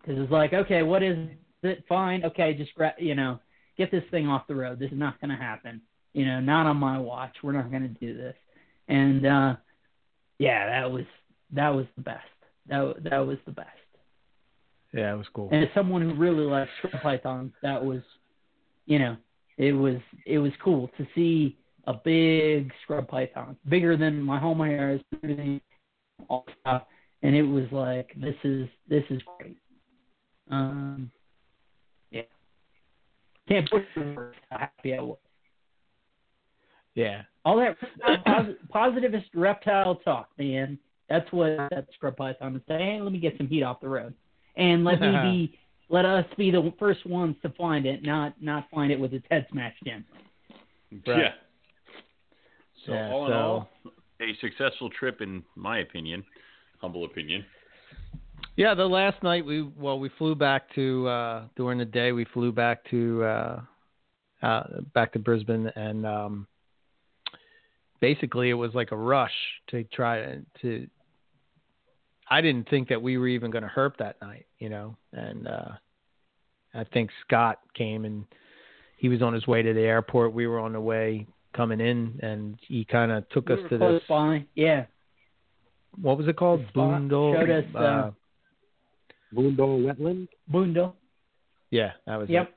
[0.01, 1.29] Because it's like, okay, what is
[1.61, 1.83] it?
[1.87, 3.39] Fine, okay, just gra- you know,
[3.77, 4.79] get this thing off the road.
[4.79, 5.79] This is not going to happen.
[6.13, 7.35] You know, not on my watch.
[7.43, 8.35] We're not going to do this.
[8.87, 9.55] And uh
[10.39, 11.05] yeah, that was
[11.51, 12.25] that was the best.
[12.67, 13.69] That that was the best.
[14.93, 15.49] Yeah, it was cool.
[15.51, 18.01] And as someone who really likes scrub pythons, that was,
[18.85, 19.15] you know,
[19.57, 24.59] it was it was cool to see a big scrub python, bigger than my home
[24.59, 25.61] hair is,
[26.27, 26.83] all stuff,
[27.23, 29.57] and it was like this is this is great.
[30.49, 31.11] Um,
[32.11, 32.23] yeah,
[33.47, 35.17] can't put words how happy I was.
[36.95, 37.21] Yeah.
[37.45, 37.77] All that
[38.25, 40.77] pos- positivist reptile talk, man.
[41.09, 42.97] That's what that scrub python is saying.
[42.97, 44.13] Hey, let me get some heat off the road,
[44.61, 45.57] and let me be,
[45.89, 49.25] let us be the first ones to find it, not not find it with its
[49.29, 50.03] head smashed in.
[51.05, 51.29] Yeah.
[52.85, 53.69] So Yeah, all in so- all,
[54.21, 56.23] a successful trip in my opinion,
[56.79, 57.43] humble opinion.
[58.55, 62.25] Yeah, the last night we well we flew back to uh during the day we
[62.25, 63.61] flew back to uh
[64.43, 66.47] uh back to Brisbane and um
[67.99, 69.33] basically it was like a rush
[69.69, 70.87] to try to, to
[72.31, 74.95] I didn't think that we were even going to herp that night, you know.
[75.11, 75.71] And uh
[76.73, 78.23] I think Scott came and
[78.97, 80.33] he was on his way to the airport.
[80.33, 83.77] We were on the way coming in and he kind of took We us to
[83.77, 84.45] close this by.
[84.55, 84.85] Yeah,
[86.01, 86.65] what was it called?
[86.69, 87.35] spot Boondall.
[87.35, 88.11] showed us, uh,
[89.35, 90.27] Boondall Wetland.
[90.51, 90.93] Boondall.
[91.69, 92.33] yeah, that was it.
[92.33, 92.53] Yep.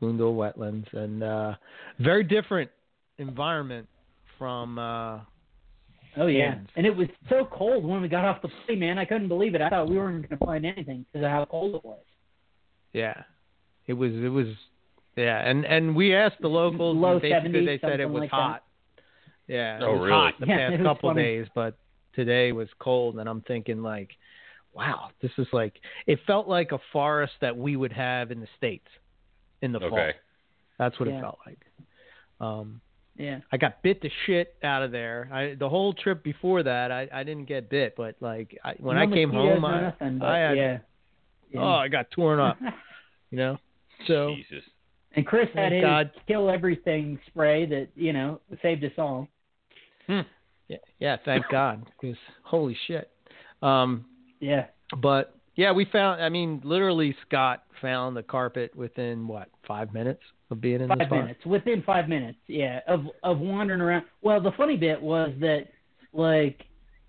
[0.00, 1.54] Boondall Wetlands, and uh,
[1.98, 2.70] very different
[3.18, 3.88] environment
[4.38, 4.78] from.
[6.16, 6.68] Oh yeah, Hands.
[6.76, 8.98] and it was so cold when we got off the plane, man.
[8.98, 9.60] I couldn't believe it.
[9.62, 12.02] I thought we weren't going to find anything because of how cold it was.
[12.92, 13.22] yeah,
[13.86, 14.12] it was.
[14.12, 14.48] It was.
[15.16, 18.12] Yeah, and and we asked the locals, Low and basically 70s, they said it something
[18.12, 18.36] was like that.
[18.36, 18.64] hot.
[19.48, 20.10] Yeah, it Oh, was really?
[20.12, 21.22] hot the Yeah, past couple funny.
[21.22, 21.76] days, but
[22.14, 24.10] today was cold, and I'm thinking like,
[24.74, 25.74] wow, this is like.
[26.06, 28.86] It felt like a forest that we would have in the states
[29.62, 29.92] in the fall.
[29.92, 30.12] Okay.
[30.78, 31.18] That's what Yeah.
[31.18, 31.58] it felt like.
[32.40, 32.80] Um,
[33.16, 33.40] Yeah.
[33.52, 35.28] I got bit the shit out of there.
[35.32, 38.96] I the whole trip before that, I I didn't get bit, but like I, when
[38.96, 40.78] No I came home, I, nothing, I had yeah.
[41.50, 41.60] yeah.
[41.60, 42.56] oh I got torn up,
[43.30, 43.58] you know.
[44.06, 44.64] So Jesus.
[45.14, 46.10] and Chris had Thank his God.
[46.26, 49.28] kill everything spray that you know saved us all.
[50.08, 50.22] yeah,
[50.98, 53.10] yeah, thank God, because holy shit.
[53.60, 54.06] Um,
[54.40, 54.66] Yeah.
[55.00, 56.22] but yeah, we found.
[56.22, 60.96] I mean, literally, Scott found the carpet within what five minutes of being in the
[60.96, 61.18] Five spot.
[61.20, 61.44] minutes.
[61.46, 64.04] Within five minutes, yeah, of of wandering around.
[64.22, 65.68] Well, the funny bit was that,
[66.12, 66.64] like,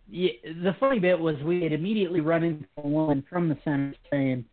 [0.10, 3.94] yeah, the funny bit was we had immediately run into a woman from the center
[4.10, 4.46] saying,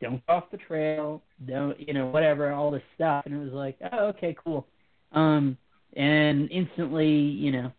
[0.00, 3.52] "Don't go off the trail, don't you know whatever, all this stuff," and it was
[3.52, 4.66] like, "Oh, okay, cool."
[5.12, 5.56] Um,
[5.96, 7.72] and instantly, you know,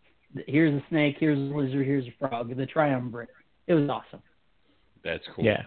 [0.47, 3.29] here's a snake, here's a lizard, here's a frog, the triumvirate.
[3.67, 4.21] It was awesome.
[5.03, 5.45] That's cool.
[5.45, 5.63] Yeah.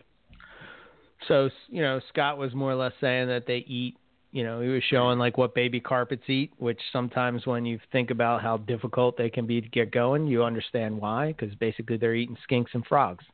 [1.29, 3.97] So you know, Scott was more or less saying that they eat.
[4.33, 8.11] You know, he was showing like what baby carpets eat, which sometimes when you think
[8.11, 12.15] about how difficult they can be to get going, you understand why, because basically they're
[12.15, 13.25] eating skinks and frogs.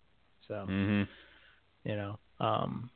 [0.49, 1.02] So hmm
[1.84, 2.91] you know, um,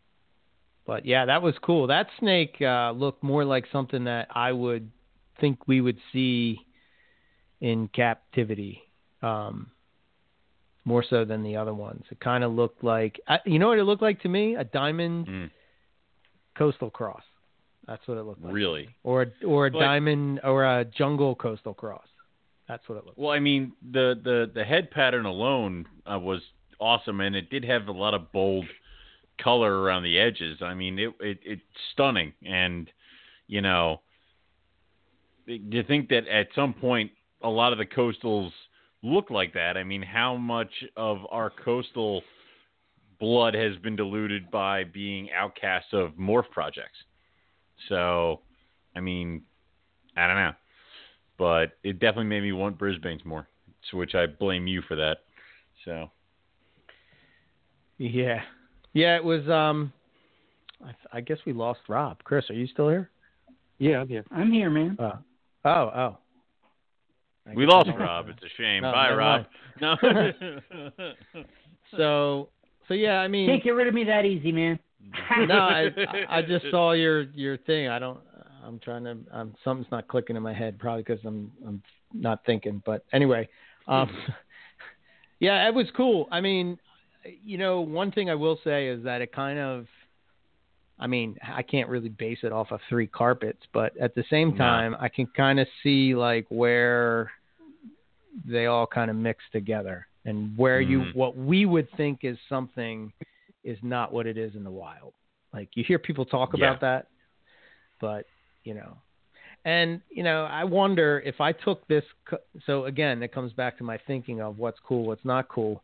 [0.85, 1.87] but yeah, that was cool.
[1.87, 4.91] That snake uh, looked more like something that I would
[5.41, 6.59] think we would see
[7.61, 8.83] in captivity.
[9.23, 9.70] Um,
[10.85, 12.05] more so than the other ones.
[12.11, 14.57] It kind of looked like, you know what it looked like to me?
[14.57, 15.51] A diamond Mm.
[16.57, 17.23] coastal cross.
[17.91, 18.55] That's what it looked like.
[18.55, 18.89] Really.
[19.02, 22.07] Or or a Like- diamond or a jungle coastal cross.
[22.69, 23.19] That's what it looked.
[23.19, 23.27] Like.
[23.27, 26.41] Well, I mean, the the the head pattern alone uh, was
[26.78, 28.65] awesome, and it did have a lot of bold
[29.43, 30.62] color around the edges.
[30.62, 31.62] I mean, it it it's
[31.93, 32.89] stunning, and
[33.49, 34.02] you know,
[35.49, 37.10] do you think that at some point
[37.43, 38.52] a lot of the coastals
[39.02, 39.77] look like that?
[39.77, 42.23] I mean, how much of our coastal
[43.19, 46.99] blood has been diluted by being outcasts of morph projects?
[47.89, 48.41] So,
[48.94, 49.42] I mean,
[50.17, 50.52] I don't know
[51.41, 53.49] but it definitely made me want Brisbane's more,
[53.91, 55.20] so which I blame you for that.
[55.86, 56.10] So
[57.97, 58.42] Yeah,
[58.92, 59.17] yeah.
[59.17, 59.49] It was.
[59.49, 59.91] Um,
[60.84, 62.23] I, I guess we lost Rob.
[62.25, 63.09] Chris, are you still here?
[63.78, 64.25] Yeah, I'm here.
[64.31, 64.99] I'm here, man.
[65.00, 65.12] Oh,
[65.65, 66.18] oh, oh.
[67.49, 68.28] I we lost I don't- Rob.
[68.28, 68.83] It's a shame.
[68.83, 69.47] No, Bye, never Rob.
[69.81, 69.97] No.
[71.97, 72.50] So,
[72.86, 73.18] so yeah.
[73.18, 74.78] I mean, Can't get rid of me that easy, man.
[75.47, 75.91] no, I,
[76.29, 77.89] I just saw your your thing.
[77.89, 78.19] I don't.
[78.62, 79.17] I'm I'm trying to.
[79.33, 82.83] Um, something's not clicking in my head, probably because I'm I'm not thinking.
[82.85, 83.49] But anyway,
[83.89, 84.11] um,
[85.41, 86.29] yeah, it was cool.
[86.31, 86.79] I mean,
[87.45, 89.87] you know, one thing I will say is that it kind of.
[90.99, 94.51] I mean, I can't really base it off of three carpets, but at the same
[94.51, 94.59] No.
[94.59, 97.31] time, I can kind of see like where
[98.45, 101.15] they all kind of mix together and where you Mhm.
[101.15, 103.12] what we would think is something
[103.65, 105.13] is not what it is in the wild.
[105.53, 106.67] Like you hear people talk Yeah.
[106.67, 107.09] about that,
[108.01, 108.27] but
[108.65, 108.97] you know,
[109.65, 112.05] and you know, I wonder if I took this.
[112.67, 115.83] So again, it comes back to my thinking of what's cool, what's not cool.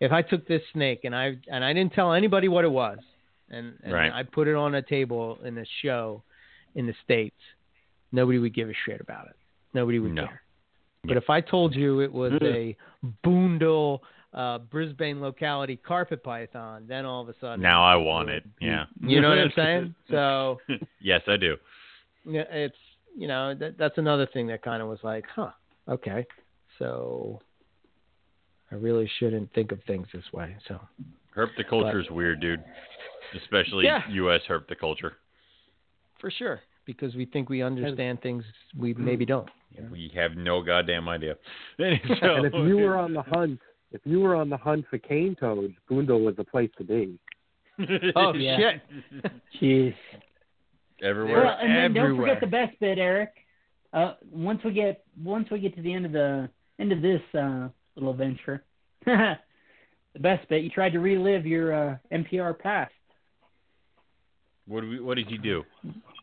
[0.00, 2.98] If I took this snake and I and I didn't tell anybody what it was,
[3.50, 4.12] and, and Right.
[4.12, 6.22] I put it on a table in a show
[6.74, 7.38] in the states,
[8.10, 9.36] nobody would give a shit about it.
[9.74, 10.26] Nobody would No.
[10.26, 10.42] care.
[11.04, 12.42] But if I told you it was mm.
[12.44, 12.76] a
[13.24, 14.00] Boondall
[14.34, 18.44] uh, Brisbane locality carpet python, then all of a sudden Now I want it.
[18.60, 18.84] Yeah.
[19.00, 19.94] You know what I'm saying?
[20.10, 20.58] So
[21.00, 21.56] yes, I do.
[22.26, 22.76] it's
[23.16, 25.50] you know that that's another thing that kind of was like, huh,
[25.88, 26.26] okay,
[26.78, 27.40] so
[28.70, 30.56] I really shouldn't think of things this way.
[30.66, 30.80] So
[31.36, 32.62] Herpetoculture is weird, dude.
[33.42, 34.00] Especially Yeah.
[34.10, 34.40] U.S.
[34.48, 35.12] herpetoculture.
[36.20, 38.44] for sure, because we think we understand things
[38.78, 39.48] we maybe don't.
[39.70, 39.88] You know?
[39.90, 41.36] We have no goddamn idea.
[41.78, 43.58] And if you were on the hunt,
[43.92, 47.18] if you were on the hunt for cane toads, Boondall was the place to be.
[48.16, 48.56] Oh Yeah.
[48.58, 48.82] shit!
[49.60, 49.94] Jeez.
[51.02, 51.44] everywhere.
[51.44, 53.30] Well, and then don't forget the best bit, Eric.
[53.92, 56.48] Uh, once we get once we get to the end of the
[56.78, 58.62] end of this uh, little adventure,
[59.06, 59.36] the
[60.20, 60.62] best bit.
[60.62, 62.92] You tried to relive your uh, NPR past.
[64.66, 65.62] what, do we, what did you do?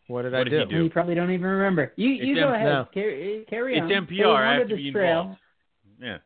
[0.07, 0.77] What did What I did do?
[0.77, 0.83] do?
[0.85, 1.93] You probably don't even remember.
[1.95, 2.65] You you go M- ahead.
[2.67, 2.87] no.
[2.93, 4.07] Carry, carry It's on.
[4.07, 4.35] NPR.
[4.35, 5.19] I have to be trail.
[5.21, 5.39] involved.
[6.01, 6.17] Yeah.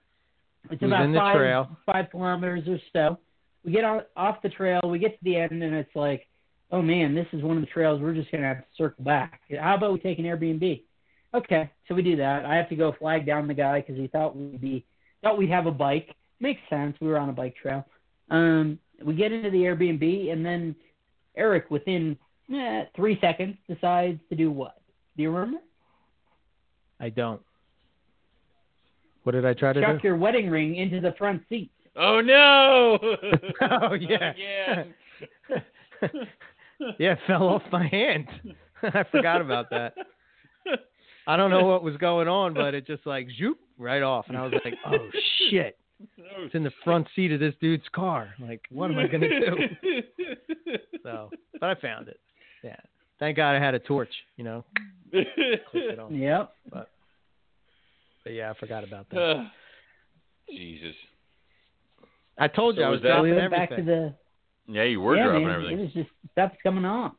[0.70, 1.78] It's Who's about five trail?
[1.86, 3.20] five kilometers or so.
[3.66, 4.82] We get on, off the trail.
[4.86, 6.28] We get to the end, and it's like,
[6.72, 8.02] oh man, this is one of the trails.
[8.02, 9.42] We're just gonna have to circle back.
[9.60, 10.82] How about we take an Airbnb?
[11.34, 12.46] Okay, so we do that.
[12.46, 14.86] I have to go flag down the guy because he thought we'd be
[15.22, 16.16] thought we'd have a bike.
[16.40, 16.96] Makes sense.
[17.00, 17.86] We were on a bike trail.
[18.30, 20.76] Um, we get into the Airbnb, and then
[21.36, 22.18] Eric, within
[22.54, 24.82] eh, three seconds, decides to do what?
[25.18, 25.60] Do you remember?
[27.00, 27.42] I don't.
[29.24, 30.08] What did I try to Chuck do?
[30.08, 31.72] your wedding ring into the front seat.
[31.96, 32.98] Oh no!
[33.62, 34.32] Oh yeah.
[34.32, 34.94] Again.
[37.00, 38.28] yeah, it fell off my hand.
[38.84, 39.94] I forgot about that.
[41.26, 44.38] I don't know what was going on, but it just like zoop right off, and
[44.38, 44.98] I was like, "Oh
[45.50, 45.78] shit!"
[46.20, 48.34] Oh, it's in the front seat of this dude's car.
[48.42, 49.56] Like, what am I gonna do?
[51.04, 51.30] So,
[51.60, 52.18] but I found it.
[52.64, 52.78] Yeah,
[53.20, 54.10] thank God I had a torch.
[54.38, 54.66] You know,
[55.12, 55.30] clicked
[55.74, 56.16] it on.
[56.16, 56.54] Yep.
[56.72, 56.90] But
[58.32, 59.48] yeah, I forgot about that.
[60.50, 60.96] Jesus.
[62.38, 63.86] I told you So I was was that- dropping we went back to everything.
[64.68, 65.80] the Yeah, you were yeah, dropping man, everything.
[65.80, 67.12] It was just stuff's coming on.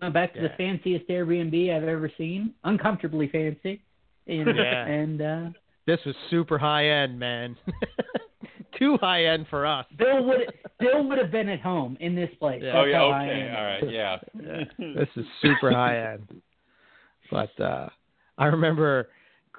[0.00, 3.82] Went back to the fanciest Airbnb I've ever seen, uncomfortably fancy,
[4.26, 4.86] and, Yeah.
[4.86, 5.50] and uh,
[5.86, 7.56] This was super high end, man.
[8.78, 9.84] Too high end for us.
[9.98, 10.50] Bill would
[10.80, 12.62] Bill would have been at home in this place.
[12.64, 12.80] Yeah.
[12.80, 14.16] oh yeah, okay, all right, yeah.
[14.40, 14.64] Yeah,
[14.96, 16.40] this is super high end.
[17.30, 17.88] But uh
[18.38, 19.10] I remember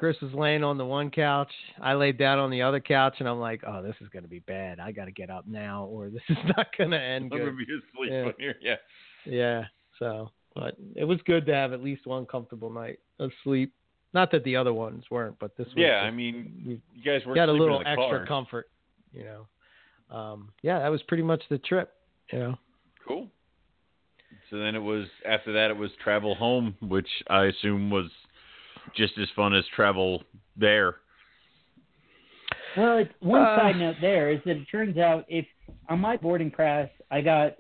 [0.04, 1.48] Chris was laying on the one couch.
[1.82, 4.40] I laid down on the other couch, and I'm like, "Oh, this is gonna be
[4.40, 4.78] bad.
[4.82, 7.58] I got to get up now, or this is not gonna end I'm gonna good."
[7.60, 8.24] be asleep Yeah.
[8.26, 8.56] on here.
[8.62, 8.76] Yeah.
[9.24, 9.64] Yeah.
[10.00, 13.72] So, but it was good to have at least one comfortable night of sleep.
[14.14, 17.26] Not that the other ones weren't, but this was Yeah, just- I mean, you guys
[17.26, 18.26] were got a little extra car.
[18.26, 18.70] comfort,
[19.14, 19.48] you know.
[20.14, 21.94] Um, yeah, that was pretty much the trip.
[22.34, 22.60] You know.
[23.08, 23.30] Cool.
[24.50, 28.12] So then it was after that it was travel home, which I assume was
[28.96, 30.24] just as fun as travel
[30.58, 30.96] there.
[32.78, 35.46] Well, it's, one Uh, side note there is that it turns out if
[35.90, 37.56] on my boarding pass I got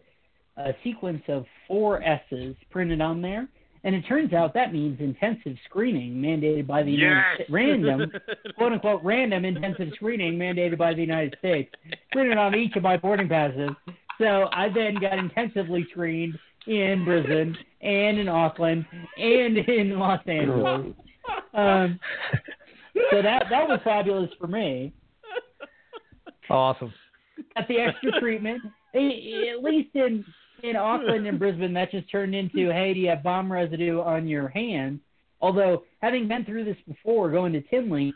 [0.57, 3.47] a sequence of four S's printed on there,
[3.83, 7.51] and it turns out that means intensive screening mandated by the United States.
[7.51, 8.11] Random,
[8.57, 11.73] quote unquote, random intensive screening mandated by the United States,
[12.11, 13.71] printed on each of my boarding passes.
[14.19, 16.37] So I then got intensively screened
[16.67, 18.85] in Brisbane and in Auckland
[19.17, 20.93] and in Los Angeles.
[21.53, 21.99] Um,
[23.11, 24.93] so that that was fabulous for me.
[26.49, 26.93] Awesome.
[27.55, 28.61] Got the extra treatment.
[28.95, 30.25] At least in
[30.63, 34.27] in Auckland and Brisbane, that just turned into, hey, do you have bomb residue on
[34.27, 34.99] your hands?
[35.41, 38.13] Although having been through this before, going to Tinley,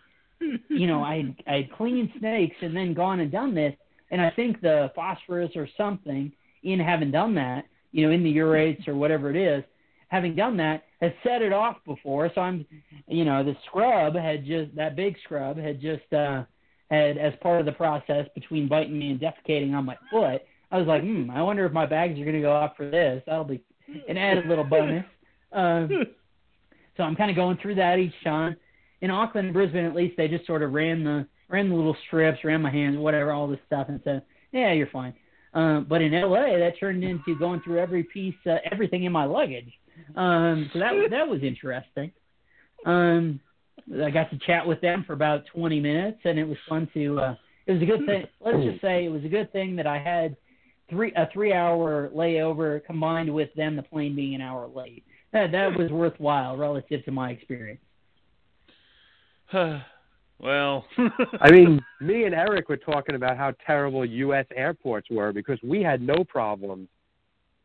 [0.69, 3.73] you know, I I had cleaned snakes and then gone and done this,
[4.11, 6.31] and I think the phosphorus or something
[6.63, 9.63] in having done that, you know, in the urates or whatever it is,
[10.09, 12.31] having done that has set it off before.
[12.33, 12.65] So I'm,
[13.07, 16.43] you know, the scrub had just that big scrub had just uh
[16.89, 20.41] had as part of the process between biting me and defecating on my foot.
[20.71, 22.89] I was like, hmm, I wonder if my bags are going to go off for
[22.89, 23.23] this.
[23.25, 23.61] That'll be
[24.07, 25.05] an added little bonus.
[25.53, 25.89] Um,
[26.97, 28.57] so I'm kind of going through that each time.
[28.99, 31.95] In Auckland and Brisbane, at least they just sort of ran the ran the little
[32.05, 35.13] strips, ran my hands, whatever, all this stuff, and said, "Yeah, you're fine."
[35.53, 39.23] Um, but in LA, that turned into going through every piece, uh, everything in my
[39.23, 39.71] luggage.
[40.15, 42.11] Um, so that that was interesting.
[42.85, 43.39] Um,
[44.03, 47.19] I got to chat with them for about 20 minutes, and it was fun to.
[47.19, 47.35] Uh,
[47.65, 48.25] it was a good thing.
[48.39, 50.35] Let's just say it was a good thing that I had
[50.89, 55.03] three a three hour layover combined with them the plane being an hour late.
[55.33, 57.81] That that was worthwhile relative to my experience.
[59.53, 60.85] well,
[61.41, 64.45] I mean, me and Eric were talking about how terrible U.S.
[64.55, 66.87] airports were because we had no problems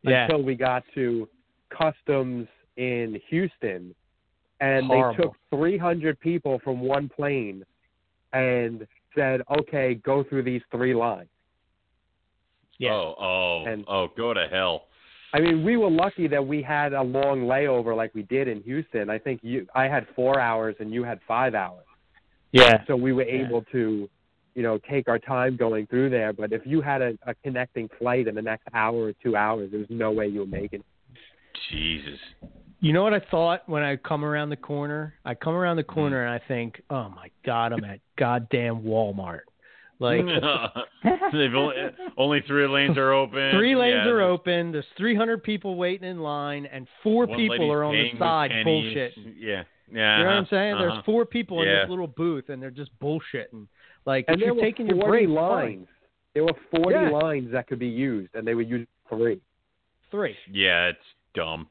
[0.03, 0.23] Yeah.
[0.25, 1.27] until we got to
[1.77, 3.93] customs in Houston,
[4.59, 7.63] and they took 300 people from one plane
[8.33, 11.29] and said, "Okay, go through these three lines."
[12.79, 12.93] Yeah.
[12.93, 14.87] oh, oh, And- oh, go to hell.
[15.35, 18.61] I mean, we were lucky that we had a long layover like we did in
[18.63, 19.09] Houston.
[19.09, 21.85] I think you, I had four hours and you had five hours,
[22.51, 22.83] Yeah.
[22.85, 23.45] so we were Yeah.
[23.47, 24.07] able to,
[24.53, 26.33] you know, take our time going through there.
[26.33, 29.71] But if you had a, a connecting flight in the next hour or two hours,
[29.71, 30.81] there was no way you were making.
[30.81, 30.85] it.
[31.71, 32.19] Jesus.
[32.79, 35.13] You know what I thought when I come around the corner?
[35.23, 39.41] I come around the corner and I think, oh my god, I'm at goddamn Walmart.
[39.99, 40.19] Like
[41.31, 41.75] They've only,
[42.17, 43.51] only three lanes are open.
[43.55, 44.71] three lanes Yeah, are the- open.
[44.73, 48.95] There's 300 people waiting in line, and four one people are on the side pennies.
[48.97, 49.33] bullshitting.
[49.37, 50.17] Yeah, yeah.
[50.17, 50.73] You know what I'm uh-huh, saying?
[50.73, 50.83] uh-huh.
[50.95, 53.67] There's four people in this little booth, and they're just bullshitting.
[54.05, 55.87] Like And if there you're taking your 40 break, lines.
[56.33, 57.09] There were 40 Yeah.
[57.11, 59.39] lines that could be used, and they would use three.
[60.11, 60.35] three.
[60.51, 60.99] Yeah, it's
[61.33, 61.67] dumb.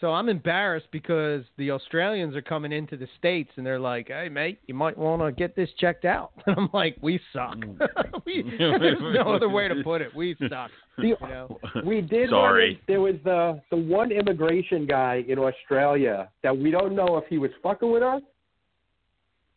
[0.00, 4.28] So I'm embarrassed because the Australians are coming into the states and they're like, "Hey,
[4.28, 7.56] mate, you might want to get this checked out." And I'm like, "We suck.
[8.24, 10.14] we, there's no other way to put it.
[10.14, 11.58] We suck." The, You know?
[11.84, 12.30] We did.
[12.30, 12.74] Sorry.
[12.74, 17.24] Run there was the the one immigration guy in Australia that we don't know if
[17.28, 18.22] he was fucking with us,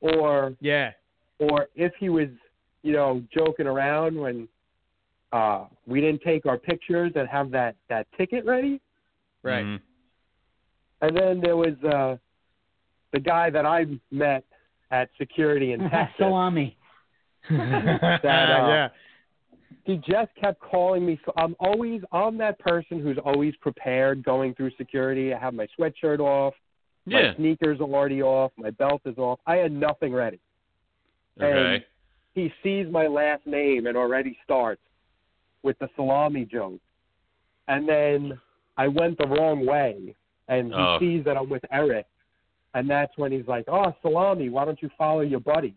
[0.01, 0.91] or Yeah.
[1.39, 2.27] or if he was,
[2.83, 4.47] you know, joking around when
[5.31, 8.79] uh we didn't take our pictures and have that that ticket ready.
[9.43, 9.65] Right.
[9.65, 9.79] Mhm.
[11.01, 12.17] And then there was uh
[13.13, 14.43] the guy that I met
[14.91, 16.15] at security in Texas.
[16.17, 16.77] Salami.
[17.49, 17.55] uh,
[18.23, 18.89] yeah.
[19.83, 21.19] he just kept calling me.
[21.25, 25.33] So I'm always I'm that person who's always prepared going through security.
[25.33, 26.53] I have my sweatshirt off,
[27.05, 27.29] Yeah.
[27.31, 29.39] my sneakers are already off, my belt is off.
[29.47, 30.39] I had nothing ready.
[31.41, 31.83] Okay.
[32.35, 34.81] He sees my last name and already starts
[35.63, 36.79] with the salami joke.
[37.67, 38.39] And then
[38.83, 40.15] I went the wrong way,
[40.47, 40.97] and he Oh.
[40.99, 42.07] sees that I'm with Eric,
[42.73, 45.75] and that's when he's like, "Oh, salami, why don't you follow your buddy?"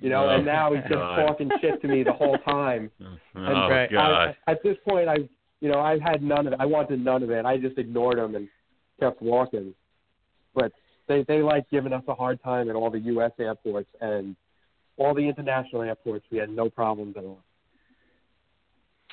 [0.00, 1.16] You know, Oh, and now he's just God.
[1.26, 2.90] talking shit to me the whole time.
[3.34, 3.90] Oh Right.
[3.90, 4.36] God.
[4.46, 5.16] I, at this point, I,
[5.60, 6.60] you know, I had none of it.
[6.60, 7.44] I wanted none of it.
[7.44, 8.48] I just ignored him and
[9.00, 9.74] kept walking.
[10.54, 10.72] But
[11.08, 13.32] they they like giving us a hard time at all the U.S.
[13.40, 14.36] airports and
[14.96, 16.24] all the international airports.
[16.30, 17.42] We had no problems at all.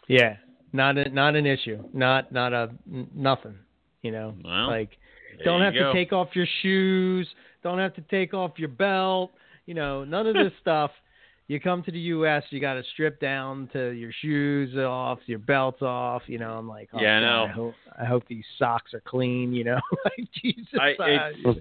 [0.08, 0.38] Yeah.
[0.76, 1.84] Not a, not an issue.
[1.94, 3.56] Not not a n- nothing.
[4.02, 4.92] You know, Well, like
[5.44, 5.92] don't have go.
[5.92, 7.28] to take off your shoes.
[7.64, 9.32] Don't have to take off your belt.
[9.66, 10.92] You know, none of this stuff.
[11.48, 15.38] You come to the U.S., you got to strip down to your shoes off, your
[15.38, 16.24] belts off.
[16.26, 17.44] You know, I'm like, oh, Yeah, I God.
[17.44, 19.54] I hope, I hope these socks are clean.
[19.54, 20.80] You know, like Jesus.
[20.80, 20.96] I-
[21.50, 21.54] uh,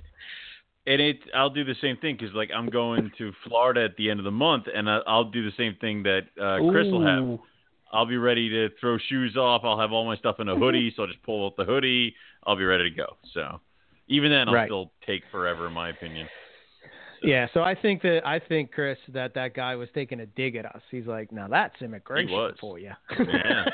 [0.87, 4.11] and it I'll do the same thing because like I'm going to Florida at the
[4.11, 7.05] end of the month, and I, I'll do the same thing that uh, Chris will
[7.07, 7.39] have.
[7.95, 9.63] I'll be ready to throw shoes off.
[9.65, 12.15] I'll have all my stuff in a hoodie, so I'll just pull out the hoodie.
[12.45, 13.17] I'll be ready to go.
[13.33, 13.61] So
[14.09, 14.67] even then, I'll Right.
[14.69, 16.29] still take forever, in my opinion.
[17.23, 20.57] Yeah, so I think that I think Chris that that guy was taking a dig
[20.57, 20.83] at us.
[20.91, 23.65] He's like, "Now that's immigration for you." Oh, yeah.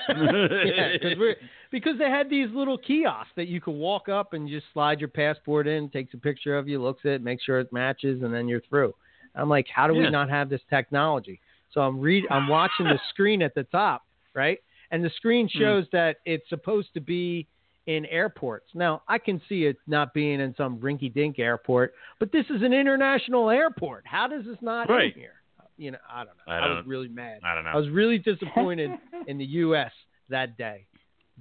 [0.65, 1.35] yeah, we're,
[1.73, 5.09] because they had these little kiosks that you could walk up and just slide your
[5.09, 8.33] passport in, takes a picture of you, looks at it, makes sure it matches, and
[8.33, 8.95] then you're through.
[9.35, 10.01] I'm like, how do Yeah.
[10.03, 11.41] we not have this technology?
[11.73, 14.03] So I'm read, I'm watching the screen at the top,
[14.41, 14.59] right,
[14.91, 15.59] and the screen Hmm.
[15.61, 17.47] shows that it's supposed to be
[17.87, 18.69] in airports.
[18.75, 22.73] Now I can see it not being in some rinky-dink airport, but this is an
[22.73, 24.03] international airport.
[24.07, 25.13] How does this not Right.
[25.15, 25.35] in here?
[25.77, 26.53] You know, I don't know.
[26.53, 27.41] I I, was really mad.
[27.43, 27.71] I don't know.
[27.71, 28.91] I was really disappointed
[29.27, 29.93] in the U.S.
[30.29, 30.87] that day.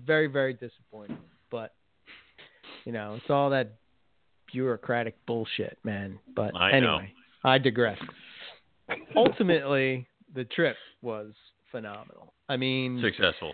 [0.06, 1.18] Very, very disappointed.
[1.52, 1.74] But
[2.86, 3.74] you know, it's all that
[4.52, 6.18] bureaucratic bullshit, man.
[6.36, 6.95] But I know.
[6.98, 7.14] anyway,
[7.44, 8.00] I digress.
[9.16, 11.34] Ultimately, the trip was
[11.72, 12.34] phenomenal.
[12.50, 13.53] I mean, Successful.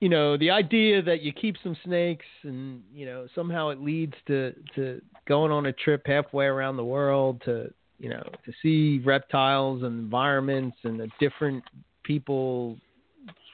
[0.00, 4.14] you know, the idea that you keep some snakes and, you know, somehow it leads
[4.26, 9.00] to, to going on a trip halfway around the world to, you know, to see
[9.04, 11.62] reptiles and environments and the different
[12.02, 12.78] people's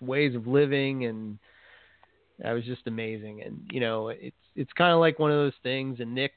[0.00, 1.38] ways of living and
[2.38, 3.42] that was just amazing.
[3.42, 6.32] And, you know, it's, it's kind of like one of those things and Nick,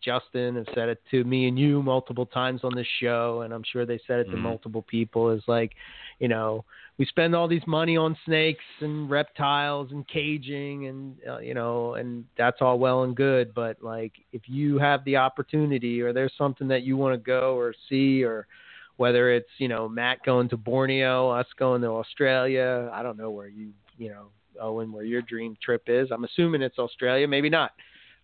[0.00, 3.64] Justin has said it to me and you multiple times on this show, and I'm
[3.64, 4.40] sure they said it to Mhm.
[4.40, 5.30] multiple people.
[5.30, 5.74] Is like,
[6.18, 6.64] you know,
[6.98, 11.94] we spend all these money on snakes and reptiles and caging, and uh, you know,
[11.94, 13.54] and that's all well and good.
[13.54, 17.56] But like, if you have the opportunity, or there's something that you want to go
[17.56, 18.46] or see, or
[18.96, 23.30] whether it's you know Matt going to Borneo, us going to Australia, I don't know
[23.30, 24.28] where you you know
[24.60, 26.10] Owen where your dream trip is.
[26.10, 27.72] I'm assuming it's Australia, maybe not.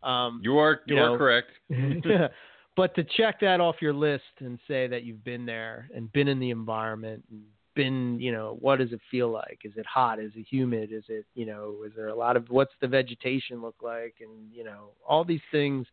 [0.02, 1.50] Um, You are you, You are know, correct.
[2.76, 6.28] but to check that off your list and say that you've been there and been
[6.28, 7.42] in the environment and
[7.74, 9.60] been, you know, what does it feel like?
[9.64, 10.18] Is it hot?
[10.18, 10.92] Is it humid?
[10.92, 14.16] Is it, you know, is there a lot of what's the vegetation look like?
[14.20, 15.86] And you know, all these things.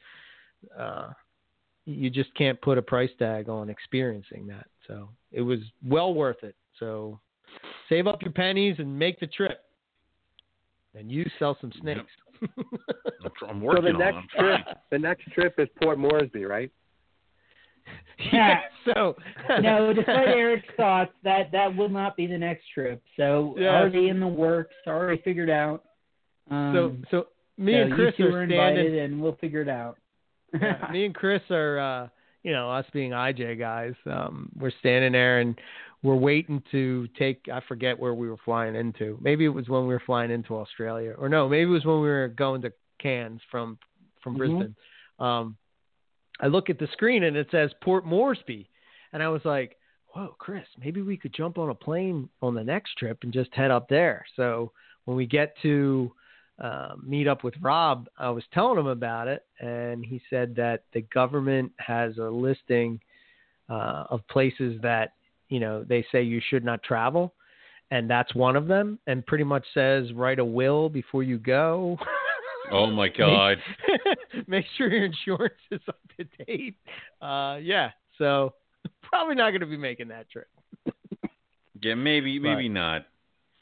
[0.78, 1.10] Uh,
[1.86, 4.66] you just can't put a price tag on experiencing that.
[4.88, 6.56] So it was well worth it.
[6.80, 7.20] So
[7.90, 9.62] save up your pennies and make the trip.
[10.96, 12.12] And you sell some snakes.
[12.42, 14.00] I'm, tr- I'm So the on.
[14.00, 16.72] next I'm trip, the next trip is Port Moresby, right?
[18.34, 18.62] yeah.
[18.86, 19.16] So
[19.62, 23.02] no, despite Eric's thoughts, that that will not be the next trip.
[23.18, 23.72] So Yes.
[23.72, 25.84] already in the works, already figured out.
[26.50, 27.28] Um, so so
[27.64, 28.58] me so and Chris you two are are standing.
[28.58, 29.98] invited, and we'll figure it out.
[30.62, 32.08] yeah, me and Chris are, uh,
[32.44, 33.94] you know, us being IJ guys.
[34.06, 35.56] Um, we're standing there and
[36.04, 37.46] we're waiting to take.
[37.52, 39.18] I forget where we were flying into.
[39.22, 42.02] Maybe it was when we were flying into Australia, or no, maybe it was when
[42.02, 43.78] we were going to Cairns from
[44.22, 44.38] from Mhm.
[44.38, 44.76] Brisbane.
[45.20, 45.58] Um,
[46.40, 48.70] I look at the screen and it says Port Moresby,
[49.14, 52.64] and I was like, "Whoa, Chris, maybe we could jump on a plane on the
[52.64, 54.72] next trip and just head up there." So
[55.06, 56.14] when we get to
[56.58, 60.84] uh, meet up with Rob, I was telling him about it, and he said that
[60.94, 63.02] the government has a listing
[63.68, 65.14] uh, of places that
[65.56, 67.34] you know they say you should not travel,
[67.92, 71.98] and that's one of them, and pretty much says write a will before you go.
[72.72, 73.58] Oh my God.
[74.48, 76.76] Make sure your insurance is up to date.
[77.22, 78.54] Uh, yeah, so
[79.04, 80.48] probably not going to be making that trip.
[81.82, 83.06] Yeah, maybe maybe But- not.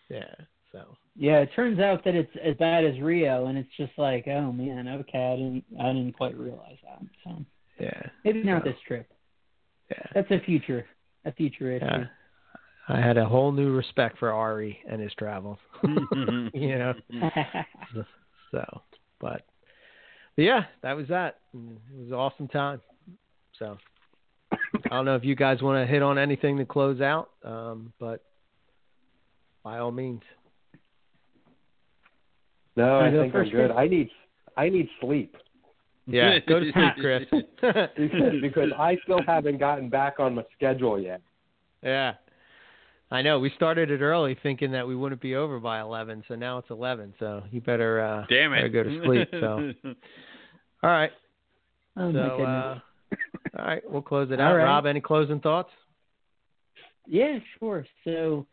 [0.09, 0.33] Yeah,
[0.71, 4.27] so Yeah, it turns out that it's as bad as Rio, and it's just like,
[4.27, 7.01] oh man, okay, I didn't, I didn't quite realize that.
[7.23, 7.45] So
[7.79, 9.07] yeah, maybe not So- this trip.
[9.91, 10.05] yeah.
[10.15, 10.85] That's a future,
[11.25, 11.85] a future issue.
[11.85, 12.05] Yeah.
[12.89, 15.57] I had a whole new respect for Ari and his travels.
[15.83, 16.93] you know,
[18.51, 18.81] so
[19.19, 19.45] but,
[20.35, 21.39] but yeah, that was that.
[21.53, 22.81] It was an awesome time.
[23.57, 23.77] So
[24.51, 27.93] I don't know if you guys want to hit on anything to close out, um,
[27.99, 28.23] but
[29.63, 30.21] by all means.
[32.75, 33.51] No, I think I'm good.
[33.51, 33.71] Chris?
[33.77, 34.09] I need
[34.57, 35.37] I need sleep
[36.05, 37.23] Yeah, go to sleep, Chris.
[37.97, 41.21] because, because I still haven't gotten back on my schedule yet.
[41.81, 42.13] yeah.
[43.11, 43.37] I know.
[43.37, 46.71] We started it early thinking that we wouldn't be over by 11, so now it's
[46.71, 47.13] 11.
[47.19, 48.69] So you better uh Damn better it.
[48.69, 49.27] go to sleep.
[49.39, 49.71] So
[50.83, 51.11] all right.
[51.95, 52.47] oh so my goodness.
[52.47, 52.79] uh
[53.59, 54.55] all right, we'll close it All out.
[54.55, 54.63] right.
[54.63, 55.69] Rob, any closing thoughts?
[57.05, 57.85] Yeah, sure.
[58.03, 58.47] So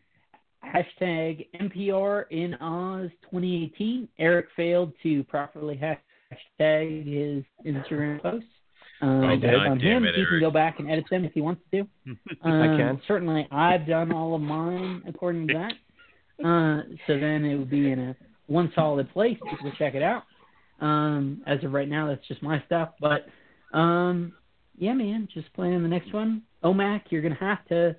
[0.62, 4.08] hashtag MPR in Oz 2018.
[4.18, 5.76] Eric failed to properly
[6.32, 7.44] hashtag his
[7.74, 8.48] Instagram posts.
[9.02, 10.04] Um, that's God on him.
[10.04, 11.86] it, he can go back and edit them if he wants to.
[12.44, 13.02] I Um, can.
[13.08, 15.72] Certainly, I've done all of mine according to that.
[16.46, 19.38] Uh, so then it would be in a one solid place.
[19.50, 20.24] People check it out.
[20.80, 22.90] Um, as of right now, that's just my stuff.
[23.00, 23.26] But
[23.76, 24.32] um,
[24.78, 26.42] yeah, man, just planning the next one.
[26.64, 27.96] OMAC, you're gonna have to,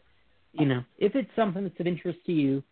[0.53, 2.63] you know, if it's something that's of interest to you,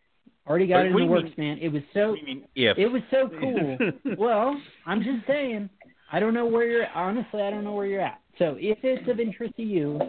[0.50, 1.60] already got it in the works, man.
[1.62, 3.78] It was so mean, it was so cool.
[4.18, 5.70] well, I'm just saying.
[6.12, 6.88] I don't know where you're.
[6.96, 8.20] Honestly, I don't know where you're at.
[8.40, 10.00] So if it's of interest to you,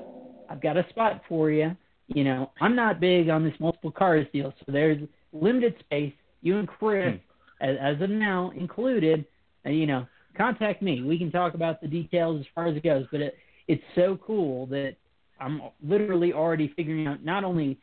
[0.48, 1.76] I've got a spot for you.
[2.08, 4.98] You know, I'm not big on this multiple cars deal, so there's
[5.32, 6.12] limited space.
[6.42, 7.16] You and Chris,
[7.60, 9.26] as, as of now, included.
[9.66, 11.02] Uh, you know, contact me.
[11.02, 13.04] We can talk about the details as far as it goes.
[13.12, 13.34] But it,
[13.68, 14.96] it's so cool that
[15.38, 17.22] I'm literally already figuring out.
[17.22, 17.78] Not only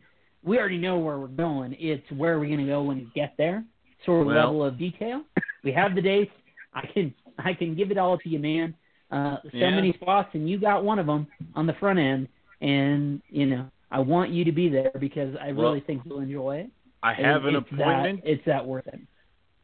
[0.48, 3.12] we already know where we're going, it's where are we going to go when we
[3.14, 3.64] get there.
[4.06, 5.24] Sort of Well- level of detail.
[5.64, 6.32] We have the dates.
[6.74, 8.74] I can I can give it all to you, man.
[9.12, 9.72] Uh, so Yeah.
[9.72, 12.28] many spots, and you got one of them on the front end.
[12.62, 16.20] And you know, I want you to be there because I Well, really think you'll
[16.20, 16.70] enjoy it.
[17.04, 18.24] I have an it's appointment.
[18.24, 19.00] That, it's that worth it.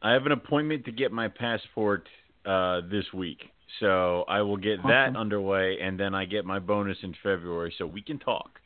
[0.02, 2.08] I have an appointment to get my passport
[2.44, 6.98] uh, this week, so I will get that underway, and then I get my bonus
[7.02, 8.60] in February, so we can talk.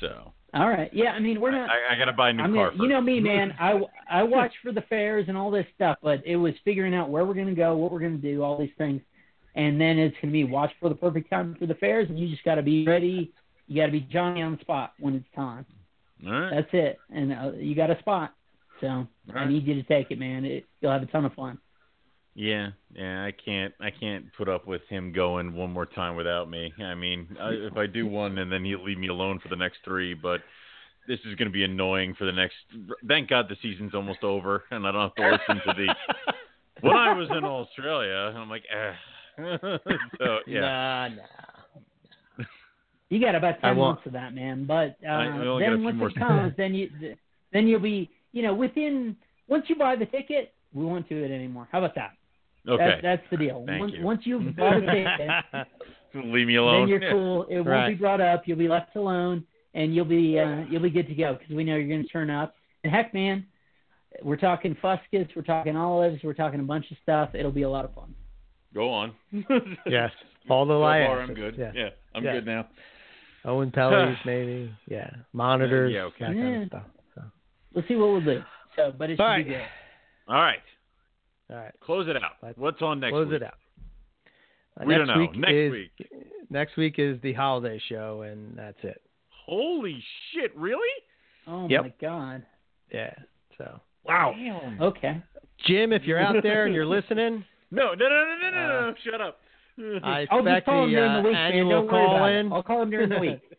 [0.00, 0.90] So All right.
[0.92, 1.68] Yeah, I mean, we're not.
[1.68, 2.72] I, I got to buy a new I mean, car.
[2.74, 3.54] you know me, man.
[3.60, 3.78] I
[4.10, 7.24] I watch for the fares and all this stuff, but it was figuring out where
[7.24, 9.02] we're gonna go, what we're gonna do, all these things,
[9.54, 12.28] and then it's gonna be watch for the perfect time for the fares, and you
[12.28, 13.32] just got to be ready.
[13.68, 15.66] You got to be Johnny on the spot when it's time.
[16.26, 16.50] All right.
[16.54, 18.32] That's it, and uh, you got a spot.
[18.80, 20.44] So I need you to take it, man.
[20.44, 21.58] It, you'll have a ton of fun.
[22.38, 26.50] Yeah, yeah, I can't, I can't put up with him going one more time without
[26.50, 26.70] me.
[26.78, 29.56] I mean, I, if I do one and then he'll leave me alone for the
[29.56, 30.42] next three, but
[31.08, 32.56] this is going to be annoying for the next.
[33.08, 35.94] Thank God the season's almost over and I don't have to listen to the.
[36.82, 38.92] when I was in Australia, I'm like, eh.
[40.18, 42.44] so yeah, Nah, nah.
[43.08, 44.66] You got about I ten won't- months of that, man.
[44.66, 46.90] But uh, I- I only got a then once more it comes, then you
[47.52, 49.16] then you'll be you know within
[49.48, 51.66] once you buy the ticket, we won't do it anymore.
[51.72, 52.10] How about that?
[52.68, 53.64] Okay, That, that's the deal.
[53.66, 54.02] Thank once, you.
[54.04, 55.66] once you've bought a ticket,
[56.32, 56.88] leave me alone.
[56.90, 57.42] then you're cool.
[57.44, 57.88] It won't Right.
[57.90, 58.42] be brought up.
[58.46, 61.62] You'll be left alone, and you'll be uh, you'll be good to go because we
[61.64, 62.54] know you're going to turn up.
[62.84, 63.46] And heck, man,
[64.22, 67.30] we're talking Fuscus, we're talking olives, we're talking a bunch of stuff.
[67.34, 68.14] It'll be a lot of fun.
[68.74, 69.12] Go on.
[69.86, 70.10] Yes.
[70.50, 71.06] All the So light.
[71.06, 71.56] far, I'm good.
[71.58, 71.72] Yeah.
[71.74, 72.32] Yeah, I'm Yeah.
[72.34, 72.68] good now.
[73.44, 74.72] Oenpelli's maybe.
[74.88, 75.10] Yeah.
[75.32, 75.92] Monitors.
[75.92, 76.26] Yeah, okay.
[76.26, 76.82] That kind of stuff.
[77.14, 77.22] So.
[77.74, 78.42] We'll see what we'll do.
[78.76, 79.44] So, but it should All right.
[79.46, 79.62] be good.
[80.28, 80.58] All right,
[81.50, 81.72] All right.
[81.80, 82.32] close it out.
[82.42, 83.22] Let's What's on next week?
[83.28, 83.42] Close week?
[83.42, 83.54] it out.
[84.80, 85.20] Uh, We next don't know.
[85.20, 86.10] Week Next is, week.
[86.50, 89.00] Next week is the holiday show, and that's it.
[89.46, 90.02] Holy
[90.32, 90.56] shit!
[90.56, 90.88] Really?
[91.46, 91.82] Oh Yep.
[91.82, 92.46] my god.
[92.92, 93.14] Yeah.
[93.58, 94.34] So, Wow.
[94.80, 95.22] Okay.
[95.66, 98.80] Jim, if you're out there and you're listening, No, no, no, no, no, no, Uh,
[98.90, 98.94] no.
[99.04, 99.38] Shut up.
[99.78, 101.52] I I'll just expect call him the during uh, the week, man.
[101.52, 102.52] annual Don't call in.
[102.52, 103.40] I'll call him during the week.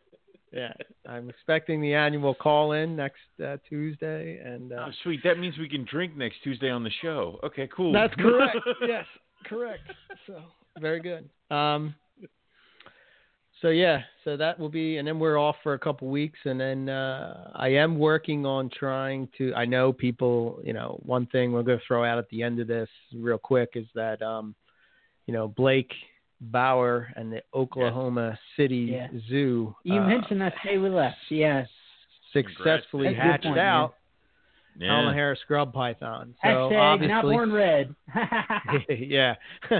[0.52, 0.74] yeah,
[1.08, 5.22] I'm expecting the annual call in next uh, Tuesday, and uh, Oh, sweet.
[5.24, 7.40] That means we can drink next Tuesday on the show.
[7.44, 7.92] Okay, cool.
[7.92, 8.58] That's correct.
[8.88, 9.06] yes,
[9.46, 9.84] correct.
[10.26, 10.40] So
[10.80, 11.30] very good.
[11.50, 11.96] Um.
[13.62, 16.60] So yeah, so that will be, and then we're off for a couple weeks, and
[16.60, 19.52] then uh, I am working on trying to.
[19.56, 22.60] I know people, you know, one thing we're going to throw out at the end
[22.60, 24.54] of this real quick is that, um,
[25.26, 25.92] you know, Blake
[26.40, 29.08] Bauer and the Oklahoma City Yeah.
[29.30, 29.76] Zoo.
[29.84, 31.18] You uh, mentioned that today we left.
[31.30, 31.66] Yeah.
[32.34, 33.96] successfully That's a good hatched point, out
[34.80, 34.90] Yeah.
[34.90, 36.36] Halmahera scrub python.
[36.44, 37.96] So Hashtag obviously, not born red.
[38.90, 39.36] yeah.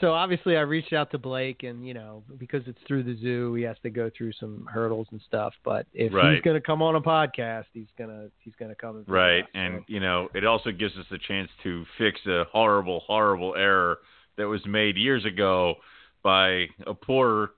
[0.00, 3.54] so obviously, I reached out to Blake, and you know, because it's through the zoo,
[3.54, 5.52] he has to go through some hurdles and stuff.
[5.64, 6.34] But if Right.
[6.34, 9.04] he's going to come on a podcast, he's gonna he's gonna come.
[9.06, 9.50] Right, us.
[9.54, 13.54] and So, you know, it also gives us a chance to fix a horrible, horrible
[13.54, 13.98] error
[14.36, 15.76] that was made years ago
[16.22, 17.50] by a poor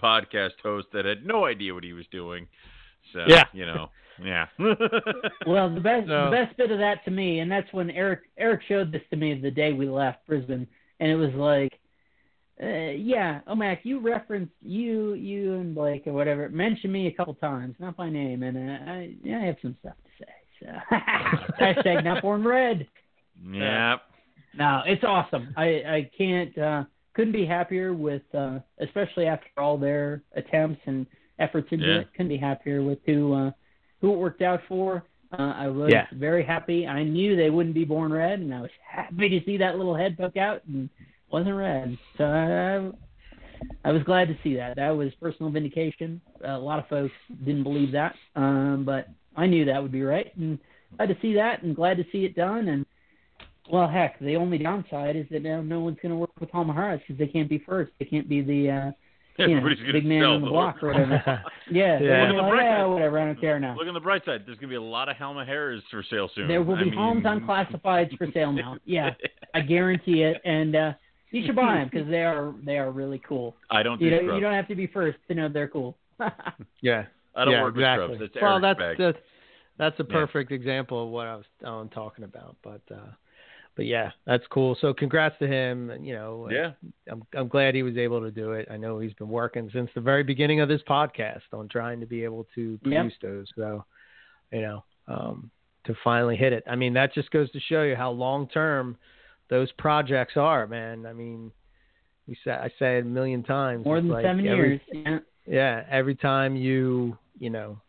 [0.00, 2.46] podcast host that had no idea what he was doing.
[3.12, 3.44] So, Yeah.
[3.52, 3.90] you know,
[4.22, 4.46] yeah.
[5.46, 8.20] well, the best So- the best bit of that to me, and that's when Eric
[8.36, 10.66] Eric showed this to me the day we left Brisbane,
[11.00, 11.78] and it was like,
[12.62, 17.34] uh, yeah, Omac, you referenced you you and Blake or whatever mentioned me a couple
[17.34, 20.32] times, not by name, and uh, I I have some stuff to say.
[20.60, 20.96] So
[21.60, 22.86] hashtag not born red.
[23.50, 23.96] yeah.
[24.54, 25.54] No, it's awesome.
[25.56, 26.84] I I can't uh
[27.20, 31.06] couldn't be happier with uh especially after all their attempts and
[31.38, 31.98] efforts into Yeah.
[31.98, 32.08] it.
[32.12, 33.50] Couldn't be happier with who uh
[34.00, 35.04] who it worked out for.
[35.38, 36.06] Uh I was Yeah.
[36.14, 36.86] very happy.
[36.86, 39.94] I knew they wouldn't be born red and I was happy to see that little
[39.94, 40.88] head poke out and
[41.30, 41.98] wasn't red.
[42.16, 42.90] So I
[43.86, 44.76] I was glad to see that.
[44.76, 46.22] That was personal vindication.
[46.42, 47.12] a lot of folks
[47.44, 48.14] didn't believe that.
[48.34, 50.58] Um but I knew that would be right and
[50.96, 52.86] glad to see that and glad to see it done and
[53.72, 57.00] well, heck, the only downside is that now no one's going to work with Halmaheras
[57.00, 57.92] because they can't be first.
[57.98, 58.90] They can't be the uh,
[59.46, 61.42] you know, big man on the block or whatever.
[61.70, 62.22] Yeah, Yeah.
[62.22, 62.86] Look at the like, bright yeah, side.
[62.86, 63.18] whatever.
[63.20, 63.76] I don't care now.
[63.76, 64.42] Look on the bright side.
[64.44, 66.48] There's gonna be a lot of Halmaheras for sale soon.
[66.48, 68.76] There will I be mean- homes on classifieds for sale now.
[68.84, 69.10] Yeah,
[69.54, 70.40] I guarantee it.
[70.44, 70.92] And uh,
[71.30, 73.54] you should buy them because they are they are really cool.
[73.70, 75.96] I don't do You know, you don't have to be first to know they're cool.
[76.82, 77.04] yeah.
[77.36, 78.18] I don't yeah, work exactly.
[78.18, 78.32] with scrubs.
[78.34, 78.98] That's well, Eric's that's bag.
[78.98, 79.18] that's
[79.78, 80.20] that's a Yeah.
[80.20, 82.56] perfect example of what I was um, talking about.
[82.62, 83.10] But uh,
[83.80, 84.76] but yeah, that's cool.
[84.82, 85.90] So congrats to him.
[86.02, 86.72] You know, yeah.
[87.10, 88.68] I'm I'm glad he was able to do it.
[88.70, 92.04] I know he's been working since the very beginning of this podcast on trying to
[92.06, 92.92] be able to Yep.
[92.92, 93.46] produce those.
[93.56, 93.86] So,
[94.52, 95.50] you know, um,
[95.84, 96.62] to finally hit it.
[96.66, 98.98] I mean, that just goes to show you how long term
[99.48, 101.06] those projects are, man.
[101.06, 101.50] I mean,
[102.28, 103.86] we say I say it a million times.
[103.86, 104.80] More it's than like seven every- years.
[104.92, 105.18] Yeah.
[105.46, 107.80] Yeah, every time you you know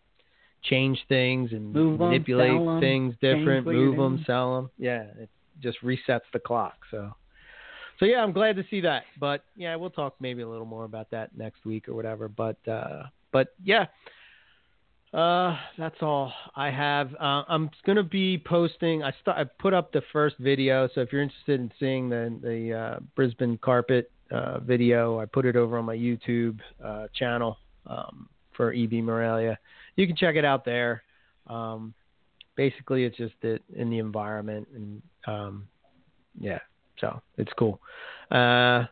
[0.63, 4.69] change things and Move 'em, manipulate sell 'em, things different, move them, sell them.
[4.77, 5.29] Yeah, it
[5.61, 6.75] just resets the clock.
[6.89, 7.13] So,
[7.99, 9.03] so yeah, I'm glad to see that.
[9.19, 12.27] But yeah, we'll talk maybe a little more about that next week or whatever.
[12.27, 13.85] But uh, but yeah,
[15.13, 17.13] uh, that's all I have.
[17.15, 19.03] Uh, I'm gonna be posting.
[19.03, 20.87] I st- I put up the first video.
[20.95, 25.45] So if you're interested in seeing the the uh, Brisbane carpet uh, video, I put
[25.45, 27.57] it over on my YouTube uh, channel
[27.87, 29.59] um, for EB Morelia.
[29.97, 31.03] You can check it out there.
[31.47, 31.93] Um,
[32.55, 35.67] basically, it's just it in the environment, and um,
[36.39, 36.59] yeah,
[36.99, 37.79] so it's cool.
[38.29, 38.85] Uh,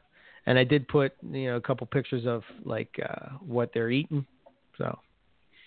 [0.46, 4.26] and I did put you know a couple pictures of like uh, what they're eating,
[4.78, 4.98] so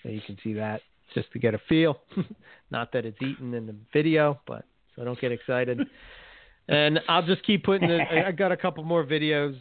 [0.02, 0.82] so you can see that
[1.14, 2.00] just to get a feel.
[2.70, 4.64] Not that it's eaten in the video, but
[4.96, 5.80] so don't get excited.
[6.68, 8.00] and I'll just keep putting it.
[8.00, 9.56] I I got a couple more videos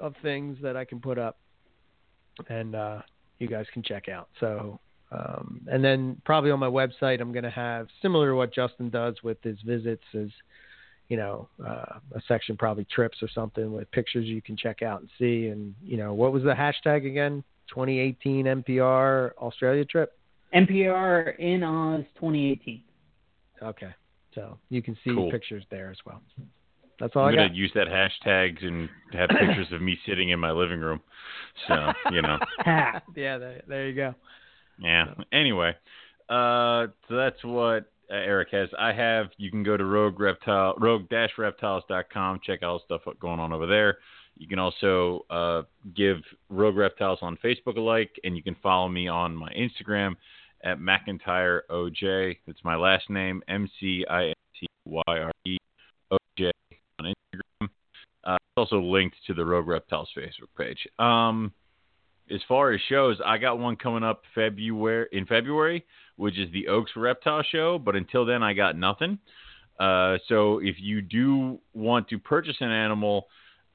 [0.00, 1.38] of things that I can put up,
[2.48, 3.02] and uh,
[3.38, 4.28] you guys can check out.
[4.40, 4.80] So,
[5.12, 8.88] um, and then probably on my website, I'm going to have similar to what Justin
[8.88, 10.30] does with his visits, is
[11.08, 15.00] you know uh, a section probably trips or something with pictures you can check out
[15.00, 15.48] and see.
[15.48, 17.44] And you know what was the hashtag again?
[17.68, 20.16] 2018 MPR Australia trip.
[20.54, 22.82] MPR in Oz 2018.
[23.62, 23.90] Okay,
[24.34, 25.30] so you can see Cool.
[25.30, 26.20] pictures there as well.
[27.00, 27.56] That's all I'm I gonna got.
[27.56, 31.00] use that hashtags and have pictures of me sitting in my living room.
[31.68, 33.00] So you know, yeah,
[33.38, 34.14] there, there you go.
[34.78, 35.14] Yeah.
[35.32, 35.74] Anyway,
[36.28, 38.68] uh, so that's what uh, Eric has.
[38.78, 39.26] I have.
[39.36, 42.40] You can go to Rogue Reptile, Rogue-Reptiles.com.
[42.44, 43.98] Check out all the stuff going on over there.
[44.36, 45.62] You can also uh,
[45.94, 46.18] give
[46.48, 50.16] Rogue Reptiles on Facebook a like, and you can follow me on my Instagram
[50.64, 52.38] at McIntyre OJ.
[52.46, 55.56] That's my last name, M C I N T Y R E
[56.10, 56.50] O J
[56.98, 57.68] on Instagram.
[58.24, 60.86] Uh, it's also linked to the Rogue Reptiles Facebook page.
[60.98, 61.52] Um,
[62.32, 65.84] as far as shows, I got one coming up February in February,
[66.16, 67.78] which is the Oaks Reptile Show.
[67.78, 69.18] But until then, I got nothing.
[69.78, 73.26] Uh, so if you do want to purchase an animal,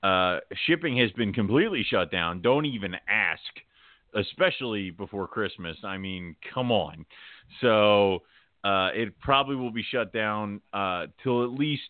[0.03, 2.41] uh, shipping has been completely shut down.
[2.41, 3.41] Don't even ask,
[4.15, 5.77] especially before Christmas.
[5.83, 7.05] I mean, come on.
[7.61, 8.23] So
[8.63, 11.81] uh, it probably will be shut down uh, till at least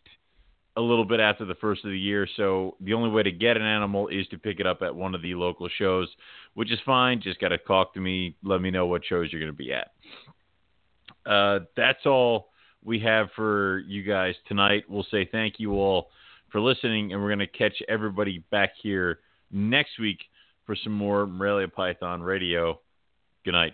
[0.78, 2.28] a little bit after the first of the year.
[2.38, 5.16] So the only way to get an animal is to pick it up at one
[5.16, 6.08] of the local shows,
[6.54, 7.20] which is fine.
[7.22, 9.74] Just got to talk to me, let me know what shows you're going to be
[9.74, 9.92] at.
[11.30, 12.50] Uh, that's all
[12.86, 14.84] we have for you guys tonight.
[14.88, 16.10] We'll say thank you all
[16.52, 19.20] for listening, and we're going to catch everybody back here
[19.52, 20.20] next week
[20.66, 22.80] for some more Morelia Python Radio.
[23.44, 23.74] Good night.